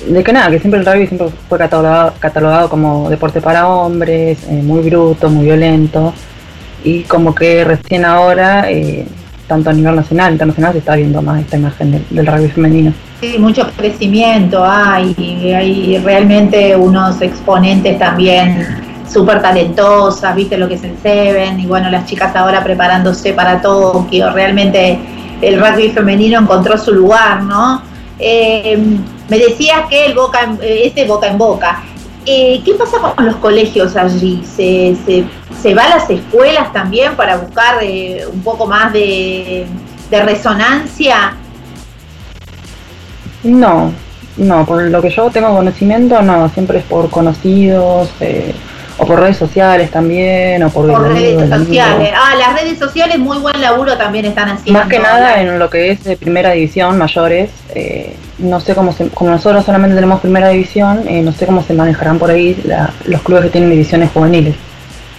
de 0.07 0.23
que 0.23 0.31
nada, 0.31 0.49
que 0.49 0.59
siempre 0.59 0.79
el 0.79 0.85
rugby 0.85 1.07
siempre 1.07 1.27
fue 1.49 1.57
catalogado, 1.57 2.13
catalogado 2.19 2.69
como 2.69 3.09
deporte 3.09 3.41
para 3.41 3.67
hombres, 3.67 4.37
eh, 4.49 4.61
muy 4.63 4.81
bruto, 4.89 5.29
muy 5.29 5.45
violento. 5.45 6.13
Y 6.83 7.03
como 7.03 7.35
que 7.35 7.65
recién 7.65 8.05
ahora 8.05 8.71
eh, 8.71 9.05
tanto 9.47 9.69
a 9.69 9.73
nivel 9.73 9.95
nacional, 9.97 10.31
internacional, 10.31 10.71
se 10.71 10.79
está 10.79 10.95
viendo 10.95 11.21
más 11.21 11.41
esta 11.41 11.57
imagen 11.57 11.91
del, 11.91 12.05
del 12.09 12.25
rugby 12.25 12.47
femenino. 12.47 12.93
Sí, 13.21 13.37
mucho 13.37 13.69
crecimiento 13.75 14.63
hay, 14.63 15.13
hay 15.53 15.97
realmente 15.97 16.73
unos 16.77 17.21
exponentes 17.21 17.99
también 17.99 18.65
súper 19.11 19.41
talentosas, 19.41 20.33
viste 20.35 20.57
lo 20.57 20.69
que 20.69 20.75
es 20.75 20.83
el 20.85 20.97
Seven, 21.03 21.59
y 21.59 21.65
bueno, 21.65 21.89
las 21.89 22.05
chicas 22.05 22.33
ahora 22.33 22.63
preparándose 22.63 23.33
para 23.33 23.61
Tokio, 23.61 24.31
realmente 24.31 24.97
el 25.41 25.59
rugby 25.59 25.89
femenino 25.89 26.39
encontró 26.39 26.77
su 26.77 26.93
lugar, 26.93 27.43
¿no? 27.43 27.81
Eh, 28.19 28.77
me 29.27 29.37
decías 29.37 29.81
que 29.89 30.05
el 30.05 30.15
boca 30.15 30.55
eh, 30.61 30.83
este 30.85 31.05
boca 31.05 31.27
en 31.27 31.37
boca. 31.37 31.83
Eh, 32.25 32.61
¿Qué 32.63 32.73
pasa 32.73 32.99
con 32.99 33.25
los 33.25 33.35
colegios 33.37 33.97
allí? 33.97 34.43
¿Se, 34.45 34.95
se, 35.05 35.25
se 35.61 35.73
va 35.73 35.83
a 35.83 35.89
las 35.89 36.09
escuelas 36.09 36.71
también 36.71 37.15
para 37.15 37.37
buscar 37.37 37.79
un 38.31 38.41
poco 38.43 38.65
más 38.65 38.93
de, 38.93 39.65
de 40.09 40.23
resonancia? 40.23 41.35
No, 43.43 43.91
no, 44.37 44.65
por 44.65 44.81
lo 44.83 45.01
que 45.01 45.09
yo 45.09 45.29
tengo 45.29 45.55
conocimiento, 45.55 46.21
no, 46.21 46.49
siempre 46.49 46.79
es 46.79 46.83
por 46.85 47.09
conocidos, 47.09 48.09
eh, 48.19 48.53
o 48.97 49.05
por 49.05 49.19
redes 49.21 49.37
sociales 49.37 49.89
también, 49.91 50.61
o 50.63 50.69
por, 50.69 50.87
Por 50.91 51.13
redes 51.13 51.49
sociales. 51.49 52.11
Ah, 52.15 52.35
las 52.35 52.61
redes 52.61 52.77
sociales 52.77 53.17
muy 53.17 53.37
buen 53.37 53.59
laburo 53.61 53.97
también 53.97 54.25
están 54.25 54.49
haciendo. 54.49 54.79
Más 54.79 54.89
que 54.89 54.99
nada 54.99 55.41
en 55.41 55.57
lo 55.57 55.69
que 55.69 55.91
es 55.91 56.03
de 56.03 56.17
primera 56.17 56.51
división, 56.51 56.97
mayores, 56.97 57.49
eh, 57.73 58.13
no 58.39 58.59
sé 58.59 58.75
cómo 58.75 58.91
se, 58.91 59.07
como 59.07 59.31
nosotros 59.31 59.63
solamente 59.65 59.95
tenemos 59.95 60.19
primera 60.19 60.49
división, 60.49 61.03
eh, 61.07 61.21
no 61.21 61.31
sé 61.31 61.45
cómo 61.45 61.63
se 61.63 61.73
manejarán 61.73 62.19
por 62.19 62.29
ahí 62.29 62.61
la- 62.65 62.91
los 63.05 63.21
clubes 63.21 63.43
que 63.45 63.49
tienen 63.51 63.69
divisiones 63.69 64.09
juveniles. 64.13 64.55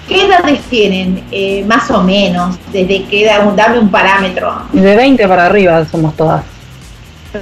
¿Qué 0.08 0.26
edades 0.26 0.60
tienen, 0.62 1.22
eh, 1.30 1.64
más 1.66 1.90
o 1.90 2.02
menos? 2.02 2.56
Desde 2.72 3.04
que 3.04 3.30
dame 3.56 3.78
un 3.78 3.90
parámetro. 3.90 4.52
De 4.72 4.96
20 4.96 5.26
para 5.28 5.46
arriba 5.46 5.84
somos 5.86 6.14
todas. 6.16 6.42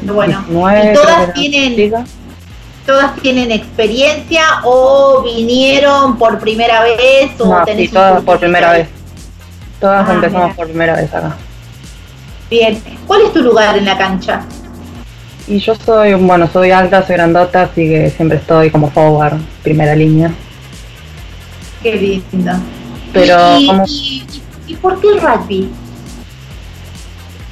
Bueno, 0.02 0.44
19, 0.48 0.90
¿y 0.90 0.94
todas 0.94 1.32
tienen, 1.34 1.92
todas 2.86 3.16
tienen 3.22 3.50
experiencia 3.52 4.44
o 4.64 5.22
vinieron 5.22 6.18
por 6.18 6.38
primera 6.38 6.82
vez 6.82 7.30
o 7.40 7.46
No, 7.46 7.64
sí, 7.66 7.88
todas 7.88 8.22
por 8.22 8.38
primera 8.38 8.72
vez. 8.72 8.88
Todas 9.80 10.08
Ah, 10.08 10.12
empezamos 10.14 10.44
mira. 10.46 10.56
por 10.56 10.66
primera 10.66 10.96
vez 10.96 11.14
acá. 11.14 11.36
Bien. 12.50 12.82
¿Cuál 13.06 13.22
es 13.22 13.32
tu 13.32 13.42
lugar 13.42 13.76
en 13.78 13.84
la 13.84 13.96
cancha? 13.96 14.42
Y 15.46 15.58
yo 15.60 15.74
soy, 15.74 16.14
bueno, 16.14 16.48
soy 16.52 16.70
alta, 16.70 17.06
soy 17.06 17.16
grandota, 17.16 17.62
así 17.62 17.88
que 17.88 18.10
siempre 18.10 18.38
estoy 18.38 18.70
como 18.70 18.90
forward, 18.90 19.38
primera 19.62 19.94
línea. 19.94 20.30
Qué 21.82 21.94
lindo. 21.94 22.52
Pero 23.12 23.58
¿Y, 23.58 23.70
y- 23.86 24.26
y 24.66 24.74
por 24.76 25.00
qué 25.00 25.08
el 25.08 25.20
rugby? 25.20 25.70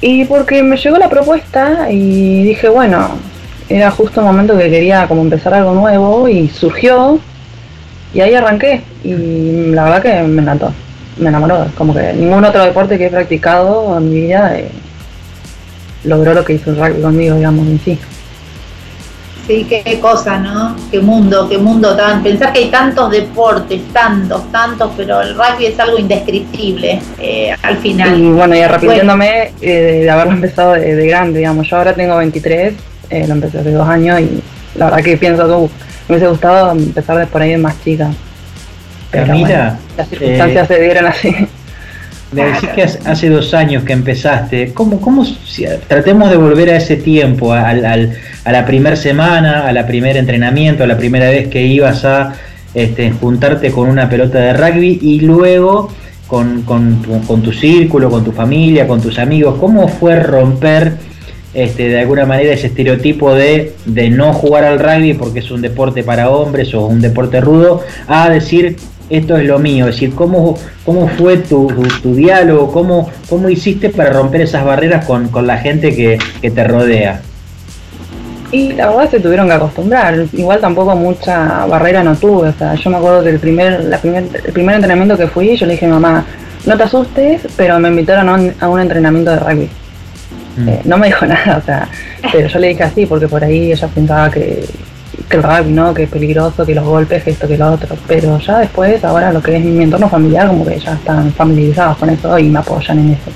Y 0.01 0.25
porque 0.25 0.61
me 0.61 0.77
llegó 0.77 0.97
la 0.97 1.09
propuesta 1.09 1.87
y 1.89 2.43
dije, 2.43 2.69
bueno, 2.69 3.09
era 3.69 3.91
justo 3.91 4.21
el 4.21 4.27
momento 4.27 4.57
que 4.57 4.69
quería 4.69 5.07
como 5.07 5.21
empezar 5.21 5.53
algo 5.53 5.73
nuevo 5.73 6.27
y 6.29 6.47
surgió 6.49 7.19
y 8.13 8.21
ahí 8.21 8.33
arranqué 8.33 8.81
y 9.03 9.71
la 9.71 9.83
verdad 9.83 10.01
que 10.01 10.21
me 10.23 10.41
encantó, 10.41 10.71
me 11.17 11.29
enamoró, 11.29 11.65
como 11.77 11.93
que 11.93 12.13
ningún 12.13 12.45
otro 12.45 12.63
deporte 12.63 12.97
que 12.97 13.07
he 13.07 13.09
practicado 13.09 13.97
en 13.97 14.09
mi 14.09 14.21
vida 14.21 14.57
eh, 14.57 14.69
logró 16.03 16.33
lo 16.33 16.45
que 16.45 16.53
hizo 16.53 16.69
el 16.69 16.77
rugby 16.77 17.01
conmigo, 17.01 17.35
digamos, 17.35 17.67
en 17.67 17.79
sí. 17.79 17.99
Sí, 19.47 19.65
qué 19.69 19.99
cosa, 20.01 20.39
¿no? 20.39 20.75
Qué 20.91 20.99
mundo, 20.99 21.47
qué 21.47 21.57
mundo 21.57 21.95
tan. 21.95 22.21
Pensar 22.21 22.51
que 22.51 22.59
hay 22.59 22.69
tantos 22.69 23.09
deportes, 23.09 23.81
tantos, 23.93 24.51
tantos, 24.51 24.91
pero 24.97 25.21
el 25.21 25.35
rugby 25.35 25.67
es 25.67 25.79
algo 25.79 25.97
indescriptible 25.97 26.99
eh, 27.17 27.55
al 27.61 27.77
final. 27.77 28.19
Y 28.19 28.29
bueno, 28.29 28.55
y 28.57 28.59
arrepintiéndome 28.59 29.53
eh, 29.61 30.01
de, 30.03 30.09
haberlo 30.09 30.33
empezado 30.33 30.73
de, 30.73 30.95
de 30.95 31.07
grande, 31.07 31.39
digamos. 31.39 31.65
Yo 31.69 31.77
ahora 31.77 31.93
tengo 31.93 32.17
23, 32.17 32.73
eh, 33.09 33.25
lo 33.25 33.35
empecé 33.35 33.59
hace 33.59 33.71
dos 33.71 33.87
años 33.87 34.19
y 34.19 34.43
la 34.77 34.85
verdad 34.85 35.01
que 35.01 35.15
pienso 35.15 35.45
que 35.47 35.53
uh, 35.53 35.69
me 36.07 36.15
hubiese 36.15 36.27
gustado 36.27 36.71
empezar 36.73 37.17
de 37.17 37.27
por 37.27 37.41
ahí 37.41 37.51
de 37.51 37.57
más 37.57 37.81
chica. 37.83 38.11
Pero 39.11 39.27
Camila, 39.27 39.47
bueno, 39.47 39.77
las 39.95 40.09
circunstancias 40.09 40.71
eh, 40.71 40.75
se 40.75 40.81
dieron 40.81 41.05
así. 41.05 41.47
Decís 42.31 42.69
que 42.75 42.83
hace, 42.83 43.29
dos 43.29 43.53
años 43.53 43.83
que 43.83 43.93
empezaste. 43.93 44.73
¿Cómo, 44.73 44.99
cómo 44.99 45.25
tratemos 45.87 46.29
de 46.29 46.35
volver 46.35 46.69
a 46.69 46.77
ese 46.77 46.97
tiempo, 46.97 47.53
al, 47.53 47.85
a 48.43 48.51
la 48.51 48.65
primera 48.65 48.95
semana, 48.97 49.67
a 49.67 49.71
la 49.71 49.87
primer 49.87 50.17
entrenamiento, 50.17 50.83
a 50.83 50.87
la 50.87 50.97
primera 50.97 51.29
vez 51.29 51.47
que 51.47 51.65
ibas 51.65 52.03
a 52.03 52.33
este, 52.73 53.11
juntarte 53.11 53.71
con 53.71 53.87
una 53.87 54.09
pelota 54.09 54.39
de 54.39 54.53
rugby 54.53 54.99
y 55.01 55.21
luego 55.21 55.89
con, 56.27 56.63
con 56.63 57.01
con 57.25 57.41
tu 57.41 57.53
círculo, 57.53 58.09
con 58.09 58.25
tu 58.25 58.33
familia, 58.33 58.87
con 58.87 59.01
tus 59.01 59.19
amigos? 59.19 59.55
¿Cómo 59.57 59.87
fue 59.87 60.19
romper 60.19 60.97
este, 61.53 61.87
de 61.89 62.01
alguna 62.01 62.25
manera 62.25 62.53
ese 62.53 62.67
estereotipo 62.67 63.33
de, 63.33 63.73
de 63.85 64.09
no 64.09 64.33
jugar 64.33 64.65
al 64.65 64.79
rugby 64.79 65.13
porque 65.13 65.39
es 65.39 65.49
un 65.49 65.61
deporte 65.61 66.03
para 66.03 66.29
hombres 66.29 66.73
o 66.73 66.85
un 66.85 66.99
deporte 66.99 67.39
rudo 67.41 67.83
a 68.07 68.29
decir 68.29 68.75
esto 69.09 69.37
es 69.37 69.45
lo 69.45 69.59
mío? 69.59 69.87
Es 69.87 69.95
decir, 69.95 70.13
¿cómo, 70.15 70.57
cómo 70.85 71.07
fue 71.07 71.37
tu, 71.37 71.67
tu- 71.67 72.01
tu 72.01 72.15
diálogo? 72.15 72.71
¿Cómo, 72.71 73.09
¿Cómo 73.29 73.49
hiciste 73.49 73.89
para 73.89 74.11
romper 74.11 74.41
esas 74.41 74.63
barreras 74.65 75.05
con, 75.05 75.29
con 75.29 75.47
la 75.47 75.57
gente 75.57 75.95
que, 75.95 76.17
que 76.41 76.51
te 76.51 76.63
rodea? 76.63 77.21
Y 78.51 78.71
la 78.73 78.87
verdad 78.89 79.09
se 79.11 79.19
tuvieron 79.19 79.47
que 79.47 79.53
acostumbrar. 79.53 80.25
Igual 80.33 80.59
tampoco 80.61 80.95
mucha 80.95 81.65
barrera 81.65 82.01
no 82.03 82.15
tuve. 82.15 82.49
O 82.49 82.53
sea, 82.53 82.75
yo 82.75 82.89
me 82.89 82.97
acuerdo 82.97 83.23
que 83.23 83.29
el 83.31 83.39
primer, 83.39 83.83
la 83.85 83.97
primer, 83.97 84.23
el 84.45 84.53
primer 84.53 84.75
entrenamiento 84.75 85.17
que 85.17 85.27
fui, 85.27 85.55
yo 85.57 85.65
le 85.65 85.73
dije 85.73 85.85
a 85.85 85.89
mi 85.89 85.93
mamá, 85.95 86.25
no 86.65 86.77
te 86.77 86.83
asustes, 86.83 87.41
pero 87.57 87.77
me 87.79 87.89
invitaron 87.89 88.29
a 88.29 88.33
un, 88.35 88.53
a 88.59 88.69
un 88.69 88.79
entrenamiento 88.79 89.31
de 89.31 89.39
rugby. 89.39 89.69
Eh, 90.65 90.81
no 90.85 90.97
me 90.97 91.07
dijo 91.07 91.25
nada, 91.27 91.57
o 91.57 91.61
sea, 91.65 91.87
pero 92.31 92.47
yo 92.47 92.59
le 92.59 92.69
dije 92.69 92.83
así 92.83 93.05
porque 93.05 93.27
por 93.27 93.43
ahí 93.43 93.71
ella 93.73 93.87
pensaba 93.93 94.31
que, 94.31 94.65
que 95.29 95.37
el 95.37 95.43
rugby, 95.43 95.71
¿no? 95.71 95.93
Que 95.93 96.03
es 96.03 96.09
peligroso, 96.09 96.65
que 96.65 96.75
los 96.75 96.85
golpes, 96.85 97.23
que 97.23 97.31
esto, 97.31 97.47
que 97.47 97.57
lo 97.57 97.71
otro. 97.71 97.95
Pero 98.07 98.39
ya 98.39 98.59
después, 98.59 99.03
ahora 99.03 99.31
lo 99.31 99.41
que 99.41 99.57
es 99.57 99.63
mi 99.63 99.83
entorno 99.83 100.09
familiar, 100.09 100.47
como 100.47 100.65
que 100.65 100.79
ya 100.79 100.93
están 100.93 101.31
familiarizados 101.33 101.97
con 101.97 102.09
eso 102.09 102.37
y 102.39 102.49
me 102.49 102.59
apoyan 102.59 102.99
en 102.99 103.11
eso. 103.13 103.31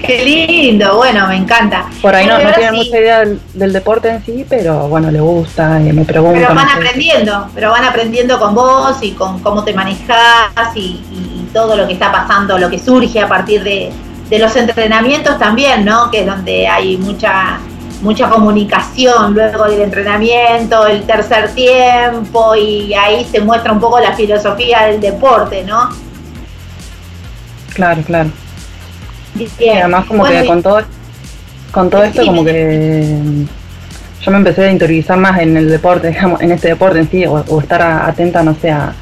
Qué 0.00 0.24
lindo, 0.24 0.96
bueno, 0.96 1.28
me 1.28 1.36
encanta. 1.36 1.84
Por 2.00 2.14
ahí 2.14 2.26
no, 2.26 2.38
no 2.38 2.52
tienen 2.54 2.70
sí, 2.70 2.76
mucha 2.76 2.98
idea 2.98 3.20
del, 3.20 3.40
del 3.52 3.72
deporte 3.72 4.08
en 4.08 4.24
sí, 4.24 4.46
pero 4.48 4.88
bueno, 4.88 5.10
le 5.10 5.20
gusta, 5.20 5.78
eh, 5.80 5.92
me 5.92 6.04
preguntan. 6.04 6.40
Pero 6.40 6.54
van 6.54 6.68
aprendiendo, 6.70 7.48
pero 7.54 7.70
van 7.70 7.84
aprendiendo 7.84 8.38
con 8.38 8.54
vos 8.54 8.96
y 9.02 9.12
con 9.12 9.40
cómo 9.40 9.62
te 9.62 9.74
manejas 9.74 10.74
y, 10.74 11.02
y 11.12 11.48
todo 11.52 11.76
lo 11.76 11.86
que 11.86 11.92
está 11.92 12.10
pasando, 12.10 12.56
lo 12.58 12.70
que 12.70 12.78
surge 12.78 13.20
a 13.20 13.28
partir 13.28 13.62
de, 13.62 13.92
de 14.30 14.38
los 14.38 14.56
entrenamientos 14.56 15.38
también, 15.38 15.84
¿no? 15.84 16.10
Que 16.10 16.20
es 16.20 16.26
donde 16.26 16.66
hay 16.66 16.96
mucha 16.96 17.58
mucha 18.00 18.28
comunicación 18.28 19.34
luego 19.34 19.64
del 19.64 19.82
entrenamiento, 19.82 20.86
el 20.86 21.02
tercer 21.02 21.50
tiempo 21.50 22.54
y 22.54 22.94
ahí 22.94 23.24
se 23.24 23.40
muestra 23.40 23.72
un 23.72 23.80
poco 23.80 24.00
la 24.00 24.12
filosofía 24.12 24.86
del 24.86 25.00
deporte, 25.00 25.64
¿no? 25.64 25.90
Claro, 27.74 28.02
claro. 28.02 28.30
Bien. 29.34 29.50
Y 29.58 29.68
además 29.68 30.06
como 30.06 30.20
Bueno, 30.20 30.40
que 30.40 30.46
con 30.46 30.62
todo, 30.62 30.82
con 31.70 31.90
todo 31.90 32.02
esto 32.02 32.24
como 32.24 32.44
que 32.44 33.18
mm, 33.22 33.44
yo 34.22 34.30
me 34.30 34.38
empecé 34.38 34.64
a 34.64 34.70
interiorizar 34.72 35.18
más 35.18 35.40
en 35.40 35.56
el 35.56 35.68
deporte, 35.68 36.08
digamos, 36.12 36.40
en 36.40 36.52
este 36.52 36.68
deporte 36.68 36.98
en 36.98 37.10
sí, 37.10 37.26
o, 37.26 37.44
o 37.48 37.60
estar 37.60 37.80
atenta, 37.82 38.42
no 38.42 38.54
sé, 38.60 38.70
a, 38.70 38.92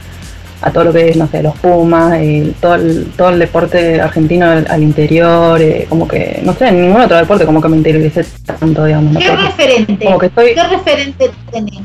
a 0.60 0.70
todo 0.72 0.84
lo 0.84 0.92
que 0.92 1.10
es, 1.10 1.16
no 1.16 1.28
sé, 1.28 1.42
los 1.42 1.56
Pumas, 1.58 2.18
todo, 2.60 2.74
el, 2.74 3.12
todo 3.16 3.28
el 3.28 3.38
deporte 3.38 4.00
argentino 4.00 4.46
al, 4.46 4.66
al 4.68 4.82
interior, 4.82 5.60
eh, 5.62 5.86
como 5.88 6.08
que, 6.08 6.40
no 6.42 6.52
sé, 6.54 6.68
en 6.68 6.80
ningún 6.82 7.00
otro 7.00 7.16
deporte 7.16 7.46
como 7.46 7.60
que 7.62 7.68
me 7.68 7.76
interioricé 7.76 8.24
tanto, 8.44 8.84
digamos. 8.84 9.16
¿Qué 9.16 9.36
referente? 9.36 10.04
Como 10.04 10.18
que 10.18 10.26
estoy- 10.26 10.54
¿Qué 10.54 10.62
referente 10.64 11.30
tenés? 11.52 11.80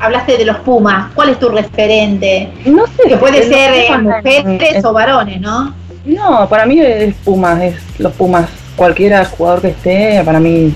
Hablaste 0.00 0.36
de 0.38 0.44
los 0.46 0.56
Pumas, 0.58 1.12
¿cuál 1.14 1.28
es 1.30 1.38
tu 1.38 1.48
referente? 1.48 2.48
No 2.64 2.86
sé. 2.86 3.08
Que 3.08 3.16
puede 3.16 3.42
ser 3.46 3.72
eh, 3.74 3.98
mujeres 3.98 4.74
es- 4.76 4.84
o 4.84 4.92
varones, 4.92 5.40
¿no? 5.40 5.74
No, 6.04 6.48
para 6.48 6.66
mí 6.66 6.80
es 6.80 7.14
Pumas, 7.24 7.62
es 7.62 7.74
los 7.98 8.12
Pumas. 8.14 8.48
Cualquiera 8.76 9.24
jugador 9.24 9.60
que 9.60 9.68
esté, 9.68 10.22
para 10.24 10.40
mí 10.40 10.74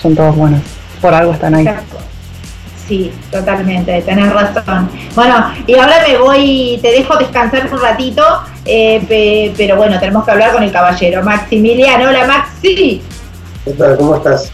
son 0.00 0.14
todos 0.14 0.36
buenos. 0.36 0.60
Por 1.00 1.12
algo 1.14 1.32
están 1.32 1.54
ahí. 1.54 1.64
Sí, 2.88 3.12
totalmente, 3.30 4.02
tenés 4.02 4.32
razón. 4.32 4.90
Bueno, 5.14 5.52
y 5.66 5.74
ahora 5.78 6.04
me 6.06 6.18
voy, 6.18 6.78
te 6.82 6.90
dejo 6.90 7.16
descansar 7.16 7.68
un 7.72 7.80
ratito, 7.80 8.22
eh, 8.64 9.02
pe- 9.08 9.52
pero 9.56 9.76
bueno, 9.76 9.98
tenemos 10.00 10.24
que 10.24 10.30
hablar 10.32 10.52
con 10.52 10.62
el 10.62 10.72
caballero. 10.72 11.22
Maximiliano, 11.22 12.08
hola 12.08 12.26
Maxi. 12.26 13.00
¿Qué 13.64 13.70
tal? 13.72 13.96
¿Cómo 13.96 14.16
estás? 14.16 14.50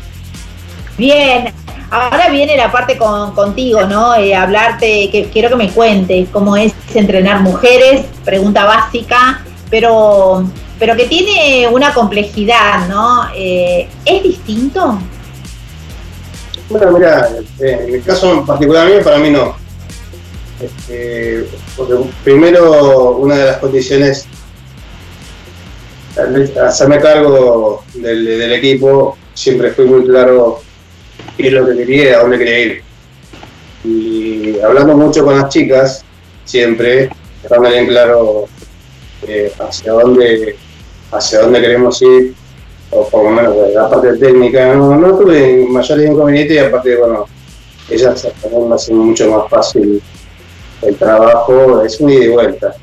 Bien, 0.98 1.52
ahora 1.90 2.28
viene 2.28 2.56
la 2.56 2.70
parte 2.70 2.98
con, 2.98 3.32
contigo, 3.34 3.82
¿no? 3.84 4.14
Eh, 4.14 4.34
hablarte, 4.34 5.08
que 5.10 5.30
quiero 5.32 5.48
que 5.48 5.56
me 5.56 5.70
cuentes 5.70 6.28
cómo 6.30 6.56
es 6.56 6.74
entrenar 6.94 7.40
mujeres, 7.40 8.04
pregunta 8.24 8.64
básica, 8.66 9.40
pero, 9.70 10.44
pero 10.78 10.94
que 10.96 11.06
tiene 11.06 11.66
una 11.68 11.94
complejidad, 11.94 12.86
¿no? 12.88 13.26
Eh, 13.34 13.88
¿Es 14.04 14.22
distinto? 14.22 14.98
Bueno, 16.68 16.92
mira, 16.92 17.30
eh, 17.60 17.84
en 17.86 17.92
mi 17.92 18.00
caso 18.00 18.44
particular 18.44 18.88
mío, 18.88 19.02
para 19.02 19.18
mí 19.18 19.30
no. 19.30 19.56
Este, 20.60 21.46
porque 21.76 21.94
primero, 22.24 23.16
una 23.16 23.36
de 23.36 23.44
las 23.46 23.58
condiciones 23.58 24.26
al 26.16 26.52
hacerme 26.66 26.98
cargo 26.98 27.84
del, 27.94 28.24
del 28.24 28.52
equipo, 28.52 29.16
siempre 29.34 29.70
fui 29.70 29.84
muy 29.84 30.04
claro 30.04 30.60
qué 31.36 31.46
es 31.46 31.52
lo 31.52 31.66
que 31.66 31.76
quería 31.76 32.04
y 32.04 32.12
a 32.12 32.18
dónde 32.20 32.38
quería 32.38 32.60
ir. 32.60 32.82
Y 33.84 34.60
hablando 34.60 34.96
mucho 34.96 35.24
con 35.24 35.38
las 35.38 35.48
chicas, 35.48 36.04
siempre, 36.44 37.08
dejando 37.42 37.70
bien 37.70 37.86
claro 37.86 38.46
eh, 39.26 39.52
hacia 39.58 39.92
dónde 39.92 40.56
hacia 41.10 41.40
dónde 41.40 41.60
queremos 41.60 42.02
ir, 42.02 42.34
o 42.90 43.08
por 43.08 43.24
lo 43.24 43.30
menos 43.30 43.54
de 43.54 43.74
la 43.74 43.88
parte 43.88 44.14
técnica, 44.14 44.74
no, 44.74 44.96
no 44.96 45.16
tuve 45.16 45.66
mayores 45.68 46.10
inconvenientes 46.10 46.56
y 46.56 46.58
aparte, 46.58 46.96
bueno, 46.96 47.26
ellas 47.90 48.26
hacen 48.72 48.96
mucho 48.96 49.30
más 49.30 49.50
fácil 49.50 50.02
el 50.82 50.96
trabajo, 50.96 51.82
es 51.82 52.00
un 52.00 52.10
ida 52.10 52.24
y 52.24 52.28
vuelta. 52.28 52.74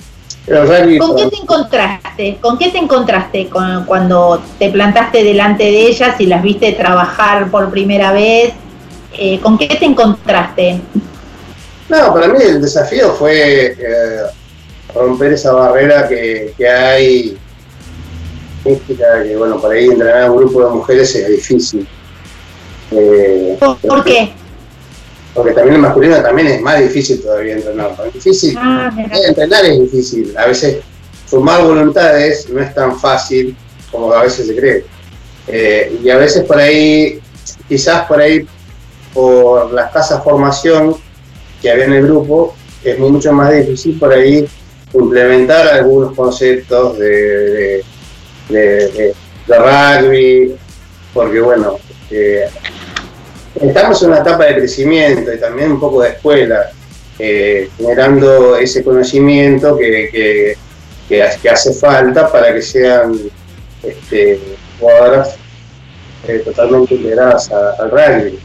Rugby, 0.48 1.00
¿Con 1.00 1.16
qué 1.16 1.26
te 1.28 1.38
encontraste? 1.38 2.38
¿Con 2.40 2.58
qué 2.60 2.70
te 2.70 2.78
encontraste 2.78 3.50
con, 3.50 3.86
cuando 3.86 4.44
te 4.60 4.70
plantaste 4.70 5.24
delante 5.24 5.64
de 5.64 5.88
ellas 5.88 6.16
y 6.20 6.28
las 6.28 6.44
viste 6.44 6.74
trabajar 6.74 7.50
por 7.50 7.72
primera 7.72 8.12
vez? 8.12 8.54
Eh, 9.18 9.40
¿Con 9.40 9.58
qué 9.58 9.68
te 9.68 9.86
encontraste? 9.86 10.82
No, 11.90 12.14
para 12.14 12.28
mí 12.28 12.40
el 12.42 12.62
desafío 12.62 13.14
fue 13.14 13.76
eh, 13.80 14.22
romper 14.94 15.34
esa 15.34 15.52
barrera 15.52 16.08
que, 16.08 16.54
que 16.56 16.70
hay 16.70 17.38
mística, 18.66 19.24
que 19.24 19.36
bueno, 19.36 19.60
por 19.60 19.72
ahí 19.72 19.86
entrenar 19.86 20.24
a 20.24 20.32
un 20.32 20.38
grupo 20.38 20.66
de 20.66 20.72
mujeres 20.72 21.16
es 21.16 21.28
difícil. 21.28 21.88
Eh, 22.92 23.58
¿Por, 23.60 24.04
qué? 24.04 24.32
porque 25.34 25.52
también 25.52 25.76
el 25.76 25.82
masculino 25.82 26.22
también 26.22 26.48
es 26.48 26.62
más 26.62 26.80
difícil 26.80 27.22
todavía 27.22 27.56
entrenar. 27.56 27.96
Es 28.08 28.14
difícil, 28.14 28.56
Ah, 28.58 28.92
eh, 28.98 29.28
entrenar 29.28 29.66
es 29.66 29.80
difícil. 29.80 30.38
A 30.38 30.48
veces 30.48 30.78
sumar 31.30 31.64
voluntades 31.64 32.50
no 32.50 32.62
es 32.62 32.74
tan 32.74 32.98
fácil 33.00 33.56
como 33.92 34.12
a 34.14 34.24
veces 34.24 34.48
se 34.48 34.56
cree. 34.56 34.86
Eh, 35.48 36.00
y 36.04 36.10
a 36.10 36.18
veces 36.18 36.44
por 36.44 36.58
ahí, 36.58 37.20
quizás 37.68 38.06
por 38.08 38.20
ahí, 38.20 38.46
por 39.14 39.72
la 39.74 39.86
escasa 39.86 40.22
formación 40.22 40.96
que 41.62 41.70
había 41.70 41.86
en 41.86 41.94
el 41.94 42.08
grupo, 42.08 42.56
es 42.84 42.98
mucho 43.00 43.32
más 43.34 43.54
difícil 43.54 43.98
por 44.00 44.14
ahí 44.14 44.48
implementar 44.94 45.68
algunos 45.68 46.16
conceptos 46.16 46.98
de, 46.98 47.10
de, 47.10 47.84
de- 48.50 48.88
de- 48.92 49.16
rugby, 49.48 50.56
porque 51.14 51.40
bueno, 51.40 51.78
eh, 52.10 52.48
estamos 53.62 54.02
en 54.04 54.10
una 54.10 54.20
etapa 54.20 54.46
de 54.46 54.56
crecimiento 54.56 55.32
y 55.34 55.40
también 55.40 55.74
un 55.74 55.80
poco 55.80 56.02
de 56.02 56.10
escuela, 56.10 56.72
eh, 57.20 57.70
generando 57.78 58.56
ese 58.58 58.84
conocimiento 58.84 59.78
que, 59.78 60.10
que, 60.12 60.58
que 61.08 61.24
ha- 61.24 61.36
que 61.38 61.50
hace 61.50 61.74
falta 61.74 62.32
para 62.32 62.54
que 62.54 62.62
sean 62.62 63.14
este, 63.84 64.40
jugadoras 64.80 65.36
eh, 66.28 66.42
totalmente 66.44 66.96
integradas 66.96 67.52
al 67.52 67.92
rugby. 67.92 68.40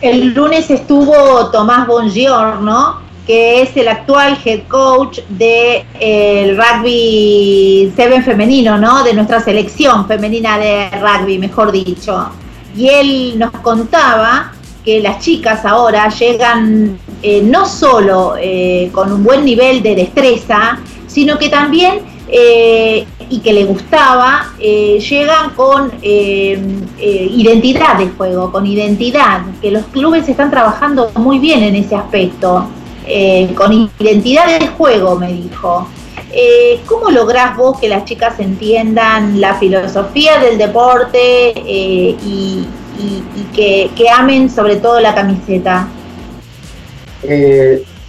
El 0.00 0.34
lunes 0.34 0.68
estuvo 0.70 1.50
Tomás 1.50 1.86
Bongiorno, 1.86 3.02
que 3.26 3.62
es 3.62 3.76
el 3.76 3.88
actual 3.88 4.38
head 4.44 4.62
coach 4.68 5.20
del 5.28 6.56
rugby 6.56 7.92
7 7.94 8.22
femenino, 8.22 8.78
¿no? 8.78 9.02
De 9.02 9.14
nuestra 9.14 9.40
selección 9.40 10.06
femenina 10.06 10.58
de 10.58 10.90
rugby, 10.90 11.38
mejor 11.38 11.70
dicho. 11.72 12.28
Y 12.76 12.88
él 12.88 13.38
nos 13.38 13.50
contaba 13.50 14.52
que 14.84 15.00
las 15.00 15.20
chicas 15.20 15.64
ahora 15.64 16.08
llegan 16.08 16.98
eh, 17.22 17.42
no 17.42 17.66
solo 17.66 18.34
eh, 18.40 18.90
con 18.92 19.12
un 19.12 19.22
buen 19.22 19.44
nivel 19.44 19.82
de 19.82 19.94
destreza, 19.94 20.78
sino 21.06 21.38
que 21.38 21.48
también, 21.48 22.00
eh, 22.28 23.04
y 23.28 23.40
que 23.40 23.52
le 23.52 23.64
gustaba, 23.64 24.52
eh, 24.58 24.98
llegan 24.98 25.50
con 25.50 25.92
eh, 26.02 26.60
eh, 26.98 27.30
identidad 27.32 27.96
de 27.96 28.08
juego, 28.08 28.50
con 28.50 28.66
identidad, 28.66 29.42
que 29.60 29.70
los 29.70 29.84
clubes 29.86 30.28
están 30.28 30.50
trabajando 30.50 31.10
muy 31.14 31.38
bien 31.38 31.62
en 31.62 31.76
ese 31.76 31.94
aspecto, 31.94 32.68
eh, 33.06 33.52
con 33.56 33.90
identidad 33.98 34.46
de 34.58 34.66
juego, 34.68 35.16
me 35.16 35.32
dijo. 35.32 35.88
Eh, 36.32 36.80
¿Cómo 36.86 37.10
lográs 37.10 37.56
vos 37.56 37.78
que 37.80 37.88
las 37.88 38.04
chicas 38.04 38.38
entiendan 38.38 39.40
la 39.40 39.54
filosofía 39.58 40.38
del 40.38 40.58
deporte 40.58 41.18
eh, 41.18 42.16
y, 42.24 42.66
y- 42.98 43.24
y 43.36 43.42
que, 43.54 43.90
que 43.96 44.08
amen 44.08 44.48
sobre 44.50 44.76
todo 44.76 45.00
la 45.00 45.14
camiseta? 45.14 45.88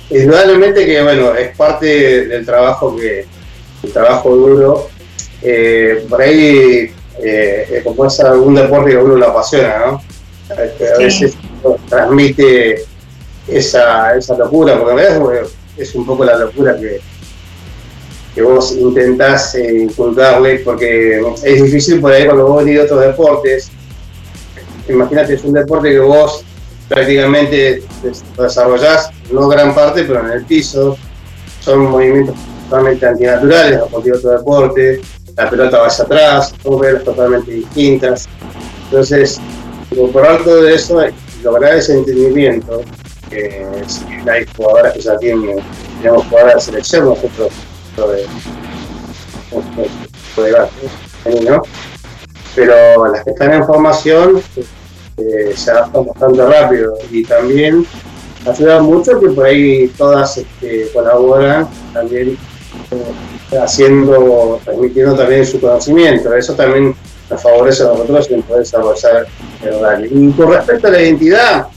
Indudablemente 0.09 0.85
que 0.85 1.01
bueno, 1.01 1.33
es 1.35 1.55
parte 1.55 2.27
del 2.27 2.45
trabajo 2.45 2.95
que, 2.95 3.25
el 3.83 3.91
trabajo 3.91 4.35
duro. 4.35 4.87
Por 6.09 6.21
ahí, 6.21 6.91
eh, 7.23 7.81
como 7.83 8.05
es 8.05 8.19
un 8.19 8.53
deporte 8.55 8.91
que 8.91 8.97
a 8.97 8.99
uno 9.01 9.15
lo 9.15 9.27
apasiona, 9.29 9.77
¿no? 9.87 10.01
Este, 10.61 10.91
a 10.91 10.95
Sí. 10.97 11.03
veces 11.03 11.37
transmite 11.89 12.83
esa, 13.51 14.15
esa 14.15 14.37
locura, 14.37 14.77
porque 14.77 14.91
en 14.91 14.97
realidad 14.97 15.47
es 15.77 15.95
un 15.95 16.05
poco 16.05 16.23
la 16.23 16.37
locura 16.37 16.77
que, 16.77 16.99
que 18.33 18.41
vos 18.41 18.71
intentás 18.73 19.55
eh, 19.55 19.83
inculcarle, 19.83 20.59
porque 20.59 21.21
es 21.43 21.63
difícil 21.63 21.99
por 21.99 22.13
ahí 22.13 22.25
cuando 22.25 22.47
vos 22.47 22.63
venís 22.63 22.79
de 22.79 22.85
otros 22.85 23.01
deportes. 23.01 23.71
Imagínate, 24.87 25.33
es 25.33 25.43
un 25.43 25.53
deporte 25.53 25.89
que 25.89 25.99
vos 25.99 26.43
prácticamente 26.87 27.83
desarrollás, 28.37 29.09
no 29.31 29.47
gran 29.47 29.73
parte, 29.73 30.03
pero 30.03 30.25
en 30.25 30.31
el 30.31 30.45
piso. 30.45 30.97
Son 31.61 31.91
movimientos 31.91 32.35
totalmente 32.63 33.05
antinaturales 33.05 33.77
a 33.77 33.81
cualquier 33.83 34.15
otro 34.15 34.31
deporte. 34.31 35.01
La 35.37 35.49
pelota 35.49 35.79
va 35.79 35.87
hacia 35.87 36.05
atrás, 36.05 36.53
son 36.63 36.81
totalmente 37.03 37.51
distintas. 37.51 38.27
Entonces, 38.85 39.39
incorporar 39.91 40.43
todo 40.43 40.67
eso 40.67 41.01
y 41.07 41.43
lograr 41.43 41.75
ese 41.75 41.93
entendimiento, 41.93 42.81
que 43.31 43.65
si 43.87 44.05
hay 44.29 44.45
jugadoras 44.55 44.93
que 44.93 45.01
ya 45.01 45.17
tienen, 45.17 45.57
tenemos 46.01 46.25
jugadoras 46.27 46.55
de 46.55 46.61
selección, 46.61 47.05
nosotros, 47.05 47.51
de, 47.97 48.27
¿no? 51.49 51.63
pero 52.55 53.07
las 53.07 53.23
que 53.23 53.31
están 53.31 53.53
en 53.53 53.65
formación 53.65 54.41
eh, 55.17 55.53
se 55.55 55.71
adaptan 55.71 56.05
bastante 56.05 56.45
rápido 56.45 56.93
y 57.09 57.23
también 57.23 57.85
ayuda 58.45 58.81
mucho 58.81 59.19
que 59.19 59.29
por 59.29 59.45
ahí 59.45 59.87
todas 59.97 60.37
este, 60.37 60.89
colaboran 60.93 61.67
también 61.93 62.37
eh, 62.91 63.57
haciendo, 63.57 64.59
transmitiendo 64.63 65.15
también 65.15 65.45
su 65.45 65.59
conocimiento. 65.59 66.33
Eso 66.35 66.53
también 66.53 66.95
nos 67.29 67.41
favorece 67.41 67.83
a 67.83 67.87
nosotros 67.87 68.29
en 68.31 68.41
poder 68.43 68.63
desarrollar 68.63 69.27
el 69.63 69.79
rugby. 69.79 70.27
Y 70.27 70.31
con 70.31 70.51
respecto 70.51 70.87
a 70.87 70.91
la 70.91 71.01
identidad, 71.01 71.67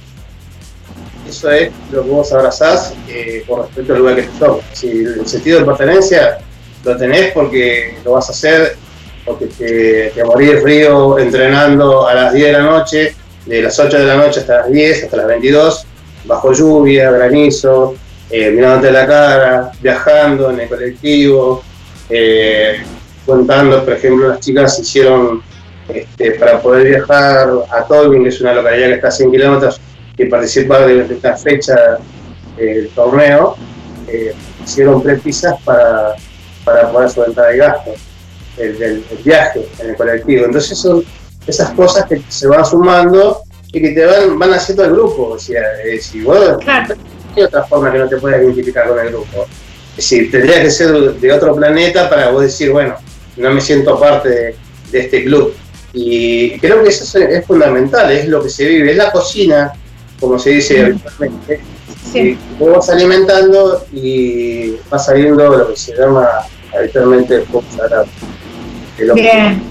eso 1.34 1.50
es 1.50 1.70
lo 1.90 2.02
que 2.04 2.10
vos 2.10 2.32
abrazás 2.32 2.94
eh, 3.08 3.44
con 3.46 3.62
respecto 3.62 3.92
al 3.92 3.98
lugar 3.98 4.16
que 4.16 4.22
toca. 4.38 4.64
Si 4.72 4.88
el 4.88 5.26
sentido 5.26 5.60
de 5.60 5.64
pertenencia 5.66 6.38
lo 6.84 6.96
tenés 6.96 7.32
porque 7.32 7.96
lo 8.04 8.12
vas 8.12 8.28
a 8.28 8.32
hacer, 8.32 8.76
porque 9.24 9.46
te, 9.46 10.10
te 10.14 10.24
morís 10.24 10.52
de 10.52 10.60
frío 10.60 11.18
entrenando 11.18 12.06
a 12.06 12.14
las 12.14 12.34
10 12.34 12.46
de 12.46 12.52
la 12.52 12.62
noche, 12.62 13.16
de 13.46 13.62
las 13.62 13.78
8 13.78 13.98
de 13.98 14.04
la 14.04 14.16
noche 14.16 14.40
hasta 14.40 14.60
las 14.60 14.70
10, 14.70 15.04
hasta 15.04 15.16
las 15.16 15.26
22, 15.26 15.86
bajo 16.24 16.52
lluvia, 16.52 17.10
granizo, 17.10 17.94
eh, 18.30 18.50
mirándote 18.50 18.92
la 18.92 19.06
cara, 19.06 19.72
viajando 19.80 20.50
en 20.50 20.60
el 20.60 20.68
colectivo, 20.68 21.62
eh, 22.08 22.76
contando, 23.26 23.84
por 23.84 23.94
ejemplo, 23.94 24.28
las 24.28 24.40
chicas 24.40 24.78
hicieron 24.78 25.42
este, 25.88 26.32
para 26.32 26.60
poder 26.60 26.86
viajar 26.86 27.48
a 27.70 27.84
Tolvin, 27.84 28.22
que 28.22 28.28
es 28.30 28.40
una 28.40 28.54
localidad 28.54 28.88
que 28.88 28.94
está 28.94 29.08
a 29.08 29.10
100 29.10 29.30
kilómetros, 29.30 29.80
y 30.16 30.24
participar 30.26 30.86
de 30.86 31.14
esta 31.14 31.36
fecha 31.36 31.98
del 32.56 32.88
torneo, 32.90 33.56
eh, 34.06 34.34
hicieron 34.62 35.02
prepisas 35.02 35.60
para, 35.62 36.14
para 36.64 36.90
poder 36.90 37.10
solventar 37.10 37.52
el 37.52 37.58
gasto, 37.58 37.92
el, 38.58 39.04
viaje 39.24 39.66
en 39.80 39.90
el 39.90 39.96
colectivo. 39.96 40.46
Entonces 40.46 40.78
son 40.78 41.04
esas 41.46 41.70
cosas 41.70 42.06
que 42.06 42.22
se 42.28 42.46
van 42.46 42.64
sumando 42.64 43.42
y 43.72 43.80
que 43.80 43.90
te 43.90 44.06
van, 44.06 44.38
van 44.38 44.52
haciendo 44.54 44.84
el 44.84 44.92
grupo. 44.92 45.30
O 45.30 45.38
sea, 45.38 45.62
eh, 45.84 46.00
si 46.00 46.22
vos, 46.22 46.38
hay 46.66 47.42
otra 47.42 47.64
forma 47.64 47.90
que 47.92 47.98
no 47.98 48.08
te 48.08 48.16
puedas 48.18 48.40
identificar 48.40 48.88
con 48.88 48.98
el 49.00 49.08
grupo. 49.08 49.46
Es 49.90 49.96
decir, 49.96 50.30
tendrías 50.30 50.60
que 50.60 50.70
ser 50.70 50.92
de 50.92 51.32
otro 51.32 51.54
planeta 51.54 52.08
para 52.08 52.30
vos 52.30 52.42
decir, 52.42 52.70
bueno, 52.70 52.96
no 53.36 53.50
me 53.50 53.60
siento 53.60 53.98
parte 53.98 54.28
de, 54.28 54.56
de 54.92 55.00
este 55.00 55.24
club. 55.24 55.54
Y 55.92 56.58
creo 56.58 56.82
que 56.82 56.88
eso 56.88 57.04
es, 57.04 57.14
es 57.14 57.46
fundamental, 57.46 58.10
es 58.10 58.28
lo 58.28 58.42
que 58.42 58.48
se 58.48 58.64
vive, 58.64 58.90
es 58.90 58.96
la 58.96 59.12
cocina, 59.12 59.72
como 60.20 60.38
se 60.38 60.50
dice 60.50 60.84
habitualmente. 60.84 61.60
Y 62.14 62.36
vos 62.58 62.76
vas 62.76 62.90
alimentando 62.90 63.84
y 63.92 64.76
va 64.92 64.98
saliendo 64.98 65.56
lo 65.56 65.70
que 65.70 65.76
se 65.76 65.96
llama 65.96 66.28
habitualmente 66.76 67.36
el 67.36 67.46
juego 67.46 67.66
sagrado. 67.76 68.06
Bien. 69.14 69.62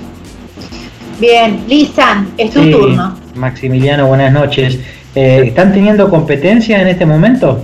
Bien, 1.20 1.64
Lisan, 1.68 2.34
es 2.38 2.52
tu 2.52 2.62
Sí, 2.64 2.72
turno. 2.72 3.18
Maximiliano, 3.36 4.08
buenas 4.08 4.34
noches. 4.34 4.80
Eh, 5.16 5.44
¿Están 5.48 5.72
teniendo 5.74 6.10
competencia 6.10 6.82
en 6.82 6.88
este 6.88 7.06
momento? 7.06 7.64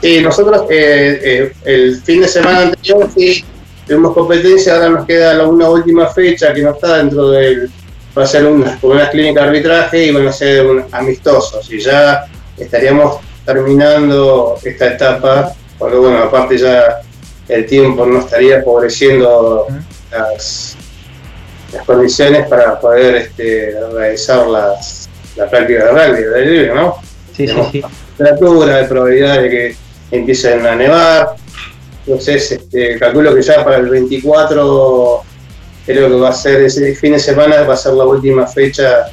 Sí, 0.00 0.20
nosotros 0.20 0.62
eh, 0.70 1.20
eh, 1.22 1.52
el 1.64 1.96
fin 2.02 2.22
de 2.22 2.28
semana 2.28 2.62
anterior 2.62 3.08
sí 3.16 3.44
tuvimos 3.86 4.14
competencia, 4.14 4.74
ahora 4.74 4.88
nos 4.88 5.06
queda 5.06 5.34
la, 5.34 5.46
una 5.46 5.68
última 5.68 6.06
fecha 6.08 6.52
que 6.52 6.62
no 6.62 6.70
está 6.70 6.98
dentro 6.98 7.30
del, 7.30 7.70
va 8.16 8.24
a 8.24 8.26
ser 8.26 8.46
una, 8.46 8.78
una 8.82 9.10
clínica 9.10 9.42
de 9.42 9.46
arbitraje 9.48 10.06
y 10.06 10.12
van 10.12 10.28
a 10.28 10.32
ser 10.32 10.66
un, 10.66 10.84
amistosos 10.92 11.70
y 11.72 11.80
ya 11.80 12.26
estaríamos 12.58 13.20
terminando 13.44 14.56
esta 14.62 14.88
etapa, 14.88 15.52
porque 15.78 15.96
bueno, 15.96 16.18
aparte 16.18 16.58
ya 16.58 17.00
el 17.48 17.66
tiempo 17.66 18.06
no 18.06 18.20
estaría 18.20 18.62
favoreciendo 18.62 19.66
las, 20.10 20.76
las 21.72 21.84
condiciones 21.84 22.46
para 22.46 22.78
poder 22.78 23.16
este, 23.16 23.74
realizar 23.92 24.46
las, 24.46 25.08
la 25.36 25.48
práctica 25.48 25.86
de 25.86 25.90
rugby, 25.90 26.22
de 26.22 26.46
libre, 26.46 26.74
¿no? 26.74 26.96
Sí, 27.36 27.48
sí, 27.48 27.54
sí. 27.72 27.82
Temperatura, 28.16 28.76
de 28.76 28.84
probabilidad 28.84 29.42
de 29.42 29.50
que 29.50 29.76
empiecen 30.10 30.66
a 30.66 30.76
nevar. 30.76 31.34
Entonces, 32.06 32.52
este, 32.52 32.98
calculo 32.98 33.34
que 33.34 33.42
ya 33.42 33.64
para 33.64 33.78
el 33.78 33.88
24, 33.88 35.24
creo 35.86 36.08
que 36.08 36.14
va 36.16 36.30
a 36.30 36.32
ser 36.32 36.62
ese 36.62 36.94
fin 36.94 37.12
de 37.12 37.18
semana, 37.18 37.62
va 37.62 37.74
a 37.74 37.76
ser 37.76 37.94
la 37.94 38.04
última 38.04 38.46
fecha 38.46 39.06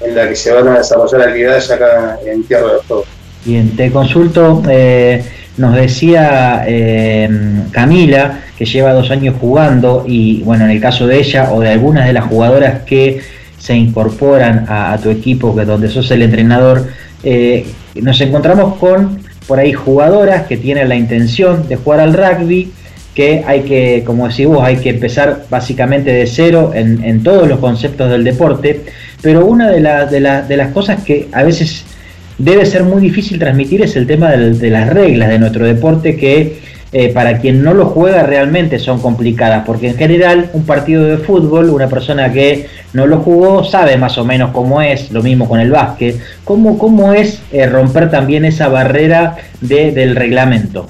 en 0.00 0.14
la 0.14 0.28
que 0.28 0.36
se 0.36 0.52
van 0.52 0.68
a 0.68 0.78
desarrollar 0.78 1.22
actividades 1.22 1.70
acá 1.70 2.18
en 2.24 2.44
Tierra 2.44 2.72
del 2.72 2.80
Fuego. 2.82 3.04
Bien, 3.44 3.76
te 3.76 3.90
consulto, 3.90 4.62
eh, 4.68 5.24
nos 5.56 5.74
decía 5.74 6.64
eh, 6.66 7.28
Camila 7.70 8.40
que 8.56 8.64
lleva 8.64 8.92
dos 8.92 9.10
años 9.10 9.36
jugando 9.40 10.04
y 10.06 10.42
bueno, 10.42 10.64
en 10.64 10.70
el 10.70 10.80
caso 10.80 11.06
de 11.06 11.18
ella 11.18 11.52
o 11.52 11.60
de 11.60 11.70
algunas 11.70 12.06
de 12.06 12.12
las 12.12 12.24
jugadoras 12.24 12.82
que 12.82 13.20
se 13.58 13.74
incorporan 13.74 14.66
a, 14.68 14.92
a 14.92 14.98
tu 14.98 15.10
equipo, 15.10 15.54
que 15.54 15.64
donde 15.64 15.88
sos 15.88 16.10
el 16.10 16.22
entrenador, 16.22 16.88
eh, 17.22 17.66
nos 17.94 18.20
encontramos 18.20 18.76
con 18.76 19.20
por 19.46 19.58
ahí 19.58 19.72
jugadoras 19.72 20.46
que 20.46 20.56
tienen 20.56 20.88
la 20.88 20.94
intención 20.94 21.66
de 21.68 21.76
jugar 21.76 22.00
al 22.00 22.12
rugby, 22.12 22.70
que 23.18 23.42
hay 23.44 23.62
que, 23.62 24.04
como 24.06 24.28
decís 24.28 24.46
vos, 24.46 24.62
hay 24.62 24.76
que 24.76 24.90
empezar 24.90 25.42
básicamente 25.50 26.12
de 26.12 26.24
cero 26.28 26.70
en, 26.72 27.02
en 27.02 27.24
todos 27.24 27.48
los 27.48 27.58
conceptos 27.58 28.08
del 28.12 28.22
deporte, 28.22 28.84
pero 29.20 29.44
una 29.44 29.68
de, 29.70 29.80
la- 29.80 30.06
de, 30.06 30.20
la- 30.20 30.42
de 30.42 30.56
las 30.56 30.68
cosas 30.72 31.02
que 31.02 31.26
a 31.32 31.42
veces 31.42 31.84
debe 32.38 32.64
ser 32.64 32.84
muy 32.84 33.00
difícil 33.02 33.36
transmitir 33.40 33.82
es 33.82 33.96
el 33.96 34.06
tema 34.06 34.30
de 34.30 34.70
las 34.70 34.88
reglas 34.90 35.30
de 35.30 35.38
nuestro 35.40 35.66
deporte 35.66 36.14
que 36.16 36.60
eh, 36.92 37.08
para 37.12 37.38
quien 37.40 37.62
no 37.64 37.74
lo 37.74 37.86
juega 37.86 38.22
realmente 38.22 38.78
son 38.78 39.00
complicadas, 39.00 39.64
porque 39.66 39.88
en 39.88 39.96
general 39.96 40.48
un 40.52 40.64
partido 40.64 41.02
de 41.04 41.18
fútbol, 41.18 41.70
una 41.70 41.88
persona 41.88 42.32
que 42.32 42.66
no 42.92 43.04
lo 43.08 43.18
jugó 43.18 43.64
sabe 43.64 43.96
más 43.96 44.16
o 44.16 44.24
menos 44.24 44.52
cómo 44.52 44.80
es, 44.80 45.10
lo 45.10 45.22
mismo 45.24 45.48
con 45.48 45.58
el 45.58 45.70
básquet, 45.72 46.14
cómo, 46.44 46.78
cómo 46.78 47.12
es 47.12 47.40
eh, 47.52 47.66
romper 47.66 48.10
también 48.10 48.44
esa 48.44 48.68
barrera 48.68 49.36
de- 49.60 49.90
del 49.90 50.14
reglamento, 50.14 50.88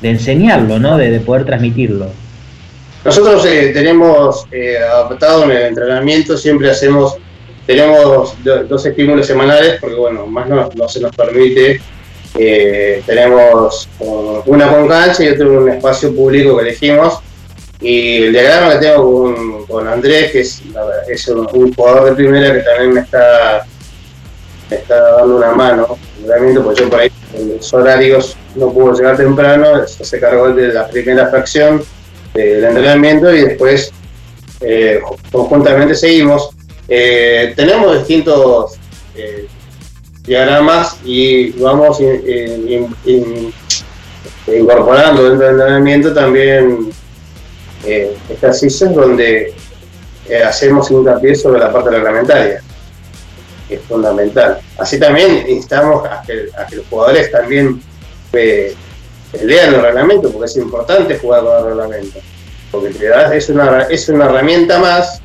de 0.00 0.10
enseñarlo, 0.10 0.78
¿no? 0.78 0.96
de, 0.98 1.10
de 1.10 1.20
poder 1.20 1.44
transmitirlo. 1.44 2.06
Nosotros 3.04 3.44
eh, 3.46 3.70
tenemos 3.72 4.46
eh, 4.50 4.78
adaptado 4.78 5.44
en 5.44 5.52
el 5.52 5.62
entrenamiento, 5.62 6.36
siempre 6.36 6.70
hacemos, 6.70 7.16
tenemos 7.66 8.34
do- 8.42 8.64
dos 8.64 8.84
estímulos 8.84 9.26
semanales, 9.26 9.78
porque 9.80 9.96
bueno, 9.96 10.26
más 10.26 10.48
no, 10.48 10.68
no 10.74 10.88
se 10.88 11.00
nos 11.00 11.14
permite. 11.14 11.80
Eh, 12.38 13.02
tenemos 13.06 13.88
una 14.46 14.68
con 14.68 14.88
cancha 14.88 15.24
y 15.24 15.28
otro 15.28 15.52
en 15.52 15.58
un 15.58 15.68
espacio 15.70 16.14
público 16.14 16.56
que 16.56 16.62
elegimos. 16.64 17.20
Y 17.80 18.24
el 18.24 18.32
diagrama 18.32 18.72
que 18.72 18.86
tengo 18.86 19.64
con, 19.68 19.86
Andrés, 19.86 20.32
que 20.32 20.40
es, 20.40 20.62
es 21.08 21.28
un, 21.28 21.46
jugador 21.74 22.06
de 22.06 22.12
primera 22.12 22.52
que 22.54 22.60
también 22.60 22.94
me 22.94 23.00
está, 23.00 23.64
me 24.70 24.76
está 24.76 25.12
dando 25.12 25.36
una 25.36 25.52
mano, 25.52 25.96
porque 26.64 26.80
yo 26.82 26.88
por 26.88 27.00
ahí 27.00 27.10
en 27.34 27.56
los 27.56 27.72
horarios 27.74 28.36
no 28.54 28.72
puedo 28.72 28.94
llegar 28.94 29.16
temprano, 29.16 29.86
se 29.86 30.20
cargo 30.20 30.50
de 30.50 30.68
la 30.72 30.88
primera 30.88 31.28
fracción 31.28 31.82
del 32.34 32.64
entrenamiento 32.64 33.34
y 33.34 33.42
después 33.42 33.92
eh, 34.60 35.00
conjuntamente 35.32 35.94
seguimos. 35.94 36.50
Eh, 36.88 37.52
tenemos 37.56 37.98
distintos 37.98 38.74
eh, 39.16 39.46
diagramas 40.24 40.96
y 41.04 41.50
vamos 41.60 42.00
in- 42.00 42.22
in- 42.26 42.96
in- 43.04 43.52
incorporando 44.46 45.24
dentro 45.28 45.46
del 45.46 45.56
entrenamiento 45.56 46.14
también 46.14 46.90
eh, 47.84 48.16
ejercicios 48.30 48.94
donde 48.94 49.54
eh, 50.28 50.42
hacemos 50.42 50.90
hincapié 50.90 51.34
sobre 51.34 51.60
la 51.60 51.72
parte 51.72 51.90
reglamentaria, 51.90 52.62
es 53.68 53.80
fundamental. 53.82 54.58
Así 54.78 54.98
también 54.98 55.44
instamos 55.48 56.04
a 56.06 56.22
que, 56.22 56.48
los 56.76 56.86
jugadores 56.88 57.30
también 57.32 57.82
eh, 58.32 58.74
lean 59.42 59.74
el 59.74 59.82
reglamento, 59.82 60.30
porque 60.30 60.46
es 60.46 60.56
importante 60.56 61.18
jugar 61.18 61.42
con 61.42 61.56
el 61.58 61.64
reglamento. 61.64 62.18
Porque 62.70 62.90
te 62.90 63.08
da- 63.08 63.34
es 63.34 63.48
una, 63.48 63.82
es 63.90 64.08
una 64.08 64.26
herramienta 64.26 64.78
más 64.78 65.20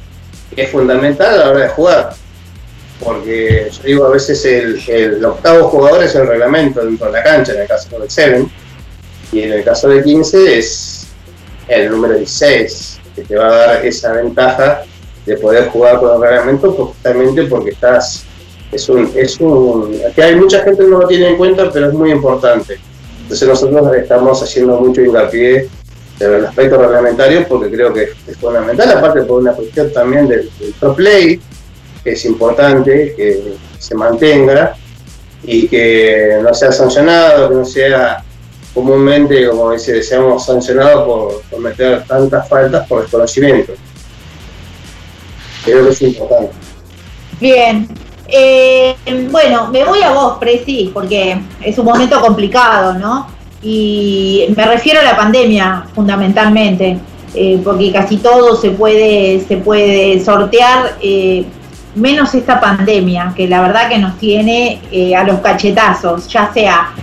que 0.56 0.64
es 0.64 0.70
fundamental 0.70 1.34
a 1.34 1.38
la 1.46 1.50
hora 1.52 1.60
de 1.62 1.70
jugar. 1.70 2.14
Porque 3.04 3.70
yo 3.72 3.84
digo, 3.84 4.06
a 4.06 4.10
veces 4.10 4.46
el, 4.46 4.80
el 4.88 5.26
octavo 5.26 5.70
jugador 5.70 6.04
es 6.04 6.14
el 6.16 6.28
reglamento 6.28 6.86
dentro 6.86 7.08
de 7.08 7.14
la 7.14 7.24
cancha, 7.24 7.54
en 7.54 7.62
el 7.62 7.68
caso 7.68 7.98
del 8.00 8.10
7, 8.10 8.46
y 9.32 9.42
en 9.44 9.54
el 9.54 9.64
caso 9.64 9.88
del 9.90 10.04
15 10.04 10.58
es 10.60 11.08
el 11.68 11.90
número 11.90 12.16
16, 12.16 13.00
que 13.16 13.24
te 13.24 13.36
va 13.36 13.48
a 13.48 13.56
dar 13.56 13.86
esa 13.86 14.14
ventaja 14.14 14.84
de 15.26 15.38
poder 15.38 15.70
jugar 15.70 16.00
con 16.00 16.16
el 16.16 16.22
reglamento 16.30 16.72
justamente 16.74 17.44
porque 17.44 17.72
estás 17.72 18.24
es 18.72 18.88
un 18.90 19.12
es 19.16 19.40
un 19.40 19.96
que 20.16 20.24
hay 20.24 20.36
mucha 20.36 20.64
gente 20.64 20.84
que 20.84 20.90
no 20.90 21.00
lo 21.00 21.08
tiene 21.08 21.30
en 21.30 21.38
cuenta 21.38 21.70
pero 21.72 21.88
es 21.88 21.94
muy 21.94 22.12
importante. 22.12 22.80
Entonces 23.24 23.48
nosotros 23.48 23.96
estamos 23.96 24.42
haciendo 24.42 24.80
mucho 24.80 25.02
hincapié 25.02 25.70
en 26.20 26.34
el 26.34 26.46
aspecto 26.46 26.78
reglamentario 26.78 27.48
porque 27.48 27.70
creo 27.70 27.94
que 27.94 28.10
es 28.28 28.38
fundamental 28.38 28.90
aparte 28.98 29.24
por 29.24 29.42
una 29.42 29.54
cuestión 29.54 29.92
también 29.92 30.28
del, 30.28 30.50
del 30.60 30.74
pro 30.80 30.96
play 30.96 31.40
que 32.04 32.12
es 32.12 32.26
importante 32.26 33.14
que 33.16 33.56
se 33.78 33.96
mantenga 33.96 34.76
y 35.44 35.68
que 35.68 36.40
no 36.42 36.54
sea 36.54 36.72
sancionado 36.72 37.50
que 37.50 37.56
no 37.56 37.66
sea 37.66 38.24
comúnmente 38.74 39.48
como 39.50 39.72
dice 39.72 39.94
deseamos 39.94 40.46
sancionado 40.46 41.06
por 41.06 41.42
cometer 41.50 42.04
tantas 42.06 42.48
faltas 42.48 42.88
por 42.88 43.02
desconocimiento. 43.02 43.74
Creo 45.64 45.86
que 45.86 45.92
es 45.92 46.02
importante. 46.02 46.52
Bien. 47.40 47.88
Eh, 48.34 48.96
bueno, 49.30 49.68
me 49.68 49.84
voy 49.84 50.02
a 50.02 50.12
vos, 50.12 50.38
Presi, 50.40 50.90
porque 50.94 51.38
es 51.62 51.78
un 51.78 51.86
momento 51.86 52.22
complicado, 52.22 52.94
¿no? 52.94 53.28
Y 53.62 54.46
me 54.56 54.66
refiero 54.66 55.02
a 55.02 55.04
la 55.04 55.18
pandemia, 55.18 55.86
fundamentalmente, 55.94 56.98
eh, 57.36 57.60
porque 57.62 57.92
casi 57.92 58.18
todo 58.18 58.56
se 58.56 58.72
puede, 58.72 59.44
se 59.46 59.58
puede 59.58 60.24
sortear, 60.24 60.98
eh, 61.02 61.46
menos 61.96 62.34
esta 62.34 62.62
pandemia, 62.62 63.34
que 63.36 63.50
la 63.50 63.62
verdad 63.62 63.90
que 63.90 63.98
nos 63.98 64.18
tiene 64.18 64.80
a 65.16 65.24
los 65.26 65.40
cachetazos, 65.42 66.28
ya 66.30 66.52
sea 66.54 66.94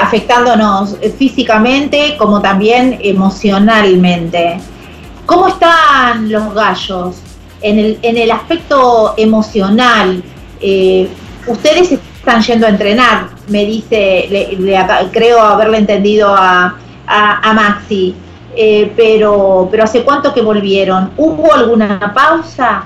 afectándonos 0.00 0.96
físicamente 1.16 2.16
como 2.18 2.40
también 2.40 2.98
emocionalmente. 3.02 4.58
¿Cómo 5.26 5.46
están 5.46 6.30
los 6.30 6.52
gallos 6.54 7.16
en 7.62 7.78
el, 7.78 7.98
en 8.02 8.16
el 8.16 8.32
aspecto 8.32 9.14
emocional? 9.16 10.24
Eh, 10.60 11.08
ustedes 11.46 11.92
están 11.92 12.42
yendo 12.42 12.66
a 12.66 12.70
entrenar, 12.70 13.28
me 13.48 13.64
dice, 13.64 14.28
creo 15.12 15.40
haberle 15.40 15.78
entendido 15.78 16.34
a, 16.34 16.76
Maxi, 17.54 18.14
Eh, 18.54 18.92
pero, 18.96 19.68
pero 19.70 19.84
¿hace 19.84 20.02
cuánto 20.02 20.34
que 20.34 20.42
volvieron? 20.42 21.12
¿Hubo 21.16 21.54
alguna 21.54 22.12
pausa? 22.12 22.84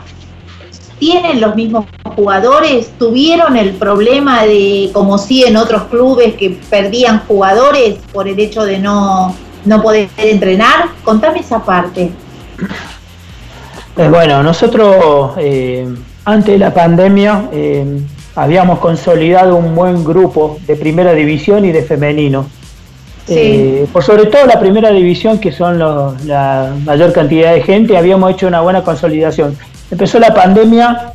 ¿Tienen 0.99 1.41
los 1.41 1.57
mismos 1.57 1.87
jugadores? 2.15 2.93
¿Tuvieron 2.99 3.57
el 3.57 3.73
problema 3.73 4.45
de, 4.45 4.91
como 4.93 5.17
sí 5.19 5.43
en 5.43 5.57
otros 5.57 5.85
clubes, 5.85 6.35
que 6.35 6.51
perdían 6.69 7.23
jugadores 7.27 7.97
por 8.13 8.29
el 8.29 8.39
hecho 8.39 8.65
de 8.65 8.79
no, 8.79 9.35
no 9.65 9.83
poder 9.83 10.09
entrenar? 10.19 10.91
Contame 11.03 11.41
esa 11.41 11.65
parte. 11.65 12.13
Eh, 13.97 14.09
bueno, 14.09 14.43
nosotros 14.43 15.33
antes 16.25 16.55
de 16.55 16.59
la 16.59 16.73
pandemia 16.73 17.49
eh, 17.53 17.85
habíamos 18.35 18.79
consolidado 18.79 19.57
un 19.57 19.75
buen 19.75 20.05
grupo 20.05 20.59
de 20.67 20.77
primera 20.77 21.13
división 21.13 21.65
y 21.65 21.73
de 21.73 21.83
femenino. 21.83 22.47
Eh, 23.29 23.87
por 23.93 24.03
sobre 24.05 24.27
todo 24.27 24.45
la 24.47 24.61
primera 24.61 24.91
división, 24.91 25.39
que 25.39 25.51
son 25.53 25.79
los- 25.79 26.23
la 26.27 26.75
mayor 26.85 27.13
cantidad 27.13 27.55
de 27.55 27.63
gente, 27.63 27.97
habíamos 27.97 28.31
hecho 28.33 28.47
una 28.47 28.61
buena 28.61 28.83
consolidación. 28.83 29.57
Empezó 29.91 30.19
la 30.19 30.35
pandemia 30.35 31.13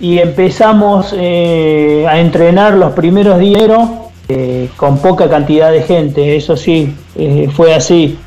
y 0.00 0.18
empezamos 0.18 1.14
eh, 1.16 2.04
a 2.08 2.18
entrenar 2.18 2.74
los 2.74 2.92
primeros 2.92 3.38
eh, 4.28 4.68
con 4.76 4.98
poca 4.98 5.28
cantidad 5.28 5.72
de 5.72 5.82
gente, 5.82 6.36
eso 6.36 6.56
sí, 6.56 6.94
fue 7.54 7.74
así. 7.74 8.18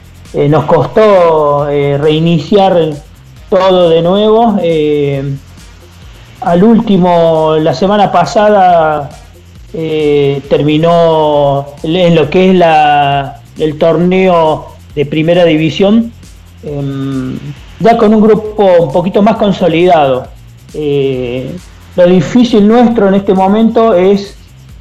Nos 0.50 0.66
costó 0.66 1.66
reiniciar 1.68 2.76
todo 3.50 3.90
de 3.90 4.02
nuevo. 4.02 4.58
Eh, 6.44 6.50
al 6.50 6.64
último, 6.64 7.56
la 7.60 7.74
semana 7.74 8.12
pasada 8.12 9.10
eh, 9.74 10.42
terminó 10.50 11.66
en 11.84 12.16
lo 12.16 12.30
que 12.30 12.52
es 12.52 12.56
la, 12.56 13.42
el 13.58 13.78
torneo 13.78 14.68
de 14.96 15.06
primera 15.06 15.46
división. 15.46 16.12
em, 16.64 17.38
ya 17.84 17.98
con 17.98 18.14
un 18.14 18.22
grupo 18.22 18.66
un 18.80 18.92
poquito 18.92 19.22
más 19.22 19.36
consolidado. 19.36 20.28
Eh, 20.74 21.56
lo 21.96 22.08
difícil 22.08 22.68
nuestro 22.68 23.10
en 23.10 23.16
este 23.16 23.34
momento 23.34 23.94
es, 23.94 24.36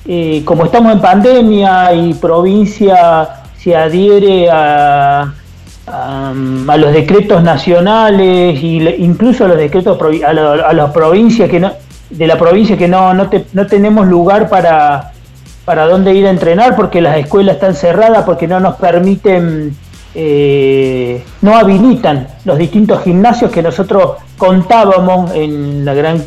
eh, 0.06 0.42
como 0.44 0.64
estamos 0.64 0.92
en 0.92 1.00
pandemia 1.00 1.92
y 1.92 2.14
provincia 2.14 3.28
se 3.58 3.76
adhiere 3.76 4.48
a, 4.50 5.34
a, 5.86 6.32
los 6.76 6.92
decretos 6.92 7.42
nacionales 7.42 8.62
y 8.62 8.78
incluso 8.98 9.44
a 9.44 9.48
los 9.48 9.56
decretos 9.56 9.98
a, 10.24 10.72
las 10.72 10.90
provincias 10.90 11.50
que 11.50 11.60
no, 11.60 11.72
de 12.10 12.26
la 12.26 12.38
provincia 12.38 12.76
que 12.76 12.88
no, 12.88 13.14
no, 13.14 13.28
no 13.52 13.66
tenemos 13.66 14.06
lugar 14.06 14.48
para, 14.48 15.12
para 15.64 15.86
dónde 15.86 16.14
ir 16.14 16.26
a 16.26 16.30
entrenar 16.30 16.76
porque 16.76 17.00
las 17.00 17.18
escuelas 17.18 17.56
están 17.56 17.74
cerradas, 17.74 18.24
porque 18.24 18.46
no 18.46 18.60
nos 18.60 18.76
permiten, 18.76 19.76
eh, 20.14 21.24
no 21.40 21.56
habilitan 21.56 22.28
los 22.44 22.58
distintos 22.58 23.02
gimnasios 23.02 23.50
que 23.50 23.62
nosotros 23.62 24.16
contábamos 24.36 25.32
en 25.34 25.84
la 25.84 25.94
gran 25.94 26.22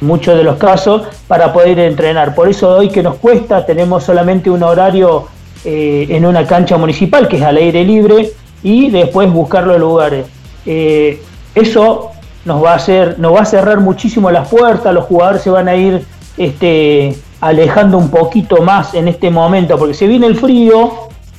muchos 0.00 0.36
de 0.36 0.44
los 0.44 0.56
casos 0.56 1.02
para 1.28 1.52
poder 1.52 1.78
entrenar. 1.78 2.34
Por 2.34 2.48
eso 2.48 2.70
hoy 2.70 2.88
que 2.88 3.02
nos 3.02 3.16
cuesta, 3.16 3.66
tenemos 3.66 4.02
solamente 4.02 4.48
un 4.50 4.62
horario 4.62 5.26
eh, 5.64 6.06
en 6.08 6.24
una 6.24 6.46
cancha 6.46 6.78
municipal 6.78 7.28
que 7.28 7.36
es 7.36 7.42
al 7.42 7.58
aire 7.58 7.84
libre 7.84 8.32
y 8.62 8.90
después 8.90 9.32
buscar 9.32 9.66
los 9.66 9.78
lugares. 9.78 10.26
Eh, 10.66 11.22
eso 11.54 12.10
nos 12.44 12.62
va 12.62 12.72
a 12.72 12.76
hacer, 12.76 13.18
nos 13.18 13.34
va 13.34 13.40
a 13.40 13.44
cerrar 13.44 13.80
muchísimo 13.80 14.30
las 14.30 14.48
puertas, 14.48 14.94
los 14.94 15.04
jugadores 15.04 15.42
se 15.42 15.50
van 15.50 15.68
a 15.68 15.76
ir 15.76 16.04
este, 16.36 17.16
alejando 17.40 17.98
un 17.98 18.10
poquito 18.10 18.62
más 18.62 18.94
en 18.94 19.08
este 19.08 19.30
momento, 19.30 19.78
porque 19.78 19.94
se 19.94 20.06
viene 20.06 20.26
el 20.26 20.36
frío, 20.36 20.92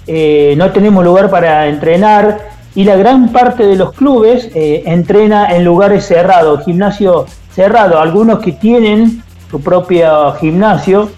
eh, 0.07 0.55
no 0.57 0.71
tenemos 0.71 1.03
lugar 1.03 1.29
para 1.29 1.67
entrenar 1.67 2.49
y 2.73 2.83
la 2.83 2.95
gran 2.95 3.31
parte 3.31 3.65
de 3.65 3.75
los 3.75 3.93
clubes 3.93 4.49
eh, 4.55 4.83
entrena 4.85 5.55
en 5.55 5.63
lugares 5.63 6.05
cerrados, 6.05 6.63
gimnasio 6.65 7.25
cerrado, 7.53 7.99
algunos 7.99 8.39
que 8.39 8.53
tienen 8.53 9.23
su 9.49 9.61
propio 9.61 10.33
gimnasio 10.33 11.09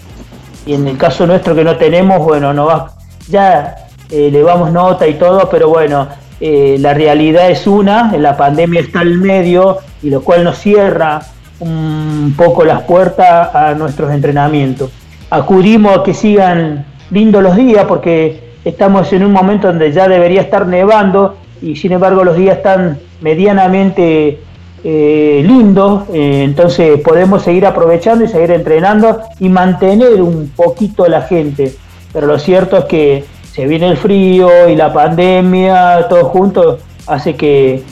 y 0.65 0.73
en 0.73 0.87
el 0.87 0.97
caso 0.97 1.27
nuestro 1.27 1.53
que 1.55 1.63
no 1.63 1.77
tenemos, 1.77 2.19
bueno, 2.19 2.53
no 2.53 2.65
va, 2.65 2.93
ya 3.29 3.82
eh, 4.13 4.29
le 4.31 4.43
vamos 4.43 4.71
nota 4.71 5.07
y 5.07 5.15
todo, 5.15 5.49
pero 5.49 5.69
bueno, 5.69 6.07
la 6.39 6.93
realidad 6.93 7.49
es 7.49 7.67
una, 7.67 8.11
la 8.17 8.35
pandemia 8.35 8.81
está 8.81 8.99
al 8.99 9.17
medio 9.17 9.77
y 10.01 10.09
lo 10.09 10.21
cual 10.21 10.43
nos 10.43 10.57
cierra 10.57 11.21
un 11.59 12.33
poco 12.35 12.65
las 12.65 12.81
puertas 12.81 13.55
a 13.55 13.73
nuestros 13.75 14.11
entrenamientos. 14.11 14.91
Acudimos 15.29 15.97
a 15.97 16.03
que 16.03 16.13
sigan 16.13 16.85
lindos 17.11 17.41
los 17.41 17.55
días 17.55 17.85
porque 17.85 18.43
estamos 18.65 19.11
en 19.13 19.23
un 19.23 19.31
momento 19.31 19.67
donde 19.67 19.91
ya 19.91 20.07
debería 20.07 20.41
estar 20.41 20.67
nevando 20.67 21.37
y 21.61 21.75
sin 21.75 21.93
embargo 21.93 22.23
los 22.23 22.35
días 22.35 22.57
están 22.57 22.99
medianamente 23.21 24.39
eh, 24.83 25.43
lindos, 25.45 26.03
eh, 26.13 26.43
entonces 26.43 26.99
podemos 26.99 27.43
seguir 27.43 27.65
aprovechando 27.65 28.25
y 28.25 28.27
seguir 28.27 28.51
entrenando 28.51 29.21
y 29.39 29.47
mantener 29.47 30.21
un 30.21 30.51
poquito 30.55 31.07
la 31.07 31.21
gente. 31.21 31.73
Pero 32.11 32.27
lo 32.27 32.37
cierto 32.37 32.77
es 32.77 32.85
que 32.85 33.23
se 33.53 33.67
viene 33.67 33.87
el 33.87 33.97
frío 33.97 34.67
y 34.67 34.75
la 34.75 34.91
pandemia, 34.91 36.07
todo 36.09 36.25
junto, 36.25 36.79
hace 37.05 37.35
que 37.35 37.83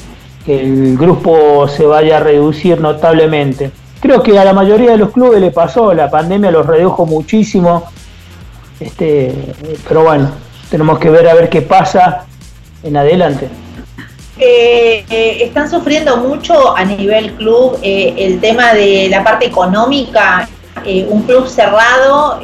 el 0.48 0.98
grupo 0.98 1.68
se 1.68 1.86
vaya 1.86 2.18
a 2.18 2.20
reducir 2.20 2.82
notablemente. 2.82 3.70
Creo 4.00 4.24
que 4.24 4.40
a 4.40 4.44
la 4.44 4.54
mayoría 4.54 4.92
de 4.92 4.98
los 4.98 5.12
clubes 5.12 5.40
le 5.40 5.52
pasó, 5.52 5.94
la 5.94 6.10
pandemia 6.10 6.50
los 6.50 6.66
redujo 6.66 7.06
muchísimo, 7.06 7.84
este, 8.80 9.36
pero 9.88 10.02
bueno, 10.04 10.32
tenemos 10.72 10.98
que 10.98 11.12
ver 11.12 11.30
a 11.30 11.36
ver 11.36 11.48
qué 11.50 11.62
pasa 11.62 12.26
en 12.82 12.98
adelante. 12.98 13.48
Eh, 14.40 15.06
eh, 15.12 15.38
están 15.44 15.70
sufriendo 15.70 16.18
mucho 16.18 16.76
a 16.76 16.84
nivel 16.84 17.34
club 17.34 17.78
eh, 17.84 18.16
el 18.18 18.40
tema 18.40 18.74
de 18.74 19.08
la 19.12 19.24
parte 19.24 19.46
económica. 19.46 20.50
un 21.10 21.22
club 21.22 21.46
cerrado 21.48 22.40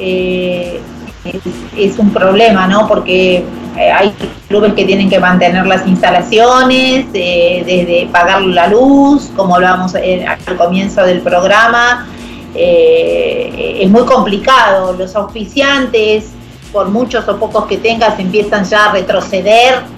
es, 1.78 1.99
un 1.99 2.12
problema, 2.12 2.68
¿no? 2.68 2.88
Porque 2.88 3.38
eh, 3.78 3.91
hay 3.91 4.14
clubes 4.48 4.74
que 4.74 4.86
tienen 4.86 5.10
que 5.10 5.20
mantener 5.20 5.66
las 5.66 5.86
instalaciones, 5.88 7.06
eh, 7.14 7.64
desde 7.66 8.10
pagar 8.12 8.41
la 8.41 8.68
luz, 8.68 9.30
como 9.36 9.56
hablábamos 9.56 9.95
al 9.95 10.58
comienzo 10.58 11.04
del 11.04 11.22
programa. 11.22 12.08
Eh, 12.56 13.80
es 13.82 13.90
muy 13.90 14.04
complicado. 14.06 14.94
Los 14.94 15.16
auspiciantes, 15.16 16.32
por 16.72 16.90
muchos 16.90 17.28
o 17.28 17.38
pocos 17.38 17.66
que 17.66 17.78
tengas, 17.78 18.20
empiezan 18.20 18.66
ya 18.66 18.86
a 18.86 18.91
retroceder. 18.91 19.97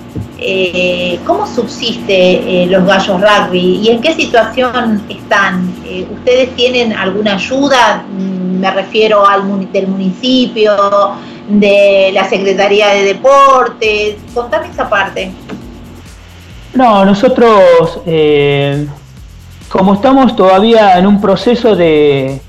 ¿Cómo 1.25 1.45
subsiste 1.47 2.65
los 2.69 2.85
gallos 2.85 3.21
rugby 3.21 3.81
y 3.83 3.89
en 3.89 4.01
qué 4.01 4.13
situación 4.13 5.03
están? 5.09 5.73
¿Ustedes 6.11 6.55
tienen 6.55 6.93
alguna 6.93 7.35
ayuda? 7.35 8.05
me 8.59 8.71
refiero 8.71 9.25
al 9.25 9.71
del 9.71 9.87
municipio, 9.87 10.73
de 11.47 12.11
la 12.13 12.27
Secretaría 12.29 12.89
de 12.89 13.03
Deportes. 13.03 14.15
Contame 14.33 14.67
esa 14.67 14.89
parte. 14.89 15.31
No, 16.73 17.03
nosotros, 17.05 18.01
eh, 18.05 18.85
como 19.69 19.95
estamos 19.95 20.35
todavía 20.35 20.97
en 20.97 21.07
un 21.07 21.19
proceso 21.19 21.75
de, 21.75 22.41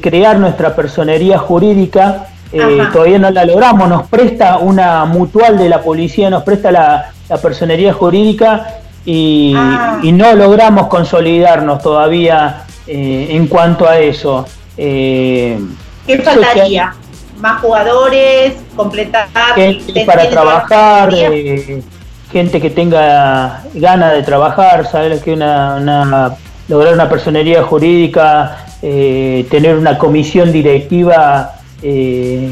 crear 0.00 0.38
nuestra 0.38 0.74
personería 0.74 1.38
jurídica, 1.38 2.28
eh, 2.52 2.82
todavía 2.92 3.18
no 3.18 3.30
la 3.30 3.44
logramos, 3.44 3.88
nos 3.88 4.06
presta 4.08 4.58
una 4.58 5.04
mutual 5.04 5.58
de 5.58 5.68
la 5.68 5.82
policía, 5.82 6.30
nos 6.30 6.42
presta 6.42 6.70
la, 6.70 7.12
personería 7.42 7.92
jurídica 7.92 8.78
y, 9.04 9.52
ah. 9.56 9.98
no 10.00 10.32
logramos 10.34 10.86
consolidarnos 10.86 11.82
todavía 11.82 12.66
eh, 12.86 13.28
en 13.30 13.48
cuanto 13.48 13.88
a 13.88 13.98
eso. 13.98 14.46
Eh, 14.76 15.58
¿Qué 16.06 16.18
faltaría? 16.20 16.94
¿Más 17.40 17.60
jugadores? 17.60 18.54
¿Completar? 18.76 19.28
Gente 19.56 20.04
para 20.04 20.30
trabajar, 20.30 21.12
eh, 21.12 21.82
gente 22.30 22.60
que 22.60 22.70
tenga 22.70 23.64
ganas 23.74 24.12
de 24.12 24.22
trabajar, 24.22 24.86
saber 24.86 25.20
que 25.20 25.32
una, 25.32 26.36
lograr 26.68 26.94
una 26.94 27.08
personería 27.08 27.64
jurídica, 27.64 28.58
tener 28.80 29.76
una 29.76 29.98
comisión 29.98 30.52
directiva 30.52 31.55
eh, 31.82 32.50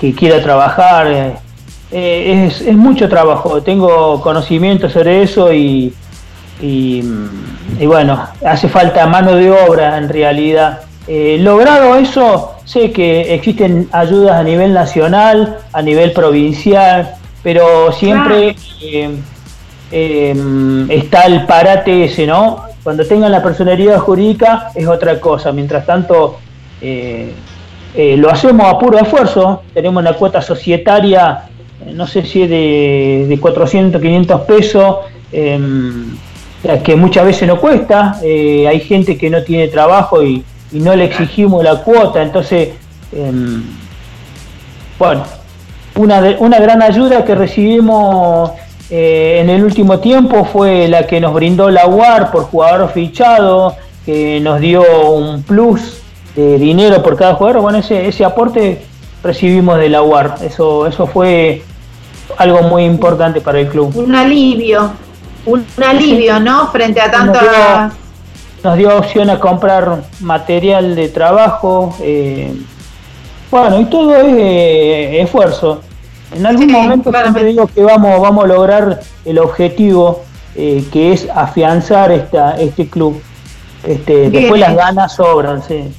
que 0.00 0.14
quiera 0.14 0.42
trabajar. 0.42 1.40
Es, 1.90 2.60
es, 2.60 2.76
mucho 2.76 3.08
trabajo, 3.08 3.62
tengo 3.62 4.20
conocimiento 4.20 4.90
sobre 4.90 5.22
eso 5.22 5.52
y, 5.52 5.94
y, 6.60 7.04
y 7.78 7.86
bueno, 7.86 8.26
hace 8.44 8.68
falta 8.68 9.06
mano 9.06 9.34
de 9.36 9.50
obra 9.50 9.96
en 9.98 10.08
realidad. 10.08 10.80
Eh, 11.06 11.36
logrado 11.40 11.96
eso, 11.96 12.54
sé 12.64 12.90
que 12.90 13.34
existen 13.34 13.88
ayudas 13.92 14.40
a 14.40 14.42
nivel 14.42 14.72
nacional, 14.72 15.58
a 15.72 15.82
nivel 15.82 16.12
provincial, 16.12 17.14
pero 17.42 17.92
siempre 17.92 18.56
eh, 18.80 19.14
em, 19.90 20.90
está 20.90 21.22
el 21.22 21.44
parate 21.44 22.04
ese, 22.04 22.26
¿no? 22.26 22.64
Cuando 22.82 23.06
tengan 23.06 23.32
la 23.32 23.42
personalidad 23.42 23.98
jurídica 23.98 24.70
es 24.74 24.86
otra 24.86 25.20
cosa. 25.20 25.52
Mientras 25.52 25.84
tanto, 25.84 26.38
eh, 27.94 28.16
lo 28.16 28.30
hacemos 28.30 28.66
a 28.66 28.78
puro 28.78 28.98
esfuerzo. 28.98 29.62
Tenemos 29.72 30.00
una 30.00 30.14
cuota 30.14 30.42
societaria, 30.42 31.44
no 31.92 32.06
sé 32.06 32.24
si 32.24 32.46
de, 32.46 33.26
de 33.28 33.40
400, 33.40 34.00
500 34.00 34.40
pesos 34.42 34.96
em, 35.32 36.16
que 36.82 36.96
muchas 36.96 37.26
veces 37.26 37.46
no 37.46 37.60
cuesta, 37.60 38.18
hay 38.22 38.80
gente 38.80 39.18
que 39.18 39.28
no 39.28 39.42
tiene 39.42 39.68
trabajo 39.68 40.22
y, 40.24 40.42
y 40.72 40.80
no 40.80 40.94
le 40.96 41.04
exigimos 41.04 41.62
la 41.62 41.76
cuota. 41.76 42.22
Entonces, 42.22 42.70
em, 43.12 43.62
bueno, 44.98 45.24
una, 45.96 46.20
una 46.38 46.58
gran 46.58 46.82
ayuda 46.82 47.24
que 47.24 47.34
recibimos 47.34 48.50
eh, 48.90 49.38
en 49.40 49.50
el 49.50 49.64
último 49.64 50.00
tiempo 50.00 50.44
fue 50.44 50.88
la 50.88 51.06
que 51.06 51.20
nos 51.20 51.32
brindó 51.32 51.70
la 51.70 51.86
UAR 51.86 52.30
por 52.30 52.44
jugador 52.44 52.90
fichado, 52.92 53.76
que 54.04 54.40
nos 54.40 54.60
dio 54.60 54.82
un 55.10 55.42
plus 55.42 56.02
de 56.34 56.58
dinero 56.58 57.02
por 57.02 57.16
cada 57.16 57.34
jugador. 57.34 57.62
Bueno, 57.62 57.78
ese, 57.78 58.06
ese 58.06 58.24
aporte 58.24 58.82
recibimos 59.22 59.78
de 59.78 59.88
la 59.88 60.02
UAR. 60.02 60.36
Eso, 60.42 60.86
eso 60.86 61.06
fue 61.06 61.62
algo 62.36 62.62
muy 62.62 62.84
importante 62.84 63.40
para 63.40 63.60
el 63.60 63.68
club. 63.68 63.96
Un 63.96 64.14
alivio, 64.14 64.92
un 65.46 65.64
alivio, 65.84 66.40
¿no? 66.40 66.68
Frente 66.68 67.00
a 67.00 67.10
tantas 67.10 67.94
nos 68.64 68.78
dio 68.78 68.96
opción 68.96 69.28
a 69.28 69.38
comprar 69.38 70.04
material 70.20 70.96
de 70.96 71.08
trabajo. 71.10 71.94
Eh, 72.00 72.54
bueno, 73.50 73.78
y 73.78 73.84
todo 73.84 74.16
es 74.16 74.24
eh, 74.26 75.20
esfuerzo. 75.20 75.82
En 76.34 76.46
algún 76.46 76.72
momento 76.72 77.12
siempre 77.12 77.44
digo 77.44 77.66
que 77.66 77.84
vamos, 77.84 78.20
vamos 78.20 78.44
a 78.44 78.48
lograr 78.48 79.00
el 79.24 79.38
objetivo 79.38 80.24
eh, 80.56 80.82
que 80.90 81.12
es 81.12 81.28
afianzar 81.32 82.10
esta, 82.10 82.56
este 82.58 82.88
club. 82.88 83.22
Este, 83.84 84.30
después 84.30 84.58
las 84.58 84.74
ganas 84.74 85.14
sobran, 85.14 85.62
sí. 85.62 85.92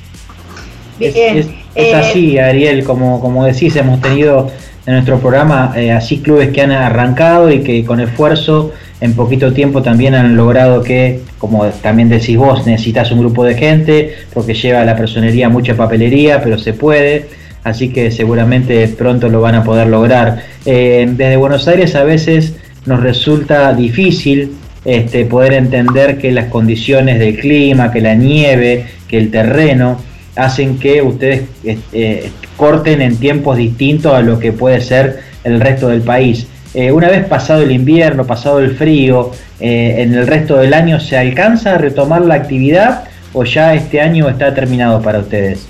Es, 1.00 1.94
así, 1.94 2.38
Ariel, 2.38 2.84
como, 2.84 3.20
como 3.20 3.46
decís, 3.46 3.76
hemos 3.76 4.02
tenido 4.02 4.50
en 4.86 4.94
nuestro 4.94 5.20
programa, 5.20 5.74
eh, 5.76 5.92
así 5.92 6.20
clubes 6.20 6.50
que 6.50 6.62
han 6.62 6.72
arrancado 6.72 7.52
y 7.52 7.62
que 7.62 7.84
con 7.84 8.00
esfuerzo 8.00 8.72
en 9.02 9.14
poquito 9.14 9.52
tiempo 9.52 9.82
también 9.82 10.16
han 10.16 10.38
logrado 10.38 10.82
que, 10.84 11.22
como 11.38 11.66
también 11.66 12.08
decís 12.08 12.38
vos, 12.38 12.66
necesitas 12.66 13.12
un 13.12 13.20
grupo 13.20 13.44
de 13.44 13.56
gente, 13.56 14.16
porque 14.34 14.54
lleva 14.54 14.82
a 14.82 14.86
la 14.86 14.96
personería 14.96 15.50
mucha 15.50 15.76
papelería, 15.76 16.42
pero 16.42 16.58
se 16.58 16.74
puede, 16.74 17.26
así 17.64 17.90
que 17.90 18.12
seguramente 18.12 18.88
pronto 18.90 19.28
lo 19.28 19.42
van 19.42 19.56
a 19.56 19.64
poder 19.64 19.88
lograr. 19.88 20.44
Eh, 20.66 21.08
desde 21.10 21.36
Buenos 21.36 21.68
Aires 21.68 21.96
a 21.96 22.04
veces 22.04 22.56
nos 22.86 23.02
resulta 23.02 23.74
difícil 23.74 24.54
este, 24.86 25.26
poder 25.26 25.54
entender 25.54 26.20
que 26.20 26.32
las 26.32 26.46
condiciones 26.46 27.20
del 27.20 27.38
clima, 27.38 27.92
que 27.92 28.02
la 28.02 28.14
nieve, 28.14 28.86
que 29.08 29.18
el 29.18 29.32
terreno, 29.32 29.98
hacen 30.36 30.78
que 30.80 31.02
ustedes 31.02 31.44
eh, 31.64 32.32
corten 32.58 33.02
en 33.02 33.18
tiempos 33.18 33.58
distintos 33.58 34.14
a 34.14 34.22
lo 34.22 34.40
que 34.40 34.52
puede 34.52 34.82
ser 34.82 35.22
el 35.44 35.60
resto 35.60 35.88
del 35.88 36.02
país. 36.02 36.48
Eh, 36.74 36.92
una 36.92 37.08
vez 37.08 37.26
pasado 37.26 37.62
el 37.62 37.72
invierno, 37.72 38.26
pasado 38.26 38.60
el 38.60 38.76
frío, 38.76 39.32
eh, 39.60 39.96
en 40.00 40.14
el 40.14 40.28
resto 40.28 40.58
del 40.58 40.74
año, 40.74 41.00
¿se 41.00 41.18
alcanza 41.18 41.76
a 41.76 41.78
retomar 41.78 42.22
la 42.22 42.36
actividad 42.36 43.06
o 43.34 43.44
ya 43.46 43.74
este 43.74 44.02
año 44.02 44.28
está 44.28 44.54
terminado 44.54 45.02
para 45.02 45.20
ustedes? 45.20 45.66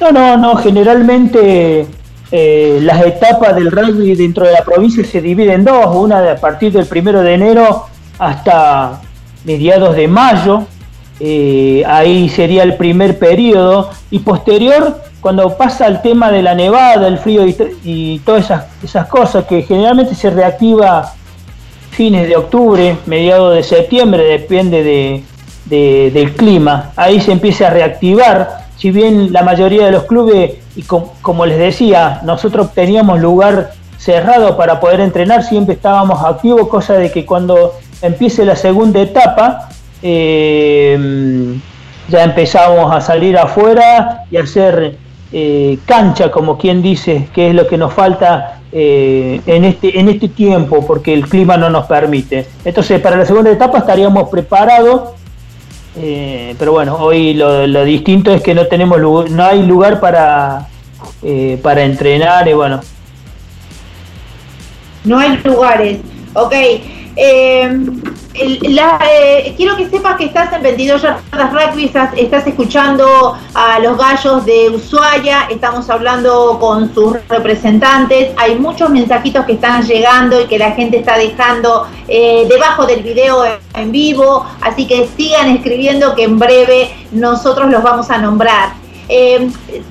No, 0.00 0.10
no, 0.10 0.36
no, 0.36 0.56
generalmente 0.56 1.86
las 2.32 3.04
etapas 3.04 3.54
del 3.54 3.70
rugby 3.70 4.14
dentro 4.14 4.46
de 4.46 4.52
la 4.52 4.64
provincia 4.64 5.04
se 5.04 5.20
dividen 5.20 5.60
en 5.60 5.64
dos, 5.64 5.94
una 5.94 6.32
a 6.32 6.36
partir 6.36 6.72
del 6.72 6.86
primero 6.86 7.20
de 7.20 7.34
enero 7.34 7.84
hasta 8.18 9.02
mediados 9.44 9.94
de 9.94 10.08
mayo, 10.08 10.66
eh, 11.24 11.84
ahí 11.86 12.28
sería 12.28 12.64
el 12.64 12.74
primer 12.74 13.16
periodo, 13.16 13.90
y 14.10 14.18
posterior, 14.18 15.00
cuando 15.20 15.56
pasa 15.56 15.86
el 15.86 16.02
tema 16.02 16.32
de 16.32 16.42
la 16.42 16.56
nevada, 16.56 17.06
el 17.06 17.16
frío 17.16 17.46
y, 17.46 18.18
todas 18.24 18.50
esas, 18.82 19.06
cosas, 19.06 19.44
que 19.44 19.62
generalmente 19.62 20.16
se 20.16 20.30
reactiva 20.30 21.12
fines 21.92 22.26
de 22.26 22.34
octubre, 22.34 22.96
mediados 23.06 23.54
de 23.54 23.62
septiembre, 23.62 24.24
depende 24.24 25.22
de, 25.70 26.10
del 26.10 26.32
clima, 26.32 26.90
ahí 26.96 27.20
se 27.20 27.30
empieza 27.30 27.68
a 27.68 27.70
reactivar, 27.70 28.66
si 28.76 28.90
bien 28.90 29.32
la 29.32 29.44
mayoría 29.44 29.86
de 29.86 29.92
los 29.92 30.06
clubes, 30.06 30.54
y 30.74 30.82
como 30.82 31.46
les 31.46 31.58
decía, 31.58 32.20
nosotros 32.24 32.74
teníamos 32.74 33.20
lugar 33.20 33.70
cerrado 33.96 34.56
para 34.56 34.80
poder 34.80 34.98
entrenar, 34.98 35.44
siempre 35.44 35.76
estábamos 35.76 36.20
activos, 36.24 36.66
cosa 36.66 36.94
de 36.94 37.12
que 37.12 37.24
cuando 37.24 37.74
empiece 38.02 38.44
la 38.44 38.56
segunda 38.56 39.00
etapa, 39.00 39.68
eh, 40.02 41.58
ya 42.08 42.24
empezamos 42.24 42.94
a 42.94 43.00
salir 43.00 43.38
afuera 43.38 44.24
y 44.30 44.36
hacer 44.36 44.96
eh, 45.32 45.78
cancha, 45.86 46.30
como 46.30 46.58
quien 46.58 46.82
dice, 46.82 47.28
que 47.32 47.48
es 47.48 47.54
lo 47.54 47.66
que 47.66 47.78
nos 47.78 47.94
falta 47.94 48.60
eh, 48.72 49.40
en, 49.46 49.64
este, 49.64 49.98
en 49.98 50.08
este 50.08 50.28
tiempo, 50.28 50.84
porque 50.86 51.14
el 51.14 51.28
clima 51.28 51.56
no 51.56 51.70
nos 51.70 51.86
permite. 51.86 52.46
Entonces, 52.64 53.00
para 53.00 53.16
la 53.16 53.24
segunda 53.24 53.50
etapa 53.50 53.78
estaríamos 53.78 54.28
preparados, 54.28 55.10
pero 55.94 56.72
bueno, 56.72 56.96
hoy 56.96 57.34
lo, 57.34 57.84
distinto 57.84 58.32
es 58.32 58.42
que 58.42 58.54
no 58.54 58.66
tenemos 58.66 58.98
no 59.30 59.44
hay 59.44 59.62
lugar 59.62 60.00
para, 60.00 60.66
para 61.62 61.84
entrenar 61.84 62.48
y 62.48 62.54
bueno. 62.54 62.80
No 65.04 65.18
hay 65.18 65.36
lugares, 65.44 65.98
ok. 66.34 66.54
Eh, 68.34 68.58
eh, 68.62 69.54
quiero 69.56 69.76
que 69.76 69.90
sepas 69.90 70.16
que 70.16 70.24
estás 70.24 70.52
en 70.54 70.62
22 70.62 71.02
yardas 71.02 71.52
rugby, 71.52 71.84
estás, 71.84 72.46
escuchando 72.46 73.36
a 73.52 73.78
los 73.78 73.98
gallos 73.98 74.46
de 74.46 74.70
Ushuaia, 74.70 75.48
estamos 75.50 75.90
hablando 75.90 76.58
con 76.58 76.94
sus 76.94 77.16
representantes, 77.28 78.30
hay 78.36 78.54
muchos 78.58 78.88
mensajitos 78.88 79.44
que 79.44 79.52
están 79.52 79.82
llegando 79.82 80.40
y 80.40 80.46
que 80.46 80.58
la 80.58 80.70
gente 80.70 80.98
está 80.98 81.18
dejando 81.18 81.86
eh, 82.08 82.46
debajo 82.48 82.86
del 82.86 83.02
video 83.02 83.44
en 83.74 83.92
vivo, 83.92 84.46
así 84.62 84.86
que 84.86 85.08
sigan 85.14 85.50
escribiendo 85.50 86.14
que 86.14 86.24
en 86.24 86.38
breve 86.38 86.90
nosotros 87.10 87.70
los 87.70 87.82
vamos 87.82 88.10
a 88.10 88.16
nombrar. 88.16 88.72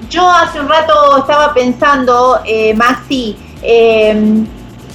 yo 0.10 0.28
hace 0.28 0.60
un 0.60 0.68
rato 0.68 1.18
estaba 1.20 1.54
pensando, 1.54 2.40
Maxi, 2.76 3.38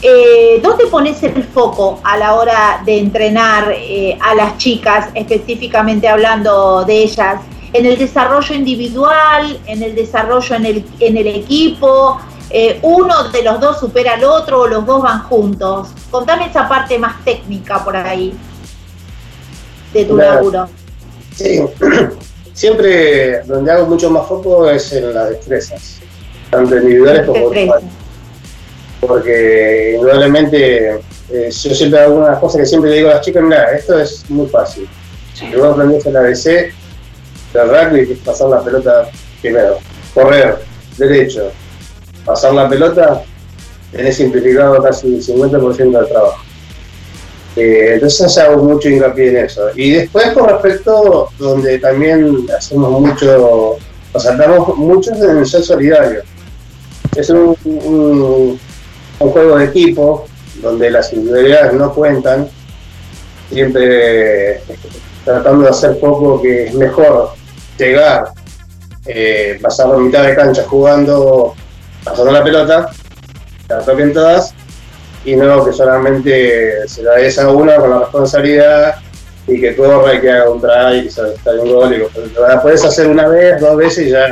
eh, 0.02 0.60
¿Dónde 0.62 0.86
pones 0.86 1.22
el 1.22 1.42
foco 1.44 2.00
a 2.04 2.18
la 2.18 2.34
hora 2.34 2.82
de 2.84 2.98
entrenar 2.98 3.72
eh, 3.72 4.18
a 4.20 4.34
las 4.34 4.58
chicas, 4.58 5.08
específicamente 5.14 6.08
hablando 6.08 6.84
de 6.84 7.02
ellas? 7.02 7.40
¿En 7.72 7.86
el 7.86 7.98
desarrollo 7.98 8.54
individual, 8.54 9.58
en 9.66 9.82
el 9.82 9.94
desarrollo 9.94 10.54
en 10.54 10.66
el, 10.66 10.84
en 11.00 11.16
el 11.16 11.26
equipo? 11.26 12.20
Eh, 12.50 12.78
¿Uno 12.82 13.30
de 13.30 13.42
los 13.42 13.60
dos 13.60 13.80
supera 13.80 14.14
al 14.14 14.24
otro 14.24 14.62
o 14.62 14.66
los 14.66 14.84
dos 14.86 15.02
van 15.02 15.22
juntos? 15.24 15.88
Contame 16.10 16.46
esa 16.46 16.68
parte 16.68 16.98
más 16.98 17.24
técnica 17.24 17.82
por 17.82 17.96
ahí 17.96 18.34
de 19.92 20.04
tu 20.04 20.16
laburo. 20.16 20.68
Sí, 21.34 21.60
siempre 22.52 23.42
donde 23.44 23.72
hago 23.72 23.86
mucho 23.86 24.10
más 24.10 24.26
foco 24.26 24.68
es 24.70 24.92
en 24.92 25.12
las 25.12 25.30
destrezas, 25.30 26.00
tanto 26.50 26.76
individuales 26.76 27.26
como 27.26 27.50
grupales 27.50 28.05
porque 29.06 29.92
indudablemente 29.94 31.00
eh, 31.30 31.50
yo 31.50 31.74
siempre 31.74 32.00
hago 32.00 32.16
una 32.16 32.38
cosa 32.38 32.58
que 32.58 32.66
siempre 32.66 32.90
le 32.90 32.96
digo 32.96 33.10
a 33.10 33.14
las 33.14 33.24
chicas, 33.24 33.42
mira, 33.42 33.72
esto 33.72 33.98
es 33.98 34.28
muy 34.30 34.46
fácil. 34.48 34.88
Si 35.34 35.46
vos 35.54 35.72
aprendés 35.72 36.06
el 36.06 36.16
ABC 36.16 36.72
del 37.52 37.68
rugby, 37.68 38.12
es 38.12 38.18
pasar 38.18 38.48
la 38.48 38.62
pelota 38.62 39.08
primero, 39.40 39.78
correr, 40.14 40.58
derecho, 40.96 41.50
pasar 42.24 42.54
la 42.54 42.68
pelota, 42.68 43.22
tenés 43.92 44.16
simplificado 44.16 44.82
casi 44.82 45.16
el 45.16 45.22
50% 45.22 45.76
del 45.76 46.08
trabajo. 46.08 46.42
Eh, 47.56 47.92
entonces 47.94 48.36
hago 48.38 48.62
mucho 48.62 48.88
hincapié 48.88 49.30
en 49.30 49.36
eso. 49.46 49.68
Y 49.74 49.92
después 49.92 50.30
con 50.32 50.48
respecto, 50.48 51.30
donde 51.38 51.78
también 51.78 52.46
hacemos 52.56 53.00
mucho, 53.00 53.78
damos 54.12 54.76
mucho 54.76 55.12
en 55.14 55.38
el 55.38 55.46
ser 55.46 55.62
solidario. 55.62 56.22
Es 57.16 57.30
un 57.30 57.56
un 57.64 58.58
juego 59.18 59.58
de 59.58 59.66
equipo 59.66 60.26
donde 60.62 60.90
las 60.90 61.12
individualidades 61.12 61.72
no 61.74 61.94
cuentan, 61.94 62.48
siempre 63.50 64.60
tratando 65.24 65.64
de 65.64 65.70
hacer 65.70 65.98
poco 65.98 66.40
que 66.40 66.66
es 66.66 66.74
mejor 66.74 67.30
llegar, 67.78 68.28
eh, 69.06 69.58
pasar 69.60 69.88
la 69.88 69.98
mitad 69.98 70.24
de 70.24 70.34
cancha 70.34 70.64
jugando, 70.68 71.54
pasando 72.04 72.32
la 72.32 72.44
pelota, 72.44 72.90
que 73.66 73.74
la 73.74 73.80
toquen 73.80 74.12
todas, 74.12 74.54
y 75.24 75.34
no 75.34 75.64
que 75.64 75.72
solamente 75.72 76.88
se 76.88 77.02
la 77.02 77.14
des 77.14 77.38
a 77.38 77.50
una 77.50 77.76
con 77.76 77.90
la 77.90 77.98
responsabilidad 78.00 78.96
y 79.48 79.60
que 79.60 79.76
corra 79.76 80.14
y 80.14 80.20
que 80.20 80.30
haga 80.30 80.50
un 80.50 80.60
try 80.60 80.98
y 80.98 81.02
que 81.04 81.10
se 81.10 81.22
un 81.22 81.72
gol 81.72 81.94
y 81.94 82.40
la 82.40 82.62
puedes 82.62 82.84
hacer 82.84 83.08
una 83.08 83.28
vez, 83.28 83.60
dos 83.60 83.76
veces 83.76 84.06
y 84.06 84.10
ya 84.10 84.28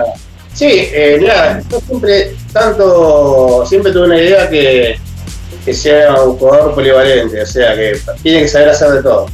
Sí, 0.55 0.89
eh, 0.93 1.17
mira, 1.19 1.61
yo 1.69 1.81
siempre, 1.81 2.37
tanto, 2.53 3.67
siempre 3.67 3.93
tuve 3.93 4.05
una 4.05 4.21
idea 4.21 4.49
que, 4.49 4.97
sea 5.73 6.23
un 6.23 6.37
jugador 6.37 6.75
polivalente, 6.75 7.43
o 7.43 7.47
sea, 7.47 7.75
que 7.75 7.99
tiene 8.23 8.43
que 8.43 8.49
saber 8.49 8.69
hacer 8.69 8.91
de 8.91 9.03
todo. 9.03 9.27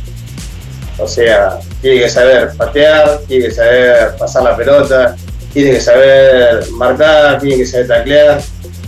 O 0.99 1.07
sea, 1.07 1.59
tiene 1.83 2.01
que 2.01 2.09
saber 2.09 2.51
patear, 2.57 3.21
tiene 3.27 3.47
que 3.47 3.51
saber 3.51 4.17
pasar 4.17 4.45
la 4.45 4.57
pelota, 4.57 5.17
tiene 5.53 5.73
que 5.73 5.81
saber 5.81 6.71
marcar, 6.73 7.41
tiene 7.41 7.59
que 7.59 7.67
saber 7.67 7.89
taclear. 7.89 8.41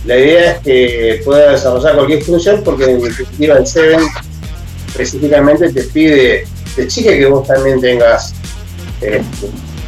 La 0.05 0.17
idea 0.17 0.51
es 0.53 0.59
que 0.59 1.21
pueda 1.23 1.51
desarrollar 1.51 1.95
cualquier 1.95 2.23
función 2.23 2.63
porque 2.63 2.85
en 2.85 3.01
definitiva 3.01 3.57
el 3.57 3.67
Seven 3.67 4.01
específicamente 4.87 5.71
te 5.71 5.83
pide, 5.83 6.47
te 6.75 6.83
exige 6.83 7.19
que 7.19 7.25
vos 7.25 7.47
también 7.47 7.79
tengas 7.79 8.33
eh, 9.01 9.21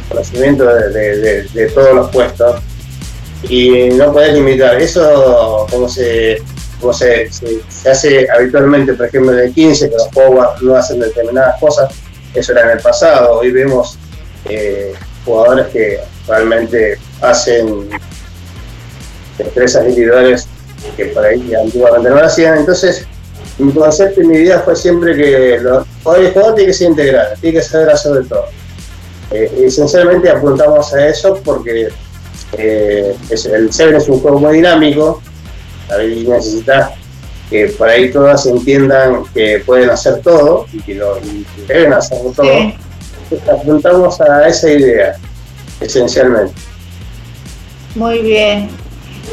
conocimiento 0.08 0.64
de, 0.64 1.70
todos 1.74 1.94
los 1.94 2.10
puestos 2.10 2.60
y 3.48 3.90
no 3.90 4.12
puedes 4.12 4.34
limitar. 4.34 4.80
Eso, 4.80 5.66
como 5.70 5.88
se, 5.88 6.42
como 6.80 6.92
se, 6.92 7.30
se, 7.32 7.88
hace 7.88 8.26
habitualmente, 8.30 8.94
por 8.94 9.06
ejemplo, 9.06 9.32
en 9.32 9.46
el 9.46 9.54
15, 9.54 9.90
que 9.90 9.96
los 9.96 10.08
jugadores 10.12 10.62
no 10.62 10.76
hacen 10.76 11.00
determinadas 11.00 11.60
cosas, 11.60 11.92
eso 12.34 12.52
era 12.52 12.62
en 12.62 12.78
el 12.78 12.82
pasado. 12.82 13.40
Hoy 13.40 13.50
vemos 13.50 13.98
eh, 14.48 14.94
jugadores 15.24 15.66
que 15.68 16.00
realmente 16.28 16.98
hacen 17.20 17.88
destrezas 19.38 19.86
individuales 19.86 20.48
que 20.96 21.06
por 21.06 21.24
ahí 21.24 21.54
antiguamente 21.54 22.10
no 22.10 22.16
lo 22.16 22.24
hacían. 22.24 22.58
Entonces, 22.58 23.06
mi 23.58 23.72
concepto 23.72 24.20
y 24.20 24.26
mi 24.26 24.36
idea 24.36 24.60
fue 24.60 24.76
siempre 24.76 25.16
que 25.16 25.58
los 25.60 25.86
jugadores 26.02 26.32
tienen 26.32 26.66
que 26.66 26.72
ser 26.72 26.90
integrales, 26.90 27.40
tienen 27.40 27.60
que 27.60 27.66
saber 27.66 27.90
hacer 27.90 28.12
de 28.12 28.24
todo. 28.28 28.46
Eh, 29.30 29.64
esencialmente 29.64 30.30
apuntamos 30.30 30.92
a 30.94 31.08
eso 31.08 31.40
porque 31.44 31.88
eh, 32.56 33.16
el 33.28 33.72
Seven 33.72 33.96
es 33.96 34.08
un 34.08 34.20
juego 34.20 34.38
muy 34.38 34.56
dinámico, 34.56 35.20
y 36.02 36.26
necesita 36.26 36.94
que 37.50 37.68
por 37.68 37.88
ahí 37.88 38.10
todas 38.10 38.46
entiendan 38.46 39.24
que 39.32 39.62
pueden 39.64 39.90
hacer 39.90 40.20
todo 40.22 40.66
y 40.72 40.80
que, 40.80 40.94
lo, 40.94 41.18
deben 41.68 41.92
hacer 41.92 42.18
todo. 42.34 42.72
apuntamos 43.52 44.20
a 44.20 44.48
esa 44.48 44.70
idea, 44.70 45.16
esencialmente. 45.80 46.52
Muy 47.94 48.20
bien, 48.20 48.68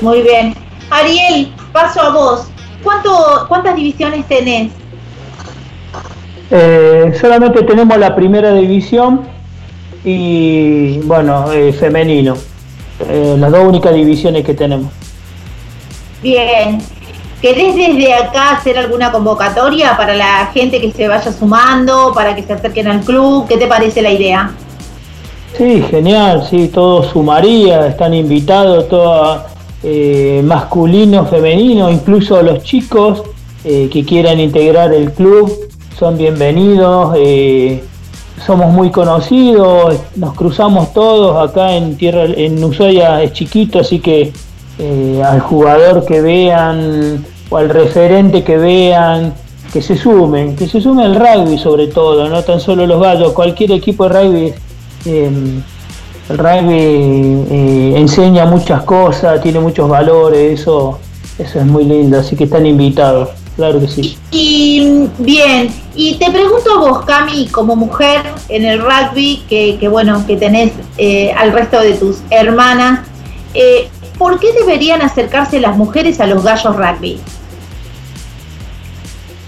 muy 0.02 0.22
bien. 0.22 0.56
Ariel, 0.90 1.54
paso 1.72 2.02
a 2.02 2.10
vos. 2.10 2.48
¿Cuánto, 2.84 3.46
¿Cuántas 3.48 3.76
divisiones 3.76 4.28
tenés? 4.28 4.72
Eh, 6.52 7.14
solamente 7.20 7.64
tenemos 7.64 7.98
la 7.98 8.16
primera 8.16 8.54
división 8.54 9.28
y, 10.04 11.00
bueno, 11.00 11.52
eh, 11.52 11.74
femenino. 11.74 12.36
Eh, 13.08 13.36
las 13.38 13.52
dos 13.52 13.68
únicas 13.68 13.94
divisiones 13.94 14.46
que 14.46 14.54
tenemos. 14.54 14.92
Bien. 16.22 16.80
¿Querés 17.42 17.76
desde 17.76 18.14
acá 18.14 18.52
hacer 18.52 18.78
alguna 18.78 19.12
convocatoria 19.12 19.98
para 19.98 20.16
la 20.16 20.50
gente 20.54 20.80
que 20.80 20.94
se 20.94 21.10
vaya 21.10 21.30
sumando, 21.32 22.14
para 22.14 22.34
que 22.36 22.44
se 22.44 22.54
acerquen 22.54 22.88
al 22.88 23.02
club? 23.02 23.48
¿Qué 23.50 23.58
te 23.58 23.68
parece 23.68 24.02
la 24.02 24.12
idea? 24.12 24.52
Sí, 25.58 25.84
genial, 25.90 26.48
sí, 26.50 26.70
todo 26.70 27.04
sumaría, 27.04 27.88
están 27.88 28.14
invitados, 28.14 28.88
todo 28.88 29.44
eh, 29.84 30.42
masculino, 30.44 31.26
femenino, 31.26 31.92
incluso 31.92 32.42
los 32.42 32.64
chicos 32.64 33.24
eh, 33.66 33.90
que 33.92 34.06
quieran 34.06 34.40
integrar 34.40 34.94
el 34.94 35.12
club 35.12 35.52
son 36.00 36.18
bienvenidos. 36.18 37.14
Eh, 37.18 37.84
somos 38.46 38.72
muy 38.74 38.92
conocidos, 38.92 39.96
nos 40.16 40.34
cruzamos 40.34 40.94
todos 40.94 41.50
acá 41.50 41.76
en 41.76 41.96
tierra, 41.96 42.26
en 42.26 42.64
Ushuaia 42.64 43.24
es 43.24 43.34
chiquito, 43.34 43.80
así 43.80 44.00
que 44.00 44.34
eh, 44.80 45.22
al 45.24 45.40
jugador 45.40 46.06
que 46.06 46.22
vean 46.22 47.24
o 47.50 47.58
al 47.58 47.70
referente 47.70 48.44
que 48.44 48.58
vean, 48.58 49.34
que 49.72 49.82
se 49.82 49.96
sumen, 49.96 50.56
que 50.56 50.68
se 50.68 50.82
sume 50.82 51.04
al 51.06 51.16
rugby 51.16 51.58
sobre 51.58 51.88
todo, 51.88 52.28
no 52.28 52.44
tan 52.44 52.60
solo 52.60 52.86
los 52.86 53.02
gallos, 53.02 53.34
cualquier 53.34 53.72
equipo 53.72 54.10
de 54.10 54.22
rugby, 54.22 54.54
eh, 55.06 55.32
el 56.30 56.38
rugby 56.38 57.46
eh, 57.52 57.94
enseña 57.98 58.46
muchas 58.46 58.84
cosas, 58.84 59.42
tiene 59.42 59.60
muchos 59.60 59.88
valores, 59.90 60.60
eso, 60.60 61.00
eso 61.38 61.60
es 61.60 61.66
muy 61.66 61.86
lindo, 61.86 62.20
así 62.20 62.36
que 62.36 62.46
están 62.46 62.66
invitados, 62.66 63.30
claro 63.56 63.80
que 63.80 63.88
sí. 63.88 64.18
Y 64.32 65.08
bien, 65.20 65.70
y 65.96 66.16
te 66.16 66.32
pregunto 66.32 66.80
vos, 66.80 67.06
Cami, 67.06 67.48
como 67.50 67.76
mujer 67.76 68.22
en 68.50 68.66
el 68.66 68.80
rugby, 68.80 69.44
que, 69.48 69.78
que 69.80 69.88
bueno, 69.88 70.26
que 70.26 70.38
tenés 70.38 70.72
eh, 70.98 71.32
al 71.38 71.52
resto 71.52 71.80
de 71.82 71.94
tus 71.94 72.20
hermanas, 72.30 73.02
eh, 73.54 73.90
¿por 74.18 74.40
qué 74.40 74.48
deberían 74.54 75.02
acercarse 75.02 75.60
las 75.60 75.78
mujeres 75.78 76.20
a 76.20 76.28
los 76.28 76.44
gallos 76.44 76.76
rugby? 76.76 77.20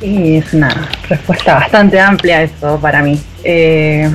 Es 0.01 0.53
una 0.53 0.89
respuesta 1.09 1.55
bastante 1.55 1.99
amplia 1.99 2.43
eso 2.43 2.77
para 2.79 3.01
mí. 3.01 3.19
Eh, 3.43 4.09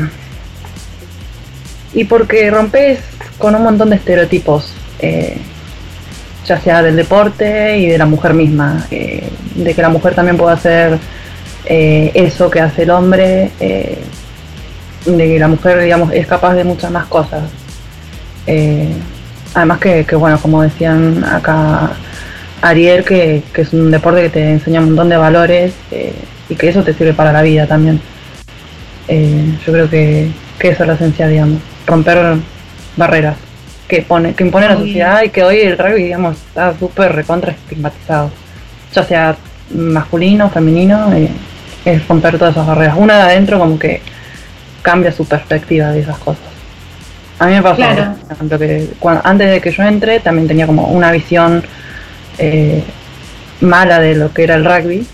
y 1.92 2.04
porque 2.04 2.50
rompes 2.50 3.00
con 3.38 3.54
un 3.54 3.62
montón 3.62 3.90
de 3.90 3.96
estereotipos, 3.96 4.72
eh, 5.00 5.38
ya 6.46 6.60
sea 6.60 6.82
del 6.82 6.96
deporte 6.96 7.78
y 7.78 7.86
de 7.86 7.98
la 7.98 8.06
mujer 8.06 8.34
misma, 8.34 8.86
eh, 8.90 9.28
de 9.54 9.74
que 9.74 9.82
la 9.82 9.88
mujer 9.88 10.14
también 10.14 10.36
puede 10.36 10.52
hacer 10.52 10.98
eh, 11.64 12.10
eso 12.14 12.50
que 12.50 12.60
hace 12.60 12.82
el 12.82 12.90
hombre, 12.90 13.50
eh, 13.60 13.98
de 15.06 15.26
que 15.26 15.38
la 15.38 15.48
mujer, 15.48 15.80
digamos, 15.80 16.12
es 16.12 16.26
capaz 16.26 16.54
de 16.54 16.64
muchas 16.64 16.90
más 16.90 17.06
cosas. 17.06 17.42
Eh, 18.46 18.92
además 19.54 19.78
que, 19.78 20.04
que, 20.04 20.16
bueno, 20.16 20.38
como 20.40 20.62
decían 20.62 21.24
acá 21.24 21.92
Ariel, 22.62 23.04
que, 23.04 23.42
que 23.52 23.62
es 23.62 23.72
un 23.72 23.90
deporte 23.90 24.22
que 24.22 24.28
te 24.30 24.50
enseña 24.50 24.80
un 24.80 24.86
montón 24.86 25.08
de 25.08 25.16
valores 25.16 25.72
y 26.48 26.54
que 26.54 26.68
eso 26.68 26.82
te 26.82 26.92
sirve 26.92 27.14
para 27.14 27.32
la 27.32 27.42
vida 27.42 27.66
también. 27.66 28.00
Yo 29.08 29.72
creo 29.72 29.90
que, 29.90 30.30
que 30.58 30.68
eso 30.68 30.82
es 30.82 30.88
la 30.88 30.94
esencia, 30.94 31.26
digamos, 31.26 31.60
romper 31.86 32.36
barreras 32.96 33.36
que 33.90 34.02
pone 34.02 34.34
que 34.34 34.44
impone 34.44 34.68
la 34.68 34.76
sociedad 34.76 35.22
y 35.22 35.30
que 35.30 35.42
hoy 35.42 35.58
el 35.58 35.76
rugby, 35.76 36.04
digamos, 36.04 36.36
está 36.36 36.78
súper 36.78 37.12
recontra 37.12 37.50
estigmatizado. 37.52 38.30
Ya 38.94 39.02
sea 39.02 39.36
masculino, 39.74 40.48
femenino, 40.48 41.12
eh, 41.12 41.28
es 41.84 42.06
romper 42.08 42.38
todas 42.38 42.54
esas 42.54 42.66
barreras. 42.66 42.94
Una 42.98 43.16
de 43.16 43.22
adentro 43.22 43.58
como 43.58 43.78
que 43.78 44.00
cambia 44.82 45.12
su 45.12 45.26
perspectiva 45.26 45.88
de 45.92 46.00
esas 46.00 46.18
cosas. 46.18 46.42
A 47.38 47.46
mí 47.46 47.54
me 47.54 47.62
pasó, 47.62 47.76
Claro. 47.76 48.14
por 48.22 48.32
ejemplo, 48.32 48.58
que 48.58 48.90
cuando, 48.98 49.22
antes 49.24 49.50
de 49.50 49.60
que 49.60 49.70
yo 49.70 49.82
entre 49.82 50.20
también 50.20 50.46
tenía 50.46 50.66
como 50.66 50.88
una 50.88 51.10
visión 51.10 51.62
eh, 52.38 52.82
mala 53.60 53.98
de 53.98 54.14
lo 54.14 54.32
que 54.32 54.44
era 54.44 54.56
el 54.56 54.64
rugby, 54.64 55.06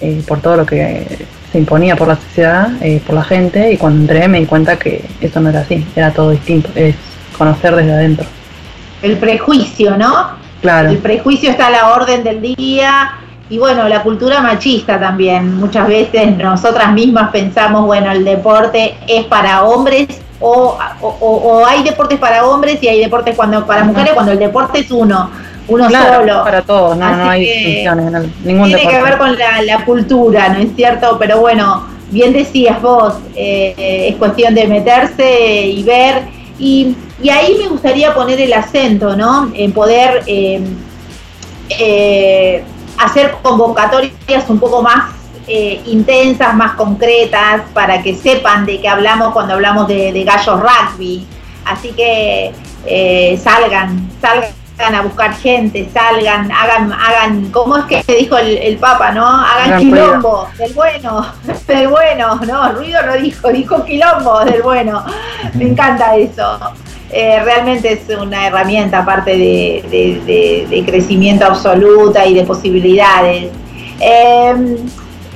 eh, 0.00 0.22
por 0.26 0.40
todo 0.40 0.56
lo 0.56 0.66
que 0.66 1.06
se 1.52 1.58
imponía 1.58 1.96
por 1.96 2.08
la 2.08 2.16
sociedad, 2.16 2.70
eh, 2.80 3.00
por 3.04 3.14
la 3.14 3.24
gente, 3.24 3.72
y 3.72 3.76
cuando 3.76 4.00
entré 4.02 4.28
me 4.28 4.40
di 4.40 4.46
cuenta 4.46 4.78
que 4.78 5.04
eso 5.20 5.40
no 5.40 5.50
era 5.50 5.60
así, 5.60 5.84
era 5.96 6.12
todo 6.12 6.30
distinto, 6.30 6.70
es 6.74 6.94
conocer 7.36 7.74
desde 7.74 7.92
adentro. 7.92 8.26
El 9.02 9.16
prejuicio, 9.16 9.96
¿no? 9.96 10.30
Claro. 10.62 10.90
El 10.90 10.98
prejuicio 10.98 11.50
está 11.50 11.68
a 11.68 11.70
la 11.70 11.88
orden 11.94 12.22
del 12.22 12.40
día 12.40 13.12
y 13.50 13.58
bueno, 13.58 13.88
la 13.88 14.02
cultura 14.02 14.40
machista 14.40 14.98
también. 14.98 15.56
Muchas 15.56 15.86
veces 15.88 16.36
nosotras 16.38 16.92
mismas 16.92 17.30
pensamos, 17.30 17.84
bueno, 17.84 18.10
el 18.12 18.24
deporte 18.24 18.94
es 19.06 19.24
para 19.26 19.64
hombres 19.64 20.06
o, 20.40 20.78
o- 21.02 21.66
hay 21.66 21.82
deportes 21.82 22.18
para 22.18 22.46
hombres 22.46 22.82
y 22.82 22.88
hay 22.88 23.00
deportes 23.00 23.34
cuando 23.36 23.66
para 23.66 23.84
mujeres 23.84 24.12
cuando 24.14 24.32
el 24.32 24.38
deporte 24.38 24.78
es 24.78 24.90
uno, 24.90 25.30
uno 25.68 25.86
Claro, 25.88 26.20
solo. 26.20 26.44
para 26.44 26.62
todos, 26.62 26.96
no, 26.96 27.16
no 27.16 27.28
hay 27.28 27.40
distinciones 27.44 28.06
en 28.06 28.14
el- 28.14 28.32
ningún 28.44 28.66
Tiene 28.68 28.80
deporte. 28.82 28.96
que 28.98 29.02
ver 29.04 29.18
con 29.18 29.36
la, 29.38 29.62
la 29.62 29.84
cultura, 29.84 30.48
¿no 30.48 30.58
es 30.60 30.68
cierto? 30.76 31.16
Pero 31.18 31.40
bueno, 31.40 31.86
bien 32.10 32.32
decías 32.32 32.80
vos, 32.80 33.14
eh, 33.36 33.74
eh, 33.76 34.08
es 34.10 34.16
cuestión 34.16 34.54
de 34.54 34.66
meterse 34.66 35.66
y 35.66 35.82
ver. 35.82 36.22
Y, 36.58 36.94
y 37.22 37.28
ahí 37.30 37.56
me 37.60 37.68
gustaría 37.68 38.14
poner 38.14 38.40
el 38.40 38.52
acento, 38.52 39.16
¿no? 39.16 39.50
En 39.54 39.72
poder 39.72 40.22
eh, 40.26 40.60
eh, 41.70 42.62
hacer 43.00 43.36
convocatorias 43.42 44.48
un 44.48 44.58
poco 44.60 44.82
más 44.82 45.14
eh, 45.46 45.82
intensas, 45.86 46.54
más 46.54 46.72
concretas, 46.72 47.62
para 47.74 48.02
que 48.02 48.14
sepan 48.14 48.66
de 48.66 48.80
qué 48.80 48.88
hablamos 48.88 49.32
cuando 49.32 49.54
hablamos 49.54 49.88
de, 49.88 50.12
de 50.12 50.24
gallos 50.24 50.60
rugby. 50.60 51.26
Así 51.64 51.90
que 51.92 52.52
eh, 52.86 53.40
salgan, 53.42 54.08
salgan 54.20 54.94
a 54.94 55.02
buscar 55.02 55.34
gente, 55.34 55.88
salgan, 55.92 56.50
hagan, 56.52 56.92
hagan, 56.92 57.50
¿cómo 57.50 57.76
es 57.78 57.84
que 57.84 58.14
dijo 58.14 58.36
el, 58.36 58.58
el 58.58 58.76
Papa, 58.76 59.12
no? 59.12 59.26
Hagan 59.26 59.72
Hagan 59.72 59.80
quilombo, 59.80 60.48
del 60.56 60.72
bueno, 60.72 61.26
del 61.66 61.88
bueno, 61.88 62.40
no, 62.46 62.72
ruido 62.72 63.02
no 63.04 63.16
dijo, 63.16 63.48
dijo 63.48 63.84
quilombo, 63.84 64.44
del 64.44 64.62
bueno. 64.62 65.04
Me 65.54 65.64
encanta 65.64 66.16
eso. 66.16 66.58
Eh, 67.12 67.40
realmente 67.44 67.92
es 67.92 68.16
una 68.16 68.46
herramienta 68.46 69.00
aparte 69.00 69.32
de, 69.32 69.84
de- 69.90 70.20
de- 70.24 70.66
de 70.70 70.84
crecimiento 70.84 71.44
absoluta 71.44 72.24
y 72.26 72.34
de 72.34 72.44
posibilidades. 72.44 73.46
Eh, 74.00 74.76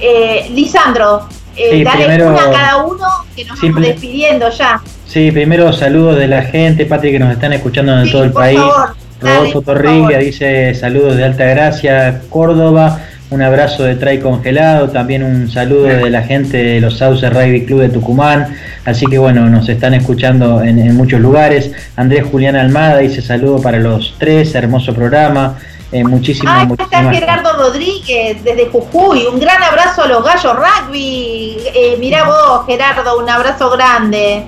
eh, 0.00 0.46
Lisandro, 0.52 1.28
eh, 1.56 1.68
Sí, 1.72 1.84
dale 1.84 2.04
primero- 2.06 2.28
una 2.30 2.44
a 2.44 2.50
cada 2.52 2.84
uno 2.84 3.06
que 3.34 3.44
nos 3.44 3.58
Simple- 3.58 3.88
vamos 3.88 4.00
despidiendo 4.00 4.50
ya. 4.50 4.80
Sí, 5.06 5.30
primero 5.32 5.72
saludos 5.72 6.16
de 6.18 6.28
la 6.28 6.42
gente, 6.42 6.86
Patri, 6.86 7.12
que 7.12 7.18
nos 7.18 7.32
están 7.32 7.52
escuchando 7.52 7.98
en 7.98 8.06
Sí, 8.06 8.12
todo 8.12 8.24
el 8.24 8.32
país. 8.32 8.58
favor, 8.58 8.94
Rodolfo 9.20 9.62
favor. 9.62 10.24
dice 10.24 10.74
saludos 10.74 11.16
de 11.16 11.24
Altagracia, 11.24 12.22
Córdoba. 12.30 13.00
Un 13.34 13.42
abrazo 13.42 13.82
de 13.82 13.96
Tray 13.96 14.20
Congelado, 14.20 14.90
también 14.90 15.24
un 15.24 15.50
saludo 15.50 15.86
de 15.86 16.08
la 16.08 16.22
gente 16.22 16.56
de 16.56 16.80
los 16.80 16.98
Sauces 16.98 17.32
Rugby 17.32 17.66
Club 17.66 17.80
de 17.80 17.88
Tucumán. 17.88 18.56
Así 18.84 19.06
que 19.06 19.18
bueno, 19.18 19.46
nos 19.50 19.68
están 19.68 19.92
escuchando 19.92 20.62
en, 20.62 20.78
en 20.78 20.96
muchos 20.96 21.20
lugares. 21.20 21.72
Andrés 21.96 22.26
Julián 22.30 22.54
Almada 22.54 22.98
dice 22.98 23.20
saludo 23.20 23.60
para 23.60 23.80
los 23.80 24.14
tres, 24.20 24.54
hermoso 24.54 24.94
programa. 24.94 25.58
Eh, 25.90 26.04
muchísimas, 26.04 26.54
Ah, 26.54 26.60
está 26.62 26.84
muchísimas 27.02 27.18
Gerardo 27.18 27.52
Rodríguez 27.58 28.44
desde 28.44 28.66
Jujuy. 28.68 29.26
Un 29.26 29.40
gran 29.40 29.60
abrazo 29.64 30.04
a 30.04 30.06
los 30.06 30.24
gallos 30.24 30.54
rugby. 30.54 31.56
Eh, 31.74 31.96
mirá 31.98 32.22
vos, 32.26 32.66
Gerardo, 32.66 33.18
un 33.18 33.28
abrazo 33.28 33.68
grande. 33.70 34.44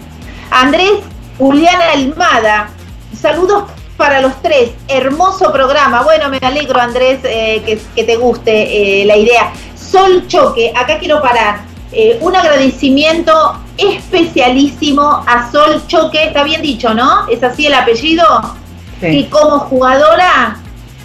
Andrés 0.48 0.92
Julián 1.38 1.80
Almada. 1.92 2.68
Saludos 3.20 3.64
para 3.96 4.20
los 4.20 4.40
tres. 4.42 4.70
Hermoso 4.88 5.52
programa. 5.52 6.02
Bueno, 6.02 6.28
me 6.28 6.38
alegro, 6.38 6.80
Andrés, 6.80 7.20
eh, 7.24 7.62
que, 7.64 7.80
que 7.94 8.04
te 8.04 8.16
guste 8.16 9.02
eh, 9.02 9.04
la 9.04 9.16
idea. 9.16 9.52
Sol 9.74 10.26
Choque, 10.26 10.72
acá 10.74 10.98
quiero 10.98 11.22
parar. 11.22 11.60
Eh, 11.92 12.18
un 12.20 12.34
agradecimiento 12.34 13.58
especialísimo 13.78 15.24
a 15.26 15.50
Sol 15.50 15.82
Choque. 15.86 16.24
Está 16.24 16.42
bien 16.44 16.62
dicho, 16.62 16.92
¿no? 16.94 17.26
¿Es 17.28 17.42
así 17.42 17.66
el 17.66 17.74
apellido? 17.74 18.24
que 19.00 19.28
como 19.28 19.58
jugadora 19.58 20.56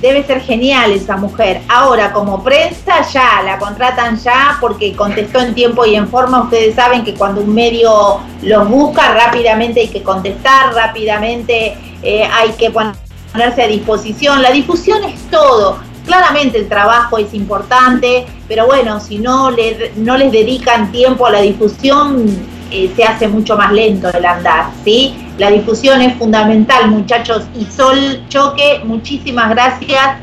debe 0.02 0.24
ser 0.24 0.42
genial 0.42 0.92
esa 0.92 1.16
mujer. 1.16 1.62
Ahora, 1.70 2.12
como 2.12 2.44
prensa, 2.44 3.02
ya, 3.14 3.42
la 3.44 3.60
contratan 3.60 4.18
ya 4.18 4.58
porque 4.60 4.96
contestó 4.96 5.40
en 5.40 5.54
tiempo 5.54 5.86
y 5.86 5.96
en 5.96 6.08
forma. 6.08 6.42
Ustedes 6.44 6.76
saben 6.76 7.04
que 7.04 7.14
cuando 7.14 7.42
un 7.42 7.54
medio 7.54 8.20
los 8.42 8.68
busca, 8.68 9.14
rápidamente 9.14 9.82
hay 9.82 9.90
que 9.90 10.02
contestar, 10.02 10.74
rápidamente 10.74 11.78
eh, 12.02 12.24
hay 12.24 12.52
que 12.54 12.72
ponerse 12.72 13.62
a 13.64 13.68
disposición. 13.68 14.42
La 14.42 14.52
difusión 14.52 15.04
es 15.04 15.20
todo. 15.30 15.78
Claramente 16.06 16.58
el 16.58 16.68
trabajo 16.68 17.20
es 17.20 17.32
importante, 17.36 18.26
pero 18.48 18.66
bueno, 18.66 19.00
si 19.00 19.20
no, 19.20 19.52
le, 19.52 19.92
no 19.98 20.18
les 20.18 20.32
dedican 20.32 20.92
tiempo 20.92 21.28
a 21.28 21.32
la 21.32 21.42
difusión, 21.42 22.26
eh, 22.72 22.92
se 22.96 23.04
hace 23.04 23.28
mucho 23.28 23.56
más 23.56 23.72
lento 23.72 24.10
el 24.14 24.26
andar, 24.26 24.68
¿sí? 24.84 25.16
La 25.38 25.52
difusión 25.52 26.02
es 26.02 26.16
fundamental, 26.18 26.90
muchachos. 26.90 27.44
Y 27.56 27.66
Sol 27.66 28.24
Choque, 28.30 28.82
muchísimas 28.84 29.50
gracias. 29.50 30.18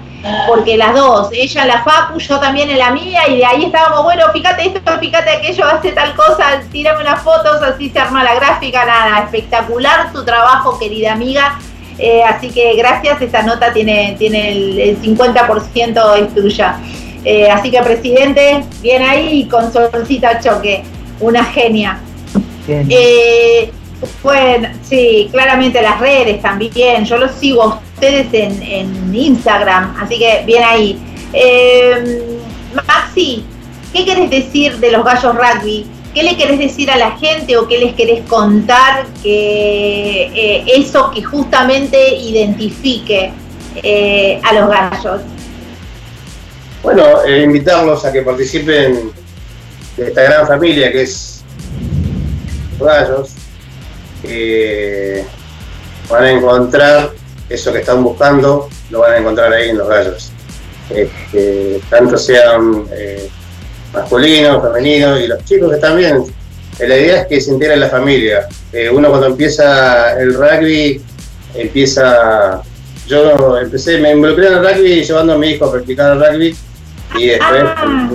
porque 0.49 0.77
las 0.77 0.95
dos, 0.97 1.29
ella 1.33 1.65
la 1.65 1.85
Facu, 1.85 2.19
yo 2.19 2.41
también 2.41 2.69
en 2.69 2.79
la 2.79 2.91
mía, 2.91 3.21
y 3.29 3.37
de 3.37 3.45
ahí 3.47 3.65
estábamos, 3.67 4.03
bueno, 4.03 4.25
fíjate 4.33 4.67
esto, 4.67 4.99
fíjate 4.99 5.31
aquello, 5.31 5.65
hace 5.65 5.93
tal 5.93 6.13
cosa, 6.17 6.61
tírame 6.73 7.03
unas 7.03 7.23
fotos, 7.23 7.63
así 7.63 7.89
se 7.89 8.01
arma 8.01 8.25
la 8.25 8.35
gráfica, 8.35 8.85
nada, 8.85 9.21
espectacular 9.21 10.13
tu 10.13 10.25
trabajo, 10.25 10.77
querida 10.77 11.13
amiga. 11.13 11.61
Eh, 11.99 12.23
así 12.23 12.51
que 12.51 12.77
gracias, 12.77 13.21
esta 13.21 13.43
nota 13.43 13.73
tiene, 13.73 14.15
tiene 14.19 14.53
el, 14.53 15.03
50% 15.03 16.17
es 16.17 16.35
tuya. 16.35 16.77
Eh, 17.25 17.51
así 17.51 17.71
que 17.71 17.83
presidente, 17.83 18.65
bien 18.81 19.03
ahí 19.03 19.47
con 19.49 19.73
solcita 19.73 20.39
choque, 20.41 20.85
una 21.21 21.45
genia. 21.45 22.01
Eh, 22.69 23.73
bueno, 24.23 24.69
sí, 24.83 25.29
claramente 25.33 25.83
las 25.83 26.01
redes 26.01 26.41
también. 26.43 27.05
Yo 27.05 27.19
los 27.19 27.33
sigo 27.33 27.63
a 27.63 27.81
ustedes 27.95 28.27
en, 28.33 29.15
Instagram, 29.15 29.97
así 30.01 30.19
que 30.19 30.43
bien 30.47 30.63
ahí. 30.63 30.99
Eh, 31.33 32.39
Maxi, 32.75 33.45
¿qué 33.93 34.05
querés 34.05 34.31
decir 34.31 34.77
de 34.79 34.93
los 34.93 35.05
gallos 35.05 35.35
rugby? 35.35 35.87
¿Qué 36.15 36.23
le 36.23 36.37
querés 36.37 36.59
decir 36.59 36.91
a 36.91 36.97
la 36.97 37.13
gente 37.13 37.57
o 37.57 37.67
qué 37.69 37.79
les 37.79 37.95
querés 37.95 38.25
contar 38.27 39.07
que 39.23 40.31
eh, 40.35 40.65
eso 40.67 41.11
que 41.11 41.23
justamente 41.23 42.17
identifique 42.17 43.31
eh, 43.83 44.41
a 44.43 44.53
los 44.55 44.69
gallos? 44.69 45.23
Bueno, 46.83 47.27
invitarlos 47.27 48.05
a 48.05 48.13
que 48.13 48.23
participen 48.23 49.11
de 49.97 50.07
esta 50.07 50.23
gran 50.23 50.47
familia 50.47 50.93
que 50.93 51.03
es 51.03 51.38
gallos, 52.79 53.31
que 54.23 55.25
van 56.09 56.25
a 56.25 56.31
encontrar 56.31 57.11
eso 57.49 57.73
que 57.73 57.79
están 57.79 58.03
buscando, 58.03 58.69
lo 58.91 59.01
van 59.01 59.13
a 59.13 59.19
encontrar 59.19 59.53
ahí 59.53 59.71
en 59.71 59.79
los 59.79 59.89
gallos. 59.89 60.31
Este, 60.91 61.81
tanto 61.91 62.17
sean 62.17 62.87
eh, 62.93 63.29
masculinos, 63.93 64.63
femeninos 64.63 65.21
y 65.21 65.27
los 65.27 65.45
chicos 65.45 65.73
que 65.73 65.79
también. 65.79 66.25
La 66.79 66.97
idea 66.97 67.23
es 67.23 67.27
que 67.27 67.41
se 67.41 67.51
integre 67.51 67.77
la 67.77 67.89
familia. 67.89 68.47
Eh, 68.73 68.89
uno 68.89 69.09
cuando 69.09 69.27
empieza 69.27 70.19
el 70.21 70.35
rugby, 70.35 71.03
empieza... 71.55 72.63
Yo 73.07 73.59
empecé, 73.59 73.99
me 73.99 74.13
involucré 74.13 74.49
en 74.49 74.53
el 74.55 74.63
rugby 74.63 75.03
llevando 75.03 75.33
a 75.33 75.39
mi 75.39 75.49
hijo 75.49 75.65
a 75.65 75.73
practicar 75.73 76.13
el 76.13 76.21
rugby 76.21 76.57
y 77.19 77.27
después... 77.27 77.63
Ah. 77.65 78.11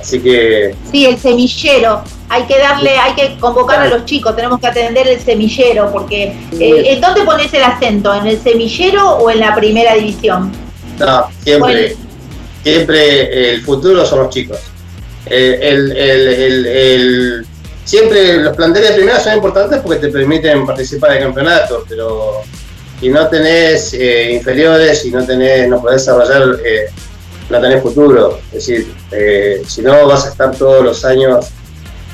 Así 0.00 0.20
que... 0.20 0.74
Sí, 0.90 1.06
el 1.06 1.18
semillero 1.18 2.02
hay 2.28 2.44
que 2.44 2.58
darle, 2.58 2.96
hay 2.98 3.14
que 3.14 3.38
convocar 3.38 3.80
a 3.80 3.88
los 3.88 4.04
chicos, 4.04 4.34
tenemos 4.34 4.58
que 4.60 4.66
atender 4.66 5.06
el 5.06 5.20
semillero, 5.20 5.92
porque 5.92 6.36
eh, 6.58 6.98
¿dónde 7.00 7.22
pones 7.22 7.54
el 7.54 7.62
acento? 7.62 8.12
¿En 8.14 8.26
el 8.26 8.40
semillero 8.40 9.16
o 9.16 9.30
en 9.30 9.38
la 9.40 9.54
primera 9.54 9.94
división? 9.94 10.50
No, 10.98 11.28
siempre, 11.42 11.96
siempre 12.62 13.52
el 13.52 13.62
futuro 13.62 14.04
son 14.04 14.20
los 14.20 14.30
chicos. 14.30 14.58
El, 15.26 15.94
siempre 17.84 18.38
los 18.38 18.56
planteles 18.56 18.90
de 18.90 18.96
primera 18.96 19.20
son 19.20 19.34
importantes 19.34 19.80
porque 19.80 19.98
te 19.98 20.08
permiten 20.08 20.66
participar 20.66 21.12
de 21.12 21.20
campeonatos, 21.20 21.84
pero 21.88 22.42
si 23.00 23.08
no 23.08 23.28
tenés 23.28 23.94
eh, 23.94 24.32
inferiores, 24.32 25.02
si 25.02 25.10
no 25.12 25.24
tenés, 25.24 25.68
no 25.68 25.80
podés 25.80 26.04
desarrollar, 26.04 26.58
eh, 26.64 26.86
no 27.50 27.60
tenés 27.60 27.82
futuro. 27.82 28.40
Es 28.52 28.66
decir, 28.66 28.92
si 29.68 29.82
no 29.82 30.08
vas 30.08 30.26
a 30.26 30.30
estar 30.30 30.56
todos 30.56 30.82
los 30.84 31.04
años 31.04 31.52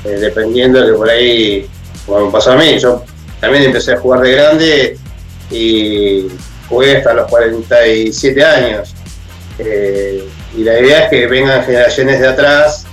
eh, 0.05 0.17
dependiendo 0.19 0.85
de 0.85 0.93
por 0.93 1.09
ahí, 1.09 1.65
como 2.05 2.31
pasó 2.31 2.51
a 2.51 2.57
mí, 2.57 2.77
yo 2.77 3.03
también 3.39 3.63
empecé 3.63 3.93
a 3.93 3.97
jugar 3.97 4.21
de 4.21 4.31
grande 4.33 4.97
y 5.49 6.27
jugué 6.67 6.97
hasta 6.97 7.13
los 7.13 7.29
47 7.29 8.43
años. 8.43 8.93
Eh, 9.59 10.27
y 10.57 10.63
la 10.63 10.79
idea 10.79 11.03
es 11.03 11.09
que 11.09 11.27
vengan 11.27 11.63
generaciones 11.63 12.19
de 12.19 12.27
atrás 12.27 12.85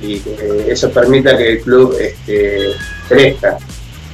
y 0.00 0.18
que 0.18 0.66
eso 0.68 0.90
permita 0.90 1.36
que 1.36 1.52
el 1.52 1.60
club 1.60 1.96
este, 2.00 2.72
crezca. 3.08 3.58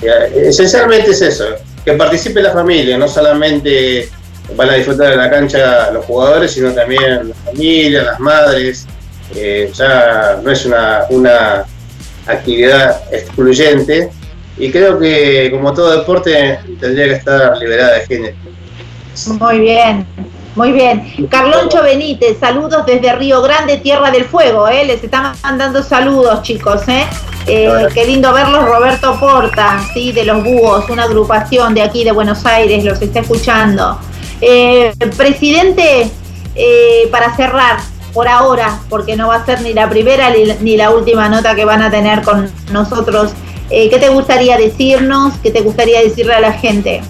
Eh, 0.02 0.48
esencialmente 0.48 1.12
es 1.12 1.22
eso, 1.22 1.46
que 1.84 1.92
participe 1.94 2.42
la 2.42 2.52
familia, 2.52 2.98
no 2.98 3.08
solamente 3.08 4.10
van 4.56 4.70
a 4.70 4.74
disfrutar 4.74 5.10
de 5.10 5.16
la 5.16 5.30
cancha 5.30 5.90
los 5.90 6.04
jugadores, 6.04 6.50
sino 6.50 6.72
también 6.72 7.30
la 7.30 7.34
familia, 7.34 8.02
las 8.02 8.20
madres. 8.20 8.86
ya 9.74 10.38
no 10.42 10.50
es 10.50 10.66
una 10.66 11.64
actividad 12.26 13.02
excluyente 13.12 14.10
y 14.58 14.70
creo 14.70 14.98
que 14.98 15.50
como 15.50 15.72
todo 15.72 15.98
deporte 15.98 16.58
tendría 16.80 17.06
que 17.06 17.14
estar 17.14 17.56
liberada 17.58 17.98
de 17.98 18.06
género. 18.06 18.36
Muy 19.38 19.60
bien, 19.60 20.06
muy 20.54 20.72
bien. 20.72 21.26
Carloncho 21.30 21.82
Benítez, 21.82 22.38
saludos 22.38 22.84
desde 22.86 23.12
Río 23.14 23.42
Grande, 23.42 23.78
Tierra 23.78 24.10
del 24.10 24.24
Fuego, 24.24 24.68
¿eh? 24.68 24.84
les 24.84 25.02
están 25.02 25.34
mandando 25.42 25.82
saludos 25.82 26.42
chicos, 26.42 26.86
¿eh? 26.88 27.06
eh 27.46 27.88
qué 27.94 28.06
lindo 28.06 28.32
verlos, 28.32 28.64
Roberto 28.64 29.18
Porta, 29.18 29.80
¿sí? 29.94 30.12
de 30.12 30.24
los 30.24 30.44
Búhos, 30.44 30.88
una 30.90 31.04
agrupación 31.04 31.74
de 31.74 31.82
aquí 31.82 32.04
de 32.04 32.12
Buenos 32.12 32.44
Aires, 32.44 32.84
los 32.84 33.00
está 33.00 33.20
escuchando. 33.20 33.98
Eh, 34.40 34.92
presidente, 35.16 36.10
eh, 36.54 37.08
para 37.10 37.34
cerrar, 37.36 37.78
por 38.12 38.28
ahora, 38.28 38.80
porque 38.88 39.16
no 39.16 39.28
va 39.28 39.36
a 39.36 39.46
ser 39.46 39.62
ni 39.62 39.72
la 39.72 39.88
primera 39.88 40.30
ni 40.60 40.76
la 40.76 40.90
última 40.90 41.28
nota 41.28 41.54
que 41.54 41.64
van 41.64 41.82
a 41.82 41.90
tener 41.90 42.22
con 42.22 42.50
nosotros. 42.72 43.32
Eh, 43.70 43.88
¿Qué 43.88 43.98
te 43.98 44.10
gustaría 44.10 44.58
decirnos? 44.58 45.32
¿Qué 45.42 45.50
te 45.50 45.62
gustaría 45.62 46.00
decirle 46.00 46.34
a 46.34 46.40
la 46.40 46.52
gente? 46.52 47.00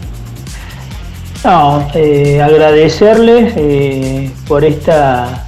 No, 1.44 1.88
eh, 1.92 2.40
agradecerles 2.40 3.52
eh, 3.56 4.30
por 4.46 4.64
esta 4.64 5.44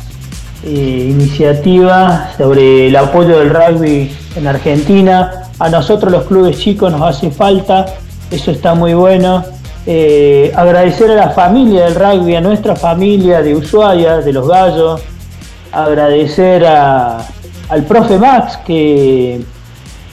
iniciativa 0.66 2.30
sobre 2.38 2.88
el 2.88 2.96
apoyo 2.96 3.38
del 3.38 3.50
rugby 3.50 4.10
en 4.34 4.46
Argentina. 4.46 5.44
A 5.58 5.68
nosotros 5.68 6.10
los 6.10 6.24
clubes 6.24 6.58
chicos 6.58 6.90
nos 6.90 7.02
hace 7.02 7.30
falta, 7.30 7.86
eso 8.30 8.50
está 8.50 8.74
muy 8.74 8.94
bueno. 8.94 9.44
agradecer 10.56 11.10
a 11.10 11.14
la 11.14 11.30
familia 11.30 11.84
del 11.84 11.94
rugby, 11.94 12.34
a 12.34 12.40
nuestra 12.40 12.74
familia 12.74 13.42
de 13.42 13.54
Ushuaia, 13.54 14.16
de 14.16 14.32
los 14.32 14.48
Gallos, 14.48 15.02
agradecer 15.74 16.64
al 16.66 17.84
profe 17.88 18.18
Max 18.18 18.58
que 18.64 19.40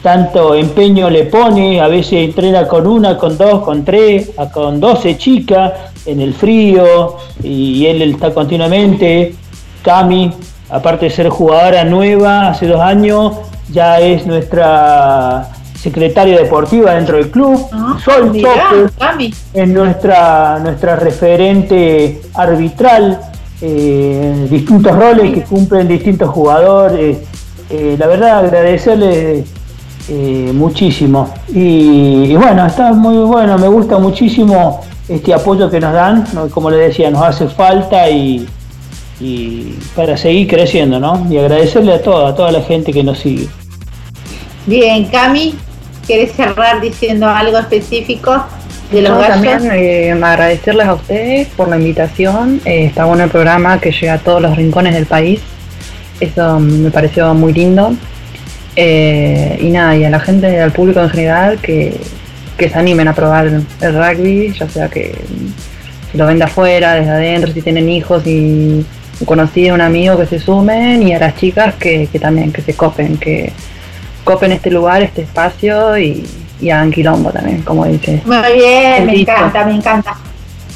tanto 0.01 0.55
empeño 0.55 1.09
le 1.09 1.25
pone, 1.25 1.79
a 1.79 1.87
veces 1.87 2.13
entrena 2.13 2.67
con 2.67 2.87
una, 2.87 3.17
con 3.17 3.37
dos, 3.37 3.61
con 3.61 3.85
tres, 3.85 4.31
con 4.51 4.79
doce 4.79 5.17
chicas 5.17 5.73
en 6.05 6.21
el 6.21 6.33
frío 6.33 7.17
y 7.43 7.85
él 7.85 8.01
está 8.01 8.33
continuamente. 8.33 9.35
Cami, 9.83 10.31
aparte 10.69 11.05
de 11.05 11.11
ser 11.11 11.29
jugadora 11.29 11.83
nueva, 11.83 12.49
hace 12.49 12.67
dos 12.67 12.81
años 12.81 13.33
ya 13.71 13.99
es 13.99 14.25
nuestra 14.25 15.49
secretaria 15.75 16.37
deportiva 16.37 16.93
dentro 16.93 17.17
del 17.17 17.31
club. 17.31 17.67
Ah, 17.71 17.97
Sol 18.03 18.31
es 19.53 19.67
nuestra, 19.67 20.59
nuestra 20.59 20.95
referente 20.95 22.21
arbitral 22.33 23.30
eh, 23.61 24.47
distintos 24.49 24.95
roles 24.95 25.33
que 25.33 25.43
cumplen 25.43 25.87
distintos 25.87 26.29
jugadores. 26.29 27.17
Eh, 27.69 27.95
la 27.97 28.07
verdad, 28.07 28.39
agradecerle 28.39 29.43
eh, 30.09 30.51
muchísimo. 30.53 31.31
Y, 31.49 32.33
bueno, 32.35 32.65
está 32.65 32.91
muy 32.93 33.17
bueno, 33.17 33.57
me 33.57 33.67
gusta 33.67 33.99
muchísimo 33.99 34.81
este 35.07 35.33
apoyo 35.33 35.69
que 35.69 35.79
nos 35.79 35.93
dan, 35.93 36.25
como 36.51 36.71
le 36.71 36.77
decía, 36.77 37.11
nos 37.11 37.21
hace 37.21 37.47
falta 37.47 38.09
y, 38.09 38.47
para 39.95 40.17
seguir 40.17 40.47
creciendo, 40.47 40.99
¿no? 40.99 41.27
Y 41.29 41.37
agradecerle 41.37 41.93
a 41.93 42.01
toda, 42.01 42.29
a 42.29 42.35
toda 42.35 42.51
la 42.51 42.61
gente 42.61 42.91
que 42.91 43.03
nos 43.03 43.19
sigue. 43.19 43.47
Bien, 44.65 45.05
Cami, 45.05 45.53
¿quieres 46.07 46.31
cerrar 46.31 46.81
diciendo 46.81 47.27
algo 47.27 47.59
específico? 47.59 48.43
De 48.91 49.03
también 49.03 49.69
eh, 49.71 50.11
agradecerles 50.11 50.87
a 50.87 50.93
ustedes 50.95 51.47
por 51.49 51.69
la 51.69 51.77
invitación. 51.77 52.61
Eh, 52.65 52.85
está 52.85 53.05
bueno 53.05 53.23
el 53.23 53.29
programa 53.29 53.79
que 53.79 53.91
llega 53.91 54.13
a 54.13 54.17
todos 54.17 54.41
los 54.41 54.57
rincones 54.57 54.93
del 54.93 55.05
país. 55.05 55.39
Eso 56.19 56.59
me 56.59 56.91
pareció 56.91 57.33
muy 57.33 57.53
lindo. 57.53 57.93
Eh, 58.75 59.57
y 59.61 59.69
nada, 59.69 59.95
y 59.95 60.03
a 60.03 60.09
la 60.09 60.19
gente, 60.19 60.59
al 60.59 60.71
público 60.71 61.01
en 61.01 61.09
general, 61.09 61.59
que, 61.59 61.99
se 62.59 62.77
animen 62.77 63.07
a 63.07 63.15
probar 63.15 63.47
el 63.47 63.65
rugby, 63.81 64.53
ya 64.53 64.69
sea 64.69 64.87
que 64.87 65.15
si 66.11 66.17
lo 66.17 66.27
ven 66.27 66.37
de 66.37 66.43
afuera, 66.43 66.93
desde 66.93 67.09
adentro, 67.09 67.51
si 67.51 67.63
tienen 67.63 67.89
hijos 67.89 68.21
y 68.27 68.85
conocí 69.25 69.71
un 69.71 69.81
amigo 69.81 70.15
que 70.15 70.27
se 70.27 70.37
sumen 70.37 71.01
y 71.01 71.15
a 71.15 71.17
las 71.17 71.35
chicas 71.37 71.73
que, 71.73 72.07
que 72.11 72.19
también, 72.19 72.51
que 72.51 72.61
se 72.61 72.75
copen, 72.75 73.17
que 73.17 73.51
copen 74.23 74.51
este 74.51 74.69
lugar, 74.69 75.01
este 75.01 75.23
espacio 75.23 75.97
y, 75.97 76.23
y 76.61 76.69
a 76.69 76.87
quilombo 76.89 77.31
también, 77.31 77.61
como 77.63 77.85
dice. 77.85 78.21
Muy 78.25 78.53
bien, 78.53 79.05
me 79.05 79.21
encanta, 79.21 79.65
me 79.65 79.75
encanta. 79.75 80.15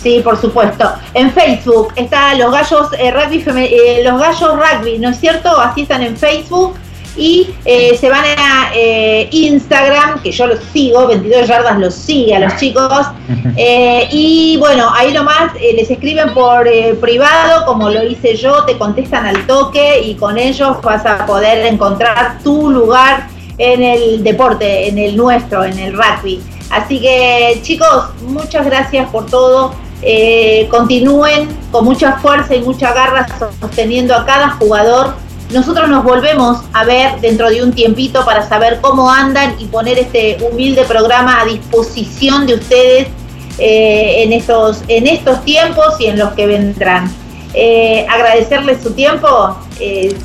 Sí, 0.02 0.22
por 0.24 0.40
supuesto. 0.40 0.92
En 1.14 1.32
Facebook 1.32 1.94
está 1.96 2.36
los 2.36 2.52
gallos 2.52 2.90
eh, 3.00 3.12
rugby, 3.12 3.44
eh, 3.58 4.02
los 4.04 4.20
gallos 4.20 4.52
rugby, 4.54 5.00
¿no 5.00 5.10
es 5.10 5.20
cierto? 5.20 5.60
Así 5.60 5.82
están 5.82 6.04
en 6.04 6.18
Facebook. 6.18 6.76
y 7.18 7.50
eh, 7.64 7.98
se 7.98 8.10
van 8.10 8.26
a 8.26 8.72
eh, 8.76 9.30
Instagram, 9.32 10.22
que 10.22 10.32
yo 10.32 10.48
los 10.48 10.60
sigo, 10.74 11.08
22 11.08 11.48
yardas 11.48 11.80
los 11.80 11.96
sigue 11.96 12.36
a 12.36 12.40
los 12.40 12.56
chicos, 12.60 13.08
eh, 13.56 14.08
y 14.12 14.58
bueno, 14.58 14.92
ahí 14.94 15.14
nomás 15.14 15.54
les 15.54 15.90
escriben 15.90 16.34
por 16.34 16.68
privado, 17.00 17.66
como 17.66 17.90
lo 17.90 18.04
hice 18.04 18.36
yo, 18.36 18.66
te 18.66 18.78
contestan 18.78 19.26
al 19.26 19.48
toque 19.48 20.02
y 20.02 20.16
con 20.16 20.38
ellos 20.38 20.82
vas 20.82 21.06
a 21.06 21.26
poder 21.26 21.66
encontrar 21.66 22.40
tu 22.44 22.70
lugar 22.70 23.28
en 23.58 23.84
el 23.84 24.24
deporte, 24.24 24.88
en 24.88 24.98
el 24.98 25.16
nuestro, 25.16 25.64
en 25.64 25.78
el 25.80 25.94
rugby. 25.94 26.42
Así 26.70 27.00
que 27.00 27.60
chicos, 27.62 28.06
muchas 28.28 28.66
gracias 28.66 29.10
por 29.10 29.26
todo. 29.28 29.74
continúen 30.70 31.48
con 31.72 31.86
mucha 31.86 32.18
fuerza 32.18 32.56
y 32.56 32.62
mucha 32.62 32.94
garra 32.94 33.26
sosteniendo 33.60 34.14
a 34.14 34.26
cada 34.26 34.52
jugador 34.52 35.16
nosotros 35.52 35.88
nos 35.90 36.04
volvemos 36.04 36.62
a 36.74 36.84
ver 36.86 37.20
dentro 37.22 37.50
de 37.50 37.64
un 37.64 37.72
tiempito 37.72 38.26
para 38.26 38.48
saber 38.48 38.80
cómo 38.82 39.12
andan 39.12 39.56
y 39.60 39.66
poner 39.66 40.00
este 40.00 40.38
humilde 40.42 40.84
programa 40.86 41.42
a 41.42 41.46
disposición 41.46 42.48
de 42.48 42.56
ustedes 42.56 43.08
eh, 43.60 44.24
en, 44.24 44.34
estos, 44.34 44.82
en 44.88 45.08
estos 45.08 45.46
tiempos 45.46 45.96
y 46.00 46.08
en 46.08 46.18
los 46.18 46.34
que 46.34 46.48
vendrán. 46.48 47.14
Eh, 47.54 48.06
agradecerles 48.10 48.82
su 48.82 48.94
tiempo 48.94 49.56
es 49.80 50.16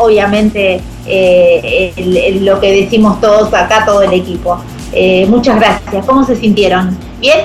obviamente 0.00 0.80
eh, 1.06 2.38
lo 2.42 2.60
que 2.60 2.82
decimos 2.82 3.20
todos 3.20 3.52
acá, 3.54 3.84
todo 3.84 4.02
el 4.02 4.12
equipo. 4.12 4.58
muchas 5.28 5.56
gracias. 5.56 6.04
¿Cómo 6.06 6.24
se 6.24 6.36
sintieron? 6.36 6.96
¿Bien? 7.20 7.40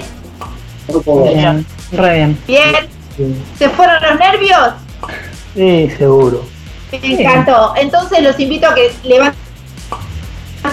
Bien, 0.87 1.65
re 1.91 2.13
bien. 2.15 2.37
¿Bien? 2.47 2.95
¿Se 3.57 3.69
fueron 3.69 3.95
los 4.01 4.19
nervios? 4.19 4.73
Sí, 5.55 5.89
seguro. 5.97 6.43
Me 6.91 7.21
encantó. 7.21 7.73
Entonces 7.77 8.21
los 8.21 8.39
invito 8.39 8.67
a 8.67 8.75
que 8.75 8.91
levanten 9.03 9.35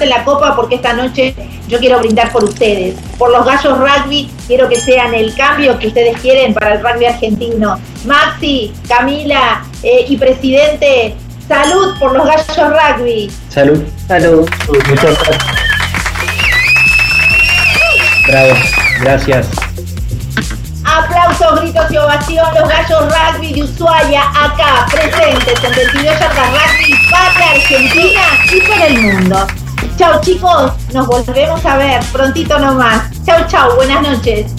la 0.07 0.25
copa 0.25 0.57
porque 0.57 0.77
esta 0.77 0.95
noche 0.95 1.35
yo 1.69 1.79
quiero 1.79 1.99
brindar 2.01 2.33
por 2.33 2.45
ustedes. 2.45 2.97
Por 3.19 3.31
los 3.31 3.45
gallos 3.45 3.79
rugby, 3.79 4.31
quiero 4.47 4.69
que 4.69 4.81
sean 4.81 5.15
el 5.15 5.35
cambio 5.35 5.79
que 5.79 5.89
ustedes 5.89 6.19
quieren 6.21 6.55
para 6.55 6.75
el 6.75 6.83
rugby 6.83 7.07
argentino. 7.07 7.79
Maxi, 8.05 8.73
Camila 8.89 9.65
eh, 9.83 10.07
y 10.09 10.17
presidente, 10.17 11.15
salud 11.53 11.99
por 11.99 12.13
los 12.17 12.27
gallos 12.27 12.57
rugby. 12.57 13.31
Salud. 13.51 13.83
Salud. 14.09 14.49
Muchas 14.89 15.05
gracias. 15.05 15.39
Bravo, 18.27 18.55
gracias. 19.01 19.47
Aplausos, 20.85 21.61
gritos 21.61 21.91
y 21.91 21.97
ovación, 21.99 22.47
los 22.55 22.69
gallos 22.69 23.05
rugby 23.05 23.53
de 23.53 23.63
Ushuaia, 23.65 24.23
acá, 24.31 24.87
presentes 24.91 25.63
en 25.63 25.75
22 25.75 26.19
yardas 26.19 26.51
rugby 26.51 26.95
para 27.11 27.51
Argentina 27.51 28.23
y 28.51 28.61
para 28.69 28.87
el 28.87 29.03
mundo. 29.03 29.47
Chau 29.99 30.21
chicos, 30.23 30.73
nos 30.95 31.07
volvemos 31.07 31.65
a 31.67 31.77
ver 31.77 32.03
prontito 32.13 32.59
nomás. 32.59 33.11
Chau 33.27 33.47
chau, 33.49 33.77
buenas 33.77 34.01
noches. 34.03 34.53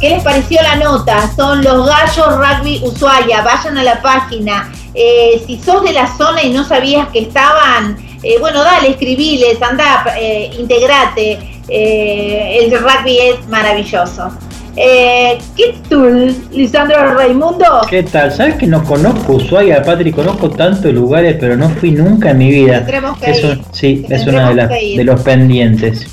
¿Qué 0.00 0.10
les 0.10 0.22
pareció 0.22 0.62
la 0.62 0.76
nota? 0.76 1.28
Son 1.36 1.62
los 1.62 1.86
gallos 1.86 2.36
rugby 2.38 2.80
Ushuaia, 2.82 3.42
vayan 3.42 3.76
a 3.78 3.82
la 3.82 4.00
página. 4.00 4.70
Eh, 4.94 5.42
si 5.44 5.58
sos 5.58 5.82
de 5.82 5.92
la 5.92 6.06
zona 6.16 6.42
y 6.44 6.52
no 6.52 6.64
sabías 6.64 7.08
que 7.08 7.20
estaban, 7.20 7.96
eh, 8.22 8.36
bueno, 8.38 8.62
dale, 8.62 8.90
escribiles, 8.90 9.60
anda, 9.60 10.04
eh, 10.18 10.50
integrate. 10.58 11.38
el 11.68 12.70
rugby 12.70 13.18
es 13.18 13.48
maravilloso. 13.48 14.30
¿Qué 14.76 15.74
tal, 15.88 16.34
Lisandro 16.52 17.14
Raimundo? 17.14 17.64
¿Qué 17.88 18.02
tal? 18.02 18.32
¿Sabes 18.32 18.56
que 18.56 18.66
no 18.66 18.84
conozco 18.84 19.34
Ushuaia, 19.34 19.82
Patri? 19.82 20.12
Conozco 20.12 20.50
tantos 20.50 20.92
lugares, 20.92 21.36
pero 21.40 21.56
no 21.56 21.70
fui 21.70 21.92
nunca 21.92 22.30
en 22.30 22.38
mi 22.38 22.50
vida. 22.50 22.84
Eso, 23.22 23.54
sí, 23.72 24.04
es 24.08 24.26
uno 24.26 24.54
de, 24.54 24.94
de 24.96 25.04
los 25.04 25.20
pendientes. 25.22 26.06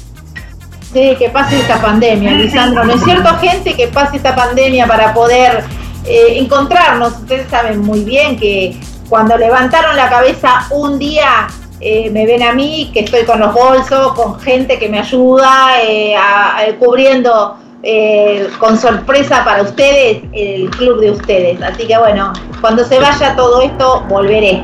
Sí, 0.93 1.15
que 1.17 1.29
pase 1.29 1.57
esta 1.57 1.81
pandemia, 1.81 2.33
Lisandro. 2.33 2.83
¿No 2.83 2.93
es 2.93 3.03
cierto, 3.03 3.29
gente, 3.37 3.73
que 3.75 3.87
pase 3.87 4.17
esta 4.17 4.35
pandemia 4.35 4.85
para 4.87 5.13
poder 5.13 5.63
eh, 6.05 6.39
encontrarnos? 6.39 7.13
Ustedes 7.19 7.49
saben 7.49 7.81
muy 7.81 8.03
bien 8.03 8.37
que 8.37 8.75
cuando 9.09 9.37
levantaron 9.37 9.95
la 9.95 10.09
cabeza 10.09 10.67
un 10.71 10.97
día 10.97 11.47
eh, 11.79 12.09
me 12.11 12.25
ven 12.25 12.43
a 12.43 12.53
mí, 12.53 12.91
que 12.93 13.01
estoy 13.01 13.23
con 13.23 13.39
los 13.39 13.53
bolsos, 13.53 14.13
con 14.13 14.39
gente 14.39 14.77
que 14.77 14.87
me 14.87 14.99
ayuda, 14.99 15.73
cubriendo 16.79 17.57
eh, 17.83 18.47
con 18.59 18.77
sorpresa 18.77 19.43
para 19.43 19.63
ustedes 19.63 20.21
el 20.33 20.69
club 20.69 21.01
de 21.01 21.11
ustedes. 21.11 21.59
Así 21.61 21.87
que 21.87 21.97
bueno, 21.97 22.31
cuando 22.61 22.85
se 22.85 22.99
vaya 22.99 23.35
todo 23.35 23.61
esto, 23.61 24.05
volveré. 24.07 24.63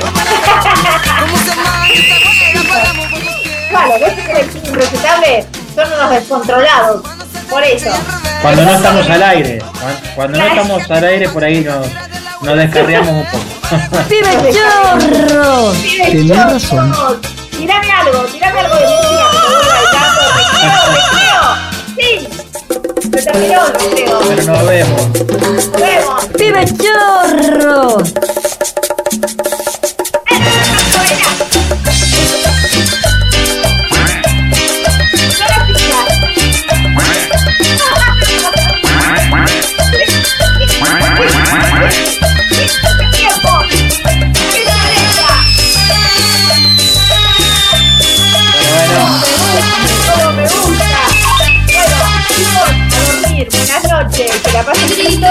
claro, 3.69 3.93
¿ves 4.01 4.13
que 4.13 4.41
es 4.41 4.55
impresentable? 4.55 5.45
Son 5.73 5.93
unos 5.93 6.09
descontrolados, 6.09 7.01
por 7.49 7.63
eso. 7.63 7.91
Cuando 8.41 8.65
no 8.65 8.71
estamos 8.71 9.09
al 9.09 9.23
aire, 9.23 9.63
cuando 10.15 10.37
no 10.37 10.45
estamos 10.45 10.91
al 10.91 11.03
aire 11.05 11.29
por 11.29 11.43
ahí 11.43 11.61
nos, 11.61 11.87
nos 12.41 12.57
descarriamos 12.57 13.09
un 13.09 13.25
poco. 13.25 13.43
¡Pibe 14.09 14.51
chorro! 14.53 15.71
¡Pibe 15.81 16.59
chorro! 16.59 17.19
Tírame 17.51 17.91
algo, 17.91 18.23
tírame 18.25 18.59
algo 18.59 18.75
de 18.75 18.85
música 18.85 19.29
que 19.31 19.37
te 19.39 19.47
vuelva 19.55 19.79
al 19.79 19.89
campo. 19.91 20.21
¡Te 20.35 20.57
creo, 20.57 20.81
te 20.91 21.15
creo! 21.15 22.27
¡Sí! 22.35 22.44
Pero 23.23 24.43
nos 24.43 24.67
vemos. 24.67 25.07
Nos 25.07 25.71
vemos. 25.71 26.25
¡Pibe 26.37 26.65
chorro! 26.65 28.03
Que 54.15 54.51
la 54.53 54.63
pasen 54.63 54.97
lindo. 54.97 55.27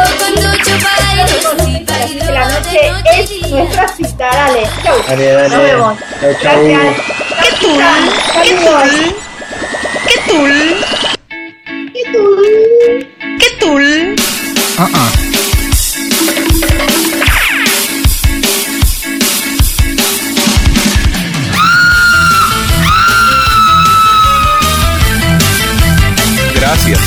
Que 2.16 2.32
la 2.32 2.48
noche 2.48 2.92
es 3.18 3.50
nuestra 3.50 3.88
cita, 3.88 4.26
dale, 4.30 4.68
chau. 4.82 5.02
Dale, 5.08 5.32
dale. 5.32 5.48
Nos 5.48 5.62
vemos. 5.62 5.98
Chau, 6.20 6.34
chau. 6.42 6.64
Gracias. 6.64 6.96
¿Qué 7.40 7.50
tul? 7.60 9.14
¿Qué 10.06 10.16
tul? 10.28 10.52
¿Qué 11.92 12.02
tul? 12.02 12.02
¿Qué 12.02 12.02
tul? 12.12 13.08
¿Qué 13.38 13.50
tul? 13.58 14.16
Ah, 14.78 14.88
ah. 14.92 15.10
Gracias. 26.54 27.00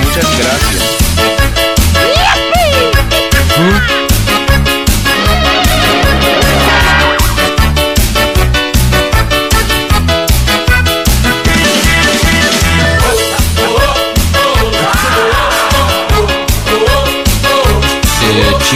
Muchas 0.00 0.38
gracias. 0.38 0.83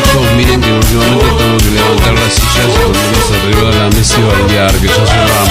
Chicos, 0.02 0.30
miren 0.36 0.60
que 0.60 0.72
últimamente 0.72 1.26
tengo 1.38 1.56
que 1.58 1.70
levantar 1.70 2.12
las 2.14 2.34
sillas 2.34 2.66
y 2.66 2.78
ponerlas 2.78 3.30
arriba 3.30 3.70
de 3.70 3.78
la 3.78 3.88
mesa 3.90 4.14
y 4.18 4.22
bailar, 4.22 4.72
que 4.72 4.86
ya 4.86 4.94
cerramos. 4.94 5.48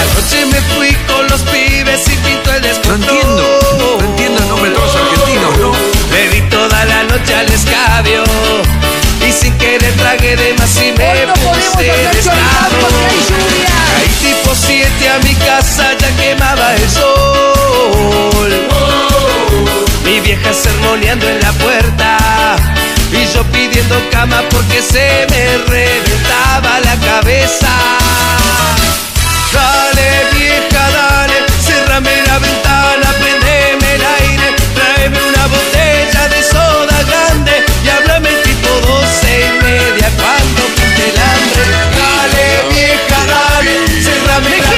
Anoche 0.00 0.46
me 0.46 0.60
fui 0.74 0.96
con 1.06 1.28
los 1.28 1.40
pibes 1.42 2.08
y 2.08 2.16
pinto 2.16 2.54
el 2.54 2.62
descontrol. 2.62 3.16
No 3.16 3.24
entiendo, 3.24 3.98
no 3.98 4.04
entiendo 4.04 4.42
el 4.42 4.48
nombre 4.48 4.70
de 4.70 4.76
los 4.76 4.94
argentinos, 4.94 5.58
¿no? 5.58 5.72
Me 6.12 6.28
di 6.28 6.40
toda 6.48 6.84
la 6.84 7.04
noche 7.04 7.34
al 7.34 7.48
escabio 7.48 8.24
y 9.26 9.32
sin 9.32 9.52
querer 9.58 9.92
tragué 9.94 10.36
de 10.36 10.54
más 10.54 10.76
y 10.76 10.92
me 10.92 11.26
puse 11.34 11.86
en 11.86 12.16
estado. 12.16 12.78
Caí 13.92 14.08
tipo 14.20 14.54
7 14.54 15.08
a 15.08 15.18
mi 15.20 15.34
casa, 15.34 15.94
ya 15.98 16.10
quemaba 16.16 16.74
el 16.74 16.90
sol. 16.90 18.52
Mi 20.04 20.20
vieja 20.20 20.52
sermoneando 20.52 21.28
en 21.28 21.40
la 21.40 21.52
puerta 21.52 22.27
yo 23.34 23.42
pidiendo 23.44 23.96
cama 24.10 24.42
porque 24.50 24.80
se 24.82 25.26
me 25.30 25.58
reventaba 25.66 26.80
la 26.80 26.96
cabeza. 26.96 27.68
Dale 29.52 30.08
vieja, 30.32 30.90
dale, 30.90 31.34
cerrame 31.60 32.22
la 32.26 32.38
ventana, 32.38 33.12
prendeme 33.20 33.94
el 33.94 34.02
aire, 34.20 34.56
tráeme 34.74 35.18
una 35.22 35.46
botella 35.46 36.28
de 36.28 36.42
soda 36.42 37.02
grande 37.04 37.64
y 37.84 37.88
háblame 37.88 38.30
tipo 38.44 38.68
doce 38.86 39.46
y 39.46 39.64
media 39.64 40.10
cuando 40.16 40.62
pinte 40.76 41.10
el 41.10 41.18
hambre. 41.30 41.64
Dale 41.98 42.46
vieja, 42.72 43.18
dale, 43.26 44.02
cerrame 44.02 44.56
la 44.58 44.77